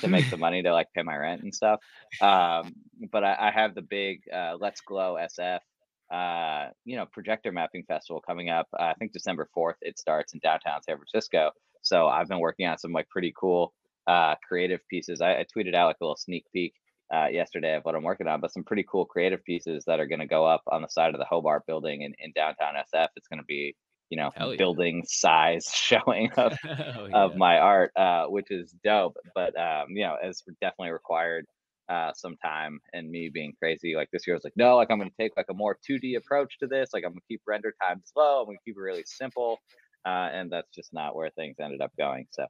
to 0.00 0.08
make 0.08 0.28
the 0.30 0.36
money 0.46 0.62
to 0.62 0.72
like 0.72 0.88
pay 0.94 1.02
my 1.02 1.16
rent 1.16 1.42
and 1.42 1.54
stuff. 1.54 1.80
Um, 2.20 2.74
but 3.10 3.24
I, 3.24 3.36
I 3.40 3.50
have 3.50 3.74
the 3.74 3.82
big 3.82 4.22
uh 4.32 4.56
Let's 4.60 4.80
Glow 4.80 5.16
SF 5.38 5.60
uh 6.08 6.68
you 6.84 6.94
know 6.96 7.06
projector 7.12 7.50
mapping 7.50 7.82
festival 7.82 8.22
coming 8.24 8.48
up 8.48 8.68
uh, 8.78 8.84
i 8.84 8.94
think 8.94 9.10
december 9.10 9.48
4th 9.56 9.74
it 9.80 9.98
starts 9.98 10.34
in 10.34 10.38
downtown 10.38 10.80
san 10.80 10.96
francisco 10.98 11.50
so 11.82 12.06
i've 12.06 12.28
been 12.28 12.38
working 12.38 12.64
on 12.64 12.78
some 12.78 12.92
like 12.92 13.08
pretty 13.08 13.34
cool 13.36 13.72
uh, 14.06 14.34
creative 14.46 14.80
pieces. 14.88 15.20
I, 15.20 15.40
I, 15.40 15.46
tweeted 15.56 15.74
out 15.74 15.86
like 15.86 15.96
a 16.00 16.04
little 16.04 16.16
sneak 16.16 16.44
peek 16.52 16.74
uh, 17.14 17.26
yesterday 17.26 17.76
of 17.76 17.84
what 17.84 17.94
I'm 17.94 18.02
working 18.02 18.26
on, 18.26 18.40
but 18.40 18.52
some 18.52 18.64
pretty 18.64 18.84
cool 18.88 19.04
creative 19.04 19.44
pieces 19.44 19.84
that 19.86 20.00
are 20.00 20.06
going 20.06 20.20
to 20.20 20.26
go 20.26 20.44
up 20.44 20.62
on 20.70 20.82
the 20.82 20.88
side 20.88 21.14
of 21.14 21.18
the 21.18 21.24
Hobart 21.24 21.66
building 21.66 22.02
in, 22.02 22.14
in 22.18 22.32
downtown 22.34 22.74
SF. 22.74 23.08
It's 23.16 23.28
going 23.28 23.40
to 23.40 23.46
be, 23.46 23.76
you 24.10 24.16
know, 24.16 24.30
yeah. 24.36 24.56
building 24.56 25.04
size 25.06 25.66
showing 25.74 26.30
of, 26.32 26.56
Hell 26.62 27.08
of 27.12 27.36
my 27.36 27.58
art, 27.58 27.92
uh, 27.96 28.26
which 28.26 28.50
is 28.50 28.74
dope. 28.84 29.16
But, 29.34 29.58
um, 29.58 29.90
you 29.90 30.02
know, 30.02 30.16
it's 30.22 30.42
definitely 30.60 30.90
required 30.90 31.46
uh, 31.88 32.12
some 32.14 32.36
time 32.38 32.80
and 32.92 33.10
me 33.10 33.30
being 33.32 33.52
crazy. 33.58 33.94
Like 33.94 34.10
this 34.12 34.26
year, 34.26 34.34
I 34.34 34.38
was 34.38 34.44
like, 34.44 34.56
no, 34.56 34.76
like 34.76 34.90
I'm 34.90 34.98
going 34.98 35.10
to 35.10 35.16
take 35.16 35.36
like 35.36 35.46
a 35.50 35.54
more 35.54 35.78
2D 35.88 36.16
approach 36.16 36.58
to 36.58 36.66
this. 36.66 36.90
Like 36.92 37.04
I'm 37.04 37.12
going 37.12 37.20
to 37.20 37.26
keep 37.28 37.42
render 37.46 37.74
time 37.80 38.02
slow. 38.04 38.40
I'm 38.40 38.46
going 38.46 38.56
to 38.58 38.64
keep 38.64 38.76
it 38.76 38.80
really 38.80 39.04
simple. 39.06 39.60
Uh, 40.04 40.30
and 40.32 40.50
that's 40.50 40.70
just 40.74 40.92
not 40.92 41.16
where 41.16 41.30
things 41.30 41.56
ended 41.60 41.80
up 41.80 41.92
going. 41.98 42.26
So, 42.30 42.46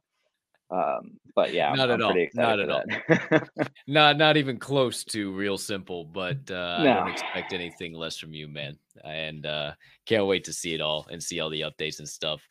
um, 0.69 1.17
but 1.33 1.53
yeah, 1.53 1.69
I'm, 1.69 1.77
Not 1.77 1.89
at 1.89 2.01
I'm 2.01 2.05
all. 2.05 2.27
Not 2.33 2.59
for 2.59 3.39
that. 3.59 3.71
Not 3.87 4.17
not 4.17 4.37
even 4.37 4.57
close 4.57 5.03
to 5.05 5.31
real 5.33 5.57
simple, 5.57 6.03
but 6.03 6.39
uh, 6.51 6.77
I 6.79 6.83
don't 6.83 7.09
expect 7.09 7.53
anything 7.53 7.93
less 7.93 8.17
from 8.17 8.33
you, 8.33 8.47
man. 8.47 8.77
And 9.03 9.45
uh, 9.45 9.73
can't 10.05 10.25
wait 10.25 10.43
to 10.45 10.53
see 10.53 10.73
it 10.73 10.81
all 10.81 11.07
and 11.09 11.21
see 11.23 11.39
all 11.39 11.49
the 11.49 11.61
updates 11.61 11.99
and 11.99 12.09
stuff. 12.09 12.41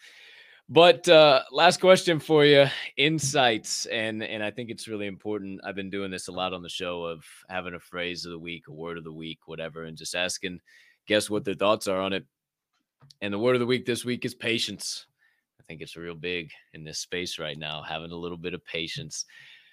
But 0.68 1.08
uh, 1.08 1.42
last 1.52 1.80
question 1.80 2.18
for 2.18 2.44
you: 2.44 2.66
insights, 2.96 3.86
and 3.86 4.22
and 4.22 4.42
I 4.42 4.50
think 4.50 4.70
it's 4.70 4.88
really 4.88 5.06
important. 5.06 5.60
I've 5.64 5.76
been 5.76 5.90
doing 5.90 6.10
this 6.10 6.28
a 6.28 6.32
lot 6.32 6.54
on 6.54 6.62
the 6.62 6.68
show 6.68 7.04
of 7.04 7.24
having 7.50 7.74
a 7.74 7.80
phrase 7.80 8.24
of 8.24 8.32
the 8.32 8.38
week, 8.38 8.64
a 8.68 8.72
word 8.72 8.96
of 8.96 9.04
the 9.04 9.12
week, 9.12 9.40
whatever, 9.46 9.84
and 9.84 9.96
just 9.96 10.14
asking 10.14 10.60
guess 11.06 11.28
what 11.28 11.44
their 11.44 11.54
thoughts 11.54 11.86
are 11.86 12.00
on 12.00 12.12
it. 12.12 12.24
And 13.20 13.32
the 13.32 13.38
word 13.38 13.54
of 13.56 13.60
the 13.60 13.66
week 13.66 13.84
this 13.84 14.04
week 14.04 14.24
is 14.24 14.34
patience. 14.34 15.06
Think 15.68 15.80
it's 15.80 15.96
real 15.96 16.14
big 16.14 16.50
in 16.74 16.84
this 16.84 17.00
space 17.00 17.38
right 17.38 17.58
now, 17.58 17.82
having 17.82 18.12
a 18.12 18.16
little 18.16 18.36
bit 18.36 18.54
of 18.54 18.64
patience. 18.64 19.24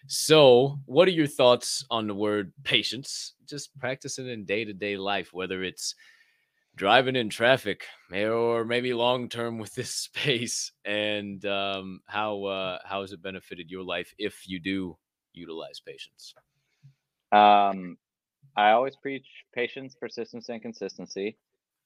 So, 0.08 0.80
what 0.86 1.08
are 1.08 1.12
your 1.12 1.28
thoughts 1.28 1.86
on 1.90 2.08
the 2.08 2.16
word 2.16 2.52
patience? 2.64 3.34
Just 3.48 3.78
practicing 3.80 4.28
in 4.28 4.46
day 4.46 4.66
to 4.66 4.74
day 4.74 4.98
life, 4.98 5.34
whether 5.34 5.64
it's 5.64 5.96
driving 6.76 7.16
in 7.16 7.30
traffic 7.30 7.86
or 8.12 8.66
maybe 8.66 8.94
long 8.94 9.30
term 9.30 9.60
with 9.60 9.74
this 9.76 9.96
space, 9.96 10.72
and 10.86 11.46
um, 11.46 12.02
how 12.08 12.44
uh, 12.46 12.80
how 12.86 13.02
has 13.02 13.12
it 13.12 13.22
benefited 13.22 13.70
your 13.70 13.84
life 13.84 14.14
if 14.18 14.48
you 14.48 14.60
do 14.60 14.98
utilize 15.34 15.80
patience? 15.80 16.34
um, 17.32 17.98
I 18.56 18.72
always 18.72 18.96
preach 18.96 19.26
patience, 19.54 19.96
persistence, 20.00 20.50
and 20.50 20.62
consistency. 20.62 21.38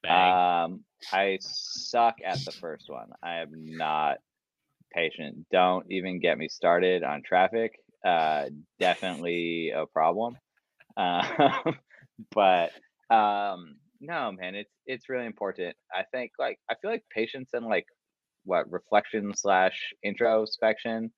Um, 0.09 0.83
I 1.11 1.37
suck 1.41 2.15
at 2.25 2.43
the 2.45 2.51
first 2.51 2.89
one. 2.89 3.09
I 3.23 3.37
am 3.37 3.51
not 3.53 4.17
patient. 4.93 5.45
Don't 5.51 5.85
even 5.91 6.19
get 6.19 6.37
me 6.37 6.47
started 6.47 7.03
on 7.03 7.23
traffic. 7.23 7.73
Uh, 8.05 8.45
definitely 8.79 9.71
a 9.75 9.85
problem. 9.85 10.37
Uh, 10.95 11.61
but 12.31 12.71
um, 13.13 13.75
no, 13.99 14.31
man, 14.31 14.55
it's 14.55 14.71
it's 14.85 15.09
really 15.09 15.25
important. 15.25 15.75
I 15.93 16.03
think 16.11 16.31
like 16.39 16.59
I 16.69 16.75
feel 16.81 16.91
like 16.91 17.03
patience 17.13 17.49
and 17.53 17.65
like 17.65 17.85
what 18.43 18.71
reflection 18.71 19.33
slash 19.35 19.93
introspection 20.03 21.11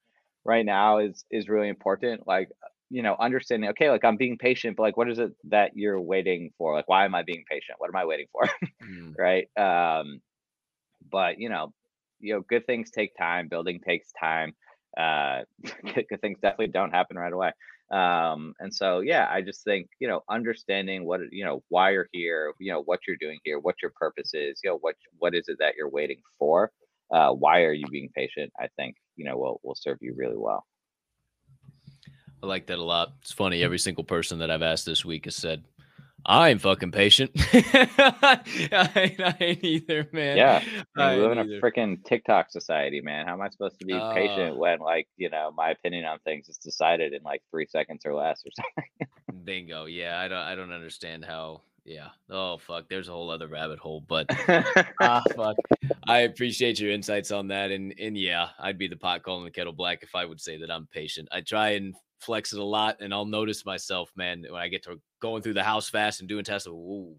right 0.45 0.66
now 0.66 0.99
is 0.99 1.26
is 1.32 1.49
really 1.49 1.70
important. 1.70 2.28
Like 2.28 2.49
you 2.90 3.03
know, 3.03 3.16
understanding. 3.20 3.70
Okay, 3.72 3.90
like 3.90 4.03
I'm 4.03 4.18
being 4.18 4.38
patient, 4.38 4.78
but 4.78 4.84
like, 4.84 4.98
what 4.98 5.10
is 5.10 5.20
it 5.20 5.32
that 5.45 5.72
you're 5.76 5.99
waiting 6.02 6.52
for? 6.57 6.74
Like, 6.74 6.88
why 6.88 7.06
am 7.06 7.16
I 7.16 7.24
being 7.24 7.44
patient? 7.49 7.78
What 7.78 7.90
am 7.90 7.95
I 7.95 8.06
waiting 8.06 8.28
for? 8.32 8.48
Mm, 8.82 9.14
right? 9.18 9.48
Um, 9.56 10.22
but 11.11 11.38
you 11.38 11.49
know, 11.49 11.74
you 12.20 12.34
know, 12.34 12.41
good 12.41 12.66
things 12.66 12.90
take 12.90 13.16
time. 13.16 13.48
Building 13.48 13.80
takes 13.80 14.11
time. 14.20 14.56
Uh, 14.98 15.41
good, 15.94 16.06
good 16.10 16.22
things 16.22 16.40
definitely 16.41 16.68
don't 16.68 16.91
happen 16.91 17.18
right 17.18 17.32
away. 17.34 17.52
Um, 17.91 18.53
and 18.60 18.74
so, 18.74 19.02
yeah, 19.02 19.28
I 19.30 19.41
just 19.41 19.64
think 19.64 19.90
you 19.99 20.07
know, 20.07 20.24
understanding 20.30 21.06
what 21.06 21.22
you 21.32 21.45
know, 21.45 21.61
why 21.70 21.91
you're 21.91 22.10
here, 22.14 22.53
you 22.60 22.72
know, 22.72 22.82
what 22.82 23.02
you're 23.07 23.18
doing 23.20 23.40
here, 23.44 23.60
what 23.60 23.76
your 23.82 23.91
purpose 23.95 24.32
is, 24.34 24.60
you 24.64 24.72
know, 24.72 24.78
what 24.82 24.95
what 25.20 25.36
is 25.36 25.48
it 25.49 25.57
that 25.60 25.76
you're 25.78 25.90
waiting 25.90 26.22
for? 26.40 26.72
Uh, 27.11 27.32
why 27.32 27.61
are 27.61 27.74
you 27.74 27.86
being 27.91 28.10
patient? 28.16 28.52
I 28.60 28.68
think 28.76 28.95
you 29.16 29.26
know 29.26 29.38
will 29.38 29.60
will 29.64 29.76
serve 29.76 29.98
you 30.02 30.14
really 30.16 30.38
well. 30.38 30.66
I 32.41 32.45
like 32.45 32.68
that 32.68 32.80
a 32.80 32.84
lot. 32.84 33.14
It's 33.22 33.32
funny. 33.32 33.64
Every 33.64 33.80
single 33.80 34.03
person 34.03 34.40
that 34.40 34.49
I've 34.52 34.61
asked 34.61 34.86
this 34.86 35.03
week 35.03 35.26
has 35.26 35.36
said, 35.36 35.64
"I 36.26 36.49
ain't 36.49 36.61
fucking 36.61 36.91
patient." 36.91 37.32
I, 37.53 38.40
ain't, 38.95 39.20
I 39.20 39.36
ain't 39.40 39.64
either, 39.64 40.07
man. 40.14 40.38
Yeah, 40.38 40.64
I 40.95 41.16
live 41.16 41.34
in 41.34 41.38
a 41.38 41.45
freaking 41.60 42.03
TikTok 42.06 42.49
society, 42.52 43.02
man. 43.02 43.28
How 43.28 43.34
am 43.34 43.41
I 43.41 43.49
supposed 43.49 43.80
to 43.80 43.86
be 43.86 43.94
Uh, 43.94 44.14
patient 44.14 44.56
when, 44.57 44.80
like, 44.80 45.07
you 45.18 45.30
know, 45.30 45.52
my 45.56 45.72
opinion 45.72 46.06
on 46.06 46.20
things 46.20 46.48
is 46.48 46.57
decided 46.57 47.14
in 47.14 47.24
like 47.24 47.41
three 47.52 47.66
seconds 47.66 48.06
or 48.06 48.14
less 48.14 48.41
or 48.45 48.52
something? 48.56 49.44
Bingo. 49.44 49.86
Yeah, 49.86 50.20
I 50.20 50.28
don't. 50.28 50.40
I 50.40 50.56
don't 50.56 50.72
understand 50.72 51.26
how. 51.26 51.61
Yeah. 51.86 52.10
Oh 52.30 52.57
fuck. 52.57 52.88
There's 52.88 53.10
a 53.10 53.11
whole 53.11 53.32
other 53.32 53.48
rabbit 53.48 53.80
hole, 53.80 54.02
but 54.07 54.28
ah 55.02 55.24
fuck. 55.36 55.56
I 56.07 56.20
appreciate 56.20 56.80
your 56.80 56.91
insights 56.91 57.32
on 57.32 57.48
that, 57.48 57.72
and 57.72 57.94
and 57.99 58.16
yeah, 58.18 58.49
I'd 58.60 58.78
be 58.78 58.88
the 58.88 58.95
pot 58.95 59.24
calling 59.24 59.44
the 59.44 59.52
kettle 59.52 59.74
black 59.74 60.03
if 60.03 60.14
I 60.14 60.24
would 60.24 60.40
say 60.40 60.57
that 60.57 60.70
I'm 60.70 60.86
patient. 60.88 61.30
I 61.32 61.41
try 61.41 61.70
and 61.72 61.95
flex 62.20 62.54
it 62.54 62.60
a 62.60 62.64
lot, 62.64 62.98
and 63.02 63.14
I'll 63.14 63.26
notice 63.26 63.66
myself, 63.66 64.12
man, 64.16 64.46
when 64.50 64.62
I 64.62 64.68
get 64.68 64.84
to 64.84 65.00
going 65.20 65.41
through 65.41 65.56
the 65.56 65.64
house 65.64 65.90
fast 65.90 66.20
and 66.20 66.30
doing 66.30 66.44
tests. 66.44 66.68
Ooh, 66.68 67.16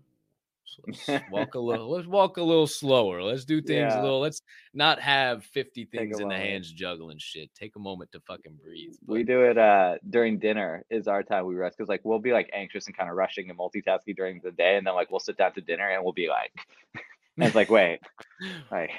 let's 0.87 1.25
walk 1.31 1.55
a 1.55 1.59
little. 1.61 1.91
Let's 1.91 2.07
walk 2.07 2.37
a 2.37 2.43
little 2.43 2.67
slower. 2.67 3.23
Let's 3.23 3.45
do 3.45 3.61
things 3.61 3.93
a 3.95 4.03
little. 4.03 4.21
Let's 4.21 4.43
not 4.73 5.01
have 5.01 5.45
50 5.45 5.87
things 5.87 6.21
in 6.21 6.29
the 6.29 6.37
hands 6.37 6.71
juggling 6.73 7.19
shit. 7.19 7.51
Take 7.55 7.77
a 7.77 7.81
moment 7.81 8.13
to 8.13 8.21
fucking 8.21 8.59
breathe. 8.63 8.95
we 9.07 9.23
do 9.25 9.43
it 9.43 9.59
uh 9.59 9.97
during 10.09 10.39
dinner 10.39 10.85
is 10.91 11.09
our 11.09 11.23
time 11.23 11.45
we 11.47 11.55
rest 11.55 11.77
because 11.77 11.89
like 11.89 12.01
we'll 12.05 12.19
be 12.19 12.33
like 12.33 12.51
anxious 12.53 12.87
and 12.87 12.97
kind 12.97 13.11
of 13.11 13.17
rushing 13.17 13.51
and 13.51 13.59
multitasking 13.59 14.17
during 14.17 14.41
the 14.43 14.53
day 14.53 14.77
and 14.77 14.87
then 14.87 14.95
like 14.95 15.11
we'll 15.11 15.21
sit 15.21 15.37
down 15.37 15.53
to 15.53 15.61
dinner 15.61 15.89
and 15.89 16.03
we'll 16.05 16.13
be 16.13 16.29
like 16.29 16.53
and 17.37 17.47
it's 17.47 17.55
like 17.55 17.71
wait 17.71 18.01
like 18.71 18.91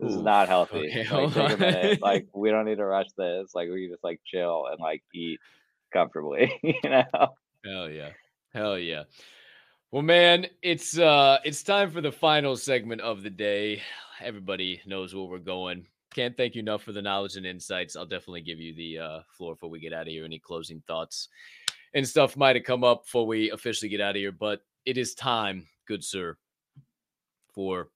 this 0.00 0.14
is 0.14 0.22
not 0.22 0.48
healthy 0.48 0.90
okay, 0.90 1.06
like 1.10 1.34
take 1.34 1.50
a 1.52 1.56
minute 1.56 2.02
like 2.02 2.26
we 2.34 2.50
don't 2.50 2.64
need 2.64 2.76
to 2.76 2.84
rush 2.84 3.08
this 3.16 3.54
like 3.54 3.68
we 3.68 3.88
just 3.88 4.02
like 4.02 4.20
chill 4.24 4.66
and 4.70 4.80
like 4.80 5.02
eat 5.14 5.38
comfortably 5.92 6.58
you 6.62 6.74
know 6.84 7.34
Hell 7.64 7.90
yeah. 7.90 8.10
Hell 8.54 8.78
yeah. 8.78 9.04
Well, 9.90 10.02
man, 10.02 10.46
it's 10.62 10.98
uh 10.98 11.38
it's 11.44 11.62
time 11.62 11.90
for 11.90 12.00
the 12.00 12.12
final 12.12 12.56
segment 12.56 13.00
of 13.00 13.22
the 13.22 13.30
day. 13.30 13.82
Everybody 14.20 14.80
knows 14.86 15.14
where 15.14 15.24
we're 15.24 15.38
going. 15.38 15.86
Can't 16.14 16.36
thank 16.36 16.54
you 16.54 16.60
enough 16.60 16.82
for 16.82 16.92
the 16.92 17.02
knowledge 17.02 17.36
and 17.36 17.46
insights. 17.46 17.96
I'll 17.96 18.06
definitely 18.06 18.42
give 18.42 18.60
you 18.60 18.74
the 18.74 18.98
uh 18.98 19.20
floor 19.36 19.54
before 19.54 19.70
we 19.70 19.80
get 19.80 19.92
out 19.92 20.02
of 20.02 20.08
here. 20.08 20.24
Any 20.24 20.38
closing 20.38 20.82
thoughts 20.86 21.28
and 21.92 22.06
stuff 22.06 22.36
might 22.36 22.56
have 22.56 22.64
come 22.64 22.84
up 22.84 23.04
before 23.04 23.26
we 23.26 23.50
officially 23.50 23.88
get 23.88 24.00
out 24.00 24.10
of 24.10 24.16
here, 24.16 24.32
but 24.32 24.60
it 24.86 24.96
is 24.96 25.14
time, 25.14 25.66
good 25.86 26.04
sir, 26.04 26.36
for 27.52 27.88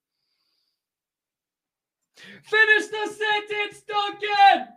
finish 2.45 2.87
the 2.89 3.07
sentence, 3.07 3.83
Duncan. 3.83 4.69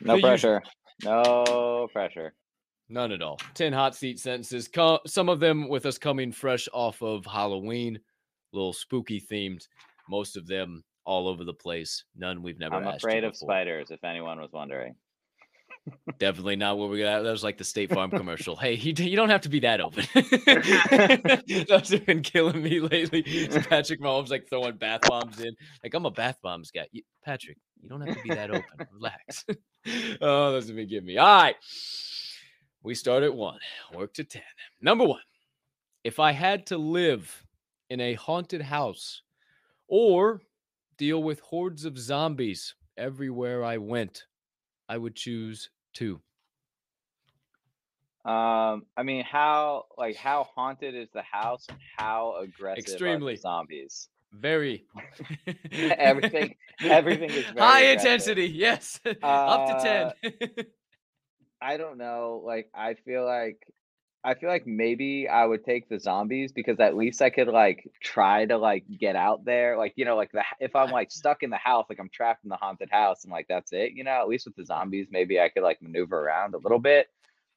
no 0.00 0.12
The 0.12 0.14
usual- 0.14 0.20
pressure 0.30 0.62
no 1.04 1.88
pressure 1.92 2.34
None 2.88 3.10
at 3.10 3.20
all. 3.20 3.36
10 3.54 3.72
hot 3.72 3.96
seat 3.96 4.20
sentences. 4.20 4.68
Co- 4.68 5.00
some 5.08 5.28
of 5.28 5.40
them 5.40 5.68
with 5.68 5.86
us 5.86 5.98
coming 5.98 6.30
fresh 6.30 6.68
off 6.72 7.02
of 7.02 7.26
Halloween, 7.26 7.98
little 8.52 8.72
spooky 8.72 9.20
themed. 9.20 9.66
Most 10.08 10.36
of 10.36 10.46
them 10.46 10.84
all 11.04 11.26
over 11.26 11.42
the 11.42 11.52
place. 11.52 12.04
None 12.14 12.42
we've 12.44 12.60
never 12.60 12.76
i'm 12.76 12.86
asked 12.86 13.02
you 13.02 13.08
afraid 13.08 13.24
of 13.24 13.34
spiders 13.36 13.90
if 13.90 14.04
anyone 14.04 14.40
was 14.40 14.52
wondering 14.52 14.94
Definitely 16.18 16.56
not 16.56 16.78
what 16.78 16.90
we 16.90 17.00
got. 17.00 17.22
That 17.22 17.30
was 17.30 17.44
like 17.44 17.58
the 17.58 17.64
State 17.64 17.92
Farm 17.92 18.10
commercial. 18.10 18.56
Hey, 18.56 18.74
you, 18.74 18.92
you 18.96 19.16
don't 19.16 19.28
have 19.28 19.42
to 19.42 19.48
be 19.48 19.60
that 19.60 19.80
open. 19.80 20.04
Those 21.68 21.90
have 21.90 22.06
been 22.06 22.22
killing 22.22 22.62
me 22.62 22.80
lately. 22.80 23.22
It's 23.26 23.66
Patrick 23.66 24.00
Mahomes 24.00 24.30
like 24.30 24.48
throwing 24.48 24.76
bath 24.76 25.02
bombs 25.02 25.40
in. 25.40 25.54
Like 25.82 25.94
I'm 25.94 26.06
a 26.06 26.10
bath 26.10 26.38
bombs 26.42 26.70
guy. 26.70 26.86
You, 26.90 27.02
Patrick, 27.24 27.58
you 27.80 27.88
don't 27.88 28.00
have 28.00 28.16
to 28.16 28.22
be 28.22 28.30
that 28.30 28.50
open. 28.50 28.64
Relax. 28.92 29.44
oh, 30.20 30.52
those 30.52 30.66
have 30.66 30.76
been 30.76 30.88
getting 30.88 31.06
me. 31.06 31.18
All 31.18 31.42
right. 31.42 31.56
We 32.82 32.94
start 32.94 33.22
at 33.22 33.34
one, 33.34 33.58
work 33.94 34.14
to 34.14 34.24
10. 34.24 34.42
Number 34.80 35.04
one, 35.04 35.20
if 36.04 36.18
I 36.18 36.32
had 36.32 36.66
to 36.66 36.78
live 36.78 37.44
in 37.90 38.00
a 38.00 38.14
haunted 38.14 38.62
house 38.62 39.22
or 39.88 40.40
deal 40.96 41.22
with 41.22 41.40
hordes 41.40 41.84
of 41.84 41.98
zombies 41.98 42.74
everywhere 42.96 43.64
I 43.64 43.78
went, 43.78 44.24
I 44.88 44.98
would 44.98 45.16
choose 45.16 45.68
two. 45.96 46.20
Um, 48.24 48.86
I 48.96 49.02
mean, 49.04 49.22
how 49.24 49.84
like 49.96 50.16
how 50.16 50.44
haunted 50.54 50.94
is 50.94 51.08
the 51.14 51.22
house 51.22 51.66
and 51.68 51.78
how 51.96 52.36
aggressive 52.42 52.74
are 52.74 52.78
the 52.78 52.80
Extremely. 52.92 53.36
zombies? 53.36 54.08
Very 54.32 54.84
Everything- 55.72 56.56
everything 56.82 57.30
is 57.30 57.44
very 57.46 57.58
high 57.58 57.80
aggressive. 57.82 58.10
intensity. 58.10 58.46
Yes, 58.48 59.00
up 59.22 59.66
to 59.68 60.12
10. 60.24 60.66
I 61.62 61.76
don't 61.76 61.98
know. 61.98 62.42
Like, 62.44 62.68
I 62.74 62.94
feel 62.94 63.24
like 63.24 63.58
I 64.26 64.34
feel 64.34 64.48
like 64.50 64.66
maybe 64.66 65.28
I 65.28 65.46
would 65.46 65.64
take 65.64 65.88
the 65.88 66.00
zombies 66.00 66.52
because 66.52 66.80
at 66.80 66.96
least 66.96 67.22
I 67.22 67.30
could 67.30 67.48
like 67.48 67.90
try 68.02 68.44
to 68.46 68.58
like 68.58 68.84
get 68.98 69.16
out 69.16 69.44
there. 69.44 69.78
Like, 69.78 69.94
you 69.96 70.04
know, 70.04 70.16
like 70.16 70.32
the 70.32 70.44
if 70.60 70.74
I'm 70.76 70.90
like 70.90 71.10
stuck 71.12 71.42
in 71.44 71.50
the 71.50 71.56
house, 71.56 71.86
like 71.88 72.00
I'm 72.00 72.10
trapped 72.10 72.44
in 72.44 72.50
the 72.50 72.56
haunted 72.56 72.90
house 72.90 73.24
and 73.24 73.32
like 73.32 73.46
that's 73.48 73.72
it, 73.72 73.92
you 73.92 74.04
know, 74.04 74.10
at 74.20 74.28
least 74.28 74.46
with 74.46 74.56
the 74.56 74.64
zombies, 74.66 75.08
maybe 75.10 75.40
I 75.40 75.48
could 75.48 75.62
like 75.62 75.80
maneuver 75.80 76.18
around 76.20 76.54
a 76.54 76.58
little 76.58 76.80
bit. 76.80 77.08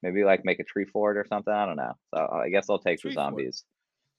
Maybe 0.02 0.24
like 0.24 0.44
make 0.44 0.60
a 0.60 0.64
tree 0.64 0.86
fort 0.86 1.16
or 1.18 1.26
something. 1.28 1.52
I 1.52 1.66
don't 1.66 1.76
know. 1.76 1.94
So 2.14 2.26
I 2.32 2.48
guess 2.50 2.70
I'll 2.70 2.78
take 2.78 3.02
Tree 3.02 3.10
the 3.10 3.10
fort. 3.18 3.20
zombies. 3.20 3.64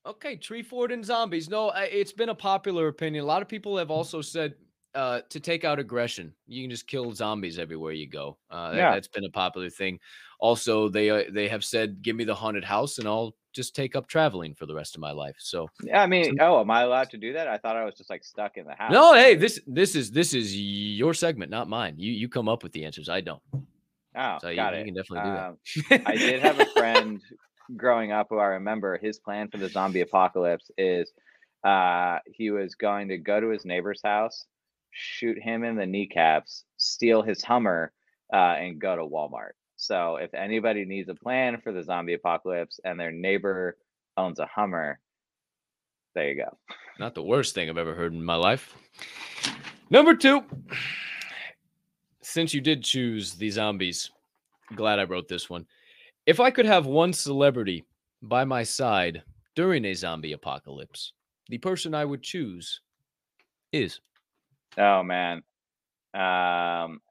Okay, 0.06 0.38
tree 0.38 0.64
fort 0.64 0.91
and 0.91 1.06
zombies. 1.06 1.49
No, 1.49 1.72
it's 1.72 2.14
been 2.14 2.30
a 2.30 2.36
popular 2.36 2.88
opinion. 2.90 3.23
A 3.23 3.28
lot 3.28 3.41
of 3.44 3.49
people 3.49 3.78
have 3.78 3.91
also 3.91 4.22
said 4.22 4.56
uh, 4.95 5.22
to 5.30 5.40
take 5.40 5.64
out 5.65 5.80
aggression, 5.80 6.36
you 6.48 6.64
can 6.64 6.72
just 6.72 6.88
kill 6.88 7.14
zombies 7.14 7.60
everywhere 7.60 7.94
you 7.94 8.07
go. 8.07 8.40
Uh, 8.49 8.72
that, 8.73 8.88
Yeah. 8.88 8.91
has 8.91 9.07
been 9.10 9.26
a 9.26 9.32
popular 9.32 9.69
thing. 9.69 9.99
Also, 10.41 10.89
they 10.89 11.09
uh, 11.09 11.23
they 11.31 11.47
have 11.47 11.63
said, 11.63 12.01
"Give 12.01 12.15
me 12.15 12.23
the 12.23 12.34
haunted 12.35 12.63
house, 12.63 12.97
and 12.97 13.07
I'll 13.07 13.35
just 13.53 13.76
take 13.76 13.95
up 13.95 14.07
traveling 14.07 14.55
for 14.55 14.65
the 14.65 14.73
rest 14.73 14.95
of 14.95 15.01
my 15.01 15.11
life." 15.11 15.35
So, 15.38 15.69
Yeah, 15.84 16.01
I 16.01 16.07
mean, 16.07 16.26
Some- 16.26 16.38
oh, 16.41 16.59
am 16.61 16.72
I 16.72 16.81
allowed 16.81 17.11
to 17.11 17.18
do 17.18 17.34
that? 17.34 17.47
I 17.47 17.57
thought 17.59 17.76
I 17.77 17.85
was 17.85 17.93
just 17.95 18.09
like 18.09 18.23
stuck 18.23 18.57
in 18.57 18.65
the 18.65 18.73
house. 18.73 18.91
no, 18.91 19.13
hey, 19.13 19.35
this 19.35 19.61
this 19.68 19.95
is 19.95 20.09
this 20.11 20.34
is 20.34 20.57
your 20.59 21.13
segment, 21.13 21.51
not 21.51 21.69
mine. 21.69 21.93
You 21.97 22.11
you 22.11 22.27
come 22.27 22.49
up 22.49 22.63
with 22.63 22.72
the 22.72 22.85
answers. 22.85 23.07
I 23.07 23.22
don't. 23.22 23.41
Oh, 24.15 24.38
So 24.41 24.49
you, 24.49 24.55
got 24.55 24.73
you 24.73 24.80
it. 24.81 24.85
can 24.85 24.93
definitely 24.95 25.30
do 25.30 25.35
that. 25.35 25.99
Um, 25.99 26.03
I 26.07 26.15
did 26.18 26.41
have 26.41 26.59
a 26.59 26.65
friend 26.76 27.22
growing 27.77 28.11
up 28.11 28.27
who 28.30 28.39
I 28.39 28.47
remember 28.47 28.97
his 28.97 29.19
plan 29.19 29.47
for 29.47 29.57
the 29.57 29.69
zombie 29.69 30.01
apocalypse 30.01 30.69
is 30.77 31.13
uh, 31.63 32.18
he 32.26 32.49
was 32.51 32.73
going 32.76 33.07
to 33.09 33.18
go 33.18 33.39
to 33.39 33.49
his 33.49 33.63
neighbor's 33.63 34.01
house, 34.03 34.43
shoot 34.89 35.38
him 35.41 35.63
in 35.63 35.76
the 35.77 35.85
kneecaps, 35.85 36.65
steal 36.77 37.22
his 37.22 37.43
Hummer, 37.43 37.93
uh, 38.34 38.55
and 38.59 38.81
go 38.81 38.95
to 38.95 39.03
Walmart. 39.03 39.51
So 39.82 40.18
if 40.18 40.32
anybody 40.36 40.86
needs 40.86 41.10
a 41.10 41.16
plan 41.16 41.60
for 41.60 41.72
the 41.72 41.82
zombie 41.82 42.14
apocalypse 42.14 42.80
and 42.86 42.99
their 42.99 43.12
neighbor 43.12 43.78
owns 44.16 44.38
a 44.38 44.45
Hummer, 44.45 44.99
there 46.14 46.30
you 46.30 46.36
go. 46.36 46.56
Not 46.99 47.16
the 47.16 47.24
worst 47.24 47.56
thing 47.56 47.68
I've 47.68 47.80
ever 47.80 47.95
heard 47.95 48.14
in 48.14 48.24
my 48.24 48.36
life. 48.36 48.76
Number 49.90 50.14
two. 50.14 50.44
Since 52.22 52.53
you 52.53 52.62
did 52.62 52.84
choose 52.84 53.34
the 53.34 53.49
zombies, 53.49 54.12
glad 54.76 54.99
I 54.99 55.06
wrote 55.06 55.28
this 55.28 55.49
one. 55.49 55.66
If 56.28 56.40
I 56.40 56.52
could 56.52 56.68
have 56.68 56.86
one 56.86 57.12
celebrity 57.12 57.84
by 58.22 58.44
my 58.45 58.62
side 58.62 59.24
during 59.56 59.86
a 59.86 59.95
zombie 59.95 60.34
apocalypse, 60.34 61.14
the 61.49 61.58
person 61.58 61.95
I 61.95 62.06
would 62.06 62.22
choose 62.22 62.82
is 63.72 63.99
Oh 64.78 65.02
man. 65.02 65.41
Um 66.14 67.02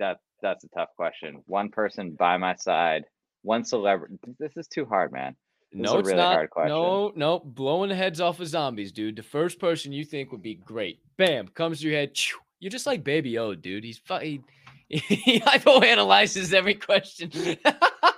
that 0.00 0.20
that's 0.42 0.64
a 0.64 0.68
tough 0.68 0.90
question. 0.96 1.42
One 1.46 1.68
person 1.70 2.12
by 2.12 2.36
my 2.36 2.54
side, 2.56 3.04
one 3.42 3.64
celebrity. 3.64 4.16
This 4.38 4.56
is 4.56 4.66
too 4.68 4.84
hard, 4.84 5.12
man. 5.12 5.36
This 5.72 5.80
is 5.80 5.84
no, 5.84 5.96
a 5.96 5.98
it's 6.00 6.06
really 6.08 6.18
not. 6.18 6.34
hard 6.34 6.50
question. 6.50 6.68
No, 6.70 7.12
no, 7.14 7.38
blowing 7.38 7.90
the 7.90 7.94
heads 7.96 8.20
off 8.20 8.40
of 8.40 8.48
zombies, 8.48 8.92
dude. 8.92 9.16
The 9.16 9.22
first 9.22 9.58
person 9.60 9.92
you 9.92 10.04
think 10.04 10.32
would 10.32 10.42
be 10.42 10.54
great, 10.56 11.00
bam, 11.16 11.48
comes 11.48 11.80
to 11.80 11.88
your 11.88 11.96
head. 11.96 12.18
You're 12.58 12.70
just 12.70 12.86
like 12.86 13.04
Baby 13.04 13.38
O, 13.38 13.54
dude. 13.54 13.84
He's 13.84 13.98
fu- 13.98 14.18
he, 14.18 14.40
he 14.88 15.40
hypoanalyzes 15.40 16.52
every 16.52 16.74
question. 16.74 17.30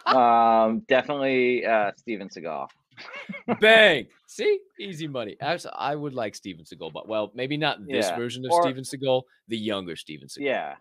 Um 0.05 0.81
definitely 0.89 1.65
uh 1.65 1.93
Steven 1.97 2.29
Seagal. 2.29 2.69
Bang! 3.61 4.07
See, 4.27 4.59
easy 4.79 5.07
money. 5.07 5.37
Abs- 5.41 5.67
I 5.75 5.95
would 5.95 6.13
like 6.13 6.35
Steven 6.35 6.65
Seagal, 6.65 6.93
but 6.93 7.09
well, 7.09 7.33
maybe 7.35 7.57
not 7.57 7.79
this 7.87 8.07
Yeah, 8.09 8.17
version 8.17 8.45
of 8.45 8.51
or- 8.53 8.63
Steven 8.63 8.83
Seagal, 8.85 9.23
the 9.49 9.57
younger 9.57 9.97
Steven 9.97 10.29
Seagal. 10.29 10.45
Yeah. 10.45 10.75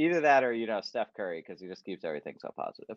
Either 0.00 0.20
that 0.22 0.44
or 0.44 0.52
you 0.52 0.66
know 0.66 0.80
Steph 0.80 1.08
Curry 1.16 1.42
because 1.46 1.60
he 1.60 1.66
just 1.68 1.84
keeps 1.84 2.04
everything 2.04 2.34
so 2.38 2.50
positive. 2.56 2.96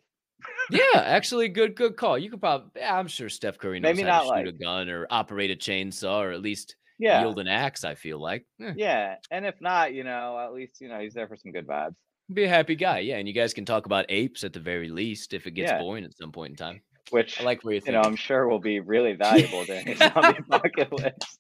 Yeah, 0.70 0.82
actually, 0.96 1.50
good, 1.50 1.76
good 1.76 1.96
call. 1.98 2.18
You 2.18 2.30
could 2.30 2.40
probably, 2.42 2.82
I'm 2.82 3.08
sure 3.08 3.30
Steph 3.30 3.58
Curry 3.58 3.80
knows 3.80 3.96
Maybe 3.96 4.08
how 4.10 4.30
to 4.32 4.40
shoot 4.40 4.48
a 4.48 4.52
gun 4.52 4.90
or 4.90 5.08
operate 5.10 5.52
a 5.52 5.56
chainsaw 5.56 6.20
or 6.20 6.32
at 6.32 6.42
least 6.42 6.76
Yeah. 7.00 7.22
wield 7.22 7.40
an 7.40 7.48
axe. 7.48 7.84
I 7.84 7.96
feel 7.96 8.20
like, 8.22 8.46
Eh, 8.62 8.74
Yeah. 8.76 9.16
And 9.32 9.46
if 9.46 9.56
not, 9.62 9.94
you 9.94 10.04
know, 10.04 10.38
at 10.40 10.54
least 10.54 10.82
you 10.82 10.88
know 10.90 11.00
he's 11.00 11.14
there 11.14 11.28
for 11.28 11.36
some 11.38 11.52
good 11.52 11.68
vibes. 11.68 11.96
be 12.34 12.46
a 12.46 12.50
happy 12.50 12.76
guy. 12.76 13.00
Yeah, 13.00 13.18
and 13.18 13.28
you 13.28 13.34
guys 13.34 13.54
can 13.54 13.66
talk 13.66 13.86
about 13.86 14.06
apes 14.10 14.44
at 14.44 14.54
the 14.54 14.60
very 14.60 14.90
least 14.90 15.34
if 15.34 15.46
it 15.48 15.52
gets 15.52 15.72
Yeah. 15.72 15.80
boring 15.80 16.04
at 16.06 16.16
some 16.18 16.32
point 16.32 16.52
in 16.52 16.56
time. 16.58 16.82
Which 17.12 17.40
I 17.40 17.44
like 17.44 17.64
where 17.64 17.74
you're 17.76 17.84
you 17.86 17.92
know. 17.92 18.02
I'm 18.02 18.16
sure 18.16 18.48
will 18.48 18.60
be 18.60 18.80
really 18.80 19.14
valuable 19.28 19.66
during 19.66 19.90
a 19.90 19.96
zombie 19.98 20.40
apocalypse. 20.50 21.38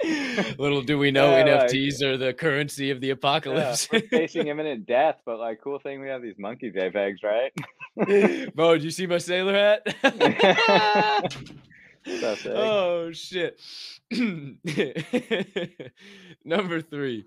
Little 0.58 0.82
do 0.82 0.98
we 0.98 1.10
know, 1.10 1.36
Yeah, 1.36 1.44
like- 1.56 1.70
NFTs 1.70 2.02
are 2.02 2.16
the 2.16 2.32
currency 2.32 2.90
of 2.90 3.00
the 3.00 3.10
apocalypse. 3.10 3.88
we're 3.92 4.00
facing 4.10 4.46
imminent 4.48 4.86
death, 4.86 5.16
but 5.26 5.38
like 5.38 5.60
cool 5.62 5.78
thing 5.78 6.00
we 6.00 6.08
have 6.08 6.22
these 6.22 6.36
monkey 6.38 6.70
JPEGs, 6.70 7.22
right? 7.22 7.52
Bo, 8.54 8.74
did 8.74 8.84
you 8.84 8.90
see 8.90 9.06
my 9.06 9.18
sailor 9.18 9.52
hat? 9.54 9.86
So 12.04 12.52
oh 12.54 13.12
shit. 13.12 13.60
Number 16.44 16.80
three. 16.80 17.24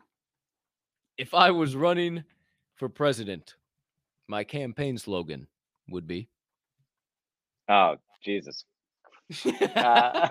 If 1.17 1.33
I 1.33 1.51
was 1.51 1.75
running 1.77 2.25
for 2.75 2.89
president, 2.89 3.55
my 4.27 4.43
campaign 4.43 4.97
slogan 4.97 5.47
would 5.89 6.07
be 6.07 6.27
Oh, 7.69 7.95
Jesus. 8.23 8.65
Uh, 9.75 10.29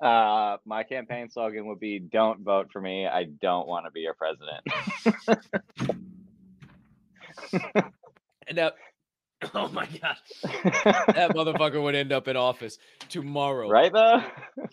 uh, 0.00 0.56
my 0.64 0.82
campaign 0.82 1.28
slogan 1.30 1.66
would 1.66 1.80
be 1.80 1.98
"Don't 1.98 2.40
vote 2.40 2.70
for 2.72 2.80
me. 2.80 3.06
I 3.06 3.24
don't 3.24 3.66
want 3.68 3.86
to 3.86 3.90
be 3.90 4.00
your 4.00 4.14
president." 4.14 4.66
and 8.48 8.58
that 8.58 8.74
Oh 9.54 9.68
my 9.68 9.86
god. 10.02 10.16
That 11.14 11.30
motherfucker 11.34 11.82
would 11.82 11.94
end 11.94 12.12
up 12.12 12.28
in 12.28 12.36
office 12.36 12.76
tomorrow. 13.08 13.70
right 13.70 13.90
though, 13.90 14.22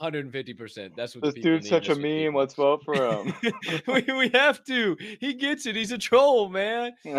150%. 0.01 0.89
That's 0.95 1.15
what 1.15 1.23
this 1.23 1.35
dude's 1.35 1.69
such 1.69 1.87
a 1.87 1.95
meme. 1.95 2.01
people- 2.03 2.39
Let's 2.41 2.53
vote 2.53 2.83
for 2.83 2.95
him. 2.95 3.33
we, 3.87 4.01
we 4.13 4.29
have 4.33 4.61
to. 4.65 4.97
He 5.21 5.35
gets 5.35 5.65
it. 5.67 5.75
He's 5.77 5.93
a 5.93 5.97
troll, 5.97 6.49
man. 6.49 6.91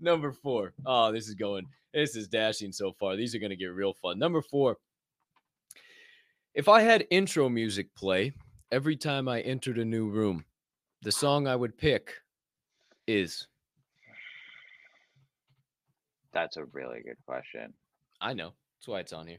Number 0.00 0.30
four. 0.32 0.74
Oh, 0.86 1.10
this 1.10 1.26
is 1.28 1.34
going. 1.34 1.66
This 1.92 2.14
is 2.14 2.28
dashing 2.28 2.70
so 2.70 2.92
far. 2.92 3.16
These 3.16 3.34
are 3.34 3.40
going 3.40 3.50
to 3.50 3.56
get 3.56 3.74
real 3.74 3.94
fun. 3.94 4.16
Number 4.18 4.42
four. 4.42 4.76
If 6.54 6.68
I 6.68 6.80
had 6.82 7.06
intro 7.10 7.48
music 7.48 7.94
play 7.94 8.32
every 8.72 8.96
time 8.96 9.28
I 9.28 9.40
entered 9.40 9.78
a 9.78 9.84
new 9.84 10.08
room, 10.08 10.44
the 11.02 11.12
song 11.12 11.46
I 11.46 11.56
would 11.56 11.76
pick 11.78 12.14
is. 13.06 13.46
That's 16.32 16.56
a 16.56 16.64
really 16.66 17.00
good 17.04 17.16
question. 17.26 17.72
I 18.20 18.34
know. 18.34 18.52
That's 18.78 18.88
why 18.88 19.00
it's 19.00 19.12
on 19.12 19.26
here. 19.26 19.38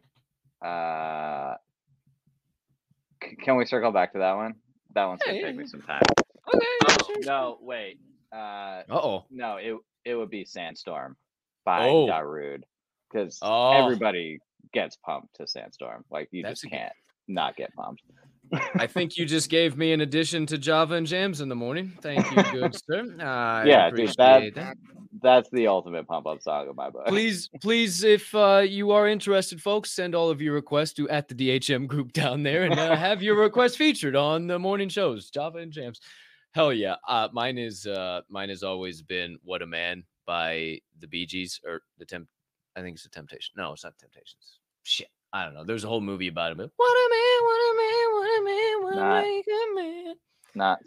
Uh, 0.61 1.55
c- 3.23 3.35
can 3.37 3.55
we 3.55 3.65
circle 3.65 3.91
back 3.91 4.13
to 4.13 4.19
that 4.19 4.33
one? 4.35 4.55
That 4.93 5.05
one's 5.05 5.21
gonna 5.25 5.41
take 5.41 5.55
me 5.55 5.65
some 5.65 5.81
time. 5.81 6.01
Okay. 6.53 6.65
Oh, 6.89 7.15
no, 7.21 7.57
wait. 7.61 7.99
Uh, 8.33 8.83
Uh 8.89 8.99
oh. 9.01 9.25
no, 9.29 9.57
it 9.57 9.75
it 10.05 10.15
would 10.15 10.29
be 10.29 10.43
Sandstorm 10.45 11.15
by 11.65 11.87
Oh. 11.87 12.07
Darude 12.07 12.63
because 13.09 13.39
Oh. 13.41 13.71
everybody 13.83 14.39
gets 14.73 14.97
pumped 14.97 15.35
to 15.35 15.47
Sandstorm. 15.47 16.03
Like 16.09 16.29
you 16.31 16.43
That's 16.43 16.61
just 16.61 16.71
can't 16.71 16.93
not 17.27 17.55
get 17.55 17.73
pumped. 17.75 18.01
I 18.75 18.85
think 18.87 19.15
you 19.17 19.25
just 19.25 19.49
gave 19.49 19.77
me 19.77 19.93
an 19.93 20.01
addition 20.01 20.45
to 20.47 20.57
Java 20.57 20.95
and 20.95 21.07
Jams 21.07 21.39
in 21.39 21.47
the 21.47 21.55
morning. 21.55 21.93
Thank 22.01 22.29
you, 22.31 22.43
good 22.51 22.75
sir. 22.89 23.15
I 23.21 23.63
Yeah, 23.65 23.89
dude, 23.89 24.13
that- 24.17 24.55
that. 24.55 24.77
That's 25.21 25.49
the 25.51 25.67
ultimate 25.67 26.07
pump 26.07 26.25
up 26.25 26.41
song 26.41 26.67
in 26.69 26.75
my 26.75 26.89
book. 26.89 27.05
please 27.05 27.47
please 27.61 28.03
if 28.03 28.33
uh, 28.33 28.63
you 28.67 28.89
are 28.91 29.07
interested 29.07 29.61
folks 29.61 29.91
send 29.91 30.15
all 30.15 30.29
of 30.31 30.41
your 30.41 30.53
requests 30.55 30.93
to 30.93 31.07
at 31.09 31.27
the 31.27 31.35
dhm 31.35 31.85
group 31.85 32.11
down 32.13 32.41
there 32.41 32.63
and 32.63 32.79
uh, 32.79 32.95
have 32.95 33.21
your 33.21 33.35
request 33.37 33.77
featured 33.77 34.15
on 34.15 34.47
the 34.47 34.57
morning 34.57 34.89
shows 34.89 35.29
java 35.29 35.59
and 35.59 35.71
jams 35.73 35.99
Hell 36.53 36.73
yeah. 36.73 36.95
Uh, 37.07 37.27
mine 37.33 37.57
is 37.57 37.85
uh, 37.85 38.21
mine 38.29 38.49
has 38.49 38.63
always 38.63 39.01
been 39.01 39.37
"What 39.43 39.61
a 39.61 39.65
Man" 39.65 40.03
by 40.25 40.79
the 40.99 41.07
Bee 41.07 41.25
Gees 41.25 41.59
or 41.65 41.81
the 41.97 42.05
Temp. 42.05 42.27
I 42.75 42.81
think 42.81 42.95
it's 42.95 43.03
the 43.03 43.09
Temptation. 43.09 43.53
No, 43.55 43.71
it's 43.73 43.83
not 43.85 43.97
Temptations. 43.97 44.59
Shit, 44.83 45.07
I 45.31 45.45
don't 45.45 45.53
know. 45.53 45.63
There's 45.63 45.83
a 45.83 45.87
whole 45.87 46.01
movie 46.01 46.27
about 46.27 46.51
him. 46.51 46.57
But 46.57 46.71
what 46.75 46.89
a 46.89 47.09
man, 47.09 47.43
what 47.43 47.59
a 47.59 47.73
man, 47.77 48.11
what 48.11 48.27
a 48.27 48.43
man, 48.43 48.83
what 48.83 48.95
Not- 48.95 49.23
a 49.25 49.75
man. 49.75 50.15
Not 50.53 50.79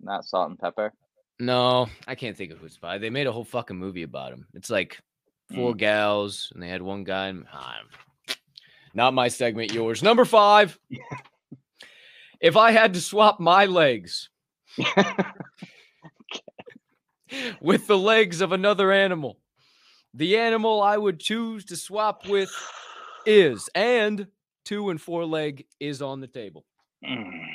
not 0.00 0.24
salt 0.24 0.50
and 0.50 0.58
pepper. 0.58 0.92
No, 1.40 1.88
I 2.06 2.14
can't 2.14 2.36
think 2.36 2.52
of 2.52 2.58
who's 2.58 2.76
by. 2.78 2.98
They 2.98 3.10
made 3.10 3.26
a 3.26 3.32
whole 3.32 3.44
fucking 3.44 3.76
movie 3.76 4.02
about 4.02 4.32
him. 4.32 4.46
It's 4.54 4.70
like 4.70 5.00
four 5.54 5.74
gals, 5.74 6.50
and 6.54 6.62
they 6.62 6.68
had 6.68 6.82
one 6.82 7.04
guy. 7.04 7.28
And, 7.28 7.46
ah, 7.52 7.80
not 8.94 9.14
my 9.14 9.28
segment. 9.28 9.72
Yours. 9.72 10.02
Number 10.02 10.24
five. 10.24 10.78
if 12.40 12.56
I 12.56 12.70
had 12.70 12.94
to 12.94 13.00
swap 13.00 13.40
my 13.40 13.66
legs 13.66 14.30
with 17.60 17.86
the 17.86 17.98
legs 17.98 18.40
of 18.40 18.52
another 18.52 18.92
animal, 18.92 19.38
the 20.12 20.36
animal 20.38 20.82
I 20.82 20.96
would 20.96 21.18
choose 21.18 21.64
to 21.66 21.76
swap 21.76 22.28
with 22.28 22.50
is, 23.26 23.68
and 23.74 24.28
two 24.64 24.90
and 24.90 25.00
four 25.00 25.24
leg 25.24 25.66
is 25.80 26.02
on 26.02 26.20
the 26.20 26.26
table. 26.28 26.64
Mm. 27.04 27.54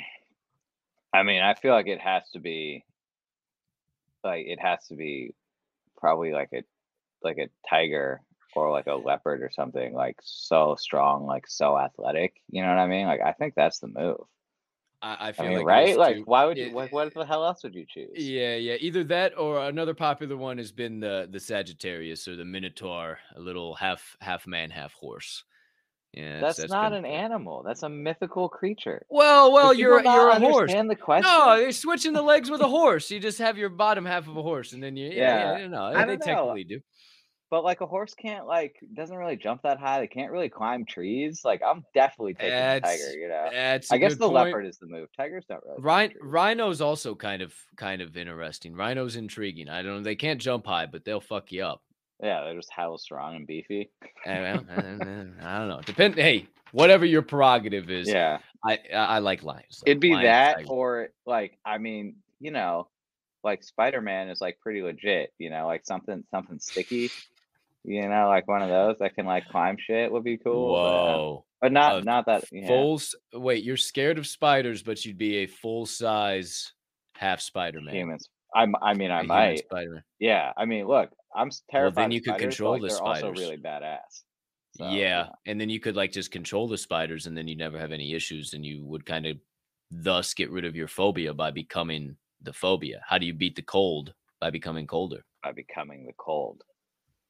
I 1.12 1.22
mean, 1.22 1.42
I 1.42 1.54
feel 1.54 1.72
like 1.72 1.86
it 1.88 2.00
has 2.00 2.28
to 2.30 2.40
be 2.40 2.84
like 4.24 4.46
it 4.46 4.60
has 4.60 4.86
to 4.88 4.96
be 4.96 5.34
probably 5.96 6.32
like 6.32 6.50
a 6.54 6.62
like 7.22 7.38
a 7.38 7.50
tiger 7.68 8.22
or 8.54 8.70
like 8.70 8.86
a 8.86 8.94
leopard 8.94 9.42
or 9.42 9.50
something 9.50 9.94
like 9.94 10.16
so 10.22 10.76
strong, 10.76 11.26
like 11.26 11.46
so 11.48 11.78
athletic. 11.78 12.34
You 12.50 12.62
know 12.62 12.68
what 12.68 12.78
I 12.78 12.86
mean? 12.86 13.06
Like 13.06 13.20
I 13.20 13.32
think 13.32 13.54
that's 13.54 13.78
the 13.80 13.88
move. 13.88 14.20
I, 15.02 15.28
I 15.28 15.32
I 15.38 15.42
feel 15.42 15.50
mean, 15.50 15.64
like 15.64 15.66
right? 15.66 15.96
Like 15.96 16.22
why 16.26 16.44
would 16.44 16.58
you 16.58 16.68
it- 16.68 16.74
like 16.74 16.92
what 16.92 17.12
the 17.14 17.24
hell 17.26 17.44
else 17.44 17.62
would 17.64 17.74
you 17.74 17.86
choose? 17.88 18.10
Yeah, 18.16 18.56
yeah. 18.56 18.74
Either 18.80 19.04
that 19.04 19.38
or 19.38 19.60
another 19.60 19.94
popular 19.94 20.36
one 20.36 20.58
has 20.58 20.72
been 20.72 21.00
the 21.00 21.28
the 21.30 21.40
Sagittarius 21.40 22.26
or 22.28 22.36
the 22.36 22.44
Minotaur, 22.44 23.18
a 23.36 23.40
little 23.40 23.74
half 23.76 24.16
half 24.20 24.46
man, 24.46 24.70
half 24.70 24.92
horse. 24.94 25.44
Yeah, 26.12 26.40
that's, 26.40 26.68
not 26.68 26.90
been- 26.90 27.04
an 27.04 27.10
animal. 27.10 27.62
That's 27.64 27.84
a 27.84 27.88
mythical 27.88 28.48
creature. 28.48 29.06
Well, 29.08 29.52
well, 29.52 29.72
you're 29.72 30.02
you're 30.02 30.28
a 30.30 30.40
horse. 30.40 30.72
the 30.72 30.96
question. 30.96 31.30
No, 31.30 31.56
they're 31.56 31.70
switching 31.70 32.12
the 32.12 32.22
legs 32.22 32.50
with 32.50 32.60
a 32.62 32.66
horse. 32.68 33.10
You 33.10 33.20
just 33.20 33.38
have 33.38 33.56
your 33.56 33.68
bottom 33.68 34.04
half 34.04 34.26
of 34.26 34.36
a 34.36 34.42
horse, 34.42 34.72
and 34.72 34.82
then 34.82 34.96
you 34.96 35.06
yeah, 35.10 35.12
Yeah, 35.54 35.58
yeah, 35.58 35.66
no, 35.68 35.82
I 35.84 35.90
they 35.92 36.16
don't 36.16 36.18
know. 36.20 36.24
technically 36.26 36.64
do. 36.64 36.80
But 37.48 37.64
like 37.64 37.80
a 37.80 37.86
horse 37.86 38.14
can't 38.14 38.46
like 38.46 38.76
doesn't 38.94 39.16
really 39.16 39.36
jump 39.36 39.62
that 39.62 39.78
high. 39.78 40.00
They 40.00 40.06
can't 40.06 40.30
really 40.30 40.48
climb 40.48 40.84
trees. 40.84 41.42
Like 41.44 41.62
I'm 41.66 41.84
definitely 41.94 42.34
taking 42.34 42.50
the 42.50 42.80
tiger. 42.80 43.18
You 43.18 43.28
know, 43.28 43.48
That's 43.52 43.90
I 43.90 43.98
guess 43.98 44.14
the 44.14 44.20
point. 44.28 44.34
leopard 44.34 44.66
is 44.66 44.78
the 44.78 44.86
move. 44.86 45.08
Tigers 45.16 45.44
don't 45.48 45.62
really. 45.64 45.80
Rhin- 45.80 46.14
rhino's 46.22 46.80
also 46.80 47.14
kind 47.16 47.42
of 47.42 47.52
kind 47.76 48.02
of 48.02 48.16
interesting. 48.16 48.74
Rhino's 48.74 49.16
intriguing. 49.16 49.68
I 49.68 49.82
don't 49.82 49.96
know. 49.98 50.02
They 50.02 50.14
can't 50.16 50.40
jump 50.40 50.66
high, 50.66 50.86
but 50.86 51.04
they'll 51.04 51.20
fuck 51.20 51.50
you 51.50 51.64
up. 51.64 51.82
Yeah, 52.22 52.44
they're 52.44 52.54
just 52.54 52.70
hella 52.70 52.98
strong 52.98 53.36
and 53.36 53.46
beefy. 53.46 53.90
Eh, 54.26 54.30
eh, 54.30 54.58
eh, 54.68 55.24
I 55.42 55.58
don't 55.58 55.68
know. 55.68 55.80
Depend. 55.84 56.14
Hey, 56.16 56.46
whatever 56.72 57.04
your 57.04 57.22
prerogative 57.22 57.90
is. 57.90 58.08
Yeah, 58.08 58.38
I 58.64 58.78
I, 58.92 58.96
I 58.96 59.18
like 59.18 59.42
lions. 59.42 59.82
though. 59.84 59.90
it'd 59.90 60.00
be 60.00 60.12
Lions, 60.12 60.24
that 60.26 60.54
tigers. 60.56 60.68
or 60.70 61.08
like 61.26 61.58
I 61.64 61.78
mean, 61.78 62.16
you 62.38 62.50
know, 62.50 62.88
like 63.42 63.64
Spider 63.64 64.00
Man 64.00 64.28
is 64.28 64.40
like 64.40 64.58
pretty 64.60 64.82
legit. 64.82 65.32
You 65.38 65.50
know, 65.50 65.66
like 65.66 65.86
something 65.86 66.22
something 66.30 66.58
sticky. 66.58 67.10
You 67.84 68.06
know, 68.08 68.28
like 68.28 68.46
one 68.46 68.60
of 68.60 68.68
those 68.68 68.98
that 68.98 69.14
can 69.14 69.24
like 69.24 69.48
climb 69.48 69.78
shit 69.78 70.12
would 70.12 70.24
be 70.24 70.36
cool. 70.36 70.74
but, 70.74 70.80
uh, 70.82 71.16
Whoa. 71.16 71.44
But, 71.62 71.72
not 71.72 71.92
Uh, 71.94 72.00
not 72.00 72.26
that. 72.26 72.44
Yeah. 72.52 72.66
Full. 72.66 73.00
Wait, 73.34 73.64
you're 73.64 73.78
scared 73.78 74.18
of 74.18 74.26
spiders, 74.26 74.82
but 74.82 75.04
you'd 75.04 75.16
be 75.18 75.38
a 75.38 75.46
full 75.46 75.86
size 75.86 76.72
half 77.16 77.40
Spider 77.40 77.80
Man. 77.80 77.94
humans. 77.94 78.28
i 78.54 78.66
mean 78.94 79.10
I 79.10 79.22
might. 79.22 79.60
Spider 79.60 79.94
Man. 79.94 80.02
Yeah, 80.18 80.52
I 80.56 80.66
mean, 80.66 80.86
look, 80.86 81.10
I'm 81.34 81.50
terrified. 81.70 82.04
then 82.04 82.10
you 82.12 82.20
could 82.20 82.30
spiders, 82.34 82.56
control 82.56 82.72
like, 82.72 82.82
the 82.82 82.88
they're 82.88 83.02
also 83.02 83.30
really 83.32 83.56
badass. 83.56 84.22
So, 84.76 84.88
you 84.88 85.00
yeah, 85.00 85.26
and 85.46 85.60
then 85.60 85.68
you 85.68 85.80
could 85.80 85.96
like 85.96 86.12
just 86.12 86.30
control 86.30 86.68
the 86.68 86.78
spiders, 86.78 87.26
and 87.26 87.36
then 87.36 87.48
you 87.48 87.56
never 87.56 87.78
have 87.78 87.92
any 87.92 88.14
issues, 88.14 88.54
and 88.54 88.64
you 88.64 88.84
would 88.84 89.04
kind 89.04 89.26
of 89.26 89.36
thus 89.90 90.34
get 90.34 90.50
rid 90.50 90.64
of 90.64 90.76
your 90.76 90.88
phobia 90.88 91.34
by 91.34 91.50
becoming 91.50 92.16
the 92.42 92.52
phobia. 92.52 93.02
How 93.06 93.18
do 93.18 93.26
you 93.26 93.34
beat 93.34 93.56
the 93.56 93.62
cold? 93.62 94.14
By 94.40 94.50
becoming 94.50 94.86
colder. 94.86 95.24
by 95.42 95.52
becoming 95.52 96.06
the 96.06 96.14
cold 96.16 96.62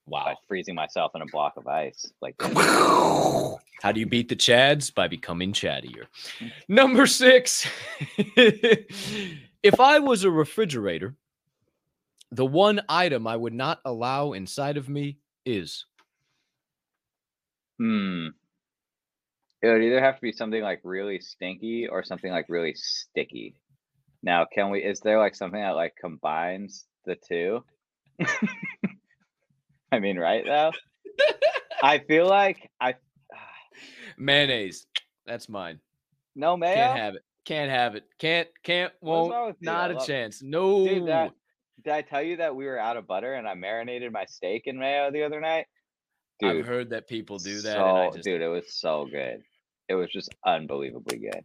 Wow. 0.06 0.24
by 0.24 0.34
freezing 0.48 0.74
myself 0.74 1.12
in 1.14 1.22
a 1.22 1.26
block 1.26 1.56
of 1.56 1.66
ice. 1.68 2.04
Like 2.20 2.34
How 3.82 3.92
do 3.92 4.00
you 4.00 4.06
beat 4.06 4.28
the 4.28 4.36
Chads? 4.36 4.92
By 4.94 5.08
becoming 5.08 5.52
chattier. 5.52 6.06
Mm. 6.38 6.52
Number 6.68 7.06
six. 7.06 7.66
if 8.36 9.80
I 9.80 9.98
was 9.98 10.24
a 10.24 10.30
refrigerator, 10.30 11.14
the 12.32 12.46
one 12.46 12.80
item 12.88 13.26
I 13.26 13.36
would 13.36 13.54
not 13.54 13.80
allow 13.84 14.32
inside 14.32 14.76
of 14.76 14.88
me 14.88 15.18
is 15.44 15.84
hmm. 17.78 18.28
It 19.62 19.68
would 19.68 19.82
either 19.82 20.00
have 20.00 20.14
to 20.16 20.22
be 20.22 20.32
something 20.32 20.62
like 20.62 20.80
really 20.84 21.20
stinky 21.20 21.86
or 21.86 22.02
something 22.02 22.32
like 22.32 22.46
really 22.48 22.72
sticky. 22.74 23.56
Now, 24.22 24.46
can 24.50 24.70
we? 24.70 24.80
Is 24.80 25.00
there 25.00 25.18
like 25.18 25.34
something 25.34 25.60
that 25.60 25.76
like 25.76 25.94
combines 26.00 26.86
the 27.04 27.16
two? 27.16 27.62
I 29.92 29.98
mean, 29.98 30.18
right 30.18 30.44
though. 30.46 30.72
I 31.82 31.98
feel 31.98 32.26
like 32.26 32.70
I 32.80 32.94
mayonnaise. 34.18 34.86
That's 35.26 35.48
mine. 35.48 35.80
no 36.34 36.56
mayo. 36.56 36.74
Can't 36.74 36.98
have 36.98 37.14
it. 37.14 37.22
Can't 37.44 37.70
have 37.70 37.94
it. 37.96 38.04
Can't, 38.18 38.48
can't, 38.62 38.92
won't. 39.00 39.56
Not 39.60 39.90
a 39.90 40.06
chance. 40.06 40.42
No. 40.42 40.86
Dude, 40.86 41.08
that 41.08 41.32
did 41.84 41.92
I 41.92 42.02
tell 42.02 42.22
you 42.22 42.36
that 42.38 42.54
we 42.54 42.66
were 42.66 42.78
out 42.78 42.96
of 42.96 43.06
butter 43.06 43.34
and 43.34 43.46
I 43.48 43.54
marinated 43.54 44.12
my 44.12 44.24
steak 44.26 44.62
in 44.66 44.78
mayo 44.78 45.10
the 45.10 45.22
other 45.22 45.40
night? 45.40 45.66
Dude, 46.40 46.56
I've 46.60 46.66
heard 46.66 46.90
that 46.90 47.06
people 47.08 47.38
do 47.38 47.60
that. 47.60 47.74
So, 47.76 47.86
and 47.86 47.98
I 47.98 48.10
just, 48.10 48.24
dude, 48.24 48.40
it 48.40 48.48
was 48.48 48.72
so 48.74 49.06
good. 49.10 49.42
It 49.88 49.94
was 49.94 50.08
just 50.10 50.34
unbelievably 50.46 51.18
good. 51.18 51.44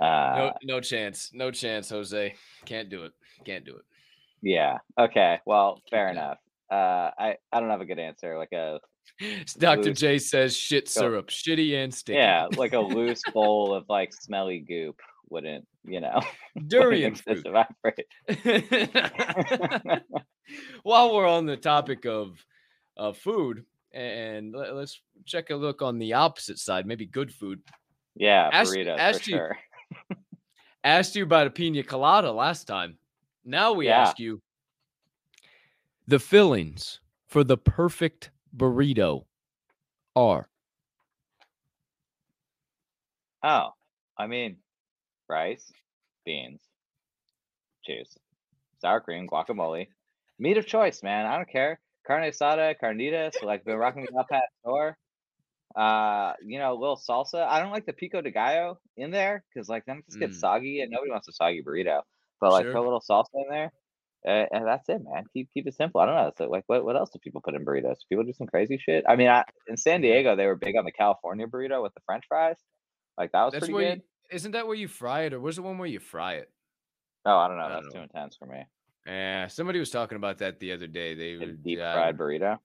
Uh, 0.00 0.36
no, 0.36 0.52
no 0.76 0.80
chance. 0.80 1.30
No 1.32 1.50
chance, 1.50 1.88
Jose. 1.90 2.34
Can't 2.66 2.88
do 2.88 3.04
it. 3.04 3.12
Can't 3.44 3.64
do 3.64 3.74
it. 3.76 3.82
yeah. 4.42 4.78
Okay. 4.98 5.38
Well, 5.46 5.80
fair 5.90 6.06
Yeah. 6.06 6.12
enough. 6.12 6.38
Uh, 6.70 7.10
I 7.18 7.36
I 7.52 7.60
don't 7.60 7.70
have 7.70 7.80
a 7.80 7.86
good 7.86 7.98
answer. 7.98 8.36
Like 8.38 8.52
a 8.52 8.78
Dr. 9.58 9.82
Loose. 9.88 9.98
J 9.98 10.18
says 10.18 10.56
shit 10.56 10.86
syrup, 10.88 11.28
shitty 11.28 11.82
and 11.82 11.92
sticky. 11.92 12.18
yeah, 12.18 12.46
like 12.56 12.74
a 12.74 12.78
loose 12.78 13.22
bowl 13.32 13.74
of 13.74 13.86
like 13.88 14.12
smelly 14.12 14.60
goop 14.60 15.00
wouldn't 15.30 15.66
you 15.90 16.00
know 16.00 16.20
Durian 16.66 17.14
fruit. 17.14 17.46
if 17.46 17.54
I 17.54 17.66
fr- 17.82 17.90
While 20.82 21.14
we're 21.14 21.28
on 21.28 21.46
the 21.46 21.56
topic 21.56 22.04
of 22.06 22.44
of 22.96 23.16
food, 23.18 23.64
and 23.92 24.52
let- 24.54 24.74
let's 24.74 25.00
check 25.24 25.50
a 25.50 25.54
look 25.56 25.82
on 25.82 25.98
the 25.98 26.14
opposite 26.14 26.58
side, 26.58 26.86
maybe 26.86 27.06
good 27.06 27.32
food. 27.32 27.60
yeah, 28.16 28.48
Ask- 28.52 28.74
burritos 28.74 28.98
ask 28.98 29.22
for 29.24 29.30
you- 29.30 29.36
sure. 29.36 29.58
Asked 30.84 31.16
you 31.16 31.24
about 31.24 31.46
a 31.46 31.50
pina 31.50 31.82
colada 31.82 32.32
last 32.32 32.66
time. 32.66 32.98
Now 33.44 33.72
we 33.72 33.86
Yeah. 33.86 34.02
ask 34.02 34.18
you 34.18 34.40
the 36.06 36.18
fillings 36.18 37.00
for 37.26 37.44
the 37.44 37.56
perfect 37.58 38.30
burrito 38.56 39.26
are. 40.16 40.48
Oh, 43.42 43.70
I 44.16 44.26
mean, 44.26 44.56
rice, 45.28 45.70
beans, 46.24 46.60
cheese, 47.84 48.16
sour 48.80 49.00
cream, 49.00 49.28
guacamole, 49.28 49.88
meat 50.38 50.58
of 50.58 50.66
choice, 50.66 51.02
man. 51.02 51.26
I 51.26 51.36
don't 51.36 51.50
care. 51.50 51.80
Carne 52.06 52.24
asada, 52.30 52.74
carnitas, 52.82 53.42
like 53.42 53.64
been 53.64 53.76
rocking 53.76 54.06
the 54.10 54.18
up 54.18 54.26
at 54.32 54.44
store. 54.60 54.96
Uh, 55.76 56.32
you 56.44 56.58
know, 56.58 56.72
a 56.72 56.78
little 56.78 56.96
salsa. 56.96 57.46
I 57.46 57.60
don't 57.60 57.72
like 57.72 57.86
the 57.86 57.92
pico 57.92 58.20
de 58.22 58.30
gallo 58.30 58.78
in 58.96 59.10
there 59.10 59.44
because 59.54 59.68
like 59.68 59.84
then 59.86 59.98
it 59.98 60.06
just 60.06 60.18
gets 60.18 60.36
Mm. 60.36 60.40
soggy 60.40 60.80
and 60.80 60.90
nobody 60.90 61.10
wants 61.10 61.28
a 61.28 61.32
soggy 61.32 61.62
burrito. 61.62 62.02
But 62.40 62.52
like 62.52 62.64
Sure. 62.66 62.72
put 62.72 62.80
a 62.80 62.84
little 62.84 63.02
salsa 63.08 63.26
in 63.34 63.44
there. 63.50 63.72
Uh, 64.26 64.46
and 64.52 64.66
that's 64.66 64.88
it, 64.88 65.00
man. 65.04 65.24
Keep 65.32 65.50
keep 65.54 65.66
it 65.68 65.74
simple. 65.74 66.00
I 66.00 66.06
don't 66.06 66.16
know. 66.16 66.32
So 66.36 66.48
like, 66.50 66.64
what, 66.66 66.84
what 66.84 66.96
else 66.96 67.10
do 67.10 67.18
people 67.20 67.40
put 67.42 67.54
in 67.54 67.64
burritos? 67.64 67.96
People 68.08 68.24
do 68.24 68.32
some 68.32 68.48
crazy 68.48 68.78
shit. 68.78 69.04
I 69.08 69.16
mean, 69.16 69.28
I, 69.28 69.44
in 69.68 69.76
San 69.76 70.00
Diego, 70.00 70.34
they 70.36 70.46
were 70.46 70.56
big 70.56 70.76
on 70.76 70.84
the 70.84 70.92
California 70.92 71.46
burrito 71.46 71.82
with 71.82 71.94
the 71.94 72.00
French 72.06 72.24
fries. 72.28 72.56
Like 73.18 73.32
that 73.32 73.44
was 73.44 73.52
That's 73.52 73.60
pretty 73.60 73.74
good. 73.74 73.98
you, 73.98 74.02
isn't 74.30 74.52
that 74.52 74.66
where 74.66 74.76
you 74.76 74.88
fry 74.88 75.22
it, 75.22 75.32
or 75.32 75.40
was 75.40 75.58
it 75.58 75.62
one 75.62 75.78
where 75.78 75.88
you 75.88 76.00
fry 76.00 76.34
it? 76.34 76.50
Oh, 77.24 77.36
I 77.36 77.48
don't 77.48 77.56
know. 77.58 77.64
I 77.64 77.68
That's 77.68 77.82
don't 77.86 77.92
too 77.92 77.98
know. 77.98 78.02
intense 78.04 78.36
for 78.36 78.46
me. 78.46 78.64
Yeah, 79.06 79.46
somebody 79.48 79.78
was 79.78 79.90
talking 79.90 80.16
about 80.16 80.38
that 80.38 80.60
the 80.60 80.72
other 80.72 80.86
day. 80.86 81.14
They 81.14 81.32
A 81.44 81.46
deep 81.52 81.78
yeah, 81.78 81.94
fried 81.94 82.16
burrito. 82.18 82.58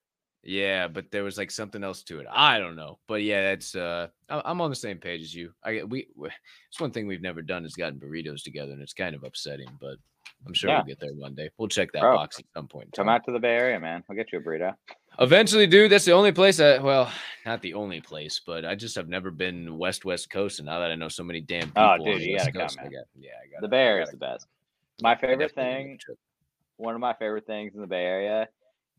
Yeah, 0.46 0.90
but 0.90 1.10
there 1.10 1.24
was 1.24 1.38
like 1.38 1.52
something 1.52 1.84
else 1.86 2.04
to 2.04 2.20
it. 2.20 2.28
I 2.30 2.60
don't 2.60 2.76
know, 2.76 3.00
but 3.08 3.24
yeah, 3.24 3.42
that's 3.50 3.76
uh, 3.76 4.08
I- 4.30 4.42
I'm 4.44 4.60
on 4.60 4.70
the 4.70 4.76
same 4.76 4.98
page 4.98 5.22
as 5.22 5.34
you. 5.34 5.54
I 5.64 5.84
we 5.84 6.08
we- 6.18 6.30
it's 6.70 6.80
one 6.82 6.92
thing 6.92 7.08
we've 7.08 7.22
never 7.22 7.42
done 7.42 7.64
is 7.64 7.76
gotten 7.76 8.00
burritos 8.00 8.44
together, 8.44 8.74
and 8.74 8.82
it's 8.82 8.94
kind 8.94 9.16
of 9.16 9.24
upsetting, 9.24 9.70
but 9.80 9.96
I'm 10.46 10.54
sure 10.54 10.70
Yeah. 10.70 10.78
we'll 10.80 10.86
get 10.88 11.00
there 11.00 11.14
one 11.14 11.34
day. 11.36 11.50
We'll 11.58 11.70
check 11.70 11.94
that 11.94 12.02
Bro, 12.02 12.16
box 12.18 12.40
at 12.40 12.46
some 12.54 12.68
point. 12.68 12.88
in 12.88 12.92
Come 12.92 13.06
time. 13.08 13.16
out 13.16 13.26
to 13.26 13.32
the 13.32 13.40
Bay 13.40 13.56
Area, 13.56 13.80
man. 13.80 14.04
We'll 14.10 14.18
get 14.18 14.34
you 14.34 14.40
a 14.40 14.42
burrito. 14.42 14.76
Eventually, 15.20 15.68
dude. 15.68 15.92
That's 15.92 16.06
the 16.06 16.12
only 16.14 16.32
place. 16.32 16.60
I 16.60 16.80
well, 16.80 17.12
not 17.46 17.62
the 17.62 17.74
only 17.74 18.02
place, 18.02 18.42
but 18.46 18.66
I 18.66 18.76
just 18.76 18.96
have 18.96 19.08
never 19.08 19.32
been 19.32 19.78
west 19.78 20.06
west 20.06 20.30
coast, 20.30 20.60
and 20.60 20.66
now 20.66 20.80
that 20.80 20.92
I 20.92 20.96
know 20.96 21.10
so 21.10 21.24
many 21.24 21.42
damn 21.42 21.72
oh, 21.76 21.98
people, 21.98 21.98
Oh, 22.02 22.06
dude, 22.06 22.22
you 22.22 22.34
West 22.34 22.46
gotta 22.46 22.52
come, 22.52 22.62
Coast, 22.62 22.80
I 22.80 22.84
man. 22.84 22.92
got 22.92 23.04
yeah, 23.20 23.32
I 23.44 23.52
got 23.52 23.62
The 23.62 23.68
Bay 23.68 23.84
Area 23.84 24.04
is 24.04 24.12
the 24.12 24.18
best. 24.18 24.48
My 25.02 25.16
favorite 25.16 25.40
definitely 25.40 25.64
wanna 25.64 25.90
make 25.90 26.06
thing, 26.06 26.16
one 26.78 26.96
of 26.96 27.02
my 27.02 27.14
favorite 27.14 27.46
things 27.46 27.76
in 27.76 27.82
the 27.82 27.88
Bay 27.88 28.06
Area 28.06 28.48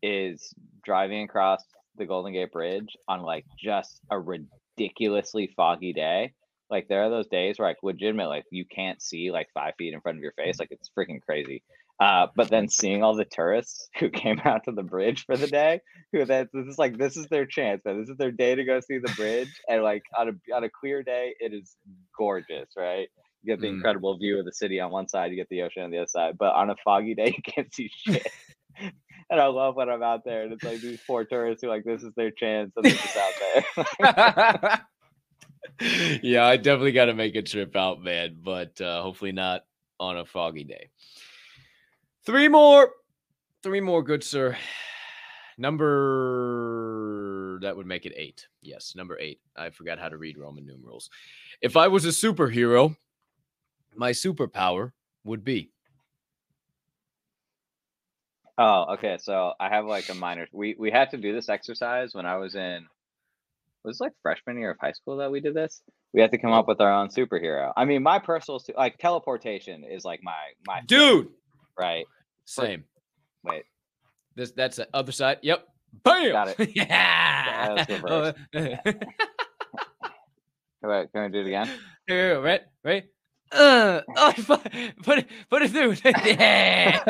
is 0.01 0.53
driving 0.83 1.23
across 1.23 1.63
the 1.97 2.05
Golden 2.05 2.33
Gate 2.33 2.51
Bridge 2.51 2.95
on 3.07 3.21
like 3.21 3.45
just 3.57 4.01
a 4.09 4.19
ridiculously 4.19 5.51
foggy 5.55 5.93
day. 5.93 6.33
Like 6.69 6.87
there 6.87 7.03
are 7.03 7.09
those 7.09 7.27
days 7.27 7.59
where 7.59 7.67
like 7.67 7.77
legitimate, 7.83 8.27
like 8.27 8.45
you 8.51 8.65
can't 8.65 9.01
see 9.01 9.31
like 9.31 9.49
five 9.53 9.73
feet 9.77 9.93
in 9.93 10.01
front 10.01 10.17
of 10.17 10.23
your 10.23 10.33
face. 10.33 10.59
Like 10.59 10.71
it's 10.71 10.89
freaking 10.97 11.21
crazy. 11.21 11.63
Uh, 11.99 12.27
but 12.35 12.49
then 12.49 12.67
seeing 12.67 13.03
all 13.03 13.15
the 13.15 13.25
tourists 13.25 13.89
who 13.99 14.09
came 14.09 14.39
out 14.43 14.65
to 14.65 14.71
the 14.71 14.83
bridge 14.83 15.25
for 15.25 15.37
the 15.37 15.47
day, 15.47 15.79
who 16.11 16.25
that 16.25 16.49
this 16.53 16.67
is 16.67 16.77
like 16.77 16.97
this 16.97 17.15
is 17.17 17.27
their 17.27 17.45
chance, 17.45 17.81
man. 17.85 17.99
This 18.01 18.09
is 18.09 18.17
their 18.17 18.31
day 18.31 18.55
to 18.55 18.63
go 18.65 18.79
see 18.81 18.97
the 18.97 19.13
bridge, 19.15 19.47
and 19.69 19.83
like 19.83 20.03
on 20.17 20.29
a 20.29 20.55
on 20.55 20.63
a 20.63 20.69
clear 20.69 21.03
day, 21.03 21.33
it 21.39 21.53
is 21.53 21.75
gorgeous, 22.17 22.69
right? 22.77 23.07
You 23.43 23.53
get 23.53 23.61
the 23.61 23.67
Mm. 23.67 23.75
incredible 23.75 24.17
view 24.17 24.39
of 24.39 24.45
the 24.45 24.51
city 24.51 24.79
on 24.79 24.91
one 24.91 25.07
side, 25.07 25.31
you 25.31 25.37
get 25.37 25.47
the 25.49 25.61
ocean 25.61 25.83
on 25.83 25.91
the 25.91 25.99
other 25.99 26.07
side. 26.07 26.37
But 26.37 26.53
on 26.55 26.69
a 26.69 26.75
foggy 26.83 27.15
day, 27.15 27.27
you 27.37 27.43
can't 27.53 27.73
see 27.73 27.89
shit. 27.93 28.27
and 28.79 29.39
I 29.39 29.47
love 29.47 29.75
when 29.75 29.89
I'm 29.89 30.03
out 30.03 30.25
there, 30.25 30.43
and 30.43 30.51
it's 30.53 30.63
like 30.63 30.81
these 30.81 30.99
poor 31.07 31.23
tourists 31.23 31.61
who 31.63 31.69
like 31.69 31.83
this 31.85 32.03
is 32.03 32.11
their 32.15 32.31
chance, 32.31 32.71
and 32.75 32.83
they're 32.83 32.91
just 32.93 33.17
out 33.17 34.81
there. 35.79 36.19
yeah, 36.23 36.45
I 36.45 36.57
definitely 36.57 36.91
got 36.91 37.05
to 37.05 37.13
make 37.13 37.35
a 37.35 37.41
trip 37.41 37.75
out, 37.75 38.01
man, 38.01 38.37
but 38.43 38.79
uh, 38.81 39.01
hopefully 39.01 39.31
not 39.31 39.65
on 39.99 40.17
a 40.17 40.25
foggy 40.25 40.63
day. 40.63 40.89
Three 42.25 42.47
more, 42.47 42.91
three 43.61 43.81
more, 43.81 44.01
good 44.01 44.23
sir. 44.23 44.57
Number 45.57 47.05
that 47.61 47.77
would 47.77 47.85
make 47.85 48.05
it 48.05 48.13
eight. 48.15 48.47
Yes, 48.61 48.93
number 48.95 49.17
eight. 49.19 49.39
I 49.55 49.69
forgot 49.69 49.99
how 49.99 50.09
to 50.09 50.17
read 50.17 50.37
Roman 50.37 50.65
numerals. 50.65 51.09
If 51.61 51.77
I 51.77 51.87
was 51.87 52.03
a 52.05 52.09
superhero, 52.09 52.97
my 53.95 54.11
superpower 54.11 54.91
would 55.23 55.45
be. 55.45 55.71
Oh, 58.57 58.93
okay. 58.93 59.17
So 59.19 59.53
I 59.59 59.69
have 59.69 59.85
like 59.85 60.09
a 60.09 60.13
minor. 60.13 60.47
We 60.51 60.75
we 60.77 60.91
had 60.91 61.11
to 61.11 61.17
do 61.17 61.33
this 61.33 61.49
exercise 61.49 62.13
when 62.13 62.25
I 62.25 62.37
was 62.37 62.55
in. 62.55 62.85
Was 63.83 63.99
like 63.99 64.13
freshman 64.23 64.57
year 64.57 64.71
of 64.71 64.77
high 64.81 64.93
school 64.93 65.17
that 65.17 65.31
we 65.31 65.39
did 65.41 65.53
this? 65.53 65.81
We 66.11 66.19
had 66.19 66.31
to 66.31 66.39
come 66.39 66.51
up 66.51 66.65
oh. 66.67 66.71
with 66.71 66.81
our 66.81 66.91
own 66.91 67.09
superhero. 67.09 67.71
I 67.77 67.85
mean, 67.85 68.01
my 68.01 68.19
personal 68.19 68.59
like 68.75 68.97
teleportation 68.97 69.83
is 69.83 70.03
like 70.03 70.21
my 70.23 70.33
my 70.65 70.81
Dude, 70.87 71.29
right. 71.79 72.05
same. 72.45 72.83
Wait, 73.43 73.63
This 74.35 74.51
that's 74.51 74.77
the 74.77 74.87
other 74.93 75.11
side. 75.11 75.39
Yep. 75.41 75.65
Bam. 76.03 76.31
Got 76.31 76.59
it. 76.59 76.69
yeah. 76.75 77.85
first. 77.85 78.37
can 78.53 78.79
we 80.81 81.29
do 81.29 81.39
it 81.39 81.47
again? 81.47 81.69
Here, 82.07 82.41
right, 82.41 82.61
right. 82.83 83.03
Uh, 83.51 84.01
oh, 84.15 84.33
put 85.03 85.19
it, 85.19 85.27
put 85.49 85.61
it 85.61 85.71
through. 85.71 85.95
yeah. 86.03 87.03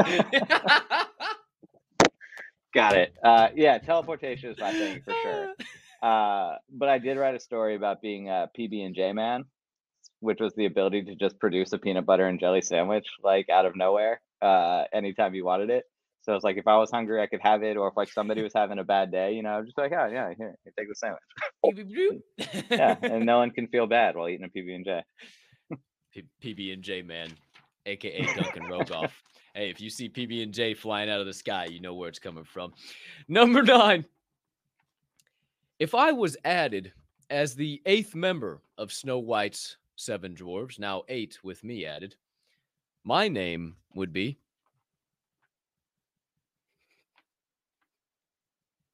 Got 2.73 2.97
it. 2.97 3.13
Uh, 3.23 3.49
yeah, 3.55 3.77
teleportation 3.77 4.51
is 4.51 4.59
my 4.59 4.71
thing 4.71 5.01
for 5.03 5.13
sure. 5.23 5.53
Uh, 6.01 6.57
but 6.69 6.89
I 6.89 6.99
did 6.99 7.17
write 7.17 7.35
a 7.35 7.39
story 7.39 7.75
about 7.75 8.01
being 8.01 8.29
a 8.29 8.49
PB 8.57 8.85
and 8.85 8.93
J 8.93 9.13
man, 9.13 9.45
which 10.19 10.39
was 10.39 10.53
the 10.55 10.65
ability 10.65 11.03
to 11.03 11.15
just 11.15 11.39
produce 11.39 11.71
a 11.73 11.77
peanut 11.77 12.05
butter 12.05 12.27
and 12.27 12.39
jelly 12.39 12.61
sandwich 12.61 13.07
like 13.23 13.49
out 13.49 13.65
of 13.65 13.75
nowhere, 13.75 14.19
uh, 14.41 14.83
anytime 14.93 15.33
you 15.35 15.45
wanted 15.45 15.69
it. 15.69 15.85
So 16.21 16.33
it's 16.33 16.43
like 16.43 16.57
if 16.57 16.67
I 16.67 16.77
was 16.77 16.89
hungry, 16.89 17.21
I 17.21 17.27
could 17.27 17.41
have 17.41 17.61
it, 17.61 17.77
or 17.77 17.87
if 17.87 17.95
like 17.95 18.11
somebody 18.11 18.41
was 18.41 18.53
having 18.53 18.79
a 18.79 18.83
bad 18.83 19.11
day, 19.11 19.33
you 19.33 19.43
know, 19.43 19.51
I'm 19.51 19.65
just 19.65 19.77
like, 19.77 19.91
oh 19.91 20.07
yeah, 20.11 20.33
here, 20.35 20.55
here, 20.63 20.73
take 20.77 20.89
the 20.89 20.95
sandwich. 20.95 21.21
Yeah, 22.71 22.95
and 23.01 23.25
no 23.25 23.37
one 23.37 23.51
can 23.51 23.67
feel 23.67 23.85
bad 23.85 24.15
while 24.15 24.27
eating 24.27 24.45
a 24.45 24.49
PB 24.49 24.75
and 24.75 24.85
J. 24.85 25.03
PB 26.43 26.73
and 26.73 26.81
J 26.81 27.01
man, 27.03 27.29
aka 27.85 28.25
Duncan 28.35 28.63
Rogoff. 28.63 29.11
hey, 29.53 29.69
if 29.69 29.79
you 29.79 29.89
see 29.91 30.09
PB 30.09 30.41
and 30.41 30.53
J 30.53 30.73
flying 30.73 31.09
out 31.09 31.19
of 31.19 31.27
the 31.27 31.33
sky, 31.33 31.65
you 31.65 31.79
know 31.79 31.93
where 31.93 32.09
it's 32.09 32.19
coming 32.19 32.43
from. 32.43 32.73
Number 33.27 33.61
nine. 33.61 34.05
If 35.77 35.93
I 35.93 36.11
was 36.11 36.37
added 36.45 36.93
as 37.29 37.53
the 37.53 37.81
eighth 37.85 38.15
member 38.15 38.61
of 38.77 38.93
Snow 38.93 39.19
White's 39.19 39.77
seven 39.95 40.33
dwarves, 40.33 40.79
now 40.79 41.03
eight 41.09 41.37
with 41.43 41.63
me 41.63 41.85
added, 41.85 42.15
my 43.05 43.27
name 43.29 43.75
would 43.93 44.11
be 44.11 44.37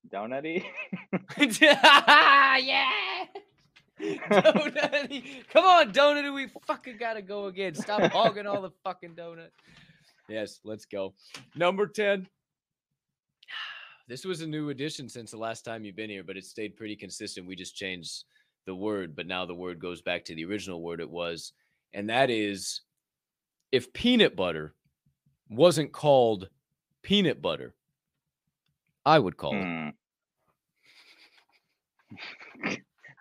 donutty. 0.09 0.63
yeah. 1.59 3.25
Donutty. 4.01 5.47
Come 5.51 5.65
on, 5.65 5.91
Donutty. 5.91 6.33
We 6.33 6.47
fucking 6.67 6.97
gotta 6.97 7.21
go 7.21 7.45
again. 7.47 7.75
Stop 7.75 8.11
hogging 8.11 8.45
all 8.47 8.61
the 8.61 8.71
fucking 8.83 9.15
donut. 9.15 9.49
Yes, 10.27 10.59
let's 10.63 10.85
go. 10.85 11.13
Number 11.55 11.87
10. 11.87 12.27
This 14.07 14.23
was 14.23 14.41
a 14.41 14.47
new 14.47 14.69
addition 14.69 15.09
since 15.09 15.31
the 15.31 15.37
last 15.37 15.65
time 15.65 15.83
you've 15.83 15.95
been 15.95 16.11
here, 16.11 16.23
but 16.23 16.37
it 16.37 16.45
stayed 16.45 16.77
pretty 16.77 16.95
consistent. 16.95 17.47
We 17.47 17.55
just 17.55 17.75
changed 17.75 18.25
the 18.65 18.75
word, 18.75 19.15
but 19.15 19.25
now 19.25 19.45
the 19.45 19.55
word 19.55 19.79
goes 19.79 20.01
back 20.01 20.23
to 20.25 20.35
the 20.35 20.45
original 20.45 20.81
word 20.81 20.99
it 20.99 21.09
was. 21.09 21.53
And 21.93 22.09
that 22.09 22.29
is 22.29 22.81
if 23.71 23.93
peanut 23.93 24.35
butter 24.35 24.75
wasn't 25.49 25.91
called 25.91 26.49
peanut 27.01 27.41
butter, 27.41 27.73
I 29.05 29.17
would 29.17 29.37
call 29.37 29.55
it. 29.55 29.63
Hmm. 29.63 29.89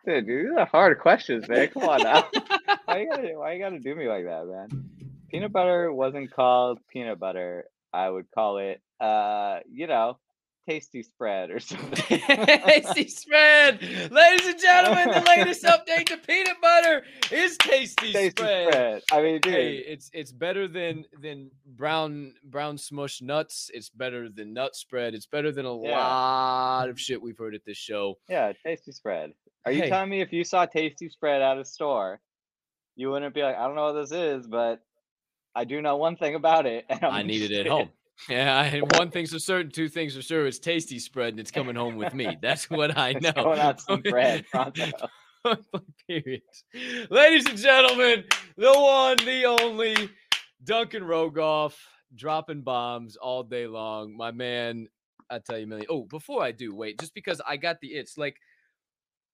Dude, 0.07 0.27
these 0.27 0.47
are 0.59 0.67
hard 0.67 0.99
questions, 0.99 1.49
man. 1.49 1.69
Come 1.69 1.85
on 1.85 2.03
now. 2.03 2.29
why 2.85 3.01
you 3.01 3.09
gotta 3.11 3.29
why 3.37 3.53
you 3.55 3.59
gotta 3.59 3.79
do 3.79 3.95
me 3.95 4.07
like 4.07 4.25
that, 4.25 4.47
man? 4.47 4.69
Peanut 5.31 5.51
butter 5.51 5.91
wasn't 5.91 6.31
called 6.31 6.79
peanut 6.93 7.19
butter. 7.19 7.65
I 7.93 8.11
would 8.11 8.31
call 8.31 8.59
it 8.59 8.83
uh, 9.01 9.61
you 9.71 9.87
know, 9.87 10.19
tasty 10.69 11.03
spread 11.03 11.51
or 11.51 11.61
something. 11.61 11.93
tasty 12.21 13.09
spread. 13.09 13.81
Ladies 13.83 14.47
and 14.47 14.61
gentlemen, 14.61 15.11
the 15.11 15.25
latest 15.27 15.63
update 15.65 16.07
to 16.07 16.17
peanut 16.19 16.61
butter 16.61 17.05
is 17.31 17.57
tasty, 17.59 18.13
tasty 18.13 18.31
spread. 18.31 18.69
spread. 18.73 19.03
I 19.13 19.23
mean, 19.23 19.41
dude, 19.41 19.53
Hey, 19.55 19.77
it's 19.79 20.11
it's 20.13 20.33
better 20.33 20.67
than 20.69 21.05
than 21.21 21.51
brown 21.67 22.35
brown 22.45 22.79
smush 22.79 23.21
nuts. 23.23 23.71
It's 23.75 23.91
better 23.91 24.29
than 24.29 24.53
nut 24.55 24.75
spread. 24.77 25.15
It's 25.15 25.27
better 25.27 25.53
than 25.53 25.67
a 25.67 25.81
Yeah. 25.83 25.99
lot 25.99 26.89
of 26.89 27.01
shit 27.01 27.21
we've 27.21 27.39
heard 27.39 27.55
at 27.55 27.65
this 27.65 27.79
show. 27.79 28.19
yeah, 28.29 28.53
tasty 28.65 28.93
spread. 28.93 29.33
Are 29.67 29.73
you 29.73 29.83
Hey. 29.83 29.89
telling 29.91 30.11
me 30.11 30.21
if 30.21 30.33
you 30.33 30.45
saw 30.45 30.67
tasty 30.67 31.09
spread 31.09 31.41
at 31.43 31.59
a 31.59 31.65
store, 31.65 32.21
you 32.97 33.11
wouldn't 33.11 33.35
be 33.35 33.43
like, 33.43 33.57
I 33.57 33.67
don't 33.67 33.75
know 33.75 33.93
what 33.93 34.01
this 34.01 34.13
is, 34.13 34.47
but 34.47 34.81
I 35.55 35.65
do 35.65 35.81
know 35.81 35.97
one 35.97 36.17
thing 36.17 36.35
about 36.35 36.67
it. 36.67 36.85
I 37.03 37.23
needed 37.23 37.51
it 37.51 37.67
at 37.67 37.73
home. 37.73 37.91
Yeah, 38.29 38.57
I, 38.57 38.81
one 38.99 39.11
thing's 39.11 39.33
for 39.33 39.39
certain, 39.39 39.71
two 39.71 39.89
things 39.89 40.17
for 40.17 40.23
sure. 40.23 40.47
It's 40.47 40.59
tasty 40.59 40.99
spread, 40.99 41.31
and 41.31 41.41
it's 41.41 41.51
coming 41.51 41.77
home 41.77 41.97
with 41.97 42.15
me. 42.15 42.37
That's 42.41 42.71
what 42.71 42.97
I 42.97 43.13
know. 43.15 43.33
going 43.33 43.61
out 43.61 43.81
some 43.81 44.03
bread. 44.03 44.45
Period. 46.09 46.43
Ladies 47.11 47.47
and 47.47 47.59
gentlemen, 47.59 48.25
the 48.57 48.73
one, 48.73 49.17
the 49.19 49.45
only 49.45 50.09
Duncan 50.63 51.03
Rogoff 51.03 51.75
dropping 52.15 52.63
bombs 52.63 53.17
all 53.17 53.43
day 53.43 53.67
long. 53.67 54.17
My 54.17 54.31
man, 54.31 54.89
I 55.29 55.39
tell 55.41 55.59
you, 55.59 55.67
Millie. 55.67 55.87
Oh, 55.91 56.05
before 56.05 56.43
I 56.43 56.53
do, 56.53 56.75
wait, 56.75 56.99
just 56.99 57.15
because 57.15 57.43
I 57.47 57.59
got 57.59 57.81
the 57.81 57.89
it's 57.89 58.17
like 58.17 58.37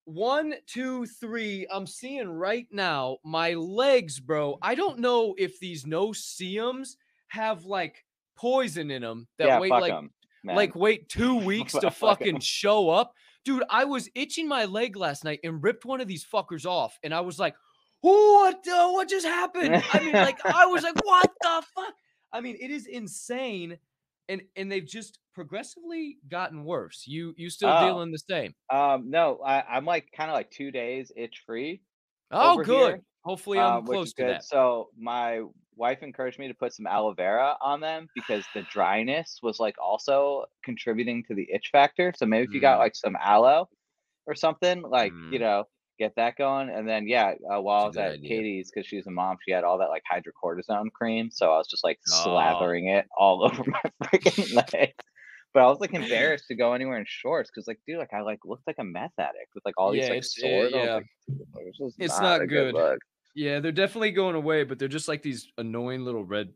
one, 0.05 0.55
two, 0.67 1.07
three. 1.07 1.67
I'm 1.73 1.87
seeing 1.87 2.29
right 2.29 2.67
now 2.73 3.19
my 3.25 3.55
legs, 3.55 4.19
bro. 4.19 4.59
I 4.63 4.75
don't 4.75 4.99
know 4.99 5.35
if 5.39 5.61
these 5.61 5.87
no-see-ums 5.87 6.97
have 7.29 7.65
like 7.65 8.05
poison 8.41 8.91
in 8.91 9.03
them 9.03 9.29
that 9.39 9.47
yeah, 9.49 9.61
wait 9.61 9.71
like 9.71 9.83
like 9.83 9.93
'em, 9.93 10.11
like 10.45 10.75
wait 10.75 11.09
two 11.09 11.37
weeks 11.45 11.73
to 11.75 11.91
Fuck 11.91 12.21
fucking 12.21 12.41
show 12.41 12.91
up. 12.91 13.13
Dude, 13.45 13.65
I 13.71 13.85
was 13.85 14.09
itching 14.15 14.49
my 14.49 14.67
leg 14.67 14.97
last 14.97 15.25
night 15.25 15.41
and 15.45 15.63
ripped 15.63 15.85
one 15.85 16.01
of 16.01 16.09
these 16.09 16.25
fuckers 16.27 16.67
off, 16.67 16.99
and 17.03 17.15
I 17.15 17.21
was 17.21 17.39
like, 17.39 17.55
"What? 18.01 18.63
The, 18.65 18.91
what 18.93 19.09
just 19.09 19.27
happened?" 19.27 19.83
I 19.93 20.01
mean, 20.01 20.13
like, 20.13 20.39
I 20.45 20.67
was 20.67 20.83
like, 20.83 20.97
"What 21.05 21.31
the 21.41 21.63
fuck?" 21.75 21.95
I 22.33 22.41
mean, 22.41 22.57
it 22.61 22.71
is 22.71 22.87
insane, 22.87 23.79
and 24.29 24.43
and 24.57 24.71
they've 24.71 24.87
just 24.87 25.19
progressively 25.35 26.19
gotten 26.29 26.65
worse. 26.65 27.05
You 27.07 27.35
you 27.37 27.51
still 27.51 27.71
Oh. 27.71 27.87
dealing 27.87 28.13
the 28.13 28.19
same? 28.19 28.55
Um, 28.71 29.11
no, 29.11 29.41
I, 29.45 29.63
I'm 29.63 29.85
like 29.85 30.11
kind 30.17 30.31
of 30.31 30.35
like 30.35 30.51
two 30.51 30.71
days 30.71 31.11
itch 31.17 31.43
free. 31.47 31.83
Oh, 32.31 32.59
good. 32.59 32.91
here, 32.95 33.03
Hopefully, 33.25 33.59
I'm 33.59 33.79
um, 33.79 33.85
close 33.87 34.13
to 34.15 34.23
good. 34.23 34.35
that. 34.37 34.45
So 34.45 34.91
my 34.97 35.43
wife 35.81 36.03
encouraged 36.03 36.39
me 36.39 36.47
to 36.47 36.55
put 36.55 36.75
some 36.75 36.87
aloe 36.87 37.15
vera 37.15 37.57
on 37.63 37.81
them 37.81 38.07
because 38.15 38.45
the 38.55 38.63
dryness 38.71 39.41
was 39.43 39.59
like 39.59 39.77
also 39.83 40.45
contributing 40.63 41.25
to 41.29 41.35
the 41.35 41.49
itch 41.53 41.71
factor. 41.73 42.13
So 42.17 42.27
maybe 42.27 42.45
if 42.45 42.51
you 42.55 42.61
got 42.61 42.77
Mm. 42.77 42.81
like 42.81 42.95
some 42.95 43.17
aloe 43.21 43.69
or 44.27 44.35
something, 44.35 44.83
like 44.83 45.13
you 45.33 45.39
Mm. 45.39 45.41
know, 45.41 45.65
get 45.99 46.15
that 46.17 46.37
going. 46.37 46.69
And 46.71 46.89
then 46.89 47.09
yeah, 47.09 47.35
uh, 47.53 47.61
while 47.61 47.85
I 47.85 47.87
was 47.89 47.97
at 47.97 48.13
idea. 48.13 48.29
Katie's 48.29 48.71
because 48.71 48.87
she's 48.87 49.07
a 49.07 49.11
mom, 49.11 49.39
she 49.45 49.53
had 49.53 49.65
all 49.65 49.79
that 49.79 49.89
like 49.89 50.03
hydrocortisone 50.13 50.93
cream. 50.93 51.31
So 51.31 51.51
I 51.53 51.57
was 51.59 51.67
just 51.69 51.83
like 51.85 51.99
Oh. 52.13 52.25
slathering 52.27 52.89
it 52.97 53.07
all 53.19 53.43
over 53.47 53.65
my 53.67 53.83
freaking 54.05 54.55
legs. 54.55 54.93
but 55.55 55.63
I 55.63 55.67
was 55.67 55.81
like 55.81 55.95
embarrassed 55.95 56.45
to 56.49 56.55
go 56.55 56.75
anywhere 56.75 56.99
in 56.99 57.05
shorts 57.09 57.51
because, 57.51 57.67
like, 57.67 57.81
dude, 57.87 57.99
like 57.99 58.13
I 58.13 58.21
like 58.21 58.39
looked 58.45 58.67
like 58.67 58.77
a 58.79 58.85
meth 58.85 59.19
addict 59.19 59.51
with 59.55 59.65
like 59.65 59.75
all 59.79 59.91
these 59.93 60.03
Yeah, 60.05 60.11
like 60.15 60.19
it's- 60.25 60.35
swords. 60.39 60.75
I 60.75 60.77
was 60.79 60.87
yeah. 60.87 60.95
like, 60.95 61.07
"Dude, 61.27 61.67
this 61.67 61.81
is 61.81 61.95
It's 61.99 62.21
not 62.21 62.41
a 62.43 62.47
good. 62.47 62.75
look." 62.75 62.99
Yeah, 63.35 63.61
they're 63.61 63.73
definitely 63.73 64.11
going 64.13 64.35
away, 64.37 64.65
but 64.65 64.79
they're 64.79 64.89
just 64.89 65.09
like 65.09 65.23
these 65.23 65.49
annoying 65.59 66.05
little 66.05 66.25
red 66.25 66.49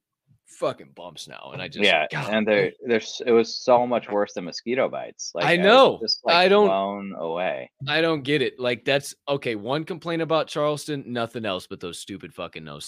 fucking 0.47 0.91
bumps 0.95 1.27
now. 1.27 1.51
And 1.53 1.63
I 1.63 1.69
just 1.69 1.85
yeah, 1.85 2.07
God, 2.11 2.33
and 2.33 2.47
there, 2.47 2.73
there's 2.87 3.23
it 3.27 3.33
was 3.33 3.55
so 3.63 3.87
much 3.87 4.09
worse 4.11 4.35
than 4.35 4.45
mosquito 4.45 4.89
bites. 4.89 5.33
Like 5.35 5.47
I 5.47 5.57
know. 5.57 5.99
just 6.03 6.21
like 6.25 6.37
I 6.37 6.49
don't- 6.49 6.67
blown 6.67 7.15
away. 7.17 7.71
I 7.89 8.01
don't 8.01 8.23
get 8.23 8.43
it. 8.43 8.59
Like 8.59 8.85
that's 8.85 9.15
okay. 9.29 9.55
One 9.55 9.85
complaint 9.85 10.23
about 10.23 10.49
Charleston, 10.49 11.05
nothing 11.07 11.45
else 11.47 11.67
but 11.67 11.81
those 11.81 11.99
stupid 11.99 12.35
fucking 12.35 12.65
no. 12.65 12.79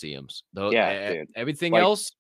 Though, 0.53 0.71
Yeah, 0.71 1.11
e- 1.11 1.15
dude. 1.15 1.29
Everything 1.35 1.73
Like, 1.73 1.83
else, 1.83 2.13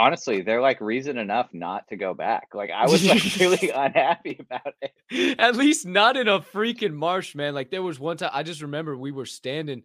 Honestly, 0.00 0.42
they're 0.42 0.60
like 0.60 0.80
reason 0.80 1.18
enough 1.18 1.48
not 1.52 1.88
to 1.88 1.96
go 1.96 2.14
back. 2.14 2.48
Like 2.54 2.70
I 2.70 2.86
was 2.86 3.04
like 3.04 3.20
really 3.40 3.70
unhappy 3.70 4.38
about 4.38 4.72
it. 4.80 5.40
at 5.40 5.56
least 5.56 5.86
not 5.86 6.16
in 6.16 6.28
a 6.28 6.38
freaking 6.38 6.92
marsh, 6.94 7.34
man. 7.34 7.52
Like 7.52 7.70
there 7.72 7.82
was 7.82 7.98
one 7.98 8.16
time 8.16 8.30
I 8.32 8.44
just 8.44 8.62
remember 8.62 8.96
we 8.96 9.10
were 9.10 9.26
standing. 9.26 9.82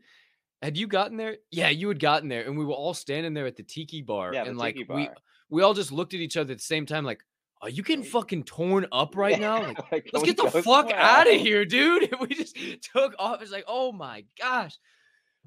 Had 0.64 0.78
you 0.78 0.88
gotten 0.88 1.18
there? 1.18 1.36
Yeah, 1.52 1.68
you 1.68 1.90
had 1.90 2.00
gotten 2.00 2.30
there, 2.30 2.46
and 2.46 2.58
we 2.58 2.64
were 2.64 2.72
all 2.74 2.94
standing 2.94 3.34
there 3.34 3.46
at 3.46 3.58
the 3.58 3.64
tiki 3.64 4.02
bar, 4.02 4.34
Yeah, 4.34 4.46
and 4.46 4.58
like 4.58 4.76
tiki 4.76 4.88
we 4.94 5.06
bar. 5.08 5.16
we 5.50 5.62
all 5.62 5.74
just 5.74 5.92
looked 5.92 6.14
at 6.14 6.22
each 6.22 6.38
other 6.38 6.54
at 6.54 6.60
the 6.60 6.64
same 6.64 6.86
time, 6.86 7.04
like, 7.04 7.20
"Are 7.62 7.70
you 7.70 7.84
getting 7.84 8.06
fucking 8.06 8.46
torn 8.46 8.88
up 8.90 9.18
right 9.18 9.38
now?" 9.38 9.62
Like, 9.62 9.78
Like, 9.92 10.10
let's 10.14 10.26
get 10.26 10.38
the 10.38 10.50
fuck 10.64 10.90
out 10.90 11.28
of 11.28 11.40
here, 11.42 11.66
dude. 11.66 12.04
And 12.14 12.22
we 12.28 12.28
just 12.34 12.58
took 12.94 13.14
off. 13.20 13.42
It's 13.42 13.52
like, 13.52 13.66
oh 13.68 13.92
my 13.92 14.24
gosh. 14.40 14.78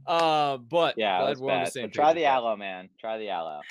Uh, 0.07 0.59
but 0.59 0.99
Yeah, 0.99 1.19
glad 1.21 1.39
we're 1.39 1.51
on 1.51 1.65
the 1.65 1.71
same 1.71 1.91
try 1.91 2.13
the 2.13 2.27
aloe, 2.27 2.57
man. 2.57 2.91
Try 3.01 3.17
the 3.17 3.31
aloe. 3.31 3.63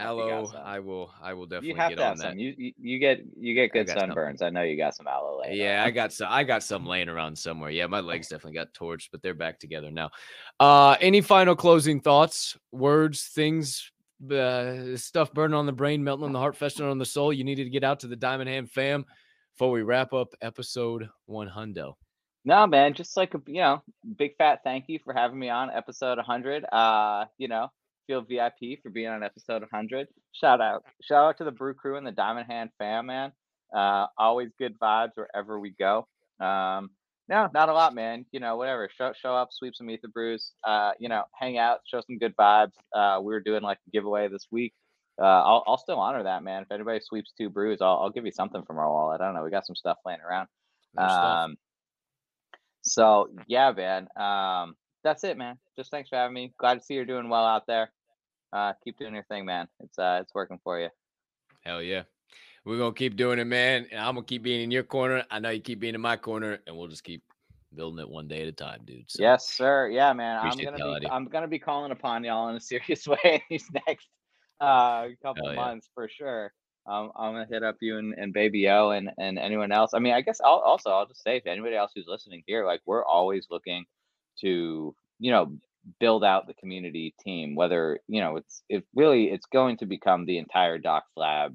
Aloe. 0.00 0.52
I 0.64 0.78
will. 0.80 1.12
I 1.22 1.32
will 1.34 1.46
definitely 1.46 1.68
You 1.70 1.74
have 1.76 1.90
get 1.90 1.96
to 1.96 2.02
on 2.02 2.08
have 2.08 2.18
that. 2.18 2.30
some. 2.30 2.38
You, 2.38 2.54
you 2.56 2.72
you 2.80 2.98
get 2.98 3.20
you 3.38 3.54
get 3.54 3.72
good 3.72 3.88
some. 3.88 4.10
sunburns. 4.10 4.42
I 4.42 4.50
know 4.50 4.62
you 4.62 4.76
got 4.76 4.94
some 4.94 5.06
aloe. 5.06 5.40
laying 5.42 5.58
Yeah, 5.58 5.84
I 5.84 5.90
got 6.00 6.12
some. 6.12 6.28
I 6.30 6.44
got 6.44 6.62
some 6.62 6.86
laying 6.86 7.08
around 7.08 7.36
somewhere. 7.36 7.70
Yeah, 7.70 7.86
my 7.86 8.00
legs 8.00 8.28
definitely 8.28 8.54
got 8.58 8.72
torched, 8.72 9.08
but 9.12 9.22
they're 9.22 9.34
back 9.34 9.58
together 9.58 9.90
now. 9.90 10.10
Uh, 10.58 10.96
any 11.00 11.20
final 11.20 11.54
closing 11.56 12.00
thoughts, 12.00 12.56
words, 12.72 13.24
things, 13.24 13.90
uh, 14.30 14.96
stuff 14.96 15.32
burning 15.32 15.54
on 15.56 15.66
the 15.66 15.72
brain, 15.72 16.02
melting 16.04 16.26
on 16.26 16.32
the 16.32 16.38
heart, 16.38 16.56
festering 16.56 16.90
on 16.90 16.98
the 16.98 17.06
soul? 17.06 17.32
You 17.32 17.44
needed 17.44 17.64
to 17.64 17.70
get 17.70 17.84
out 17.84 18.00
to 18.00 18.06
the 18.06 18.16
Diamond 18.16 18.48
Hand 18.50 18.70
fam 18.70 19.04
before 19.54 19.70
we 19.70 19.82
wrap 19.82 20.12
up 20.12 20.34
episode 20.40 21.08
one 21.26 21.48
hundo. 21.48 21.94
No, 22.44 22.66
man, 22.66 22.94
just 22.94 23.16
like 23.18 23.34
a 23.34 23.40
you 23.46 23.60
know, 23.60 23.82
big 24.16 24.36
fat 24.38 24.60
thank 24.64 24.86
you 24.88 24.98
for 25.04 25.12
having 25.12 25.38
me 25.38 25.50
on 25.50 25.70
episode 25.70 26.16
100. 26.16 26.64
Uh, 26.72 27.26
you 27.36 27.48
know, 27.48 27.68
feel 28.10 28.22
VIP 28.22 28.82
for 28.82 28.90
being 28.90 29.06
on 29.06 29.22
episode 29.22 29.62
100. 29.62 30.08
Shout 30.32 30.60
out, 30.60 30.84
shout 31.00 31.28
out 31.28 31.38
to 31.38 31.44
the 31.44 31.52
Brew 31.52 31.74
Crew 31.74 31.96
and 31.96 32.04
the 32.04 32.10
Diamond 32.10 32.46
Hand 32.50 32.70
fam, 32.76 33.06
man. 33.06 33.30
Uh, 33.74 34.06
always 34.18 34.50
good 34.58 34.76
vibes 34.80 35.12
wherever 35.14 35.60
we 35.60 35.70
go. 35.70 36.08
Um, 36.40 36.90
no, 37.28 37.48
not 37.54 37.68
a 37.68 37.72
lot, 37.72 37.94
man. 37.94 38.26
You 38.32 38.40
know, 38.40 38.56
whatever. 38.56 38.88
Show 38.98 39.12
show 39.16 39.36
up, 39.36 39.50
sweep 39.52 39.76
some 39.76 39.88
ether 39.88 40.08
brews. 40.08 40.50
Uh, 40.66 40.90
you 40.98 41.08
know, 41.08 41.22
hang 41.38 41.58
out, 41.58 41.78
show 41.86 42.00
some 42.04 42.18
good 42.18 42.34
vibes. 42.36 42.72
Uh, 42.92 43.20
we 43.22 43.32
were 43.32 43.40
doing 43.40 43.62
like 43.62 43.78
a 43.86 43.90
giveaway 43.92 44.26
this 44.26 44.48
week. 44.50 44.74
Uh, 45.20 45.24
I'll 45.26 45.62
I'll 45.68 45.78
still 45.78 46.00
honor 46.00 46.24
that, 46.24 46.42
man. 46.42 46.62
If 46.62 46.72
anybody 46.72 46.98
sweeps 47.00 47.32
two 47.38 47.48
brews, 47.48 47.80
I'll 47.80 47.98
I'll 47.98 48.10
give 48.10 48.26
you 48.26 48.32
something 48.32 48.64
from 48.64 48.78
our 48.78 48.90
wallet. 48.90 49.20
I 49.20 49.26
don't 49.26 49.36
know. 49.36 49.44
We 49.44 49.50
got 49.50 49.66
some 49.66 49.76
stuff 49.76 49.98
laying 50.04 50.20
around. 50.20 50.48
Um, 50.98 51.56
so 52.82 53.28
yeah, 53.46 53.70
man. 53.70 54.08
Um, 54.16 54.74
that's 55.04 55.22
it, 55.22 55.38
man. 55.38 55.58
Just 55.76 55.92
thanks 55.92 56.08
for 56.08 56.16
having 56.16 56.34
me. 56.34 56.52
Glad 56.58 56.80
to 56.80 56.84
see 56.84 56.94
you're 56.94 57.04
doing 57.04 57.28
well 57.28 57.46
out 57.46 57.68
there. 57.68 57.92
Uh, 58.52 58.72
keep 58.84 58.98
doing 58.98 59.14
your 59.14 59.24
thing, 59.24 59.44
man. 59.44 59.68
It's 59.80 59.98
uh, 59.98 60.18
it's 60.22 60.34
working 60.34 60.58
for 60.62 60.80
you. 60.80 60.88
Hell 61.64 61.82
yeah. 61.82 62.02
We're 62.64 62.78
gonna 62.78 62.94
keep 62.94 63.16
doing 63.16 63.38
it, 63.38 63.46
man. 63.46 63.86
And 63.90 64.00
I'm 64.00 64.14
gonna 64.14 64.26
keep 64.26 64.42
being 64.42 64.62
in 64.62 64.70
your 64.70 64.82
corner. 64.82 65.24
I 65.30 65.38
know 65.38 65.50
you 65.50 65.60
keep 65.60 65.80
being 65.80 65.94
in 65.94 66.00
my 66.00 66.16
corner, 66.16 66.58
and 66.66 66.76
we'll 66.76 66.88
just 66.88 67.04
keep 67.04 67.22
building 67.74 68.00
it 68.00 68.08
one 68.08 68.28
day 68.28 68.42
at 68.42 68.48
a 68.48 68.52
time, 68.52 68.80
dude. 68.84 69.10
So 69.10 69.22
yes, 69.22 69.48
sir. 69.48 69.88
Yeah, 69.88 70.12
man. 70.12 70.38
I'm 70.38 70.58
gonna 70.58 71.00
be. 71.00 71.06
I'm 71.06 71.24
gonna 71.26 71.48
be 71.48 71.58
calling 71.58 71.92
upon 71.92 72.24
y'all 72.24 72.48
in 72.48 72.56
a 72.56 72.60
serious 72.60 73.06
way 73.06 73.18
in 73.24 73.40
these 73.48 73.68
next 73.86 74.08
uh 74.60 75.06
couple 75.22 75.46
Hell 75.46 75.54
yeah. 75.54 75.60
months 75.60 75.88
for 75.94 76.08
sure. 76.08 76.52
Um, 76.86 77.12
I'm 77.16 77.32
gonna 77.32 77.46
hit 77.48 77.62
up 77.62 77.76
you 77.80 77.98
and, 77.98 78.14
and 78.14 78.32
Baby 78.32 78.68
O 78.68 78.90
and, 78.90 79.10
and 79.18 79.38
anyone 79.38 79.70
else. 79.70 79.92
I 79.94 79.98
mean, 79.98 80.12
I 80.12 80.22
guess 80.22 80.40
I'll 80.42 80.58
also 80.58 80.90
I'll 80.90 81.06
just 81.06 81.22
say 81.22 81.36
if 81.36 81.46
anybody 81.46 81.76
else 81.76 81.92
who's 81.94 82.06
listening 82.08 82.42
here, 82.46 82.66
like 82.66 82.80
we're 82.84 83.04
always 83.04 83.46
looking 83.50 83.84
to 84.40 84.94
you 85.18 85.30
know 85.30 85.52
build 85.98 86.24
out 86.24 86.46
the 86.46 86.54
community 86.54 87.14
team. 87.24 87.54
Whether 87.54 88.00
you 88.08 88.20
know 88.20 88.36
it's 88.36 88.62
it 88.68 88.84
really 88.94 89.30
it's 89.30 89.46
going 89.46 89.76
to 89.78 89.86
become 89.86 90.26
the 90.26 90.38
entire 90.38 90.78
Doxxed 90.78 91.16
Lab 91.16 91.54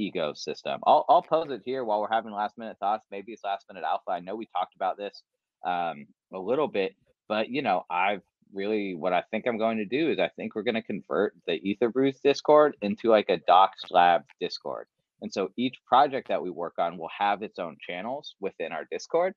ecosystem. 0.00 0.78
I'll 0.86 1.04
I'll 1.08 1.22
pose 1.22 1.50
it 1.50 1.62
here 1.64 1.84
while 1.84 2.00
we're 2.00 2.08
having 2.10 2.32
last 2.32 2.58
minute 2.58 2.76
thoughts. 2.80 3.06
Maybe 3.10 3.32
it's 3.32 3.44
last 3.44 3.66
minute 3.68 3.84
alpha. 3.84 4.10
I 4.10 4.20
know 4.20 4.36
we 4.36 4.46
talked 4.46 4.74
about 4.74 4.96
this 4.96 5.22
um, 5.64 6.06
a 6.32 6.38
little 6.38 6.68
bit, 6.68 6.94
but 7.28 7.48
you 7.48 7.62
know 7.62 7.84
I've 7.90 8.22
really 8.52 8.94
what 8.94 9.12
I 9.12 9.22
think 9.30 9.46
I'm 9.46 9.58
going 9.58 9.78
to 9.78 9.84
do 9.84 10.10
is 10.10 10.18
I 10.18 10.30
think 10.36 10.54
we're 10.54 10.62
going 10.62 10.74
to 10.74 10.82
convert 10.82 11.34
the 11.46 11.54
Ether 11.54 11.88
Brews 11.88 12.20
Discord 12.22 12.76
into 12.82 13.10
like 13.10 13.28
a 13.28 13.38
Doxxed 13.38 13.90
Lab 13.90 14.22
Discord. 14.40 14.86
And 15.22 15.32
so 15.32 15.50
each 15.56 15.76
project 15.86 16.28
that 16.28 16.42
we 16.42 16.50
work 16.50 16.74
on 16.78 16.98
will 16.98 17.10
have 17.16 17.42
its 17.42 17.58
own 17.58 17.76
channels 17.80 18.34
within 18.40 18.72
our 18.72 18.86
Discord. 18.90 19.34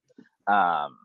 Um, 0.48 0.98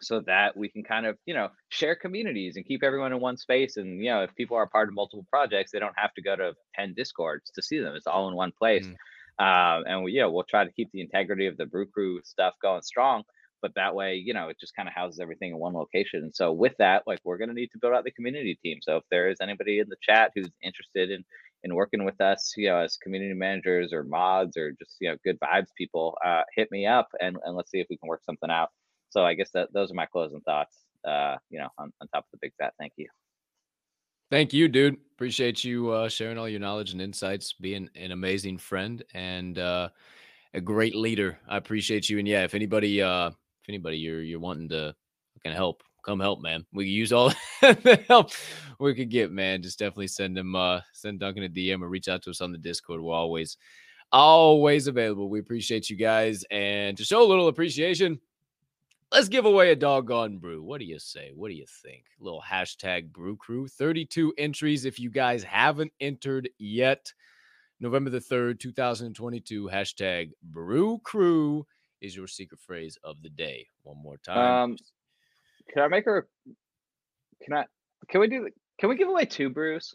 so 0.00 0.20
that 0.26 0.56
we 0.56 0.68
can 0.68 0.82
kind 0.82 1.06
of, 1.06 1.16
you 1.26 1.34
know, 1.34 1.48
share 1.68 1.96
communities 1.96 2.56
and 2.56 2.64
keep 2.64 2.82
everyone 2.82 3.12
in 3.12 3.20
one 3.20 3.36
space. 3.36 3.76
And, 3.76 4.02
you 4.02 4.10
know, 4.10 4.22
if 4.22 4.34
people 4.34 4.56
are 4.56 4.66
part 4.66 4.88
of 4.88 4.94
multiple 4.94 5.26
projects, 5.30 5.72
they 5.72 5.78
don't 5.78 5.94
have 5.96 6.14
to 6.14 6.22
go 6.22 6.36
to 6.36 6.54
10 6.74 6.94
Discords 6.96 7.50
to 7.54 7.62
see 7.62 7.78
them. 7.78 7.94
It's 7.94 8.06
all 8.06 8.28
in 8.28 8.34
one 8.34 8.52
place. 8.56 8.86
Um, 9.38 9.84
and 9.86 10.02
we, 10.02 10.12
yeah, 10.12 10.26
we'll 10.26 10.44
try 10.44 10.64
to 10.64 10.72
keep 10.72 10.90
the 10.92 11.00
integrity 11.00 11.46
of 11.46 11.56
the 11.56 11.66
Brew 11.66 11.86
Crew 11.86 12.20
stuff 12.24 12.54
going 12.62 12.82
strong 12.82 13.22
but 13.62 13.72
that 13.74 13.94
way 13.94 14.14
you 14.14 14.34
know 14.34 14.48
it 14.48 14.56
just 14.60 14.74
kind 14.76 14.88
of 14.88 14.94
houses 14.94 15.20
everything 15.20 15.50
in 15.50 15.58
one 15.58 15.74
location 15.74 16.22
and 16.22 16.34
so 16.34 16.52
with 16.52 16.74
that 16.78 17.02
like 17.06 17.18
we're 17.24 17.38
going 17.38 17.48
to 17.48 17.54
need 17.54 17.70
to 17.72 17.78
build 17.78 17.94
out 17.94 18.04
the 18.04 18.10
community 18.12 18.58
team 18.62 18.78
so 18.82 18.96
if 18.96 19.02
there 19.10 19.28
is 19.28 19.38
anybody 19.40 19.78
in 19.80 19.88
the 19.88 19.96
chat 20.02 20.30
who's 20.34 20.50
interested 20.62 21.10
in 21.10 21.24
in 21.64 21.74
working 21.74 22.04
with 22.04 22.20
us 22.20 22.52
you 22.56 22.68
know 22.68 22.78
as 22.78 22.96
community 22.96 23.34
managers 23.34 23.92
or 23.92 24.04
mods 24.04 24.56
or 24.56 24.72
just 24.72 24.96
you 25.00 25.08
know 25.08 25.16
good 25.24 25.38
vibes 25.40 25.68
people 25.76 26.16
uh 26.24 26.42
hit 26.54 26.68
me 26.70 26.86
up 26.86 27.08
and, 27.20 27.36
and 27.44 27.56
let's 27.56 27.70
see 27.70 27.80
if 27.80 27.86
we 27.90 27.96
can 27.96 28.08
work 28.08 28.22
something 28.24 28.50
out 28.50 28.70
so 29.16 29.24
i 29.24 29.34
guess 29.34 29.50
that 29.52 29.72
those 29.72 29.90
are 29.90 29.94
my 29.94 30.06
closing 30.06 30.40
thoughts 30.42 30.76
uh 31.06 31.36
you 31.50 31.58
know 31.58 31.68
on, 31.78 31.92
on 32.00 32.08
top 32.08 32.24
of 32.24 32.30
the 32.32 32.38
big 32.40 32.52
fat 32.58 32.74
thank 32.78 32.92
you 32.96 33.06
Thank 34.28 34.52
you, 34.52 34.66
dude. 34.66 34.96
Appreciate 35.14 35.62
you 35.62 35.90
uh, 35.90 36.08
sharing 36.08 36.36
all 36.36 36.48
your 36.48 36.58
knowledge 36.58 36.90
and 36.90 37.00
insights, 37.00 37.52
being 37.52 37.88
an 37.94 38.10
amazing 38.10 38.58
friend 38.58 39.04
and 39.14 39.56
uh, 39.56 39.88
a 40.52 40.60
great 40.60 40.96
leader. 40.96 41.38
I 41.48 41.58
appreciate 41.58 42.10
you. 42.10 42.18
And 42.18 42.26
yeah, 42.26 42.42
if 42.42 42.52
anybody, 42.52 43.00
uh, 43.00 43.28
if 43.28 43.68
anybody 43.68 43.98
you're 43.98 44.22
you're 44.22 44.40
wanting 44.40 44.68
to 44.70 44.96
can 45.44 45.52
help, 45.52 45.84
come 46.04 46.18
help, 46.18 46.42
man. 46.42 46.66
We 46.72 46.86
use 46.86 47.12
all 47.12 47.32
the 47.60 48.02
help 48.08 48.32
we 48.80 48.94
could 48.94 49.10
get, 49.10 49.30
man. 49.30 49.62
Just 49.62 49.78
definitely 49.78 50.08
send 50.08 50.36
them, 50.36 50.56
uh, 50.56 50.80
send 50.92 51.20
Duncan 51.20 51.44
a 51.44 51.48
DM 51.48 51.82
or 51.82 51.88
reach 51.88 52.08
out 52.08 52.22
to 52.22 52.30
us 52.30 52.40
on 52.40 52.50
the 52.50 52.58
Discord. 52.58 53.00
We're 53.00 53.14
always, 53.14 53.56
always 54.10 54.88
available. 54.88 55.28
We 55.28 55.38
appreciate 55.38 55.88
you 55.88 55.94
guys, 55.94 56.44
and 56.50 56.96
to 56.96 57.04
show 57.04 57.22
a 57.22 57.28
little 57.28 57.46
appreciation. 57.46 58.20
Let's 59.12 59.28
give 59.28 59.44
away 59.44 59.70
a 59.70 59.76
doggone 59.76 60.38
brew. 60.38 60.62
What 60.62 60.80
do 60.80 60.84
you 60.84 60.98
say? 60.98 61.30
What 61.34 61.48
do 61.48 61.54
you 61.54 61.66
think? 61.82 62.04
little 62.18 62.42
hashtag 62.42 63.12
brew 63.12 63.36
crew. 63.36 63.68
32 63.68 64.34
entries 64.36 64.84
if 64.84 64.98
you 64.98 65.10
guys 65.10 65.42
haven't 65.44 65.92
entered 66.00 66.48
yet. 66.58 67.12
November 67.78 68.10
the 68.10 68.18
3rd, 68.20 68.58
2022. 68.58 69.68
Hashtag 69.72 70.30
brew 70.42 70.98
crew 71.04 71.66
is 72.00 72.16
your 72.16 72.26
secret 72.26 72.60
phrase 72.60 72.98
of 73.04 73.22
the 73.22 73.28
day. 73.30 73.66
One 73.82 74.02
more 74.02 74.16
time. 74.18 74.70
um 74.70 74.76
can 75.72 75.82
i 75.82 75.88
make 75.88 76.04
her 76.04 76.28
can 77.42 77.54
i 77.54 77.64
can 78.08 78.20
we 78.20 78.28
do 78.28 78.48
can 78.78 78.88
we 78.88 78.94
give 78.96 79.08
away 79.08 79.24
two 79.24 79.50
brews 79.50 79.94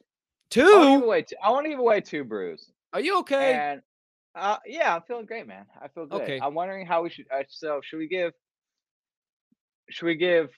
I 0.54 0.60
wanna 0.62 0.90
give 0.90 1.00
Two? 1.00 1.06
away 1.06 1.22
two, 1.22 1.36
I 1.42 1.50
want 1.52 1.66
to 1.66 1.70
give 1.70 1.80
away 1.80 2.02
two 2.02 2.24
brews 2.26 2.72
Are 2.94 3.00
you 3.00 3.20
okay? 3.20 3.54
And 3.54 3.82
uh, 4.36 4.58
yeah, 4.66 4.96
I'm 4.96 5.02
feeling 5.04 5.26
great, 5.26 5.46
man. 5.48 5.66
I 5.82 5.88
feel 5.90 6.06
good. 6.06 6.22
Okay. 6.22 6.40
I'm 6.42 6.54
wondering 6.54 6.86
how 6.86 7.04
we 7.04 7.10
should. 7.10 7.26
Uh, 7.34 7.44
so 7.50 7.82
should 7.84 7.98
we 7.98 8.08
give? 8.08 8.32
Should 9.92 10.06
we 10.06 10.16
give 10.16 10.50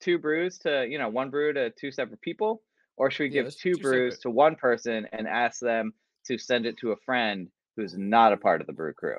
two 0.00 0.18
brews 0.18 0.58
to 0.58 0.86
you 0.88 0.98
know 0.98 1.08
one 1.08 1.30
brew 1.30 1.52
to 1.52 1.70
two 1.70 1.90
separate 1.90 2.20
people, 2.20 2.62
or 2.96 3.10
should 3.10 3.24
we 3.24 3.28
give 3.28 3.46
let's 3.46 3.56
two 3.56 3.76
brews 3.76 4.14
separate. 4.14 4.22
to 4.22 4.30
one 4.30 4.56
person 4.56 5.06
and 5.12 5.26
ask 5.26 5.60
them 5.60 5.92
to 6.26 6.38
send 6.38 6.66
it 6.66 6.76
to 6.78 6.92
a 6.92 6.96
friend 6.96 7.48
who's 7.76 7.96
not 7.96 8.32
a 8.32 8.36
part 8.36 8.60
of 8.60 8.66
the 8.66 8.72
brew 8.72 8.92
crew? 8.92 9.18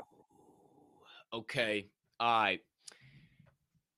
Okay. 1.33 1.87
All 2.19 2.41
right. 2.41 2.59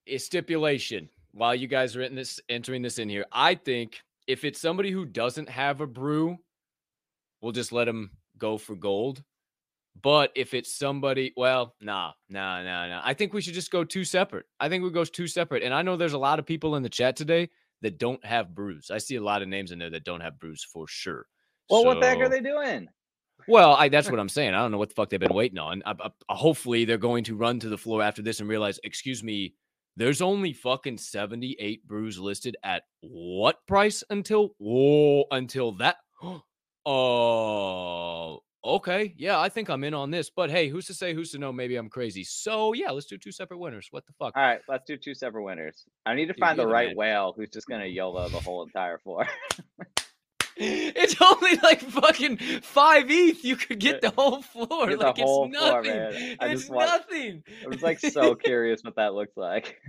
A 0.07 0.17
stipulation 0.17 1.09
while 1.31 1.55
you 1.55 1.67
guys 1.67 1.95
are 1.95 2.01
in 2.01 2.15
this 2.15 2.39
entering 2.49 2.81
this 2.81 2.99
in 2.99 3.09
here. 3.09 3.25
I 3.31 3.55
think 3.55 3.99
if 4.27 4.43
it's 4.43 4.59
somebody 4.59 4.91
who 4.91 5.05
doesn't 5.05 5.49
have 5.49 5.81
a 5.81 5.87
brew, 5.87 6.37
we'll 7.41 7.51
just 7.51 7.71
let 7.71 7.85
them 7.85 8.11
go 8.37 8.57
for 8.57 8.75
gold. 8.75 9.23
But 10.01 10.31
if 10.35 10.53
it's 10.53 10.73
somebody, 10.73 11.33
well, 11.35 11.75
nah, 11.81 12.11
nah, 12.29 12.63
nah, 12.63 12.87
nah. 12.87 13.01
I 13.03 13.13
think 13.13 13.33
we 13.33 13.41
should 13.41 13.53
just 13.53 13.71
go 13.71 13.83
two 13.83 14.03
separate. 14.03 14.45
I 14.59 14.69
think 14.69 14.83
we 14.83 14.89
go 14.89 15.03
two 15.03 15.27
separate. 15.27 15.63
And 15.63 15.73
I 15.73 15.81
know 15.81 15.97
there's 15.97 16.13
a 16.13 16.17
lot 16.17 16.39
of 16.39 16.45
people 16.45 16.75
in 16.75 16.83
the 16.83 16.89
chat 16.89 17.15
today 17.15 17.49
that 17.81 17.99
don't 17.99 18.23
have 18.25 18.55
brews. 18.55 18.89
I 18.89 18.99
see 18.99 19.15
a 19.15 19.23
lot 19.23 19.41
of 19.41 19.47
names 19.47 19.71
in 19.71 19.79
there 19.79 19.89
that 19.89 20.03
don't 20.03 20.21
have 20.21 20.39
brews 20.39 20.63
for 20.63 20.87
sure. 20.87 21.25
Well, 21.69 21.85
what 21.85 21.99
the 21.99 22.07
heck 22.07 22.19
are 22.19 22.29
they 22.29 22.41
doing? 22.41 22.87
Well, 23.47 23.73
I, 23.73 23.89
that's 23.89 24.09
what 24.09 24.19
I'm 24.19 24.29
saying. 24.29 24.53
I 24.53 24.59
don't 24.59 24.71
know 24.71 24.77
what 24.77 24.89
the 24.89 24.95
fuck 24.95 25.09
they've 25.09 25.19
been 25.19 25.33
waiting 25.33 25.57
on. 25.57 25.81
I, 25.85 25.93
I, 26.29 26.35
hopefully, 26.35 26.85
they're 26.85 26.97
going 26.97 27.23
to 27.25 27.35
run 27.35 27.59
to 27.59 27.69
the 27.69 27.77
floor 27.77 28.01
after 28.01 28.21
this 28.21 28.39
and 28.39 28.47
realize, 28.47 28.79
excuse 28.83 29.23
me, 29.23 29.55
there's 29.97 30.21
only 30.21 30.53
fucking 30.53 30.97
78 30.97 31.87
brews 31.87 32.19
listed 32.19 32.55
at 32.63 32.83
what 33.01 33.65
price 33.67 34.03
until 34.09 34.55
whoa 34.57 35.25
until 35.31 35.73
that. 35.73 35.97
Oh, 36.83 38.39
okay. 38.63 39.13
Yeah, 39.17 39.39
I 39.39 39.49
think 39.49 39.69
I'm 39.69 39.83
in 39.83 39.93
on 39.93 40.11
this. 40.11 40.29
But 40.29 40.49
hey, 40.51 40.67
who's 40.69 40.85
to 40.87 40.93
say? 40.93 41.13
Who's 41.13 41.31
to 41.31 41.37
know? 41.37 41.51
Maybe 41.51 41.75
I'm 41.75 41.89
crazy. 41.89 42.23
So 42.23 42.73
yeah, 42.73 42.91
let's 42.91 43.05
do 43.07 43.17
two 43.17 43.31
separate 43.31 43.57
winners. 43.59 43.87
What 43.91 44.05
the 44.05 44.13
fuck? 44.13 44.33
All 44.35 44.43
right, 44.43 44.59
let's 44.67 44.85
do 44.85 44.97
two 44.97 45.13
separate 45.13 45.43
winners. 45.43 45.85
I 46.05 46.15
need 46.15 46.27
to 46.27 46.33
Dude, 46.33 46.39
find 46.39 46.57
the 46.59 46.67
right 46.67 46.89
man. 46.89 46.95
whale 46.97 47.33
who's 47.35 47.49
just 47.49 47.67
gonna 47.67 47.85
YOLO 47.85 48.29
the 48.29 48.39
whole 48.39 48.63
entire 48.63 48.97
floor. 48.99 49.27
It's 50.63 51.15
only 51.19 51.55
like 51.63 51.79
fucking 51.81 52.37
five 52.61 53.05
ETH. 53.09 53.43
You 53.43 53.55
could 53.55 53.79
get 53.79 54.01
the 54.01 54.11
whole 54.11 54.41
floor. 54.43 54.87
Get 54.89 54.99
like 54.99 55.17
whole 55.17 55.45
it's 55.49 55.57
floor, 55.57 55.81
nothing. 55.81 56.35
I 56.39 56.47
it's 56.49 56.69
want- 56.69 56.87
nothing. 56.89 57.43
I 57.65 57.67
was 57.67 57.81
like 57.81 57.99
so 57.99 58.35
curious 58.47 58.83
what 58.83 58.95
that 58.97 59.15
looks 59.15 59.35
like. 59.37 59.79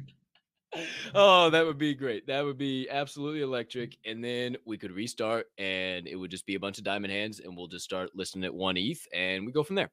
Oh, 1.15 1.51
that 1.51 1.65
would 1.67 1.79
be 1.79 1.95
great. 1.95 2.27
That 2.27 2.45
would 2.45 2.59
be 2.59 2.89
absolutely 2.91 3.43
electric. 3.43 3.97
And 4.05 4.23
then 4.25 4.57
we 4.65 4.79
could 4.79 4.93
restart 4.93 5.47
and 5.59 6.07
it 6.07 6.17
would 6.17 6.31
just 6.31 6.47
be 6.47 6.55
a 6.55 6.61
bunch 6.61 6.79
of 6.79 6.85
diamond 6.85 7.13
hands 7.13 7.41
and 7.41 7.57
we'll 7.57 7.67
just 7.69 7.85
start 7.85 8.11
listing 8.15 8.45
at 8.45 8.55
one 8.55 8.77
ETH 8.77 9.07
and 9.13 9.45
we 9.47 9.53
go 9.53 9.63
from 9.63 9.77
there. 9.77 9.91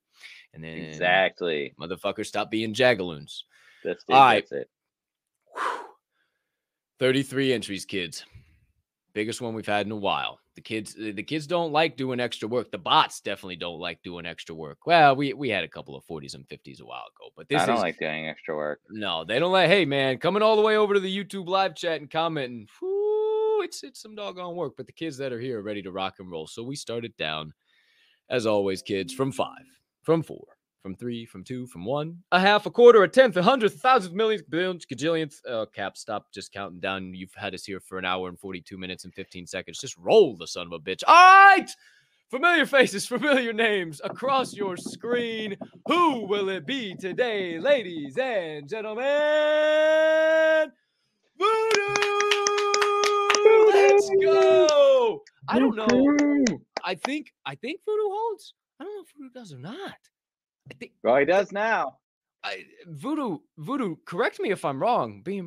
And 0.54 0.64
then 0.64 0.78
Exactly. 0.78 1.74
motherfuckers 1.80 2.28
stop 2.28 2.50
being 2.50 2.74
jagaloons. 2.74 3.46
This 3.84 4.04
dude 4.08 4.16
All 4.16 4.24
right. 4.24 4.42
gets 4.50 4.52
it. 4.52 4.70
33 7.00 7.54
entries, 7.54 7.86
kids. 7.86 8.26
Biggest 9.14 9.42
one 9.42 9.54
we've 9.54 9.66
had 9.66 9.86
in 9.86 9.92
a 9.92 9.96
while. 9.96 10.40
The 10.56 10.62
kids, 10.62 10.94
the 10.94 11.24
kids 11.24 11.48
don't 11.48 11.72
like 11.72 11.96
doing 11.96 12.20
extra 12.20 12.48
work. 12.48 12.70
The 12.70 12.78
bots 12.78 13.22
definitely 13.22 13.56
don't 13.56 13.80
like 13.80 14.02
doing 14.04 14.26
extra 14.26 14.54
work. 14.54 14.80
Well, 14.86 15.16
we 15.16 15.34
we 15.34 15.50
had 15.50 15.64
a 15.64 15.68
couple 15.70 15.96
of 15.96 16.06
40s 16.06 16.36
and 16.36 16.48
50s 16.48 16.82
a 16.82 16.86
while 16.86 17.06
ago, 17.16 17.32
but 17.36 17.48
this 17.48 17.62
I 17.62 17.66
don't 17.66 17.78
is 17.78 17.82
like 17.82 17.98
doing 17.98 18.28
extra 18.28 18.56
work. 18.56 18.82
no, 18.90 19.24
they 19.24 19.40
don't 19.40 19.52
like. 19.54 19.70
Hey, 19.70 19.86
man, 19.86 20.18
coming 20.18 20.42
all 20.44 20.56
the 20.56 20.62
way 20.62 20.76
over 20.78 20.94
to 20.94 21.00
the 21.00 21.24
YouTube 21.26 21.48
live 21.48 21.76
chat 21.76 22.02
and 22.02 22.10
commenting. 22.12 22.68
Whoo, 22.82 23.62
it's 23.62 23.84
it's 23.84 24.02
some 24.02 24.16
doggone 24.16 24.56
work. 24.56 24.74
But 24.76 24.86
the 24.86 24.92
kids 24.94 25.18
that 25.18 25.32
are 25.32 25.40
here 25.40 25.60
are 25.60 25.64
ready 25.64 25.82
to 25.82 25.92
rock 25.92 26.16
and 26.20 26.30
roll. 26.30 26.46
So 26.48 26.62
we 26.62 26.76
started 26.76 27.16
down, 27.18 27.54
as 28.30 28.46
always, 28.46 28.82
kids, 28.82 29.14
from 29.14 29.32
five, 29.32 29.64
from 30.04 30.24
four, 30.24 30.46
from 30.82 30.96
three, 30.96 31.26
from 31.26 31.44
two, 31.44 31.68
from 31.68 31.86
one, 31.86 32.18
a 32.32 32.40
half, 32.40 32.66
a 32.66 32.72
quarter, 32.72 33.04
a 33.04 33.08
tenth, 33.08 33.36
a 33.38 33.44
hundredth, 33.44 33.76
a 33.76 33.80
thousandth, 33.80 34.16
millions, 34.16 34.44
billions, 34.44 34.86
gajillionth. 34.86 35.40
Uh, 35.48 35.66
Cap, 35.66 35.98
stop 35.98 36.32
just 36.34 36.52
counting 36.52 36.80
down. 36.80 37.14
You've 37.14 37.34
had 37.34 37.54
us 37.54 37.66
here 37.66 37.80
for 37.80 37.98
an 37.98 38.06
hour 38.06 38.30
and 38.30 38.40
forty-two 38.40 38.78
minutes 38.78 39.04
and 39.04 39.14
fifteen 39.14 39.46
seconds. 39.46 39.80
Just 39.80 39.98
roll 39.98 40.38
the 40.38 40.48
son 40.48 40.68
of 40.68 40.74
a 40.74 40.80
bitch. 40.80 41.04
All 41.08 41.16
right. 41.16 41.70
Familiar 42.30 42.66
faces, 42.68 43.06
familiar 43.08 43.54
names 43.54 44.02
across 44.04 44.54
your 44.56 44.78
screen. 44.78 45.58
Who 45.88 46.28
will 46.28 46.50
it 46.50 46.66
be 46.66 46.96
today, 46.96 47.60
ladies 47.60 48.18
and 48.18 48.70
gentlemen? 48.70 49.06
Voodoo! 51.38 52.10
Let's 53.68 54.10
go! 54.22 55.22
I 55.48 55.58
don't 55.58 55.76
know. 55.76 56.58
I 56.84 56.96
think 56.96 57.34
I 57.46 57.56
think 57.56 57.82
Voodoo 57.86 58.10
holds. 58.10 58.54
I 58.80 58.84
don't 58.84 58.94
know 58.94 59.02
if 59.02 59.12
Voodoo 59.18 59.30
does 59.34 59.52
or 59.54 59.58
not. 59.58 59.98
Think 60.78 60.92
Well, 61.04 61.18
he 61.18 61.26
does 61.26 61.52
now. 61.52 61.98
I, 62.44 62.66
Voodoo, 62.88 63.40
Voodoo, 63.58 63.96
correct 64.06 64.40
me 64.40 64.52
if 64.52 64.64
I'm 64.64 64.82
wrong. 64.82 65.22
Being 65.24 65.46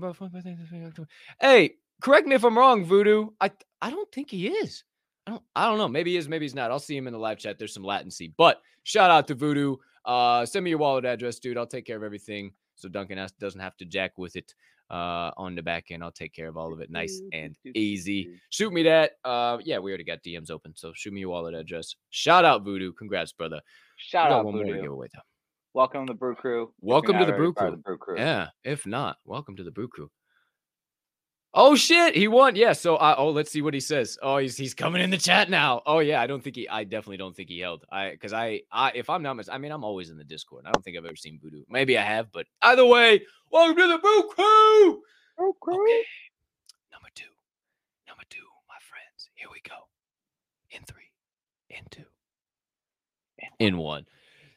Hey, 1.41 1.75
correct 2.03 2.27
me 2.27 2.35
if 2.35 2.45
I'm 2.45 2.57
wrong, 2.57 2.85
Voodoo. 2.85 3.29
I 3.41 3.51
I 3.81 3.91
don't 3.91 4.11
think 4.13 4.31
he 4.31 4.49
is. 4.49 4.85
I 5.27 5.31
don't 5.33 5.43
I 5.57 5.67
don't 5.67 5.79
know. 5.79 5.89
Maybe 5.89 6.13
he 6.13 6.17
is, 6.17 6.29
maybe 6.29 6.45
he's 6.45 6.55
not. 6.55 6.71
I'll 6.71 6.79
see 6.79 6.97
him 6.97 7.07
in 7.07 7.13
the 7.13 7.19
live 7.19 7.39
chat. 7.39 7.59
There's 7.59 7.73
some 7.73 7.85
latency. 7.85 8.35
But 8.37 8.61
shout 8.83 9.11
out 9.11 9.27
to 9.29 9.35
Voodoo. 9.35 9.77
Uh 10.05 10.45
send 10.45 10.65
me 10.65 10.71
your 10.71 10.79
wallet 10.79 11.05
address, 11.05 11.39
dude. 11.39 11.57
I'll 11.57 11.67
take 11.67 11.87
care 11.87 11.97
of 11.97 12.03
everything. 12.03 12.53
So 12.75 12.89
Duncan 12.89 13.27
doesn't 13.39 13.61
have 13.61 13.77
to 13.79 13.85
jack 13.85 14.19
with 14.19 14.37
it 14.37 14.55
uh 14.93 15.31
on 15.37 15.55
the 15.55 15.63
back 15.63 15.91
end. 15.91 16.05
I'll 16.05 16.13
take 16.13 16.33
care 16.33 16.49
of 16.49 16.57
all 16.57 16.73
of 16.73 16.81
it 16.81 16.91
nice 16.91 17.21
and 17.33 17.57
easy. 17.75 18.31
Shoot 18.51 18.73
me 18.73 18.83
that. 18.85 19.13
Uh 19.25 19.59
yeah, 19.65 19.79
we 19.79 19.91
already 19.91 20.05
got 20.05 20.23
DMs 20.23 20.51
open. 20.51 20.75
So 20.77 20.93
shoot 20.95 21.13
me 21.13 21.21
your 21.21 21.31
wallet 21.31 21.55
address. 21.55 21.95
Shout 22.11 22.45
out 22.45 22.63
Voodoo. 22.63 22.93
Congrats, 22.93 23.33
brother. 23.33 23.61
Shout 23.97 24.31
out 24.31 24.45
one 24.45 24.55
Voodoo. 24.55 24.81
give 24.81 24.93
away 24.93 25.09
though. 25.15 25.21
Welcome 25.75 26.07
to 26.07 26.13
the 26.13 26.19
Brew 26.19 26.35
Crew. 26.35 26.73
Welcome 26.81 27.19
to 27.19 27.25
the 27.25 27.33
Brew 27.33 27.55
Crew. 27.55 27.71
The 27.71 27.77
Brew 27.79 27.97
Crew. 27.97 28.19
Yeah. 28.19 28.49
If 28.63 28.87
not, 28.87 29.17
welcome 29.25 29.57
to 29.57 29.65
the 29.65 29.71
Brew 29.71 29.89
Crew. 29.89 30.11
Oh 31.55 31.77
shit, 31.77 32.17
he 32.17 32.29
won. 32.29 32.57
Yeah. 32.57 32.73
So 32.73 32.97
I 32.97 33.15
oh 33.17 33.29
let's 33.31 33.51
see 33.51 33.61
what 33.61 33.75
he 33.75 33.81
says. 33.81 34.19
Oh, 34.23 34.39
he's 34.39 34.57
he's 34.57 34.73
coming 34.73 35.03
in 35.03 35.11
the 35.11 35.19
chat 35.19 35.51
now. 35.51 35.83
Oh 35.85 35.99
yeah, 35.99 36.21
I 36.23 36.27
don't 36.27 36.43
think 36.43 36.57
he 36.57 36.67
I 36.69 36.85
definitely 36.85 37.19
don't 37.19 37.37
think 37.37 37.51
he 37.51 37.59
held. 37.59 37.85
I 37.93 38.11
because 38.11 38.33
I 38.33 38.63
I 38.73 38.93
if 38.95 39.11
I'm 39.11 39.23
not 39.23 39.35
mis- 39.35 39.51
I 39.51 39.59
mean 39.59 39.71
I'm 39.71 39.85
always 39.85 40.09
in 40.09 40.17
the 40.17 40.25
Discord. 40.25 40.65
I 40.67 40.71
don't 40.73 40.83
think 40.83 40.97
I've 40.97 41.05
ever 41.05 41.17
seen 41.17 41.39
Voodoo. 41.43 41.65
Maybe 41.69 41.99
I 41.99 42.03
have, 42.03 42.33
but 42.33 42.47
either 42.63 42.87
way, 42.87 43.23
welcome 43.51 43.77
to 43.77 43.87
the 43.89 43.99
Boo 43.99 44.31
Crew. 44.35 45.03
Brew 45.37 45.53
Crew. 45.61 45.75
Okay. 45.83 46.05
Number 46.91 47.09
two. 47.15 47.27
Number 48.09 48.23
two, 48.31 48.47
my 48.69 48.77
friends. 48.89 49.29
Here 49.35 49.49
we 49.53 49.61
go. 49.69 49.77
In 50.71 50.85
three, 50.85 51.11
in 51.69 51.85
two, 51.91 52.07
in 53.59 53.77
one. 53.77 54.07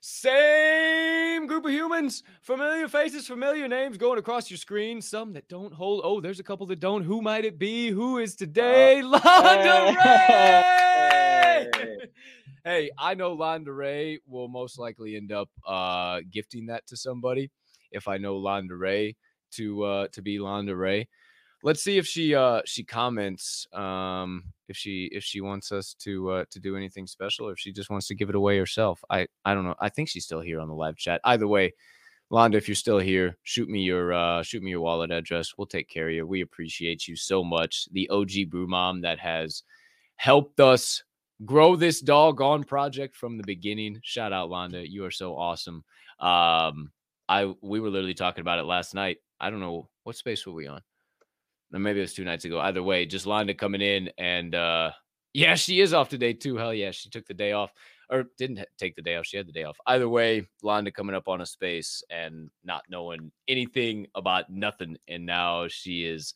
Same 0.07 1.47
group 1.47 1.65
of 1.65 1.71
humans, 1.71 2.21
familiar 2.43 2.87
faces, 2.87 3.25
familiar 3.25 3.67
names 3.67 3.97
going 3.97 4.19
across 4.19 4.51
your 4.51 4.57
screen. 4.59 5.01
Some 5.01 5.33
that 5.33 5.49
don't 5.49 5.73
hold. 5.73 6.01
Oh, 6.03 6.21
there's 6.21 6.39
a 6.39 6.43
couple 6.43 6.67
that 6.67 6.79
don't. 6.79 7.01
Who 7.01 7.23
might 7.23 7.43
it 7.43 7.57
be? 7.57 7.89
Who 7.89 8.19
is 8.19 8.35
today? 8.35 9.01
Londa 9.03 9.95
Ray! 9.97 11.71
hey. 11.73 11.97
hey, 12.63 12.91
I 12.99 13.15
know 13.15 13.35
Londa 13.35 13.75
Ray 13.75 14.19
will 14.27 14.47
most 14.47 14.77
likely 14.77 15.15
end 15.15 15.31
up 15.31 15.49
uh, 15.65 16.21
gifting 16.29 16.67
that 16.67 16.85
to 16.85 16.95
somebody 16.95 17.49
if 17.89 18.07
I 18.07 18.19
know 18.19 18.35
Londa 18.35 18.79
Ray 18.79 19.15
to 19.53 19.83
uh, 19.85 20.07
to 20.09 20.21
be 20.21 20.37
Londa 20.37 20.77
Ray. 20.77 21.07
Let's 21.65 21.81
see 21.81 21.97
if 21.97 22.05
she 22.05 22.35
uh, 22.35 22.61
she 22.63 22.83
comments 22.83 23.65
um, 23.73 24.43
if 24.69 24.77
she 24.77 25.09
if 25.11 25.23
she 25.23 25.41
wants 25.41 25.71
us 25.71 25.95
to 25.95 26.29
uh, 26.29 26.45
to 26.51 26.59
do 26.59 26.77
anything 26.77 27.07
special 27.07 27.49
or 27.49 27.53
if 27.53 27.57
she 27.57 27.73
just 27.73 27.89
wants 27.89 28.05
to 28.05 28.13
give 28.13 28.29
it 28.29 28.35
away 28.35 28.59
herself. 28.59 29.03
I 29.09 29.25
I 29.45 29.55
don't 29.55 29.63
know. 29.63 29.73
I 29.79 29.89
think 29.89 30.07
she's 30.07 30.25
still 30.25 30.41
here 30.41 30.59
on 30.59 30.67
the 30.67 30.75
live 30.75 30.95
chat. 30.95 31.21
Either 31.23 31.47
way, 31.47 31.73
Londa, 32.31 32.53
if 32.53 32.67
you're 32.67 32.75
still 32.75 32.99
here, 32.99 33.35
shoot 33.41 33.67
me 33.67 33.81
your 33.81 34.13
uh, 34.13 34.43
shoot 34.43 34.61
me 34.61 34.69
your 34.69 34.81
wallet 34.81 35.09
address. 35.09 35.55
We'll 35.57 35.65
take 35.65 35.89
care 35.89 36.07
of 36.07 36.13
you. 36.13 36.27
We 36.27 36.41
appreciate 36.41 37.07
you 37.07 37.15
so 37.15 37.43
much. 37.43 37.87
The 37.93 38.07
OG 38.09 38.51
brew 38.51 38.67
mom 38.67 39.01
that 39.01 39.17
has 39.17 39.63
helped 40.17 40.59
us 40.59 41.03
grow 41.45 41.75
this 41.75 41.99
doggone 41.99 42.63
project 42.65 43.15
from 43.15 43.37
the 43.37 43.43
beginning. 43.43 43.99
Shout 44.03 44.33
out 44.33 44.51
Londa, 44.51 44.87
you 44.87 45.03
are 45.03 45.09
so 45.09 45.35
awesome. 45.35 45.83
Um, 46.19 46.91
I 47.27 47.55
we 47.63 47.79
were 47.79 47.89
literally 47.89 48.13
talking 48.13 48.41
about 48.41 48.59
it 48.59 48.65
last 48.65 48.93
night. 48.93 49.17
I 49.39 49.49
don't 49.49 49.61
know 49.61 49.89
what 50.03 50.15
space 50.15 50.45
were 50.45 50.53
we 50.53 50.67
on. 50.67 50.81
Maybe 51.79 51.99
it 51.99 52.03
was 52.03 52.13
two 52.13 52.23
nights 52.23 52.45
ago. 52.45 52.59
Either 52.59 52.83
way, 52.83 53.05
just 53.05 53.25
Londa 53.25 53.57
coming 53.57 53.81
in 53.81 54.09
and 54.17 54.55
uh 54.55 54.91
yeah, 55.33 55.55
she 55.55 55.81
is 55.81 55.93
off 55.93 56.07
today 56.07 56.31
too. 56.31 56.55
Hell 56.55 56.73
yeah, 56.73 56.91
she 56.91 57.09
took 57.09 57.25
the 57.27 57.33
day 57.33 57.51
off 57.51 57.73
or 58.09 58.25
didn't 58.37 58.65
take 58.77 58.95
the 58.95 59.01
day 59.01 59.17
off. 59.17 59.25
She 59.25 59.35
had 59.35 59.47
the 59.47 59.51
day 59.51 59.63
off. 59.63 59.77
Either 59.85 60.07
way, 60.07 60.47
Londa 60.63 60.93
coming 60.93 61.15
up 61.15 61.27
on 61.27 61.41
a 61.41 61.45
space 61.45 62.03
and 62.09 62.49
not 62.63 62.83
knowing 62.89 63.31
anything 63.47 64.07
about 64.15 64.49
nothing, 64.49 64.97
and 65.09 65.25
now 65.25 65.67
she 65.67 66.05
is 66.05 66.33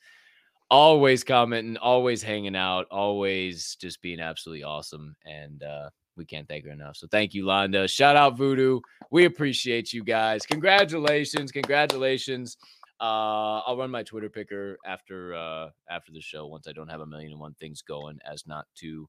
always 0.69 1.23
commenting, 1.23 1.77
always 1.77 2.21
hanging 2.21 2.55
out, 2.55 2.87
always 2.91 3.77
just 3.79 4.01
being 4.01 4.19
absolutely 4.19 4.63
awesome. 4.63 5.15
And 5.25 5.63
uh, 5.63 5.89
we 6.15 6.25
can't 6.25 6.47
thank 6.47 6.65
her 6.65 6.71
enough. 6.71 6.97
So 6.97 7.07
thank 7.09 7.33
you, 7.33 7.45
Londa. 7.45 7.89
Shout 7.89 8.15
out 8.15 8.37
Voodoo. 8.37 8.81
We 9.11 9.25
appreciate 9.25 9.93
you 9.93 10.03
guys. 10.03 10.45
Congratulations, 10.45 11.51
congratulations. 11.51 12.57
Uh, 13.01 13.59
I'll 13.65 13.77
run 13.77 13.91
my 13.91 14.03
Twitter 14.03 14.29
picker 14.29 14.77
after 14.85 15.33
uh, 15.33 15.69
after 15.89 16.11
the 16.11 16.21
show 16.21 16.47
once 16.47 16.67
I 16.67 16.73
don't 16.73 16.89
have 16.89 17.01
a 17.01 17.05
million 17.05 17.31
and 17.31 17.39
one 17.39 17.53
things 17.53 17.81
going 17.81 18.19
as 18.29 18.45
not 18.45 18.65
to 18.75 19.07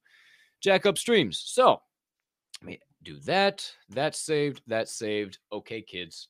jack 0.61 0.87
up 0.87 0.97
streams. 0.97 1.43
So 1.45 1.81
let 2.62 2.67
me 2.67 2.81
do 3.03 3.19
that. 3.21 3.69
That's 3.89 4.21
saved. 4.21 4.62
That's 4.67 4.93
saved. 4.93 5.39
Okay, 5.53 5.83
kids. 5.83 6.29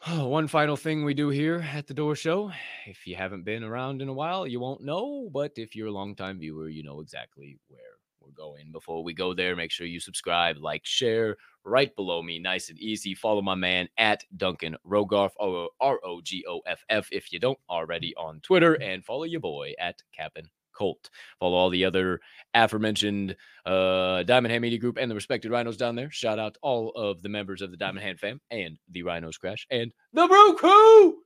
One 0.08 0.46
final 0.46 0.76
thing 0.76 1.04
we 1.04 1.14
do 1.14 1.28
here 1.28 1.66
at 1.72 1.86
the 1.86 1.94
Door 1.94 2.16
Show. 2.16 2.52
If 2.86 3.06
you 3.06 3.16
haven't 3.16 3.44
been 3.44 3.64
around 3.64 4.00
in 4.00 4.08
a 4.08 4.12
while, 4.12 4.46
you 4.46 4.60
won't 4.60 4.84
know. 4.84 5.28
But 5.32 5.52
if 5.56 5.74
you're 5.74 5.88
a 5.88 5.92
longtime 5.92 6.38
viewer, 6.38 6.68
you 6.68 6.82
know 6.82 7.00
exactly 7.00 7.58
where 7.68 7.97
we're 8.20 8.30
going. 8.32 8.72
Before 8.72 9.02
we 9.02 9.14
go 9.14 9.34
there, 9.34 9.56
make 9.56 9.70
sure 9.70 9.86
you 9.86 10.00
subscribe, 10.00 10.58
like, 10.58 10.84
share 10.84 11.36
right 11.64 11.94
below 11.96 12.22
me. 12.22 12.38
Nice 12.38 12.70
and 12.70 12.78
easy. 12.78 13.14
Follow 13.14 13.42
my 13.42 13.54
man 13.54 13.88
at 13.98 14.24
Duncan 14.36 14.76
Rogoff, 14.86 15.30
R 15.38 15.98
O 16.04 16.20
G 16.22 16.44
O 16.48 16.60
F 16.66 16.84
F, 16.88 17.08
if 17.12 17.32
you 17.32 17.38
don't 17.38 17.58
already 17.68 18.14
on 18.16 18.40
Twitter. 18.40 18.74
And 18.74 19.04
follow 19.04 19.24
your 19.24 19.40
boy 19.40 19.74
at 19.78 20.02
Cap'n 20.16 20.48
Colt. 20.72 21.10
Follow 21.40 21.56
all 21.56 21.70
the 21.70 21.84
other 21.84 22.20
aforementioned 22.54 23.36
uh, 23.66 24.22
Diamond 24.22 24.52
Hand 24.52 24.62
Media 24.62 24.78
Group 24.78 24.96
and 24.96 25.10
the 25.10 25.14
respected 25.14 25.50
rhinos 25.50 25.76
down 25.76 25.96
there. 25.96 26.10
Shout 26.10 26.38
out 26.38 26.54
to 26.54 26.60
all 26.62 26.90
of 26.90 27.20
the 27.22 27.28
members 27.28 27.62
of 27.62 27.70
the 27.70 27.76
Diamond 27.76 28.04
Hand 28.04 28.20
fam 28.20 28.40
and 28.50 28.78
the 28.90 29.02
Rhinos 29.02 29.38
Crash 29.38 29.66
and 29.70 29.92
the 30.12 30.26
Brew 30.26 30.54
Crew. 30.54 31.18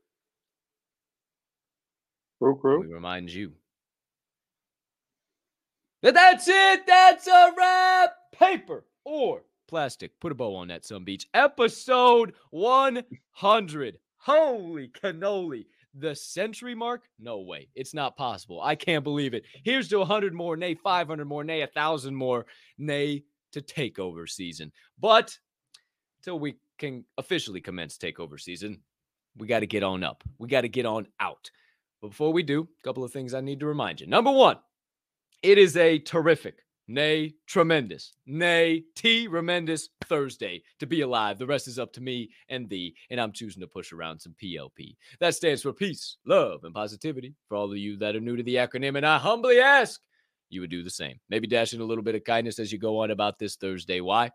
Brew 2.40 2.56
Crew. 2.56 2.80
We 2.80 2.92
remind 2.92 3.30
you 3.30 3.52
that's 6.10 6.48
it. 6.48 6.86
That's 6.86 7.26
a 7.26 7.52
wrap. 7.56 8.10
paper 8.32 8.84
or 9.04 9.42
plastic. 9.68 10.18
Put 10.20 10.32
a 10.32 10.34
bow 10.34 10.56
on 10.56 10.68
that, 10.68 10.84
Sun 10.84 11.04
beach. 11.04 11.28
Episode 11.34 12.34
100. 12.50 13.98
Holy 14.18 14.88
cannoli. 14.88 15.66
The 15.94 16.14
century 16.14 16.74
mark? 16.74 17.04
No 17.18 17.40
way. 17.40 17.68
It's 17.74 17.92
not 17.94 18.16
possible. 18.16 18.60
I 18.62 18.74
can't 18.74 19.04
believe 19.04 19.34
it. 19.34 19.44
Here's 19.62 19.88
to 19.88 19.98
100 19.98 20.32
more, 20.32 20.56
nay, 20.56 20.74
500 20.74 21.24
more, 21.26 21.44
nay, 21.44 21.60
1,000 21.60 22.14
more, 22.14 22.46
nay, 22.78 23.24
to 23.52 23.60
takeover 23.60 24.28
season. 24.28 24.72
But 24.98 25.36
until 26.20 26.38
we 26.38 26.56
can 26.78 27.04
officially 27.18 27.60
commence 27.60 27.98
takeover 27.98 28.40
season, 28.40 28.80
we 29.36 29.46
got 29.46 29.60
to 29.60 29.66
get 29.66 29.82
on 29.82 30.02
up. 30.02 30.24
We 30.38 30.48
got 30.48 30.62
to 30.62 30.68
get 30.68 30.86
on 30.86 31.06
out. 31.20 31.50
But 32.00 32.08
before 32.08 32.32
we 32.32 32.42
do, 32.42 32.62
a 32.62 32.84
couple 32.84 33.04
of 33.04 33.12
things 33.12 33.34
I 33.34 33.40
need 33.40 33.60
to 33.60 33.66
remind 33.66 34.00
you. 34.00 34.06
Number 34.06 34.32
one, 34.32 34.56
it 35.42 35.58
is 35.58 35.76
a 35.76 35.98
terrific, 35.98 36.64
nay, 36.88 37.34
tremendous, 37.46 38.12
nay, 38.26 38.84
T 38.94 39.26
tremendous 39.26 39.88
Thursday 40.04 40.62
to 40.78 40.86
be 40.86 41.00
alive. 41.00 41.38
The 41.38 41.46
rest 41.46 41.68
is 41.68 41.78
up 41.78 41.92
to 41.94 42.00
me 42.00 42.30
and 42.48 42.68
thee, 42.68 42.94
and 43.10 43.20
I'm 43.20 43.32
choosing 43.32 43.60
to 43.60 43.66
push 43.66 43.92
around 43.92 44.20
some 44.20 44.34
PLP. 44.42 44.96
That 45.20 45.34
stands 45.34 45.62
for 45.62 45.72
peace, 45.72 46.16
love, 46.26 46.64
and 46.64 46.74
positivity 46.74 47.34
for 47.48 47.56
all 47.56 47.70
of 47.70 47.78
you 47.78 47.96
that 47.98 48.16
are 48.16 48.20
new 48.20 48.36
to 48.36 48.42
the 48.42 48.56
acronym. 48.56 48.96
And 48.96 49.06
I 49.06 49.18
humbly 49.18 49.58
ask 49.60 50.00
you 50.48 50.60
would 50.60 50.70
do 50.70 50.82
the 50.82 50.90
same. 50.90 51.18
Maybe 51.28 51.46
dash 51.46 51.72
in 51.72 51.80
a 51.80 51.84
little 51.84 52.04
bit 52.04 52.14
of 52.14 52.24
kindness 52.24 52.58
as 52.58 52.70
you 52.70 52.78
go 52.78 52.98
on 52.98 53.10
about 53.10 53.38
this 53.38 53.56
Thursday. 53.56 54.00
Why? 54.00 54.30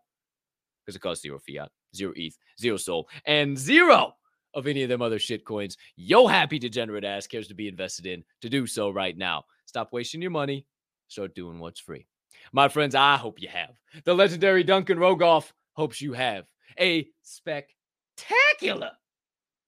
Because 0.83 0.95
it 0.95 1.01
costs 1.01 1.21
zero 1.21 1.39
fiat, 1.39 1.69
zero 1.95 2.13
ETH, 2.15 2.37
zero 2.59 2.77
soul, 2.77 3.07
and 3.25 3.57
zero 3.57 4.13
of 4.53 4.65
any 4.65 4.81
of 4.81 4.89
them 4.89 5.01
other 5.01 5.19
shit 5.19 5.45
coins 5.45 5.77
yo 5.97 6.25
happy 6.25 6.57
degenerate 6.57 7.03
ass 7.03 7.27
cares 7.27 7.47
to 7.49 7.53
be 7.53 7.67
invested 7.67 8.07
in 8.07 8.23
to 8.41 8.49
do 8.49 8.65
so 8.65 8.89
right 8.89 9.17
now. 9.17 9.43
Stop 9.65 9.89
wasting 9.91 10.21
your 10.21 10.31
money. 10.31 10.65
Start 11.07 11.35
doing 11.35 11.59
what's 11.59 11.79
free. 11.79 12.07
My 12.51 12.67
friends, 12.67 12.95
I 12.95 13.17
hope 13.17 13.41
you 13.41 13.49
have. 13.49 13.75
The 14.03 14.13
legendary 14.13 14.63
Duncan 14.63 14.97
Rogoff 14.97 15.51
hopes 15.73 16.01
you 16.01 16.13
have 16.13 16.45
a 16.79 17.07
spectacular 17.23 18.91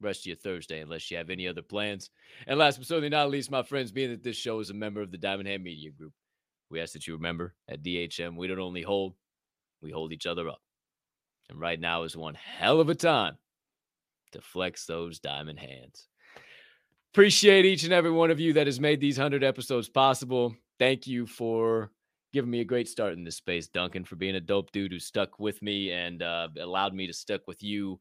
rest 0.02 0.22
of 0.22 0.28
your 0.28 0.36
Thursday, 0.38 0.80
unless 0.80 1.10
you 1.12 1.18
have 1.18 1.30
any 1.30 1.48
other 1.48 1.62
plans. 1.62 2.10
And 2.48 2.58
last 2.58 2.78
but 2.78 2.88
certainly 2.88 3.10
not 3.10 3.30
least, 3.30 3.52
my 3.52 3.64
friends, 3.64 3.92
being 3.92 4.12
that 4.12 4.24
this 4.24 4.38
show 4.38 4.60
is 4.60 4.70
a 4.70 4.74
member 4.74 5.02
of 5.02 5.12
the 5.12 5.18
Diamond 5.18 5.50
Hand 5.50 5.64
Media 5.64 5.92
Group, 5.92 6.14
we 6.70 6.80
ask 6.80 6.94
that 6.94 7.08
you 7.08 7.16
remember 7.16 7.56
at 7.68 7.84
DHM, 7.84 8.38
we 8.38 8.48
don't 8.48 8.60
only 8.60 8.82
hold, 8.82 9.16
we 9.82 9.92
hold 9.92 10.14
each 10.14 10.26
other 10.26 10.48
up. 10.48 10.62
And 11.50 11.60
right 11.60 11.80
now 11.80 12.04
is 12.04 12.16
one 12.16 12.36
hell 12.36 12.80
of 12.80 12.90
a 12.90 12.96
time 12.96 13.38
to 14.34 14.42
flex 14.42 14.86
those 14.86 15.20
diamond 15.20 15.60
hands. 15.60 16.08
Appreciate 17.12 17.66
each 17.66 17.84
and 17.84 17.94
every 17.94 18.12
one 18.12 18.30
of 18.30 18.40
you 18.40 18.54
that 18.54 18.68
has 18.68 18.80
made 18.80 19.02
these 19.02 19.18
100 19.18 19.44
episodes 19.44 19.90
possible. 19.90 20.56
Thank 20.80 21.08
you 21.08 21.28
for 21.28 21.92
giving 22.32 22.50
me 22.50 22.62
a 22.62 22.66
great 22.66 22.88
start 22.88 23.14
in 23.14 23.26
this 23.26 23.36
space, 23.36 23.68
Duncan, 23.68 24.06
for 24.06 24.16
being 24.16 24.36
a 24.36 24.40
dope 24.40 24.72
dude 24.72 24.94
who 24.94 25.00
stuck 25.00 25.38
with 25.38 25.62
me 25.62 25.92
and 25.92 26.24
uh, 26.24 26.48
allowed 26.60 26.94
me 26.94 27.06
to 27.06 27.14
stick 27.14 27.42
with 27.48 27.62
you 27.62 28.00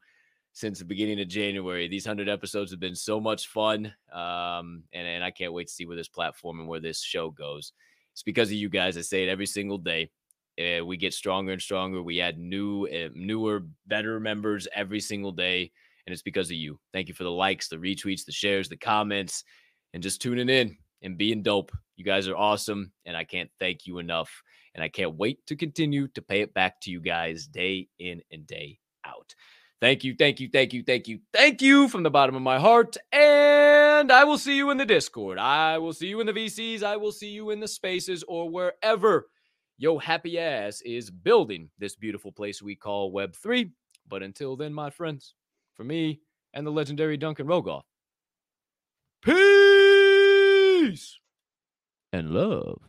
since 0.53 0.79
the 0.79 0.85
beginning 0.85 1.21
of 1.21 1.27
January. 1.27 1.89
These 1.89 2.07
100 2.07 2.29
episodes 2.29 2.71
have 2.71 2.79
been 2.79 2.95
so 2.95 3.21
much 3.21 3.49
fun. 3.49 3.93
Um, 4.13 4.85
and, 4.93 5.09
and 5.09 5.25
I 5.25 5.33
can't 5.33 5.53
wait 5.53 5.67
to 5.67 5.73
see 5.73 5.87
where 5.87 5.97
this 5.97 6.09
platform 6.09 6.61
and 6.61 6.69
where 6.69 6.81
this 6.81 7.03
show 7.03 7.31
goes. 7.31 7.73
It's 8.13 8.23
because 8.23 8.49
of 8.49 8.55
you 8.55 8.69
guys. 8.69 8.97
I 8.97 9.01
say 9.01 9.25
it 9.25 9.29
every 9.29 9.47
single 9.47 9.79
day. 9.79 10.11
Uh, 10.57 10.85
we 10.85 10.97
get 10.97 11.15
stronger 11.15 11.53
and 11.53 11.63
stronger. 11.63 12.01
We 12.01 12.21
add 12.21 12.39
new, 12.39 12.87
uh, 12.87 13.09
newer, 13.15 13.65
better 13.89 14.21
members 14.21 14.69
every 14.75 15.01
single 15.01 15.33
day 15.33 15.73
and 16.07 16.13
it's 16.13 16.23
because 16.23 16.49
of 16.49 16.57
you. 16.57 16.79
Thank 16.93 17.09
you 17.09 17.15
for 17.15 17.25
the 17.25 17.31
likes, 17.31 17.69
the 17.69 17.77
retweets, 17.77 18.25
the 18.25 18.33
shares, 18.33 18.69
the 18.69 18.79
comments, 18.79 19.45
and 19.93 20.03
just 20.03 20.23
tuning 20.23 20.49
in 20.49 20.77
and 21.03 21.19
being 21.19 21.43
dope. 21.43 21.73
You 21.97 22.05
guys 22.05 22.29
are 22.29 22.37
awesome, 22.37 22.93
and 23.05 23.17
I 23.17 23.25
can't 23.25 23.51
thank 23.59 23.87
you 23.87 23.99
enough. 23.99 24.43
And 24.75 24.85
I 24.85 24.89
can't 24.89 25.17
wait 25.17 25.45
to 25.47 25.57
continue 25.57 26.09
to 26.09 26.23
pay 26.23 26.41
it 26.41 26.55
back 26.55 26.81
to 26.83 26.91
you 26.91 27.01
guys 27.01 27.47
day 27.47 27.89
in 27.99 28.23
and 28.31 28.47
day 28.47 28.79
out. 29.05 29.35
Thank 29.81 30.05
you, 30.05 30.15
thank 30.17 30.41
you, 30.41 30.49
thank 30.53 30.73
you, 30.73 30.83
thank 30.83 31.09
you, 31.09 31.21
thank 31.33 31.63
you 31.63 31.89
from 31.89 32.03
the 32.03 32.11
bottom 32.11 32.35
of 32.35 32.43
my 32.43 32.59
heart. 32.59 32.97
And 33.13 34.11
I 34.11 34.25
will 34.25 34.39
see 34.39 34.57
you 34.57 34.71
in 34.71 34.77
the 34.77 34.87
Discord. 34.87 35.39
I 35.39 35.79
will 35.79 35.93
see 35.93 36.09
you 36.09 36.21
in 36.21 36.27
the 36.27 36.33
VCs. 36.33 36.83
I 36.83 36.97
will 36.97 37.13
see 37.13 37.29
you 37.29 37.51
in 37.51 37.61
the 37.61 37.69
spaces 37.69 38.25
or 38.27 38.51
wherever 38.51 39.29
yo 39.79 39.99
happy 39.99 40.39
ass 40.39 40.81
is 40.83 41.11
building 41.11 41.71
this 41.79 41.95
beautiful 41.95 42.33
place 42.33 42.61
we 42.61 42.75
call 42.75 43.13
Web3. 43.13 43.71
But 44.09 44.23
until 44.23 44.57
then, 44.57 44.75
my 44.75 44.91
friends, 44.91 45.35
for 45.75 45.85
me 45.85 46.21
and 46.53 46.67
the 46.67 46.73
legendary 46.73 47.17
Duncan 47.17 47.47
Rogoff. 47.47 47.83
Peace 50.89 51.19
and 52.15 52.31
love. 52.31 52.88